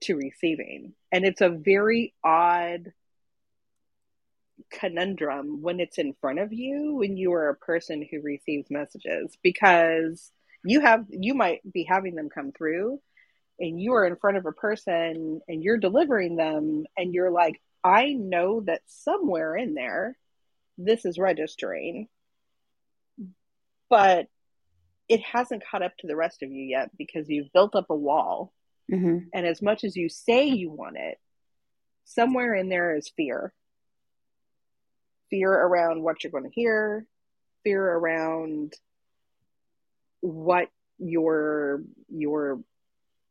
to 0.00 0.16
receiving 0.16 0.94
and 1.12 1.24
it's 1.24 1.40
a 1.40 1.48
very 1.48 2.14
odd 2.24 2.92
conundrum 4.70 5.62
when 5.62 5.80
it's 5.80 5.98
in 5.98 6.14
front 6.20 6.38
of 6.38 6.52
you 6.52 6.94
when 6.94 7.16
you 7.16 7.32
are 7.32 7.48
a 7.48 7.56
person 7.56 8.06
who 8.08 8.20
receives 8.20 8.70
messages 8.70 9.36
because 9.42 10.30
you 10.64 10.80
have 10.80 11.04
you 11.10 11.34
might 11.34 11.60
be 11.70 11.84
having 11.84 12.14
them 12.14 12.28
come 12.28 12.52
through 12.52 13.00
and 13.58 13.80
you 13.80 13.94
are 13.94 14.06
in 14.06 14.16
front 14.16 14.36
of 14.36 14.46
a 14.46 14.52
person 14.52 15.40
and 15.46 15.62
you're 15.62 15.78
delivering 15.78 16.36
them 16.36 16.84
and 16.96 17.14
you're 17.14 17.30
like 17.30 17.60
i 17.82 18.12
know 18.12 18.60
that 18.62 18.80
somewhere 18.86 19.56
in 19.56 19.74
there 19.74 20.16
this 20.78 21.04
is 21.04 21.18
registering 21.18 22.08
but 23.90 24.26
it 25.08 25.20
hasn't 25.20 25.62
caught 25.70 25.82
up 25.82 25.96
to 25.98 26.06
the 26.06 26.16
rest 26.16 26.42
of 26.42 26.50
you 26.50 26.64
yet 26.64 26.90
because 26.96 27.28
you've 27.28 27.52
built 27.52 27.76
up 27.76 27.86
a 27.90 27.94
wall 27.94 28.52
mm-hmm. 28.90 29.18
and 29.32 29.46
as 29.46 29.60
much 29.60 29.84
as 29.84 29.96
you 29.96 30.08
say 30.08 30.46
you 30.46 30.70
want 30.70 30.96
it 30.96 31.18
somewhere 32.04 32.54
in 32.54 32.68
there 32.68 32.96
is 32.96 33.10
fear 33.16 33.52
fear 35.34 35.52
around 35.52 36.02
what 36.02 36.22
you're 36.22 36.30
going 36.30 36.44
to 36.44 36.50
hear, 36.50 37.06
fear 37.64 37.82
around 37.82 38.74
what 40.24 40.68
your 40.98 41.82
your 42.08 42.60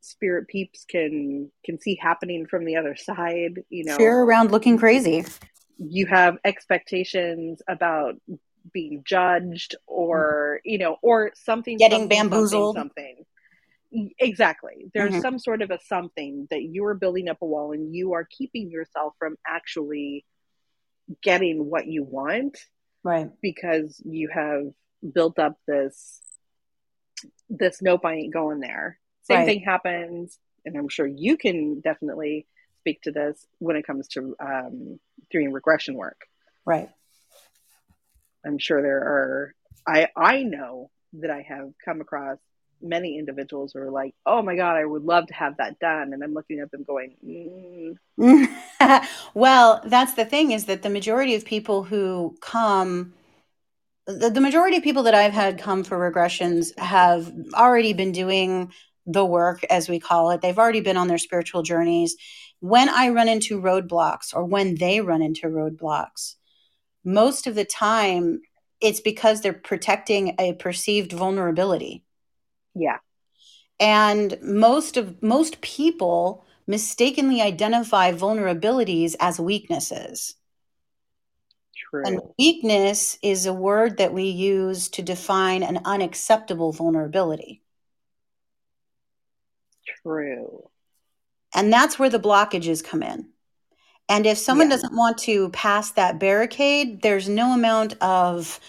spirit 0.00 0.46
peeps 0.46 0.84
can 0.84 1.50
can 1.64 1.80
see 1.80 1.98
happening 2.00 2.46
from 2.46 2.64
the 2.64 2.76
other 2.76 2.94
side 2.94 3.62
you 3.68 3.84
know? 3.84 3.96
Fear 3.96 4.22
around 4.22 4.52
looking 4.52 4.78
crazy. 4.78 5.24
You 5.76 6.06
have 6.06 6.38
expectations 6.44 7.62
about 7.68 8.14
being 8.72 9.02
judged 9.04 9.74
or 9.86 10.60
you 10.64 10.78
know 10.78 10.96
or 11.02 11.32
something 11.34 11.76
getting 11.78 12.02
something, 12.02 12.16
bamboozled. 12.16 12.76
something, 12.76 13.24
something. 13.90 14.10
exactly. 14.18 14.90
There's 14.94 15.14
Mhm. 15.14 15.20
some 15.22 15.38
sort 15.40 15.62
of 15.62 15.70
a 15.72 15.80
something 15.80 16.46
that 16.50 16.62
you 16.62 16.84
are 16.84 16.94
building 16.94 17.28
up 17.28 17.42
a 17.42 17.46
wall 17.46 17.72
and 17.72 17.94
you 17.94 18.12
are 18.12 18.24
keeping 18.24 18.70
yourself 18.70 19.14
from 19.18 19.36
actually 19.46 20.24
getting 21.22 21.68
what 21.68 21.86
you 21.86 22.04
want 22.04 22.56
right. 23.02 23.30
because 23.42 24.00
you 24.04 24.28
have 24.28 24.72
built 25.12 25.38
up 25.38 25.58
this 25.66 26.20
this 27.50 27.82
nope 27.82 28.04
i 28.04 28.14
ain't 28.14 28.32
going 28.32 28.60
there. 28.60 28.98
Same 29.22 29.38
Right. 29.38 29.46
thing 29.46 29.60
happens 29.60 30.38
and 30.64 30.76
i'm 30.76 30.88
sure 30.88 31.06
you 31.06 31.36
can 31.36 31.80
definitely 31.80 32.46
speak 32.80 33.02
to 33.02 33.12
this 33.12 33.46
when 33.58 33.76
it 33.76 33.86
comes 33.86 34.08
to 34.08 34.36
um, 34.40 35.00
doing 35.30 35.52
regression 35.52 35.94
work. 35.94 36.20
Right. 36.66 36.90
I'm 38.44 38.58
sure 38.58 38.82
there 38.82 38.98
are 38.98 39.54
i 39.86 40.08
i 40.16 40.42
know 40.42 40.90
that 41.14 41.30
i 41.30 41.42
have 41.42 41.70
come 41.84 42.00
across 42.00 42.38
many 42.82 43.18
individuals 43.18 43.72
who 43.72 43.80
are 43.80 43.90
like 43.90 44.14
oh 44.26 44.42
my 44.42 44.56
god 44.56 44.76
i 44.76 44.84
would 44.84 45.04
love 45.04 45.26
to 45.26 45.34
have 45.34 45.56
that 45.58 45.78
done 45.78 46.12
and 46.12 46.22
i'm 46.22 46.34
looking 46.34 46.60
at 46.60 46.70
them 46.70 46.82
going 46.84 47.16
mm, 47.24 47.96
well, 49.34 49.80
that's 49.84 50.14
the 50.14 50.24
thing 50.24 50.52
is 50.52 50.66
that 50.66 50.82
the 50.82 50.90
majority 50.90 51.34
of 51.34 51.44
people 51.44 51.84
who 51.84 52.36
come, 52.40 53.12
the, 54.06 54.30
the 54.30 54.40
majority 54.40 54.76
of 54.76 54.82
people 54.82 55.04
that 55.04 55.14
I've 55.14 55.32
had 55.32 55.58
come 55.58 55.84
for 55.84 55.98
regressions 55.98 56.76
have 56.78 57.32
already 57.54 57.92
been 57.92 58.12
doing 58.12 58.72
the 59.06 59.24
work, 59.24 59.64
as 59.64 59.88
we 59.88 59.98
call 60.00 60.30
it. 60.30 60.40
They've 60.40 60.58
already 60.58 60.80
been 60.80 60.96
on 60.96 61.08
their 61.08 61.18
spiritual 61.18 61.62
journeys. 61.62 62.16
When 62.60 62.88
I 62.88 63.10
run 63.10 63.28
into 63.28 63.60
roadblocks 63.60 64.34
or 64.34 64.44
when 64.44 64.76
they 64.76 65.00
run 65.00 65.22
into 65.22 65.48
roadblocks, 65.48 66.36
most 67.04 67.46
of 67.46 67.54
the 67.54 67.64
time 67.64 68.40
it's 68.80 69.00
because 69.00 69.40
they're 69.40 69.52
protecting 69.52 70.34
a 70.38 70.54
perceived 70.54 71.12
vulnerability. 71.12 72.04
yeah 72.74 72.98
And 73.78 74.38
most 74.42 74.96
of 74.96 75.22
most 75.22 75.60
people 75.60 76.44
mistakenly 76.66 77.42
identify 77.42 78.12
vulnerabilities 78.12 79.14
as 79.20 79.38
weaknesses. 79.38 80.34
True 82.02 82.04
And 82.06 82.20
weakness 82.38 83.18
is 83.22 83.46
a 83.46 83.52
word 83.52 83.98
that 83.98 84.12
we 84.12 84.24
use 84.24 84.88
to 84.90 85.02
define 85.02 85.62
an 85.62 85.80
unacceptable 85.84 86.72
vulnerability. 86.72 87.62
true 90.02 90.70
And 91.54 91.72
that's 91.72 91.98
where 91.98 92.10
the 92.10 92.18
blockages 92.20 92.82
come 92.84 93.02
in. 93.02 93.28
And 94.08 94.26
if 94.26 94.38
someone 94.38 94.68
Yeah. 94.68 94.76
doesn't 94.76 94.94
want 94.96 95.18
to 95.18 95.50
pass 95.50 95.92
that 95.92 96.18
barricade, 96.18 97.02
there's 97.02 97.28
no 97.28 97.54
amount 97.54 97.94
of 98.02 98.60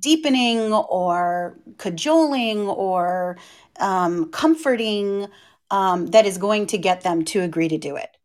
deepening 0.00 0.72
or 0.72 1.58
cajoling 1.78 2.68
or 2.68 3.36
um, 3.80 4.30
comforting 4.30 5.28
um, 5.70 6.06
that 6.08 6.26
is 6.26 6.38
going 6.38 6.66
to 6.68 6.78
get 6.78 7.02
them 7.02 7.24
to 7.26 7.40
agree 7.42 7.68
to 7.68 7.78
do 7.78 7.96
it. 7.96 8.16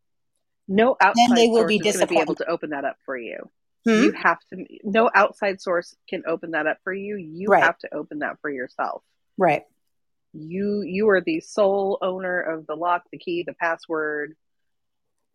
no 0.68 0.96
outside 1.02 1.38
they 1.38 1.48
will 1.48 1.68
be 1.68 1.80
to 1.80 2.08
be 2.08 2.20
able 2.20 2.36
to 2.36 2.50
open 2.50 2.70
that 2.70 2.86
up 2.86 2.98
for 3.06 3.18
you 3.18 3.50
Hmm? 3.86 4.04
you 4.04 4.12
have 4.12 4.38
to 4.50 4.66
no 4.84 5.10
outside 5.16 5.60
source 5.60 5.96
can 6.08 6.24
open 6.28 6.52
that 6.52 6.68
up 6.68 6.78
for 6.84 6.94
you 6.94 7.18
you 7.18 7.48
Right. 7.50 7.64
have 7.64 7.78
to 7.80 7.94
open 7.94 8.20
that 8.20 8.40
for 8.42 8.50
yourself 8.50 9.02
Right. 9.38 9.64
you 10.34 10.82
you 10.82 11.10
are 11.10 11.22
the 11.22 11.40
sole 11.40 11.98
owner 12.02 12.40
of 12.42 12.68
the 12.68 12.76
lock 12.76 13.04
the 13.12 13.18
key 13.18 13.44
the 13.44 13.54
password 13.54 14.36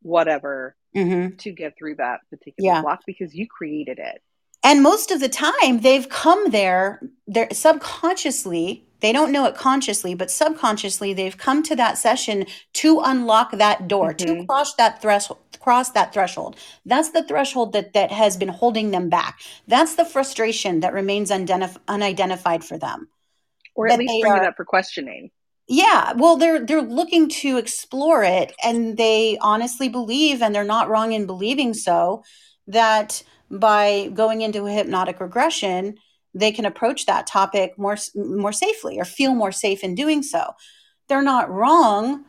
whatever 0.02 0.76
hmm 0.94 1.28
to 1.38 1.50
get 1.52 1.76
through 1.76 1.96
that 1.96 2.20
particular 2.30 2.70
Yeah. 2.74 2.82
block 2.82 3.00
because 3.06 3.34
you 3.34 3.46
created 3.48 3.98
it 3.98 4.22
And 4.66 4.82
most 4.82 5.12
of 5.12 5.20
the 5.20 5.28
time, 5.28 5.80
they've 5.80 6.08
come 6.08 6.50
there, 6.50 7.00
they're 7.28 7.46
subconsciously, 7.52 8.84
they 9.00 9.12
don't 9.12 9.30
know 9.30 9.44
it 9.44 9.54
consciously, 9.54 10.12
but 10.14 10.28
subconsciously, 10.28 11.12
they've 11.14 11.38
come 11.38 11.62
to 11.62 11.76
that 11.76 11.98
session 11.98 12.46
to 12.74 13.00
unlock 13.04 13.52
that 13.52 13.86
door, 13.86 14.12
to 14.14 14.26
Mhm. 14.26 14.48
cross 14.48 14.74
that 14.74 15.00
threshold. 15.00 15.38
Cross 15.60 15.90
that 15.90 16.12
threshold. 16.12 16.56
That's 16.84 17.10
the 17.10 17.22
threshold 17.22 17.72
that 17.74 17.92
that 17.92 18.10
has 18.10 18.36
been 18.36 18.48
holding 18.48 18.90
them 18.90 19.08
back. 19.08 19.38
That's 19.68 19.94
the 19.94 20.04
frustration 20.04 20.80
that 20.80 20.92
remains 20.92 21.30
undenif- 21.30 21.78
unidentified 21.86 22.64
for 22.64 22.76
them. 22.76 23.08
or 23.78 23.88
at 23.88 23.98
least 23.98 24.22
bring 24.22 24.32
are- 24.32 24.42
it 24.42 24.48
up 24.48 24.56
for 24.56 24.64
questioning 24.64 25.30
Yeah, 25.68 26.12
well, 26.16 26.36
they're 26.38 26.60
they're 26.64 26.80
looking 27.00 27.28
to 27.42 27.58
explore 27.58 28.22
it, 28.24 28.52
and 28.64 28.96
they 28.96 29.36
honestly 29.42 29.88
believe, 29.90 30.40
and 30.42 30.54
they're 30.54 30.64
not 30.76 30.88
wrong 30.88 31.12
in 31.12 31.26
believing 31.26 31.74
so, 31.74 32.22
that 32.66 33.22
by 33.50 34.10
going 34.14 34.42
into 34.42 34.66
a 34.66 34.72
hypnotic 34.72 35.20
regression, 35.20 35.96
they 36.34 36.52
can 36.52 36.64
approach 36.64 37.06
that 37.06 37.26
topic 37.26 37.78
more 37.78 37.96
more 38.14 38.52
safely 38.52 38.98
or 38.98 39.04
feel 39.04 39.34
more 39.34 39.52
safe 39.52 39.82
in 39.82 39.94
doing 39.94 40.22
so. 40.22 40.52
They're 41.08 41.22
not 41.22 41.50
wrong 41.50 42.24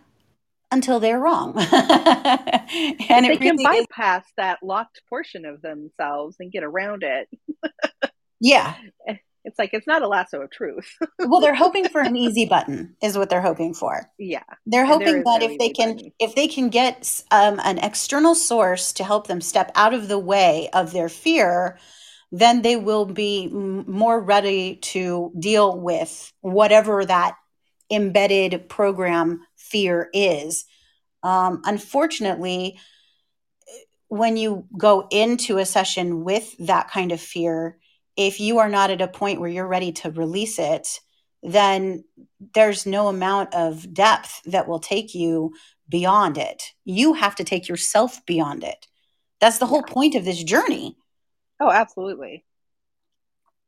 until 0.71 0.99
they're 0.99 1.19
wrong, 1.19 1.53
and 1.57 3.25
they 3.25 3.31
it 3.31 3.41
can 3.41 3.55
really 3.57 3.79
is, 3.79 3.85
bypass 3.89 4.25
that 4.37 4.59
locked 4.61 5.01
portion 5.09 5.45
of 5.45 5.61
themselves 5.61 6.35
and 6.39 6.51
get 6.51 6.63
around 6.63 7.03
it 7.03 7.29
yeah. 8.39 8.75
It's 9.47 9.57
like 9.57 9.71
it's 9.73 9.87
not 9.87 10.01
a 10.03 10.07
lasso 10.07 10.41
of 10.41 10.51
truth 10.51 10.97
Well, 11.19 11.41
they're 11.41 11.55
hoping 11.55 11.87
for 11.89 12.01
an 12.01 12.15
easy 12.15 12.45
button, 12.45 12.95
is 13.01 13.17
what 13.17 13.29
they're 13.29 13.41
hoping 13.41 13.73
for. 13.73 14.09
yeah 14.19 14.43
They're 14.65 14.85
hoping 14.85 15.23
that 15.23 15.39
no 15.41 15.47
if 15.47 15.57
they 15.57 15.69
can 15.69 15.95
button. 15.95 16.11
if 16.19 16.35
they 16.35 16.47
can 16.47 16.69
get 16.69 17.23
um, 17.31 17.59
an 17.63 17.77
external 17.79 18.35
source 18.35 18.93
to 18.93 19.03
help 19.03 19.27
them 19.27 19.41
step 19.41 19.71
out 19.75 19.93
of 19.93 20.07
the 20.07 20.19
way 20.19 20.69
of 20.73 20.91
their 20.91 21.09
fear, 21.09 21.79
then 22.31 22.61
they 22.61 22.75
will 22.75 23.05
be 23.05 23.47
more 23.47 24.19
ready 24.19 24.75
to 24.93 25.31
deal 25.39 25.79
with 25.79 26.31
whatever 26.41 27.05
that 27.05 27.35
embedded 27.89 28.67
program 28.69 29.41
fear 29.55 30.09
is. 30.13 30.65
Um, 31.23 31.61
unfortunately, 31.65 32.79
when 34.09 34.37
you 34.37 34.65
go 34.77 35.07
into 35.11 35.57
a 35.57 35.65
session 35.65 36.23
with 36.23 36.55
that 36.59 36.89
kind 36.89 37.11
of 37.11 37.19
fear, 37.19 37.77
if 38.17 38.39
you 38.39 38.57
are 38.59 38.69
not 38.69 38.89
at 38.89 39.01
a 39.01 39.07
point 39.07 39.39
where 39.39 39.49
you're 39.49 39.67
ready 39.67 39.91
to 39.93 40.11
release 40.11 40.59
it, 40.59 40.99
then 41.43 42.03
there's 42.53 42.85
no 42.85 43.07
amount 43.07 43.53
of 43.53 43.93
depth 43.93 44.41
that 44.45 44.67
will 44.67 44.79
take 44.79 45.13
you 45.13 45.53
beyond 45.87 46.37
it. 46.37 46.73
You 46.83 47.13
have 47.13 47.35
to 47.35 47.43
take 47.43 47.67
yourself 47.69 48.25
beyond 48.25 48.63
it. 48.63 48.87
That's 49.39 49.59
the 49.59 49.67
whole 49.67 49.83
point 49.83 50.15
of 50.15 50.25
this 50.25 50.43
journey. 50.43 50.97
Oh, 51.59 51.71
absolutely. 51.71 52.43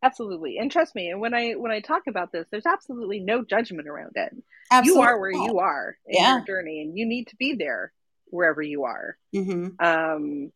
Absolutely. 0.01 0.57
And 0.57 0.71
trust 0.71 0.95
me, 0.95 1.09
and 1.09 1.19
when 1.19 1.33
I 1.33 1.51
when 1.51 1.71
I 1.71 1.81
talk 1.81 2.03
about 2.07 2.31
this, 2.31 2.47
there's 2.51 2.65
absolutely 2.65 3.19
no 3.19 3.43
judgment 3.43 3.87
around 3.87 4.13
it. 4.15 4.33
Absolutely. 4.71 5.01
You 5.01 5.07
are 5.07 5.19
where 5.19 5.31
you 5.31 5.59
are 5.59 5.97
in 6.07 6.15
Yeah. 6.15 6.37
your 6.37 6.45
journey 6.45 6.81
and 6.81 6.97
you 6.97 7.05
need 7.05 7.27
to 7.27 7.35
be 7.35 7.55
there 7.55 7.91
wherever 8.27 8.61
you 8.61 8.85
are. 8.85 9.17
hmm 9.33 9.67
Um 9.79 10.51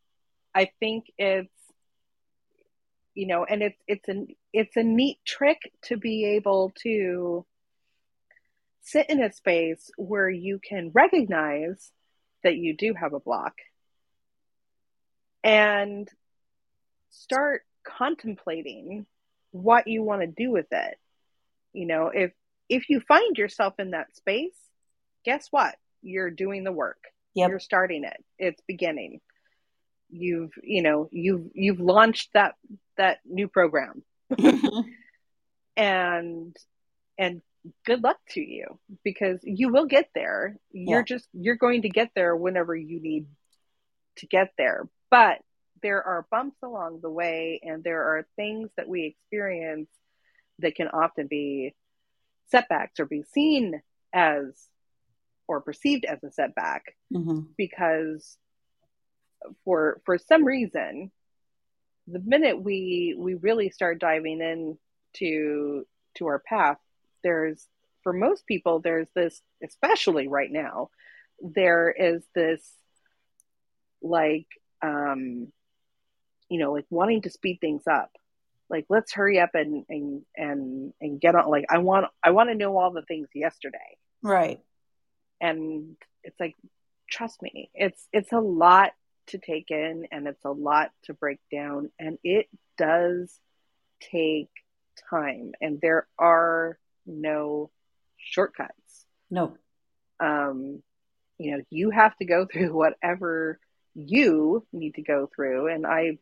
I 0.54 0.70
think 0.80 1.06
it's 1.18 1.50
you 3.14 3.26
know, 3.26 3.44
and 3.44 3.62
it's 3.62 3.80
it's 3.86 4.08
an 4.08 4.28
it's 4.52 4.76
a 4.76 4.82
neat 4.82 5.18
trick 5.24 5.58
to 5.82 5.96
be 5.96 6.36
able 6.36 6.72
to 6.82 7.46
sit 8.82 9.08
in 9.08 9.22
a 9.22 9.32
space 9.32 9.90
where 9.96 10.28
you 10.28 10.60
can 10.62 10.90
recognize 10.92 11.90
that 12.42 12.56
you 12.56 12.76
do 12.76 12.92
have 12.94 13.14
a 13.14 13.20
block 13.20 13.54
and 15.42 16.08
start 17.10 17.62
contemplating 17.84 19.06
what 19.52 19.86
you 19.86 20.02
want 20.02 20.22
to 20.22 20.26
do 20.26 20.50
with 20.50 20.66
it. 20.72 20.98
You 21.72 21.86
know, 21.86 22.10
if 22.12 22.32
if 22.68 22.88
you 22.88 23.00
find 23.00 23.36
yourself 23.36 23.74
in 23.78 23.92
that 23.92 24.14
space, 24.16 24.56
guess 25.24 25.48
what? 25.50 25.76
You're 26.02 26.30
doing 26.30 26.64
the 26.64 26.72
work. 26.72 26.98
Yep. 27.34 27.48
You're 27.48 27.60
starting 27.60 28.04
it. 28.04 28.24
It's 28.38 28.62
beginning. 28.66 29.20
You've, 30.10 30.52
you 30.62 30.82
know, 30.82 31.08
you've 31.10 31.48
you've 31.54 31.80
launched 31.80 32.30
that 32.34 32.54
that 32.96 33.18
new 33.24 33.48
program 33.48 34.02
and 35.76 36.56
and 37.18 37.42
good 37.86 38.02
luck 38.02 38.18
to 38.30 38.40
you 38.40 38.78
because 39.04 39.40
you 39.42 39.68
will 39.70 39.86
get 39.86 40.08
there. 40.14 40.56
You're 40.72 41.00
Yeah. 41.00 41.04
just 41.04 41.28
you're 41.32 41.56
going 41.56 41.82
to 41.82 41.88
get 41.88 42.10
there 42.14 42.36
whenever 42.36 42.74
you 42.76 43.00
need 43.00 43.26
to 44.18 44.26
get 44.26 44.52
there. 44.58 44.88
But 45.10 45.40
there 45.82 46.02
are 46.02 46.26
bumps 46.30 46.56
along 46.62 47.00
the 47.02 47.10
way 47.10 47.60
and 47.62 47.82
there 47.82 48.02
are 48.02 48.26
things 48.36 48.70
that 48.76 48.88
we 48.88 49.04
experience 49.06 49.88
that 50.60 50.74
can 50.74 50.88
often 50.88 51.26
be 51.26 51.74
setbacks 52.46 53.00
or 53.00 53.06
be 53.06 53.22
seen 53.22 53.80
as 54.12 54.68
or 55.46 55.60
perceived 55.60 56.04
as 56.04 56.22
a 56.22 56.30
setback 56.30 56.94
hmm 57.12 57.40
because 57.56 58.38
for 59.64 60.00
for 60.06 60.18
some 60.18 60.44
reason 60.44 61.10
the 62.06 62.20
minute 62.20 62.60
we 62.60 63.14
we 63.18 63.34
really 63.34 63.70
start 63.70 63.98
diving 63.98 64.40
in 64.40 64.78
to 65.14 65.86
to 66.14 66.26
our 66.26 66.38
path 66.38 66.78
there's 67.22 67.66
for 68.02 68.12
most 68.12 68.46
people 68.46 68.80
there's 68.80 69.08
this 69.14 69.40
especially 69.62 70.28
right 70.28 70.52
now 70.52 70.90
there 71.40 71.90
is 71.90 72.22
this 72.34 72.60
like 74.02 74.46
um 74.82 75.48
you 76.48 76.58
know 76.58 76.72
like 76.72 76.86
wanting 76.90 77.22
to 77.22 77.30
speed 77.30 77.58
things 77.60 77.82
up. 77.90 78.10
Like 78.70 78.86
let's 78.88 79.12
hurry 79.12 79.40
up 79.40 79.50
and 79.54 79.84
and 79.88 80.22
and 80.36 80.92
and 81.00 81.20
get 81.20 81.34
on 81.34 81.48
like 81.48 81.66
i 81.70 81.78
want 81.78 82.06
i 82.22 82.30
want 82.30 82.48
to 82.48 82.54
know 82.54 82.76
all 82.76 82.90
the 82.90 83.02
things 83.02 83.28
yesterday. 83.34 83.78
Right. 84.22 84.60
And 85.40 85.96
it's 86.22 86.38
like 86.40 86.54
trust 87.10 87.42
me 87.42 87.70
it's 87.74 88.08
it's 88.12 88.32
a 88.32 88.40
lot 88.40 88.92
to 89.28 89.38
take 89.38 89.70
in 89.70 90.06
and 90.10 90.26
it's 90.26 90.44
a 90.44 90.50
lot 90.50 90.90
to 91.04 91.14
break 91.14 91.38
down. 91.50 91.90
And 91.98 92.18
it 92.22 92.48
does 92.78 93.38
take 94.00 94.50
time. 95.10 95.52
And 95.60 95.80
there 95.80 96.06
are 96.18 96.78
no 97.06 97.70
shortcuts. 98.16 99.06
No. 99.30 99.56
Um 100.20 100.82
you 101.38 101.56
know 101.56 101.64
you 101.70 101.90
have 101.90 102.16
to 102.18 102.24
go 102.24 102.46
through 102.52 102.72
whatever 102.72 103.58
you 103.94 104.66
need 104.72 104.94
to 104.94 105.02
go 105.02 105.28
through. 105.34 105.68
And 105.68 105.86
i 105.86 106.18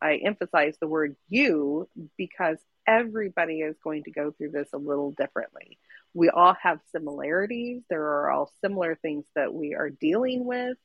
i 0.00 0.16
emphasize 0.16 0.76
the 0.80 0.88
word 0.88 1.16
you 1.28 1.88
because 2.16 2.58
everybody 2.86 3.60
is 3.60 3.76
going 3.84 4.04
to 4.04 4.10
go 4.10 4.30
through 4.32 4.50
this 4.50 4.68
a 4.72 4.78
little 4.78 5.12
differently. 5.12 5.78
We 6.14 6.30
all 6.30 6.54
have 6.62 6.80
similarities. 6.90 7.82
There 7.90 8.02
are 8.02 8.30
all 8.30 8.50
similar 8.62 8.96
things 8.96 9.26
that 9.34 9.52
we 9.52 9.74
are 9.74 9.90
dealing 9.90 10.44
with 10.44 10.78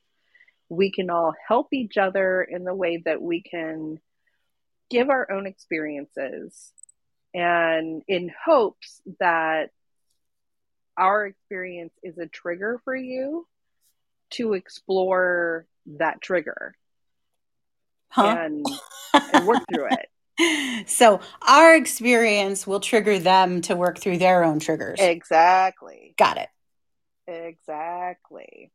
we 0.68 0.90
can 0.90 1.10
all 1.10 1.34
help 1.48 1.68
each 1.72 1.96
other 1.96 2.42
in 2.42 2.64
the 2.64 2.74
way 2.74 3.02
that 3.04 3.20
we 3.20 3.42
can 3.42 3.98
give 4.90 5.10
our 5.10 5.30
own 5.30 5.46
experiences 5.46 6.72
and 7.32 8.02
in 8.06 8.30
hopes 8.44 9.00
that 9.20 9.70
our 10.96 11.26
experience 11.26 11.92
is 12.02 12.16
a 12.18 12.26
trigger 12.26 12.80
for 12.84 12.94
you 12.94 13.46
to 14.30 14.54
explore 14.54 15.66
that 15.86 16.20
trigger 16.20 16.74
huh? 18.08 18.36
and, 18.38 18.66
and 19.32 19.46
work 19.46 19.62
through 19.72 19.86
it. 19.86 20.08
So 20.86 21.20
our 21.46 21.76
experience 21.76 22.66
will 22.66 22.80
trigger 22.80 23.20
them 23.20 23.60
to 23.62 23.76
work 23.76 24.00
through 24.00 24.18
their 24.18 24.42
own 24.42 24.58
triggers. 24.58 24.98
Exactly. 25.00 26.16
Got 26.18 26.38
it. 26.38 26.48
Exactly. 27.28 28.72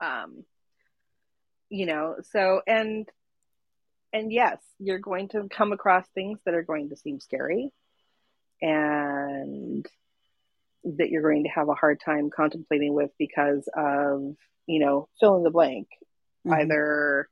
Um 0.00 0.44
you 1.68 1.86
know, 1.86 2.16
so 2.32 2.60
and 2.66 3.08
and 4.12 4.32
yes, 4.32 4.58
you're 4.78 4.98
going 4.98 5.28
to 5.28 5.48
come 5.48 5.72
across 5.72 6.04
things 6.14 6.40
that 6.44 6.54
are 6.54 6.64
going 6.64 6.90
to 6.90 6.96
seem 6.96 7.20
scary 7.20 7.70
and 8.60 9.86
that 10.84 11.10
you're 11.10 11.22
going 11.22 11.44
to 11.44 11.50
have 11.50 11.68
a 11.68 11.74
hard 11.74 12.00
time 12.04 12.30
contemplating 12.34 12.94
with 12.94 13.10
because 13.18 13.68
of, 13.76 14.34
you 14.66 14.80
know, 14.80 15.08
fill 15.20 15.36
in 15.36 15.42
the 15.42 15.50
blank. 15.50 15.88
Mm-hmm. 16.46 16.60
Either 16.60 17.28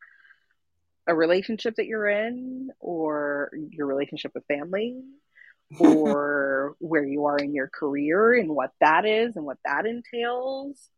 a 1.07 1.15
relationship 1.15 1.77
that 1.77 1.87
you're 1.87 2.09
in 2.09 2.71
or 2.79 3.51
your 3.71 3.87
relationship 3.87 4.33
with 4.35 4.45
family 4.47 5.01
or 5.81 6.77
where 6.79 7.05
you 7.05 7.25
are 7.27 7.39
in 7.39 7.55
your 7.55 7.69
career 7.69 8.35
and 8.35 8.51
what 8.51 8.73
that 8.81 9.05
is 9.05 9.35
and 9.35 9.45
what 9.45 9.59
that 9.65 9.87
entails. 9.87 10.91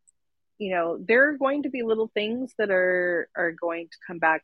You 0.61 0.75
know, 0.75 0.99
there 1.01 1.31
are 1.31 1.39
going 1.39 1.63
to 1.63 1.71
be 1.71 1.83
little 1.83 2.11
things 2.13 2.53
that 2.59 2.71
are 2.71 3.29
are 3.35 3.53
going 3.53 3.89
to 3.89 3.97
come 4.07 4.19
back 4.19 4.43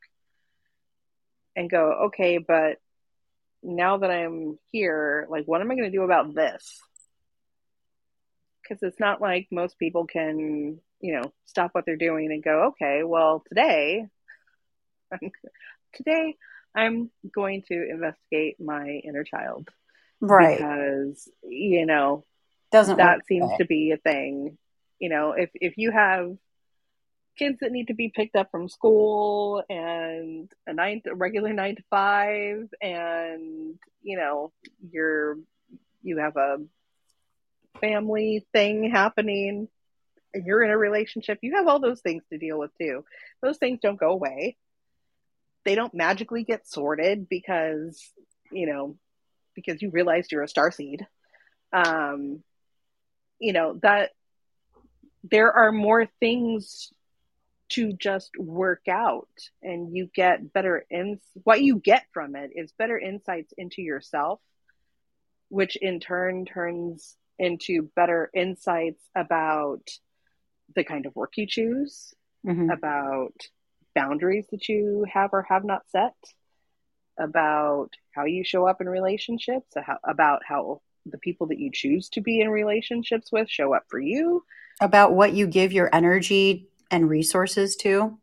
and 1.55 1.71
go, 1.71 2.07
okay, 2.07 2.39
but 2.39 2.79
now 3.63 3.99
that 3.99 4.11
I'm 4.11 4.59
here, 4.71 5.27
like, 5.31 5.45
what 5.47 5.61
am 5.61 5.71
I 5.71 5.75
going 5.75 5.91
to 5.91 5.97
do 5.97 6.05
about 6.05 6.35
this? 6.35 6.81
Because 8.63 8.83
it's 8.83 9.01
not 9.01 9.21
like 9.21 9.49
most 9.51 9.79
people 9.79 10.07
can, 10.07 10.79
you 11.01 11.15
know, 11.15 11.33
stop 11.47 11.71
what 11.73 11.85
they're 11.87 11.97
doing 11.97 12.31
and 12.31 12.43
go, 12.43 12.69
okay, 12.69 13.03
well, 13.05 13.43
today, 13.49 14.07
today 15.95 16.37
I'm 16.75 17.11
going 17.35 17.63
to 17.69 17.91
investigate 17.91 18.61
my 18.61 19.01
inner 19.05 19.25
child. 19.25 19.69
Right. 20.21 20.59
Because, 20.59 21.29
you 21.43 21.87
know, 21.87 22.25
doesn't 22.71 22.99
that 22.99 23.27
seems 23.27 23.51
to 23.59 23.65
be 23.65 23.93
a 23.93 23.97
thing. 23.97 24.59
You 24.99 25.09
know, 25.11 25.33
if 25.33 25.51
if 25.55 25.77
you 25.77 25.91
have 25.93 26.37
kids 27.37 27.59
that 27.61 27.73
need 27.73 27.89
to 27.89 27.95
be 27.95 28.13
picked 28.15 28.35
up 28.37 28.51
from 28.51 28.69
school 28.69 29.63
and 29.69 30.51
a 30.67 30.73
nine 30.73 31.03
a 31.07 31.15
regular 31.15 31.53
nine 31.53 31.77
to 31.77 31.83
five 31.91 32.69
and 32.81 33.79
you 34.03 34.17
know 34.17 34.53
you're 34.91 35.37
you 36.03 36.19
have 36.19 36.37
a 36.37 36.59
family 37.81 38.47
thing 38.53 38.91
happening 38.91 39.69
and 40.33 40.47
you're 40.47 40.63
in 40.63 40.71
a 40.71 40.79
relationship 40.79 41.39
you 41.43 41.57
have 41.57 41.67
all 41.67 41.79
those 41.81 42.01
things 42.01 42.23
to 42.31 42.39
deal 42.39 42.59
with 42.59 42.71
too. 42.81 43.05
Those 43.43 43.59
things 43.59 43.81
don't 43.83 44.01
go 44.01 44.11
away. 44.11 44.57
They 45.65 45.75
don't 45.75 45.95
magically 45.95 46.45
get 46.45 46.67
sorted 46.67 47.29
because 47.29 48.01
you 48.51 48.67
know 48.67 48.97
because 49.55 49.83
you 49.83 49.91
realized 49.91 50.33
you're 50.33 50.43
a 50.43 50.49
star 50.49 50.71
seed. 50.71 51.07
Um 51.73 52.43
you 53.39 53.53
know 53.53 53.79
that 53.83 54.13
there 55.31 55.53
are 55.53 55.73
more 55.73 56.07
things 56.21 56.93
to 57.69 57.93
just 57.93 58.31
work 58.39 58.87
out 58.89 59.29
and 59.63 59.97
you 59.97 60.09
get 60.15 60.53
better 60.53 60.87
in 60.89 61.19
what 61.43 61.63
you 61.63 61.79
get 61.79 62.07
from 62.13 62.37
it 62.37 62.51
is 62.55 62.73
better 62.73 62.99
insights 62.99 63.53
into 63.59 63.83
yourself 63.83 64.41
which 65.49 65.77
in 65.77 66.01
turn 66.01 66.45
turns 66.45 67.17
into 67.39 67.91
better 67.95 68.31
insights 68.35 69.03
about 69.15 69.89
the 70.75 70.85
kind 70.85 71.07
of 71.07 71.17
work 71.17 71.37
you 71.37 71.47
choose 71.47 72.15
mm-hmm. 72.47 72.71
about 72.71 73.35
boundaries 73.95 74.47
that 74.51 74.69
you 74.69 75.05
have 75.13 75.31
or 75.33 75.43
have 75.43 75.65
not 75.65 75.89
set 75.89 76.15
about 77.19 77.91
how 78.13 78.25
you 78.25 78.45
show 78.45 78.67
up 78.67 78.81
in 78.81 78.89
relationships 78.89 79.75
about 80.05 80.43
how 80.47 80.81
the 81.11 81.19
people 81.19 81.47
that 81.49 81.59
you 81.59 81.71
choose 81.73 82.09
to 82.11 82.21
be 82.21 82.41
in 82.41 82.49
relationships 82.49 83.31
with 83.33 83.49
show 83.49 83.75
up 83.75 83.85
for 83.89 83.99
you. 83.99 84.45
About 84.81 85.15
what 85.15 85.33
you 85.33 85.47
give 85.47 85.73
your 85.73 85.89
energy 85.95 86.69
and 86.91 87.09
resources 87.09 87.77
to. 87.77 88.19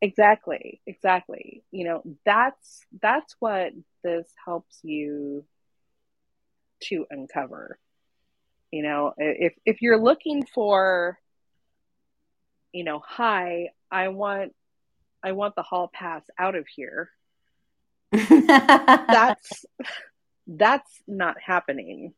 Exactly 0.00 0.80
exactly. 0.86 1.62
You 1.70 1.84
know 1.84 2.02
that's 2.24 2.84
that's 3.00 3.36
what 3.38 3.72
this 4.02 4.28
helps 4.44 4.78
you 4.82 5.44
to 6.84 7.06
uncover. 7.10 7.78
You 8.70 8.82
know 8.82 9.14
if 9.16 9.54
if 9.64 9.82
you're 9.82 10.02
looking 10.02 10.44
for 10.44 11.18
you 12.72 12.84
know 12.84 13.02
hi 13.06 13.68
i 13.90 14.08
want 14.08 14.54
i 15.22 15.32
want 15.32 15.54
the 15.54 15.62
hall 15.62 15.90
pass 15.92 16.24
out 16.38 16.56
of 16.56 16.66
here. 16.66 17.10
That's 18.12 19.64
that's 20.46 20.90
not 21.06 21.36
happening 21.40 22.12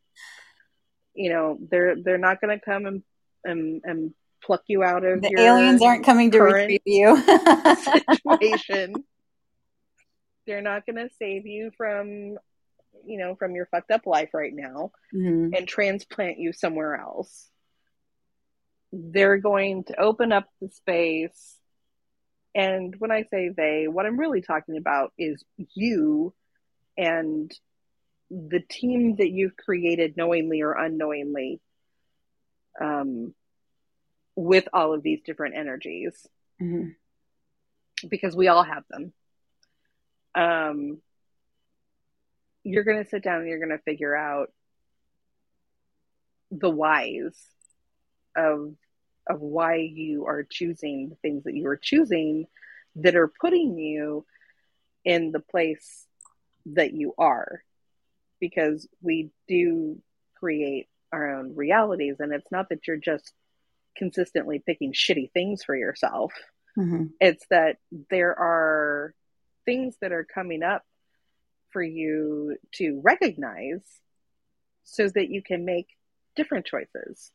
you 1.14 1.30
know 1.30 1.58
they're 1.70 1.96
they're 2.02 2.18
not 2.18 2.40
going 2.40 2.58
to 2.58 2.64
come 2.64 2.86
and, 2.86 3.02
and 3.44 3.82
and 3.84 4.14
pluck 4.44 4.62
you 4.66 4.82
out 4.82 5.04
of 5.04 5.22
the 5.22 5.34
aliens 5.38 5.82
aren't 5.82 6.04
coming 6.04 6.30
to 6.30 6.40
retrieve 6.40 6.80
you 6.84 7.16
situation. 7.16 8.94
They're 10.46 10.62
not 10.62 10.84
going 10.84 10.96
to 10.96 11.08
save 11.18 11.46
you 11.46 11.70
from, 11.76 12.36
you 13.06 13.18
know, 13.18 13.34
from 13.34 13.54
your 13.54 13.66
fucked 13.66 13.90
up 13.90 14.06
life 14.06 14.30
right 14.34 14.52
now 14.54 14.92
mm-hmm. 15.14 15.54
and 15.54 15.66
transplant 15.66 16.38
you 16.38 16.52
somewhere 16.52 16.96
else. 16.96 17.48
They're 18.92 19.38
going 19.38 19.84
to 19.84 19.98
open 19.98 20.32
up 20.32 20.44
the 20.60 20.68
space. 20.68 21.58
And 22.54 22.94
when 22.98 23.10
I 23.10 23.24
say 23.30 23.48
they, 23.56 23.88
what 23.88 24.04
I'm 24.04 24.20
really 24.20 24.42
talking 24.42 24.76
about 24.76 25.12
is 25.18 25.42
you 25.74 26.34
and 26.98 27.50
the 28.34 28.60
team 28.60 29.16
that 29.16 29.30
you've 29.30 29.56
created 29.56 30.16
knowingly 30.16 30.62
or 30.62 30.72
unknowingly 30.72 31.60
um, 32.80 33.32
with 34.34 34.68
all 34.72 34.92
of 34.92 35.02
these 35.02 35.20
different 35.24 35.56
energies 35.56 36.26
mm-hmm. 36.60 36.88
because 38.08 38.34
we 38.34 38.48
all 38.48 38.64
have 38.64 38.82
them. 38.90 39.12
Um, 40.34 40.98
you're 42.64 42.82
going 42.82 43.02
to 43.04 43.08
sit 43.08 43.22
down 43.22 43.40
and 43.40 43.48
you're 43.48 43.64
going 43.64 43.76
to 43.76 43.84
figure 43.84 44.16
out 44.16 44.50
the 46.50 46.70
whys 46.70 47.36
of 48.36 48.74
of 49.26 49.40
why 49.40 49.76
you 49.76 50.26
are 50.26 50.42
choosing 50.42 51.08
the 51.08 51.14
things 51.16 51.44
that 51.44 51.54
you 51.54 51.66
are 51.66 51.78
choosing 51.78 52.46
that 52.96 53.16
are 53.16 53.32
putting 53.40 53.78
you 53.78 54.26
in 55.04 55.32
the 55.32 55.40
place 55.40 56.06
that 56.66 56.92
you 56.92 57.14
are 57.16 57.62
because 58.40 58.88
we 59.00 59.30
do 59.48 60.00
create 60.36 60.88
our 61.12 61.38
own 61.38 61.54
realities 61.54 62.16
and 62.18 62.32
it's 62.32 62.50
not 62.50 62.68
that 62.68 62.86
you're 62.86 62.96
just 62.96 63.32
consistently 63.96 64.62
picking 64.64 64.92
shitty 64.92 65.30
things 65.32 65.62
for 65.64 65.76
yourself. 65.76 66.32
Mm-hmm. 66.78 67.04
It's 67.20 67.44
that 67.50 67.76
there 68.10 68.36
are 68.38 69.14
things 69.64 69.96
that 70.00 70.12
are 70.12 70.24
coming 70.24 70.62
up 70.62 70.82
for 71.70 71.82
you 71.82 72.56
to 72.74 73.00
recognize 73.02 73.82
so 74.84 75.08
that 75.08 75.30
you 75.30 75.42
can 75.42 75.64
make 75.64 75.88
different 76.36 76.66
choices 76.66 77.30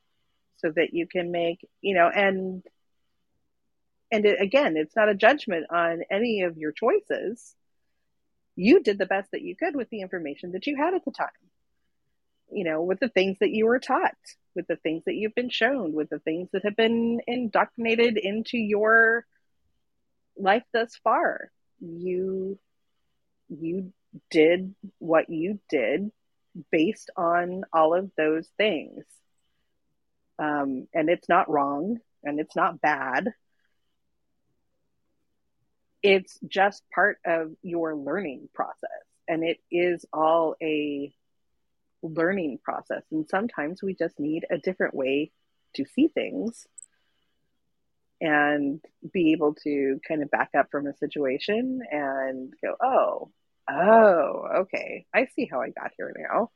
so 0.58 0.72
that 0.76 0.94
you 0.94 1.08
can 1.08 1.32
make 1.32 1.68
you 1.82 1.94
know 1.94 2.10
and 2.10 2.64
and 4.12 4.26
it, 4.26 4.42
again 4.42 4.76
it's 4.78 4.96
not 4.96 5.10
a 5.10 5.16
judgment 5.16 5.66
on 5.70 6.02
any 6.12 6.42
of 6.42 6.58
your 6.58 6.72
choices 6.72 7.56
you 8.60 8.82
did 8.82 8.98
the 8.98 9.06
best 9.06 9.32
that 9.32 9.42
you 9.42 9.56
could 9.56 9.76
with 9.76 9.90
the 9.90 10.02
information 10.02 10.52
that 10.52 10.68
you 10.68 10.76
had 10.76 10.94
at 10.94 11.06
the 11.06 11.12
time. 11.12 11.28
You 12.52 12.64
know 12.64 12.82
with 12.82 13.00
the 13.00 13.10
things 13.10 13.38
that 13.40 13.52
you 13.52 13.68
were 13.68 13.80
taught 13.80 14.18
with 14.56 14.68
the 14.68 14.76
things 14.76 15.04
that 15.06 15.14
you've 15.14 15.36
been 15.36 15.52
shown 15.52 15.94
with 15.94 16.10
the 16.10 16.20
things 16.20 16.50
that 16.52 16.66
have 16.66 16.76
been 16.76 17.22
indoctrinated 17.28 18.18
into 18.18 18.58
your 18.58 19.26
life 20.36 20.64
thus 20.74 21.00
far. 21.04 21.52
You 21.80 22.58
you 23.50 23.94
did 24.32 24.74
what 24.98 25.30
you 25.30 25.60
did 25.70 26.12
based 26.72 27.12
on 27.16 27.64
all 27.72 27.94
of 27.94 28.12
those 28.18 28.48
things. 28.58 29.04
Um, 30.40 30.88
and 30.94 31.10
it's 31.10 31.30
not 31.30 31.50
wrong 31.50 32.00
and 32.24 32.40
it's 32.40 32.56
not 32.56 32.82
bad 32.82 33.30
it's 36.02 36.40
just 36.48 36.84
part 36.94 37.18
of 37.26 37.52
your 37.62 37.96
learning 37.96 38.50
process 38.54 38.90
and 39.28 39.44
it 39.44 39.60
is 39.72 40.06
all 40.12 40.56
a 40.62 41.14
learning 42.02 42.60
process. 42.64 43.04
And 43.12 43.28
sometimes 43.30 43.84
we 43.84 43.94
just 43.94 44.20
need 44.20 44.46
a 44.50 44.58
different 44.58 44.94
way 44.94 45.32
to 45.76 45.86
see 45.86 46.08
things 46.08 46.68
and 48.22 48.82
be 49.14 49.32
able 49.32 49.56
to 49.64 50.00
kind 50.06 50.24
of 50.24 50.32
back 50.32 50.50
up 50.58 50.68
from 50.72 50.88
a 50.88 50.96
situation 50.98 51.82
and 51.90 52.54
go 52.62 52.76
oh 52.82 53.32
oh 53.70 54.48
okay. 54.62 55.06
I 55.14 55.28
see 55.36 55.48
how 55.50 55.62
i 55.62 55.70
got 55.70 55.92
here 55.96 56.14
now. 56.18 56.50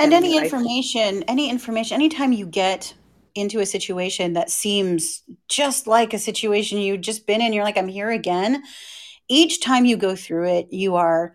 And, 0.00 0.12
and 0.12 0.24
any 0.24 0.36
information 0.36 1.22
any 1.24 1.50
information 1.50 1.94
anytime 1.94 2.32
you 2.32 2.46
get 2.46 2.94
into 3.34 3.60
a 3.60 3.66
situation 3.66 4.34
that 4.34 4.50
seems 4.50 5.22
just 5.48 5.86
like 5.86 6.12
a 6.12 6.18
situation 6.18 6.78
you've 6.78 7.00
just 7.00 7.26
been 7.26 7.40
in, 7.40 7.52
you're 7.52 7.64
like, 7.64 7.78
I'm 7.78 7.88
here 7.88 8.10
again. 8.10 8.62
Each 9.28 9.60
time 9.60 9.84
you 9.84 9.96
go 9.96 10.16
through 10.16 10.48
it, 10.48 10.72
you 10.72 10.96
are 10.96 11.34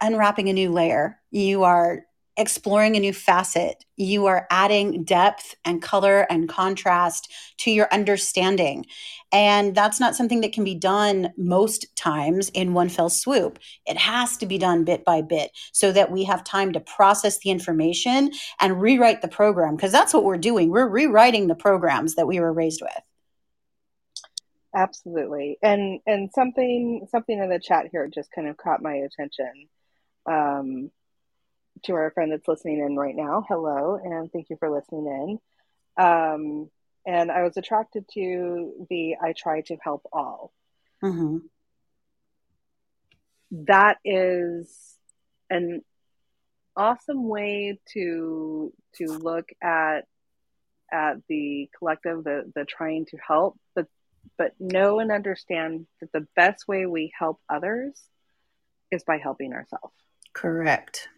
unwrapping 0.00 0.48
a 0.48 0.52
new 0.52 0.70
layer. 0.70 1.18
You 1.30 1.64
are 1.64 2.04
exploring 2.36 2.96
a 2.96 3.00
new 3.00 3.12
facet. 3.12 3.84
You 3.96 4.26
are 4.26 4.46
adding 4.50 5.04
depth 5.04 5.54
and 5.64 5.82
color 5.82 6.26
and 6.30 6.48
contrast 6.48 7.30
to 7.58 7.70
your 7.70 7.88
understanding. 7.92 8.86
And 9.32 9.74
that's 9.74 10.00
not 10.00 10.16
something 10.16 10.40
that 10.40 10.52
can 10.52 10.64
be 10.64 10.74
done 10.74 11.32
most 11.36 11.94
times 11.96 12.48
in 12.50 12.74
one 12.74 12.88
fell 12.88 13.10
swoop. 13.10 13.58
It 13.86 13.96
has 13.98 14.36
to 14.38 14.46
be 14.46 14.58
done 14.58 14.84
bit 14.84 15.04
by 15.04 15.22
bit 15.22 15.50
so 15.72 15.92
that 15.92 16.10
we 16.10 16.24
have 16.24 16.42
time 16.44 16.72
to 16.72 16.80
process 16.80 17.38
the 17.38 17.50
information 17.50 18.32
and 18.60 18.80
rewrite 18.80 19.22
the 19.22 19.28
program 19.28 19.76
because 19.76 19.92
that's 19.92 20.14
what 20.14 20.24
we're 20.24 20.38
doing. 20.38 20.70
We're 20.70 20.88
rewriting 20.88 21.48
the 21.48 21.54
programs 21.54 22.14
that 22.14 22.26
we 22.26 22.40
were 22.40 22.52
raised 22.52 22.80
with. 22.82 23.02
Absolutely. 24.74 25.58
And 25.62 26.00
and 26.06 26.30
something 26.34 27.06
something 27.10 27.38
in 27.38 27.50
the 27.50 27.60
chat 27.60 27.88
here 27.92 28.08
just 28.08 28.32
kind 28.32 28.48
of 28.48 28.56
caught 28.56 28.82
my 28.82 28.94
attention. 28.94 29.68
Um, 30.24 30.90
to 31.84 31.94
our 31.94 32.10
friend 32.10 32.32
that's 32.32 32.48
listening 32.48 32.78
in 32.78 32.96
right 32.96 33.14
now, 33.14 33.44
hello, 33.48 33.98
and 34.02 34.30
thank 34.32 34.50
you 34.50 34.56
for 34.58 34.70
listening 34.70 35.06
in. 35.98 36.04
Um, 36.04 36.70
and 37.06 37.30
I 37.30 37.42
was 37.42 37.56
attracted 37.56 38.04
to 38.14 38.86
the 38.88 39.16
I 39.22 39.32
try 39.36 39.62
to 39.62 39.76
help 39.82 40.06
all. 40.12 40.52
Mm-hmm. 41.02 41.38
That 43.66 43.98
is 44.04 44.96
an 45.50 45.82
awesome 46.76 47.28
way 47.28 47.78
to 47.92 48.72
to 48.96 49.06
look 49.06 49.48
at 49.62 50.06
at 50.92 51.16
the 51.28 51.68
collective, 51.78 52.24
the 52.24 52.50
the 52.54 52.64
trying 52.64 53.06
to 53.06 53.18
help, 53.26 53.58
but 53.74 53.86
but 54.38 54.52
know 54.58 55.00
and 55.00 55.10
understand 55.10 55.86
that 56.00 56.12
the 56.12 56.26
best 56.36 56.68
way 56.68 56.86
we 56.86 57.12
help 57.18 57.40
others 57.48 58.00
is 58.90 59.02
by 59.04 59.18
helping 59.18 59.52
ourselves. 59.52 59.94
Correct 60.32 61.08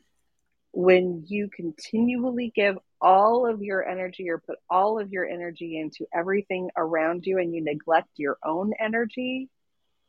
when 0.75 1.25
you 1.29 1.49
continually 1.49 2.53
give 2.55 2.77
all 3.01 3.47
of 3.47 3.63
your 3.63 3.89
energy 3.89 4.29
or 4.29 4.39
put 4.39 4.59
all 4.69 4.99
of 4.99 5.13
your 5.13 5.25
energy 5.25 5.79
into 5.79 6.05
everything 6.13 6.69
around 6.77 7.27
you 7.27 7.39
and 7.39 7.55
you 7.55 7.63
neglect 7.63 8.09
your 8.17 8.39
own 8.45 8.73
energy, 8.81 9.49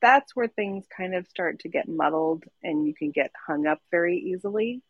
that's 0.02 0.36
where 0.36 0.48
things 0.48 0.86
kind 0.96 1.14
of 1.14 1.28
start 1.28 1.60
to 1.60 1.70
get 1.70 1.88
muddled 1.88 2.46
and 2.64 2.88
you 2.88 2.96
can 2.96 3.12
get 3.12 3.32
hung 3.46 3.68
up 3.68 3.80
very 3.92 4.18
easily. 4.18 4.82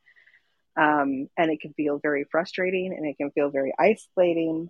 Um, 0.78 1.30
and 1.38 1.52
it 1.52 1.60
can 1.60 1.74
feel 1.74 2.00
very 2.00 2.24
frustrating 2.24 2.94
and 2.96 3.06
it 3.06 3.18
can 3.18 3.32
feel 3.32 3.50
very 3.50 3.74
isolating. 3.78 4.70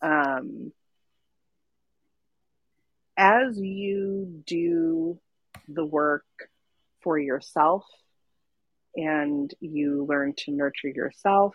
Um, 0.00 0.72
as 3.16 3.58
you 3.58 4.42
do 4.46 5.18
the 5.68 5.84
work 5.84 6.24
for 7.00 7.18
yourself 7.18 7.84
and 8.96 9.52
you 9.60 10.06
learn 10.08 10.34
to 10.36 10.52
nurture 10.52 10.88
yourself 10.88 11.54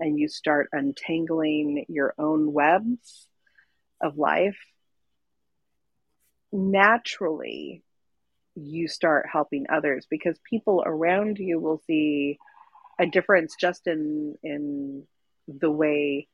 and 0.00 0.18
you 0.18 0.28
start 0.28 0.68
untangling 0.72 1.84
your 1.88 2.14
own 2.18 2.52
webs 2.52 3.28
of 4.00 4.18
life, 4.18 4.58
naturally 6.52 7.82
you 8.56 8.86
start 8.86 9.26
helping 9.30 9.66
others 9.68 10.06
because 10.08 10.38
people 10.48 10.82
around 10.86 11.38
you 11.38 11.58
will 11.58 11.82
see 11.86 12.38
a 13.00 13.06
difference 13.06 13.56
just 13.60 13.86
in 13.88 14.36
in 14.44 15.04
the 15.48 15.70
way 15.70 16.28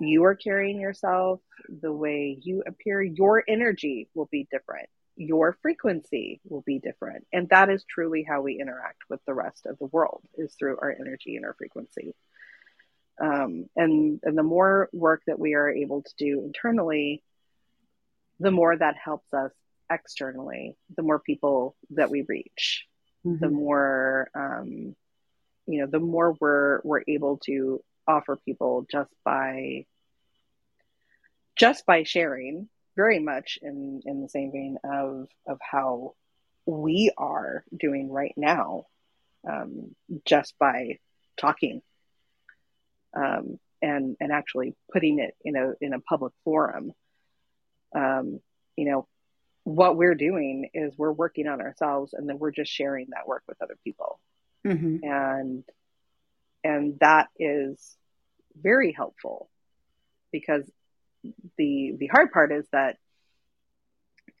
you 0.00 0.24
are 0.24 0.34
carrying 0.34 0.80
yourself, 0.80 1.40
the 1.68 1.92
way 1.92 2.36
you 2.42 2.64
appear, 2.66 3.00
your 3.00 3.44
energy 3.46 4.08
will 4.14 4.28
be 4.30 4.48
different 4.50 4.88
your 5.16 5.56
frequency 5.62 6.40
will 6.48 6.62
be 6.62 6.78
different. 6.78 7.26
And 7.32 7.48
that 7.50 7.70
is 7.70 7.84
truly 7.84 8.24
how 8.28 8.42
we 8.42 8.60
interact 8.60 9.02
with 9.08 9.20
the 9.26 9.34
rest 9.34 9.66
of 9.66 9.78
the 9.78 9.86
world 9.86 10.22
is 10.36 10.54
through 10.54 10.78
our 10.78 10.94
energy 10.98 11.36
and 11.36 11.44
our 11.44 11.54
frequency. 11.54 12.14
Um, 13.20 13.66
and, 13.76 14.18
and 14.24 14.36
the 14.36 14.42
more 14.42 14.88
work 14.92 15.22
that 15.26 15.38
we 15.38 15.54
are 15.54 15.70
able 15.70 16.02
to 16.02 16.12
do 16.18 16.42
internally, 16.44 17.22
the 18.40 18.50
more 18.50 18.76
that 18.76 18.96
helps 18.96 19.32
us 19.32 19.52
externally, 19.88 20.76
the 20.96 21.02
more 21.02 21.20
people 21.20 21.76
that 21.90 22.10
we 22.10 22.22
reach, 22.22 22.86
mm-hmm. 23.24 23.38
the 23.38 23.50
more, 23.50 24.28
um, 24.34 24.96
you 25.66 25.80
know, 25.80 25.86
the 25.86 26.00
more 26.00 26.36
we're, 26.40 26.80
we're 26.82 27.04
able 27.06 27.38
to 27.44 27.82
offer 28.08 28.36
people 28.36 28.84
just 28.90 29.10
by, 29.24 29.86
just 31.56 31.86
by 31.86 32.02
sharing 32.02 32.68
very 32.96 33.18
much 33.18 33.58
in 33.62 34.02
in 34.04 34.22
the 34.22 34.28
same 34.28 34.52
vein 34.52 34.78
of 34.84 35.28
of 35.46 35.58
how 35.60 36.14
we 36.66 37.12
are 37.16 37.64
doing 37.78 38.10
right 38.10 38.34
now, 38.36 38.86
um, 39.48 39.94
just 40.24 40.54
by 40.58 40.98
talking 41.36 41.82
um, 43.14 43.58
and 43.82 44.16
and 44.20 44.32
actually 44.32 44.74
putting 44.92 45.18
it 45.18 45.36
in 45.44 45.56
a 45.56 45.72
in 45.80 45.92
a 45.92 46.00
public 46.00 46.32
forum. 46.44 46.92
Um, 47.94 48.40
you 48.76 48.86
know, 48.86 49.06
what 49.62 49.96
we're 49.96 50.16
doing 50.16 50.70
is 50.74 50.94
we're 50.96 51.12
working 51.12 51.46
on 51.46 51.60
ourselves, 51.60 52.12
and 52.12 52.28
then 52.28 52.38
we're 52.38 52.50
just 52.50 52.72
sharing 52.72 53.08
that 53.10 53.28
work 53.28 53.42
with 53.46 53.60
other 53.62 53.76
people, 53.84 54.20
mm-hmm. 54.66 55.04
and 55.04 55.64
and 56.62 56.98
that 57.00 57.28
is 57.38 57.96
very 58.60 58.92
helpful 58.92 59.48
because 60.32 60.68
the 61.56 61.94
the 61.98 62.06
hard 62.06 62.32
part 62.32 62.52
is 62.52 62.66
that 62.72 62.96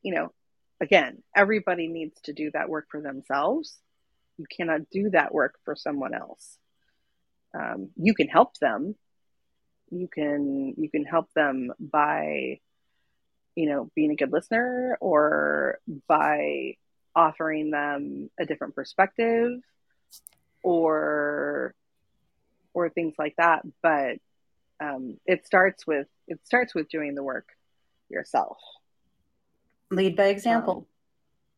you 0.02 0.14
know 0.14 0.32
again 0.80 1.22
everybody 1.34 1.88
needs 1.88 2.20
to 2.22 2.32
do 2.32 2.50
that 2.52 2.68
work 2.68 2.86
for 2.90 3.00
themselves. 3.00 3.78
You 4.36 4.46
cannot 4.50 4.90
do 4.90 5.10
that 5.10 5.32
work 5.32 5.54
for 5.64 5.76
someone 5.76 6.14
else. 6.14 6.58
Um, 7.54 7.90
you 7.96 8.14
can 8.14 8.28
help 8.28 8.58
them. 8.58 8.96
You 9.90 10.08
can 10.08 10.74
you 10.76 10.90
can 10.90 11.04
help 11.04 11.32
them 11.34 11.72
by 11.78 12.58
you 13.54 13.68
know 13.68 13.90
being 13.94 14.10
a 14.10 14.16
good 14.16 14.32
listener 14.32 14.98
or 15.00 15.78
by 16.08 16.74
offering 17.14 17.70
them 17.70 18.28
a 18.38 18.44
different 18.44 18.74
perspective 18.74 19.60
or 20.62 21.74
or 22.72 22.88
things 22.90 23.14
like 23.18 23.36
that. 23.36 23.62
But 23.82 24.18
um, 24.84 25.18
it 25.26 25.46
starts 25.46 25.86
with 25.86 26.06
it 26.26 26.40
starts 26.44 26.74
with 26.74 26.88
doing 26.88 27.14
the 27.14 27.22
work 27.22 27.48
yourself. 28.08 28.58
Lead 29.90 30.16
by 30.16 30.26
example. 30.26 30.86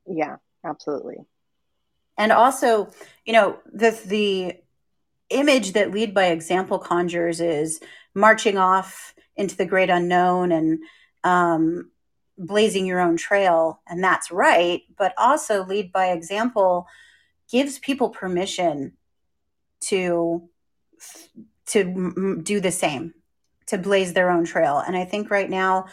Um, 0.08 0.16
yeah, 0.16 0.36
absolutely. 0.64 1.16
And 2.18 2.32
also, 2.32 2.90
you 3.24 3.32
know, 3.32 3.58
the 3.72 3.98
the 4.06 4.56
image 5.30 5.72
that 5.72 5.90
lead 5.90 6.14
by 6.14 6.26
example 6.26 6.78
conjures 6.78 7.40
is 7.40 7.80
marching 8.14 8.56
off 8.58 9.14
into 9.36 9.56
the 9.56 9.66
great 9.66 9.90
unknown 9.90 10.52
and 10.52 10.78
um, 11.24 11.90
blazing 12.38 12.86
your 12.86 13.00
own 13.00 13.16
trail, 13.16 13.80
and 13.88 14.02
that's 14.02 14.30
right, 14.30 14.82
but 14.96 15.12
also 15.18 15.64
lead 15.64 15.92
by 15.92 16.06
example 16.06 16.86
gives 17.50 17.78
people 17.78 18.08
permission 18.08 18.92
to 19.78 20.48
to 21.66 22.42
do 22.42 22.60
the 22.60 22.70
same, 22.70 23.14
to 23.66 23.78
blaze 23.78 24.12
their 24.12 24.30
own 24.30 24.44
trail. 24.44 24.78
And 24.78 24.96
I 24.96 25.04
think 25.04 25.30
right 25.30 25.50
now 25.50 25.86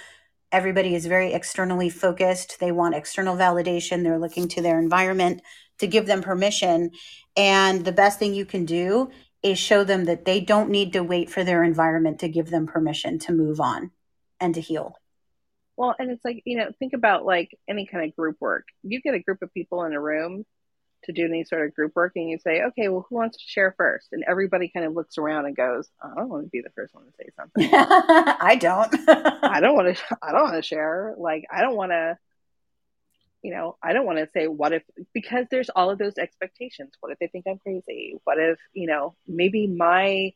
everybody 0.52 0.96
is 0.96 1.06
very 1.06 1.34
externally 1.34 1.90
focused. 1.90 2.60
They 2.60 2.72
want 2.72 2.96
external 2.96 3.36
validation. 3.36 4.04
They're 4.04 4.20
looking 4.20 4.48
to 4.50 4.62
their 4.62 4.80
environment 4.80 5.42
to 5.80 5.88
give 5.88 6.06
them 6.06 6.22
permission. 6.22 6.92
And 7.36 7.84
the 7.84 7.92
best 7.92 8.20
thing 8.20 8.34
you 8.34 8.46
can 8.46 8.66
do 8.66 9.10
is 9.42 9.58
show 9.58 9.84
them 9.84 10.06
that 10.06 10.26
they 10.26 10.40
don't 10.40 10.70
need 10.70 10.94
to 10.94 11.04
wait 11.04 11.30
for 11.30 11.44
their 11.44 11.64
environment 11.64 12.20
to 12.20 12.30
give 12.30 12.50
them 12.50 12.68
permission 12.68 13.20
to 13.20 13.34
move 13.34 13.60
on 13.60 13.92
and 14.40 14.54
to 14.56 14.62
heal. 14.62 14.96
Well, 15.76 15.96
and 15.98 16.12
it's 16.12 16.24
like, 16.24 16.44
you 16.46 16.58
know, 16.58 16.70
think 16.78 16.94
about 16.94 17.26
like 17.26 17.50
any 17.68 17.88
kind 17.88 18.06
of 18.08 18.16
group 18.16 18.38
work. 18.40 18.66
You 18.84 19.02
get 19.02 19.16
a 19.16 19.20
group 19.20 19.42
of 19.42 19.54
people 19.54 19.84
in 19.86 19.94
a 19.94 20.00
room 20.00 20.46
to 21.06 21.12
do 21.12 21.26
any 21.26 21.44
sort 21.44 21.66
of 21.66 21.76
group 21.76 21.94
work 21.96 22.14
and 22.16 22.30
you 22.30 22.38
say, 22.40 22.62
okay, 22.64 22.88
well, 22.90 23.06
who 23.08 23.16
wants 23.16 23.38
to 23.38 23.44
share 23.46 23.74
first? 23.78 24.08
And 24.12 24.24
everybody 24.28 24.70
kind 24.74 24.86
of 24.86 24.94
looks 24.94 25.18
around 25.18 25.46
and 25.46 25.56
goes, 25.56 25.90
I 26.02 26.14
don't 26.16 26.30
want 26.30 26.46
to 26.46 26.50
be 26.50 26.62
the 26.62 26.70
first 26.76 26.94
one 26.94 27.06
to 27.06 27.12
say 27.20 27.30
something. 27.36 27.70
I 27.74 28.56
don't. 28.60 28.94
I 29.44 29.60
don't 29.60 29.76
want 29.76 29.96
to, 29.96 30.18
I 30.22 30.32
don't 30.32 30.44
want 30.44 30.56
to 30.56 30.68
share. 30.68 31.14
Like, 31.18 31.46
I 31.52 31.62
don't 31.62 31.76
want 31.76 31.92
to, 31.92 32.18
you 33.42 33.54
know, 33.54 33.78
I 33.84 33.94
don't 33.94 34.06
want 34.06 34.20
to 34.20 34.30
say 34.34 34.48
what 34.48 34.74
if, 34.74 34.84
because 35.14 35.46
there's 35.52 35.70
all 35.70 35.90
of 35.90 35.98
those 35.98 36.18
expectations. 36.18 36.94
What 37.00 37.12
if 37.12 37.20
they 37.20 37.28
think 37.28 37.46
I'm 37.48 37.60
crazy? 37.60 38.16
What 38.24 38.38
if, 38.40 38.58
you 38.74 38.88
know, 38.88 39.16
maybe 39.28 39.68
my, 39.68 40.34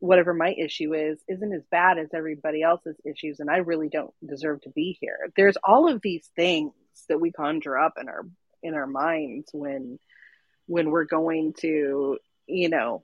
whatever 0.00 0.34
my 0.34 0.52
issue 0.52 0.92
is, 0.92 1.18
isn't 1.28 1.54
as 1.54 1.62
bad 1.70 1.98
as 1.98 2.08
everybody 2.12 2.62
else's 2.62 2.96
issues 3.04 3.40
and 3.40 3.48
I 3.48 3.58
really 3.58 3.88
don't 3.88 4.12
deserve 4.26 4.60
to 4.62 4.70
be 4.70 4.98
here. 5.00 5.30
There's 5.36 5.56
all 5.62 5.90
of 5.90 6.02
these 6.02 6.28
things 6.36 6.72
that 7.08 7.20
we 7.20 7.32
conjure 7.32 7.78
up 7.78 7.94
in 8.00 8.08
our 8.08 8.26
in 8.64 8.74
our 8.74 8.86
minds 8.86 9.48
when 9.52 9.98
when 10.66 10.90
we're 10.90 11.04
going 11.04 11.52
to 11.60 12.18
you 12.46 12.68
know 12.68 13.02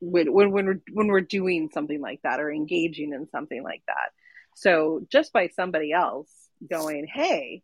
when 0.00 0.32
when 0.32 0.50
when 0.50 0.66
we're 0.66 0.80
when 0.92 1.06
we're 1.08 1.20
doing 1.20 1.70
something 1.72 2.00
like 2.00 2.20
that 2.22 2.40
or 2.40 2.50
engaging 2.50 3.12
in 3.12 3.28
something 3.30 3.62
like 3.62 3.82
that. 3.86 4.10
So 4.56 5.06
just 5.10 5.32
by 5.32 5.48
somebody 5.48 5.92
else 5.92 6.30
going 6.70 7.06
hey 7.06 7.62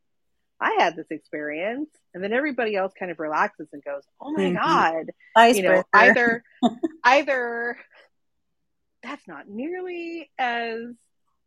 i 0.60 0.76
had 0.78 0.96
this 0.96 1.10
experience 1.10 1.88
and 2.12 2.22
then 2.22 2.32
everybody 2.32 2.76
else 2.76 2.92
kind 2.98 3.10
of 3.10 3.18
relaxes 3.18 3.68
and 3.72 3.82
goes 3.82 4.02
oh 4.20 4.32
my 4.32 4.44
mm-hmm. 4.44 4.56
god. 4.56 5.10
Ice 5.36 5.56
you 5.56 5.62
know 5.62 5.82
either 5.92 6.42
either 7.04 7.78
that's 9.02 9.26
not 9.26 9.48
nearly 9.48 10.30
as 10.38 10.94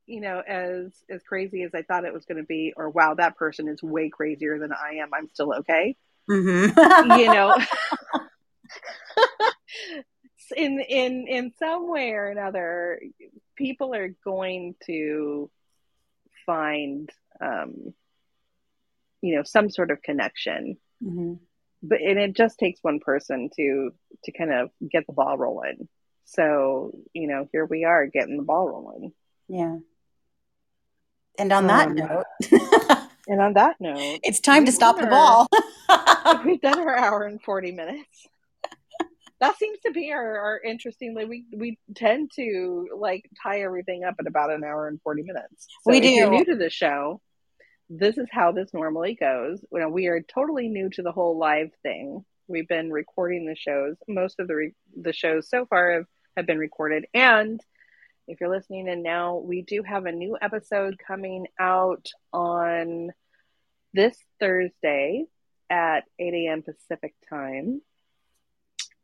you 0.06 0.20
know 0.22 0.42
as 0.46 0.92
as 1.10 1.24
crazy 1.24 1.64
as 1.64 1.74
i 1.74 1.82
thought 1.82 2.04
it 2.04 2.14
was 2.14 2.26
going 2.26 2.38
to 2.38 2.44
be 2.44 2.74
or 2.76 2.90
wow 2.90 3.14
that 3.14 3.38
person 3.38 3.68
is 3.68 3.82
way 3.82 4.10
crazier 4.10 4.60
than 4.60 4.72
i 4.74 4.96
am. 4.96 5.10
I'm 5.14 5.30
still 5.30 5.54
okay. 5.60 5.96
Mm-hmm. 6.30 7.20
you 7.20 7.28
know. 7.28 7.56
In 10.56 10.82
in 10.82 11.26
in 11.28 11.52
some 11.58 11.90
way 11.90 12.12
or 12.12 12.28
another 12.28 13.00
people 13.56 13.96
are 13.96 14.14
going 14.24 14.76
to 14.86 15.50
find 16.46 17.10
um 17.42 17.94
you 19.22 19.36
know 19.36 19.44
some 19.44 19.70
sort 19.70 19.90
of 19.90 20.02
connection. 20.04 20.78
Mm-hmm. 21.04 21.34
but 21.82 22.02
and 22.02 22.20
it 22.20 22.34
just 22.34 22.60
takes 22.60 22.84
one 22.84 23.00
person 23.00 23.50
to 23.56 23.92
to 24.26 24.32
kind 24.32 24.54
of 24.54 24.70
get 24.92 25.08
the 25.08 25.14
ball 25.14 25.38
rolling. 25.38 25.88
So 26.26 26.92
you 27.14 27.28
know 27.28 27.48
here 27.52 27.66
we 27.66 27.86
are 27.86 28.06
getting 28.06 28.38
the 28.38 28.44
ball 28.44 28.68
rolling. 28.68 29.14
Yeah 29.48 29.78
and 31.38 31.52
on 31.52 31.68
that 31.68 31.88
um, 31.88 31.96
note, 31.96 32.26
and 33.28 33.42
on 33.42 33.54
that 33.54 33.76
note, 33.80 34.20
it's 34.24 34.40
time 34.40 34.66
to 34.66 34.72
stop 34.72 35.00
the 35.00 35.08
ball. 35.08 35.48
we've 36.46 36.62
done 36.62 36.80
our 36.80 36.96
hour 36.96 37.24
and 37.24 37.42
40 37.42 37.72
minutes. 37.72 38.28
That 39.40 39.58
seems 39.58 39.80
to 39.86 39.92
be 39.92 40.12
our, 40.12 40.40
our 40.40 40.62
interesting. 40.62 41.14
Like 41.14 41.28
we 41.28 41.46
we 41.56 41.78
tend 41.96 42.32
to 42.38 42.88
like 42.98 43.30
tie 43.42 43.62
everything 43.62 44.06
up 44.06 44.16
at 44.20 44.28
about 44.28 44.52
an 44.52 44.64
hour 44.64 44.88
and 44.88 45.02
40 45.02 45.24
minutes. 45.24 45.68
So 45.84 45.92
we 45.92 46.00
do. 46.00 46.08
If 46.08 46.16
you're 46.16 46.30
new 46.30 46.46
to 46.46 46.56
the 46.56 46.70
show, 46.70 47.20
this 47.90 48.18
is 48.18 48.28
how 48.32 48.54
this 48.54 48.74
normally 48.74 49.16
goes. 49.16 49.60
You 49.72 49.80
know, 49.80 49.90
we 49.90 50.08
are 50.08 50.22
totally 50.22 50.70
new 50.70 50.90
to 50.92 51.02
the 51.02 51.12
whole 51.12 51.38
live 51.38 51.72
thing. 51.82 52.24
We've 52.48 52.68
been 52.68 52.90
recording 52.90 53.46
the 53.46 53.56
shows. 53.56 53.98
Most 54.08 54.40
of 54.40 54.48
the 54.48 54.56
re- 54.56 54.76
the 54.96 55.14
shows 55.14 55.50
so 55.50 55.66
far 55.66 55.92
have, 55.92 56.06
have 56.38 56.46
been 56.46 56.58
recorded, 56.58 57.06
and 57.14 57.60
if 58.28 58.40
you're 58.40 58.50
listening 58.50 58.88
and 58.88 59.04
now, 59.04 59.38
we 59.38 59.62
do 59.62 59.84
have 59.84 60.06
a 60.06 60.12
new 60.12 60.38
episode 60.42 60.98
coming 61.06 61.48
out 61.60 62.08
on 62.32 63.12
this 63.94 64.18
Thursday 64.40 65.26
at 65.70 66.02
8 66.20 66.34
a.m. 66.34 66.64
Pacific 66.64 67.14
time. 67.30 67.82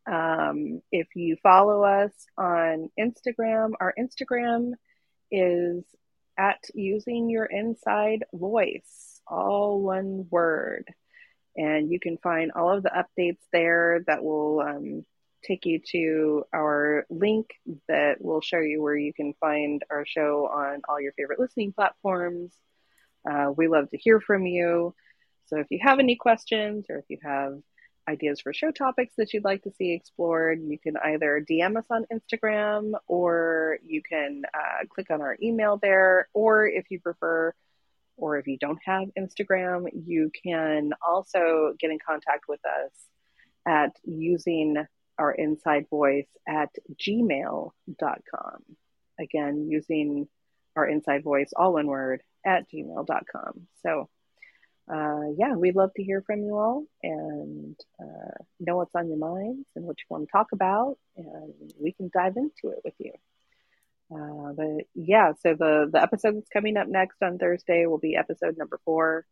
Um, 0.09 0.81
if 0.91 1.07
you 1.15 1.37
follow 1.43 1.83
us 1.83 2.11
on 2.37 2.89
Instagram, 2.99 3.71
our 3.79 3.93
Instagram 3.99 4.71
is 5.29 5.83
at 6.37 6.63
using 6.73 7.29
your 7.29 7.45
inside 7.45 8.23
voice, 8.33 9.21
all 9.27 9.81
one 9.81 10.27
word. 10.29 10.87
And 11.55 11.91
you 11.91 11.99
can 11.99 12.17
find 12.17 12.53
all 12.53 12.75
of 12.75 12.83
the 12.83 12.91
updates 12.91 13.41
there 13.51 14.01
that 14.07 14.23
will 14.23 14.61
um, 14.61 15.05
take 15.43 15.65
you 15.65 15.79
to 15.91 16.43
our 16.53 17.05
link 17.09 17.49
that 17.87 18.21
will 18.21 18.41
show 18.41 18.59
you 18.59 18.81
where 18.81 18.97
you 18.97 19.13
can 19.13 19.33
find 19.39 19.83
our 19.89 20.05
show 20.05 20.47
on 20.47 20.81
all 20.87 20.99
your 20.99 21.13
favorite 21.13 21.39
listening 21.39 21.71
platforms. 21.71 22.53
Uh, 23.29 23.51
we 23.55 23.67
love 23.67 23.89
to 23.89 23.97
hear 23.97 24.19
from 24.19 24.45
you. 24.45 24.93
So 25.47 25.57
if 25.57 25.67
you 25.69 25.79
have 25.81 25.99
any 25.99 26.15
questions 26.15 26.85
or 26.89 26.97
if 26.97 27.05
you 27.09 27.17
have 27.23 27.59
ideas 28.07 28.41
for 28.41 28.53
show 28.53 28.71
topics 28.71 29.13
that 29.17 29.33
you'd 29.33 29.43
like 29.43 29.63
to 29.63 29.71
see 29.71 29.93
explored, 29.93 30.61
you 30.61 30.77
can 30.79 30.95
either 30.97 31.45
DM 31.49 31.77
us 31.77 31.85
on 31.89 32.05
Instagram 32.11 32.93
or 33.07 33.77
you 33.85 34.01
can 34.01 34.43
uh, 34.53 34.85
click 34.89 35.11
on 35.11 35.21
our 35.21 35.37
email 35.41 35.77
there. 35.77 36.27
Or 36.33 36.67
if 36.67 36.85
you 36.89 36.99
prefer, 36.99 37.53
or 38.17 38.37
if 38.37 38.47
you 38.47 38.57
don't 38.57 38.79
have 38.85 39.09
Instagram, 39.17 39.87
you 40.05 40.31
can 40.43 40.91
also 41.07 41.73
get 41.79 41.91
in 41.91 41.99
contact 42.05 42.45
with 42.47 42.61
us 42.65 42.91
at 43.65 43.95
using 44.03 44.85
our 45.19 45.31
inside 45.31 45.85
voice 45.89 46.27
at 46.47 46.69
gmail.com. 46.95 48.63
Again, 49.19 49.67
using 49.69 50.27
our 50.75 50.87
inside 50.87 51.23
voice, 51.23 51.51
all 51.55 51.73
one 51.73 51.87
word, 51.87 52.21
at 52.45 52.69
gmail.com. 52.71 53.67
So, 53.83 54.09
uh, 54.91 55.31
yeah, 55.37 55.53
we'd 55.55 55.75
love 55.75 55.91
to 55.95 56.03
hear 56.03 56.23
from 56.25 56.41
you 56.41 56.55
all 56.55 56.85
and 57.03 57.75
uh, 58.01 58.43
know 58.59 58.77
what's 58.77 58.95
on 58.95 59.09
your 59.09 59.17
minds 59.17 59.67
and 59.75 59.85
what 59.85 59.97
you 59.99 60.05
want 60.09 60.27
to 60.27 60.31
talk 60.31 60.47
about, 60.53 60.97
and 61.15 61.53
we 61.79 61.91
can 61.91 62.09
dive 62.11 62.37
into 62.37 62.75
it 62.75 62.79
with 62.83 62.95
you. 62.97 63.11
Uh, 64.11 64.53
but 64.53 64.85
yeah, 64.95 65.33
so 65.43 65.53
the 65.53 65.87
the 65.91 66.01
episode 66.01 66.35
that's 66.35 66.49
coming 66.49 66.77
up 66.77 66.87
next 66.87 67.17
on 67.21 67.37
Thursday 67.37 67.85
will 67.85 67.99
be 67.99 68.15
episode 68.15 68.57
number 68.57 68.79
four. 68.83 69.25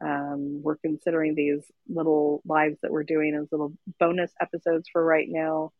Um, 0.00 0.62
we're 0.62 0.76
considering 0.76 1.34
these 1.34 1.64
little 1.88 2.40
lives 2.44 2.78
that 2.82 2.92
we're 2.92 3.02
doing 3.02 3.34
as 3.34 3.50
little 3.50 3.72
bonus 3.98 4.32
episodes 4.40 4.88
for 4.92 5.04
right 5.04 5.26
now. 5.28 5.72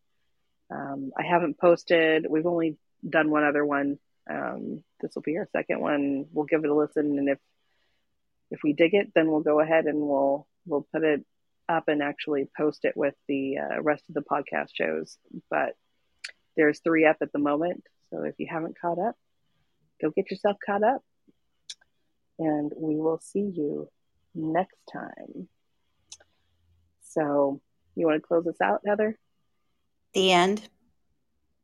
Um, 0.70 1.12
I 1.16 1.22
haven't 1.24 1.58
posted. 1.58 2.26
We've 2.28 2.46
only 2.46 2.76
done 3.08 3.30
one 3.30 3.44
other 3.44 3.64
one. 3.64 3.98
Um, 4.28 4.82
this 5.00 5.14
will 5.14 5.22
be 5.22 5.38
our 5.38 5.48
second 5.52 5.80
one. 5.80 6.26
We'll 6.32 6.46
give 6.46 6.64
it 6.64 6.70
a 6.70 6.74
listen, 6.74 7.18
and 7.18 7.28
if 7.28 7.38
if 8.50 8.60
we 8.62 8.72
dig 8.72 8.94
it, 8.94 9.12
then 9.14 9.30
we'll 9.30 9.40
go 9.40 9.60
ahead 9.60 9.86
and 9.86 10.00
we'll 10.00 10.46
we'll 10.66 10.86
put 10.92 11.04
it 11.04 11.24
up 11.68 11.88
and 11.88 12.02
actually 12.02 12.48
post 12.56 12.84
it 12.84 12.96
with 12.96 13.14
the 13.28 13.58
uh, 13.58 13.82
rest 13.82 14.04
of 14.08 14.14
the 14.14 14.22
podcast 14.22 14.70
shows. 14.74 15.16
But 15.50 15.76
there's 16.56 16.80
three 16.80 17.06
up 17.06 17.18
at 17.22 17.32
the 17.32 17.38
moment, 17.38 17.84
so 18.10 18.22
if 18.24 18.34
you 18.38 18.48
haven't 18.50 18.78
caught 18.80 18.98
up, 18.98 19.16
go 20.02 20.10
get 20.10 20.30
yourself 20.30 20.56
caught 20.64 20.82
up, 20.82 21.02
and 22.38 22.72
we 22.76 22.96
will 22.96 23.20
see 23.20 23.52
you 23.54 23.88
next 24.38 24.78
time. 24.92 25.48
So, 27.10 27.60
you 27.94 28.06
want 28.06 28.22
to 28.22 28.26
close 28.26 28.46
us 28.46 28.60
out, 28.60 28.80
Heather? 28.86 29.18
The 30.14 30.32
end. 30.32 30.62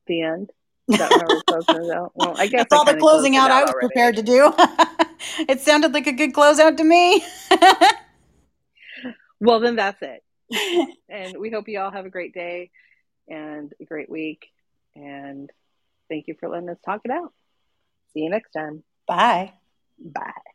The 0.06 0.22
end. 0.22 0.50
Is 0.88 0.98
that 0.98 1.12
how 1.12 1.26
we're 1.28 1.42
closing 1.48 1.88
it 1.88 1.94
out? 1.94 2.12
Well, 2.14 2.34
I 2.36 2.46
guess 2.46 2.66
that's 2.68 2.72
all 2.72 2.84
the 2.84 2.98
closing 2.98 3.36
out, 3.36 3.50
out, 3.50 3.56
I 3.56 3.62
was 3.62 3.70
already. 3.70 3.88
prepared 3.88 4.16
to 4.16 4.22
do. 4.22 4.52
it 5.48 5.60
sounded 5.60 5.94
like 5.94 6.06
a 6.06 6.12
good 6.12 6.32
closeout 6.32 6.76
to 6.76 6.84
me. 6.84 7.24
well, 9.40 9.60
then 9.60 9.76
that's 9.76 10.02
it. 10.02 10.22
and 11.08 11.38
we 11.38 11.50
hope 11.50 11.68
you 11.68 11.80
all 11.80 11.90
have 11.90 12.06
a 12.06 12.10
great 12.10 12.34
day 12.34 12.70
and 13.28 13.72
a 13.80 13.84
great 13.84 14.10
week. 14.10 14.46
And 14.94 15.50
thank 16.08 16.28
you 16.28 16.34
for 16.38 16.48
letting 16.48 16.68
us 16.68 16.78
talk 16.84 17.00
it 17.04 17.10
out. 17.10 17.32
See 18.12 18.20
you 18.20 18.30
next 18.30 18.50
time. 18.52 18.82
Bye. 19.06 19.52
Bye. 19.98 20.53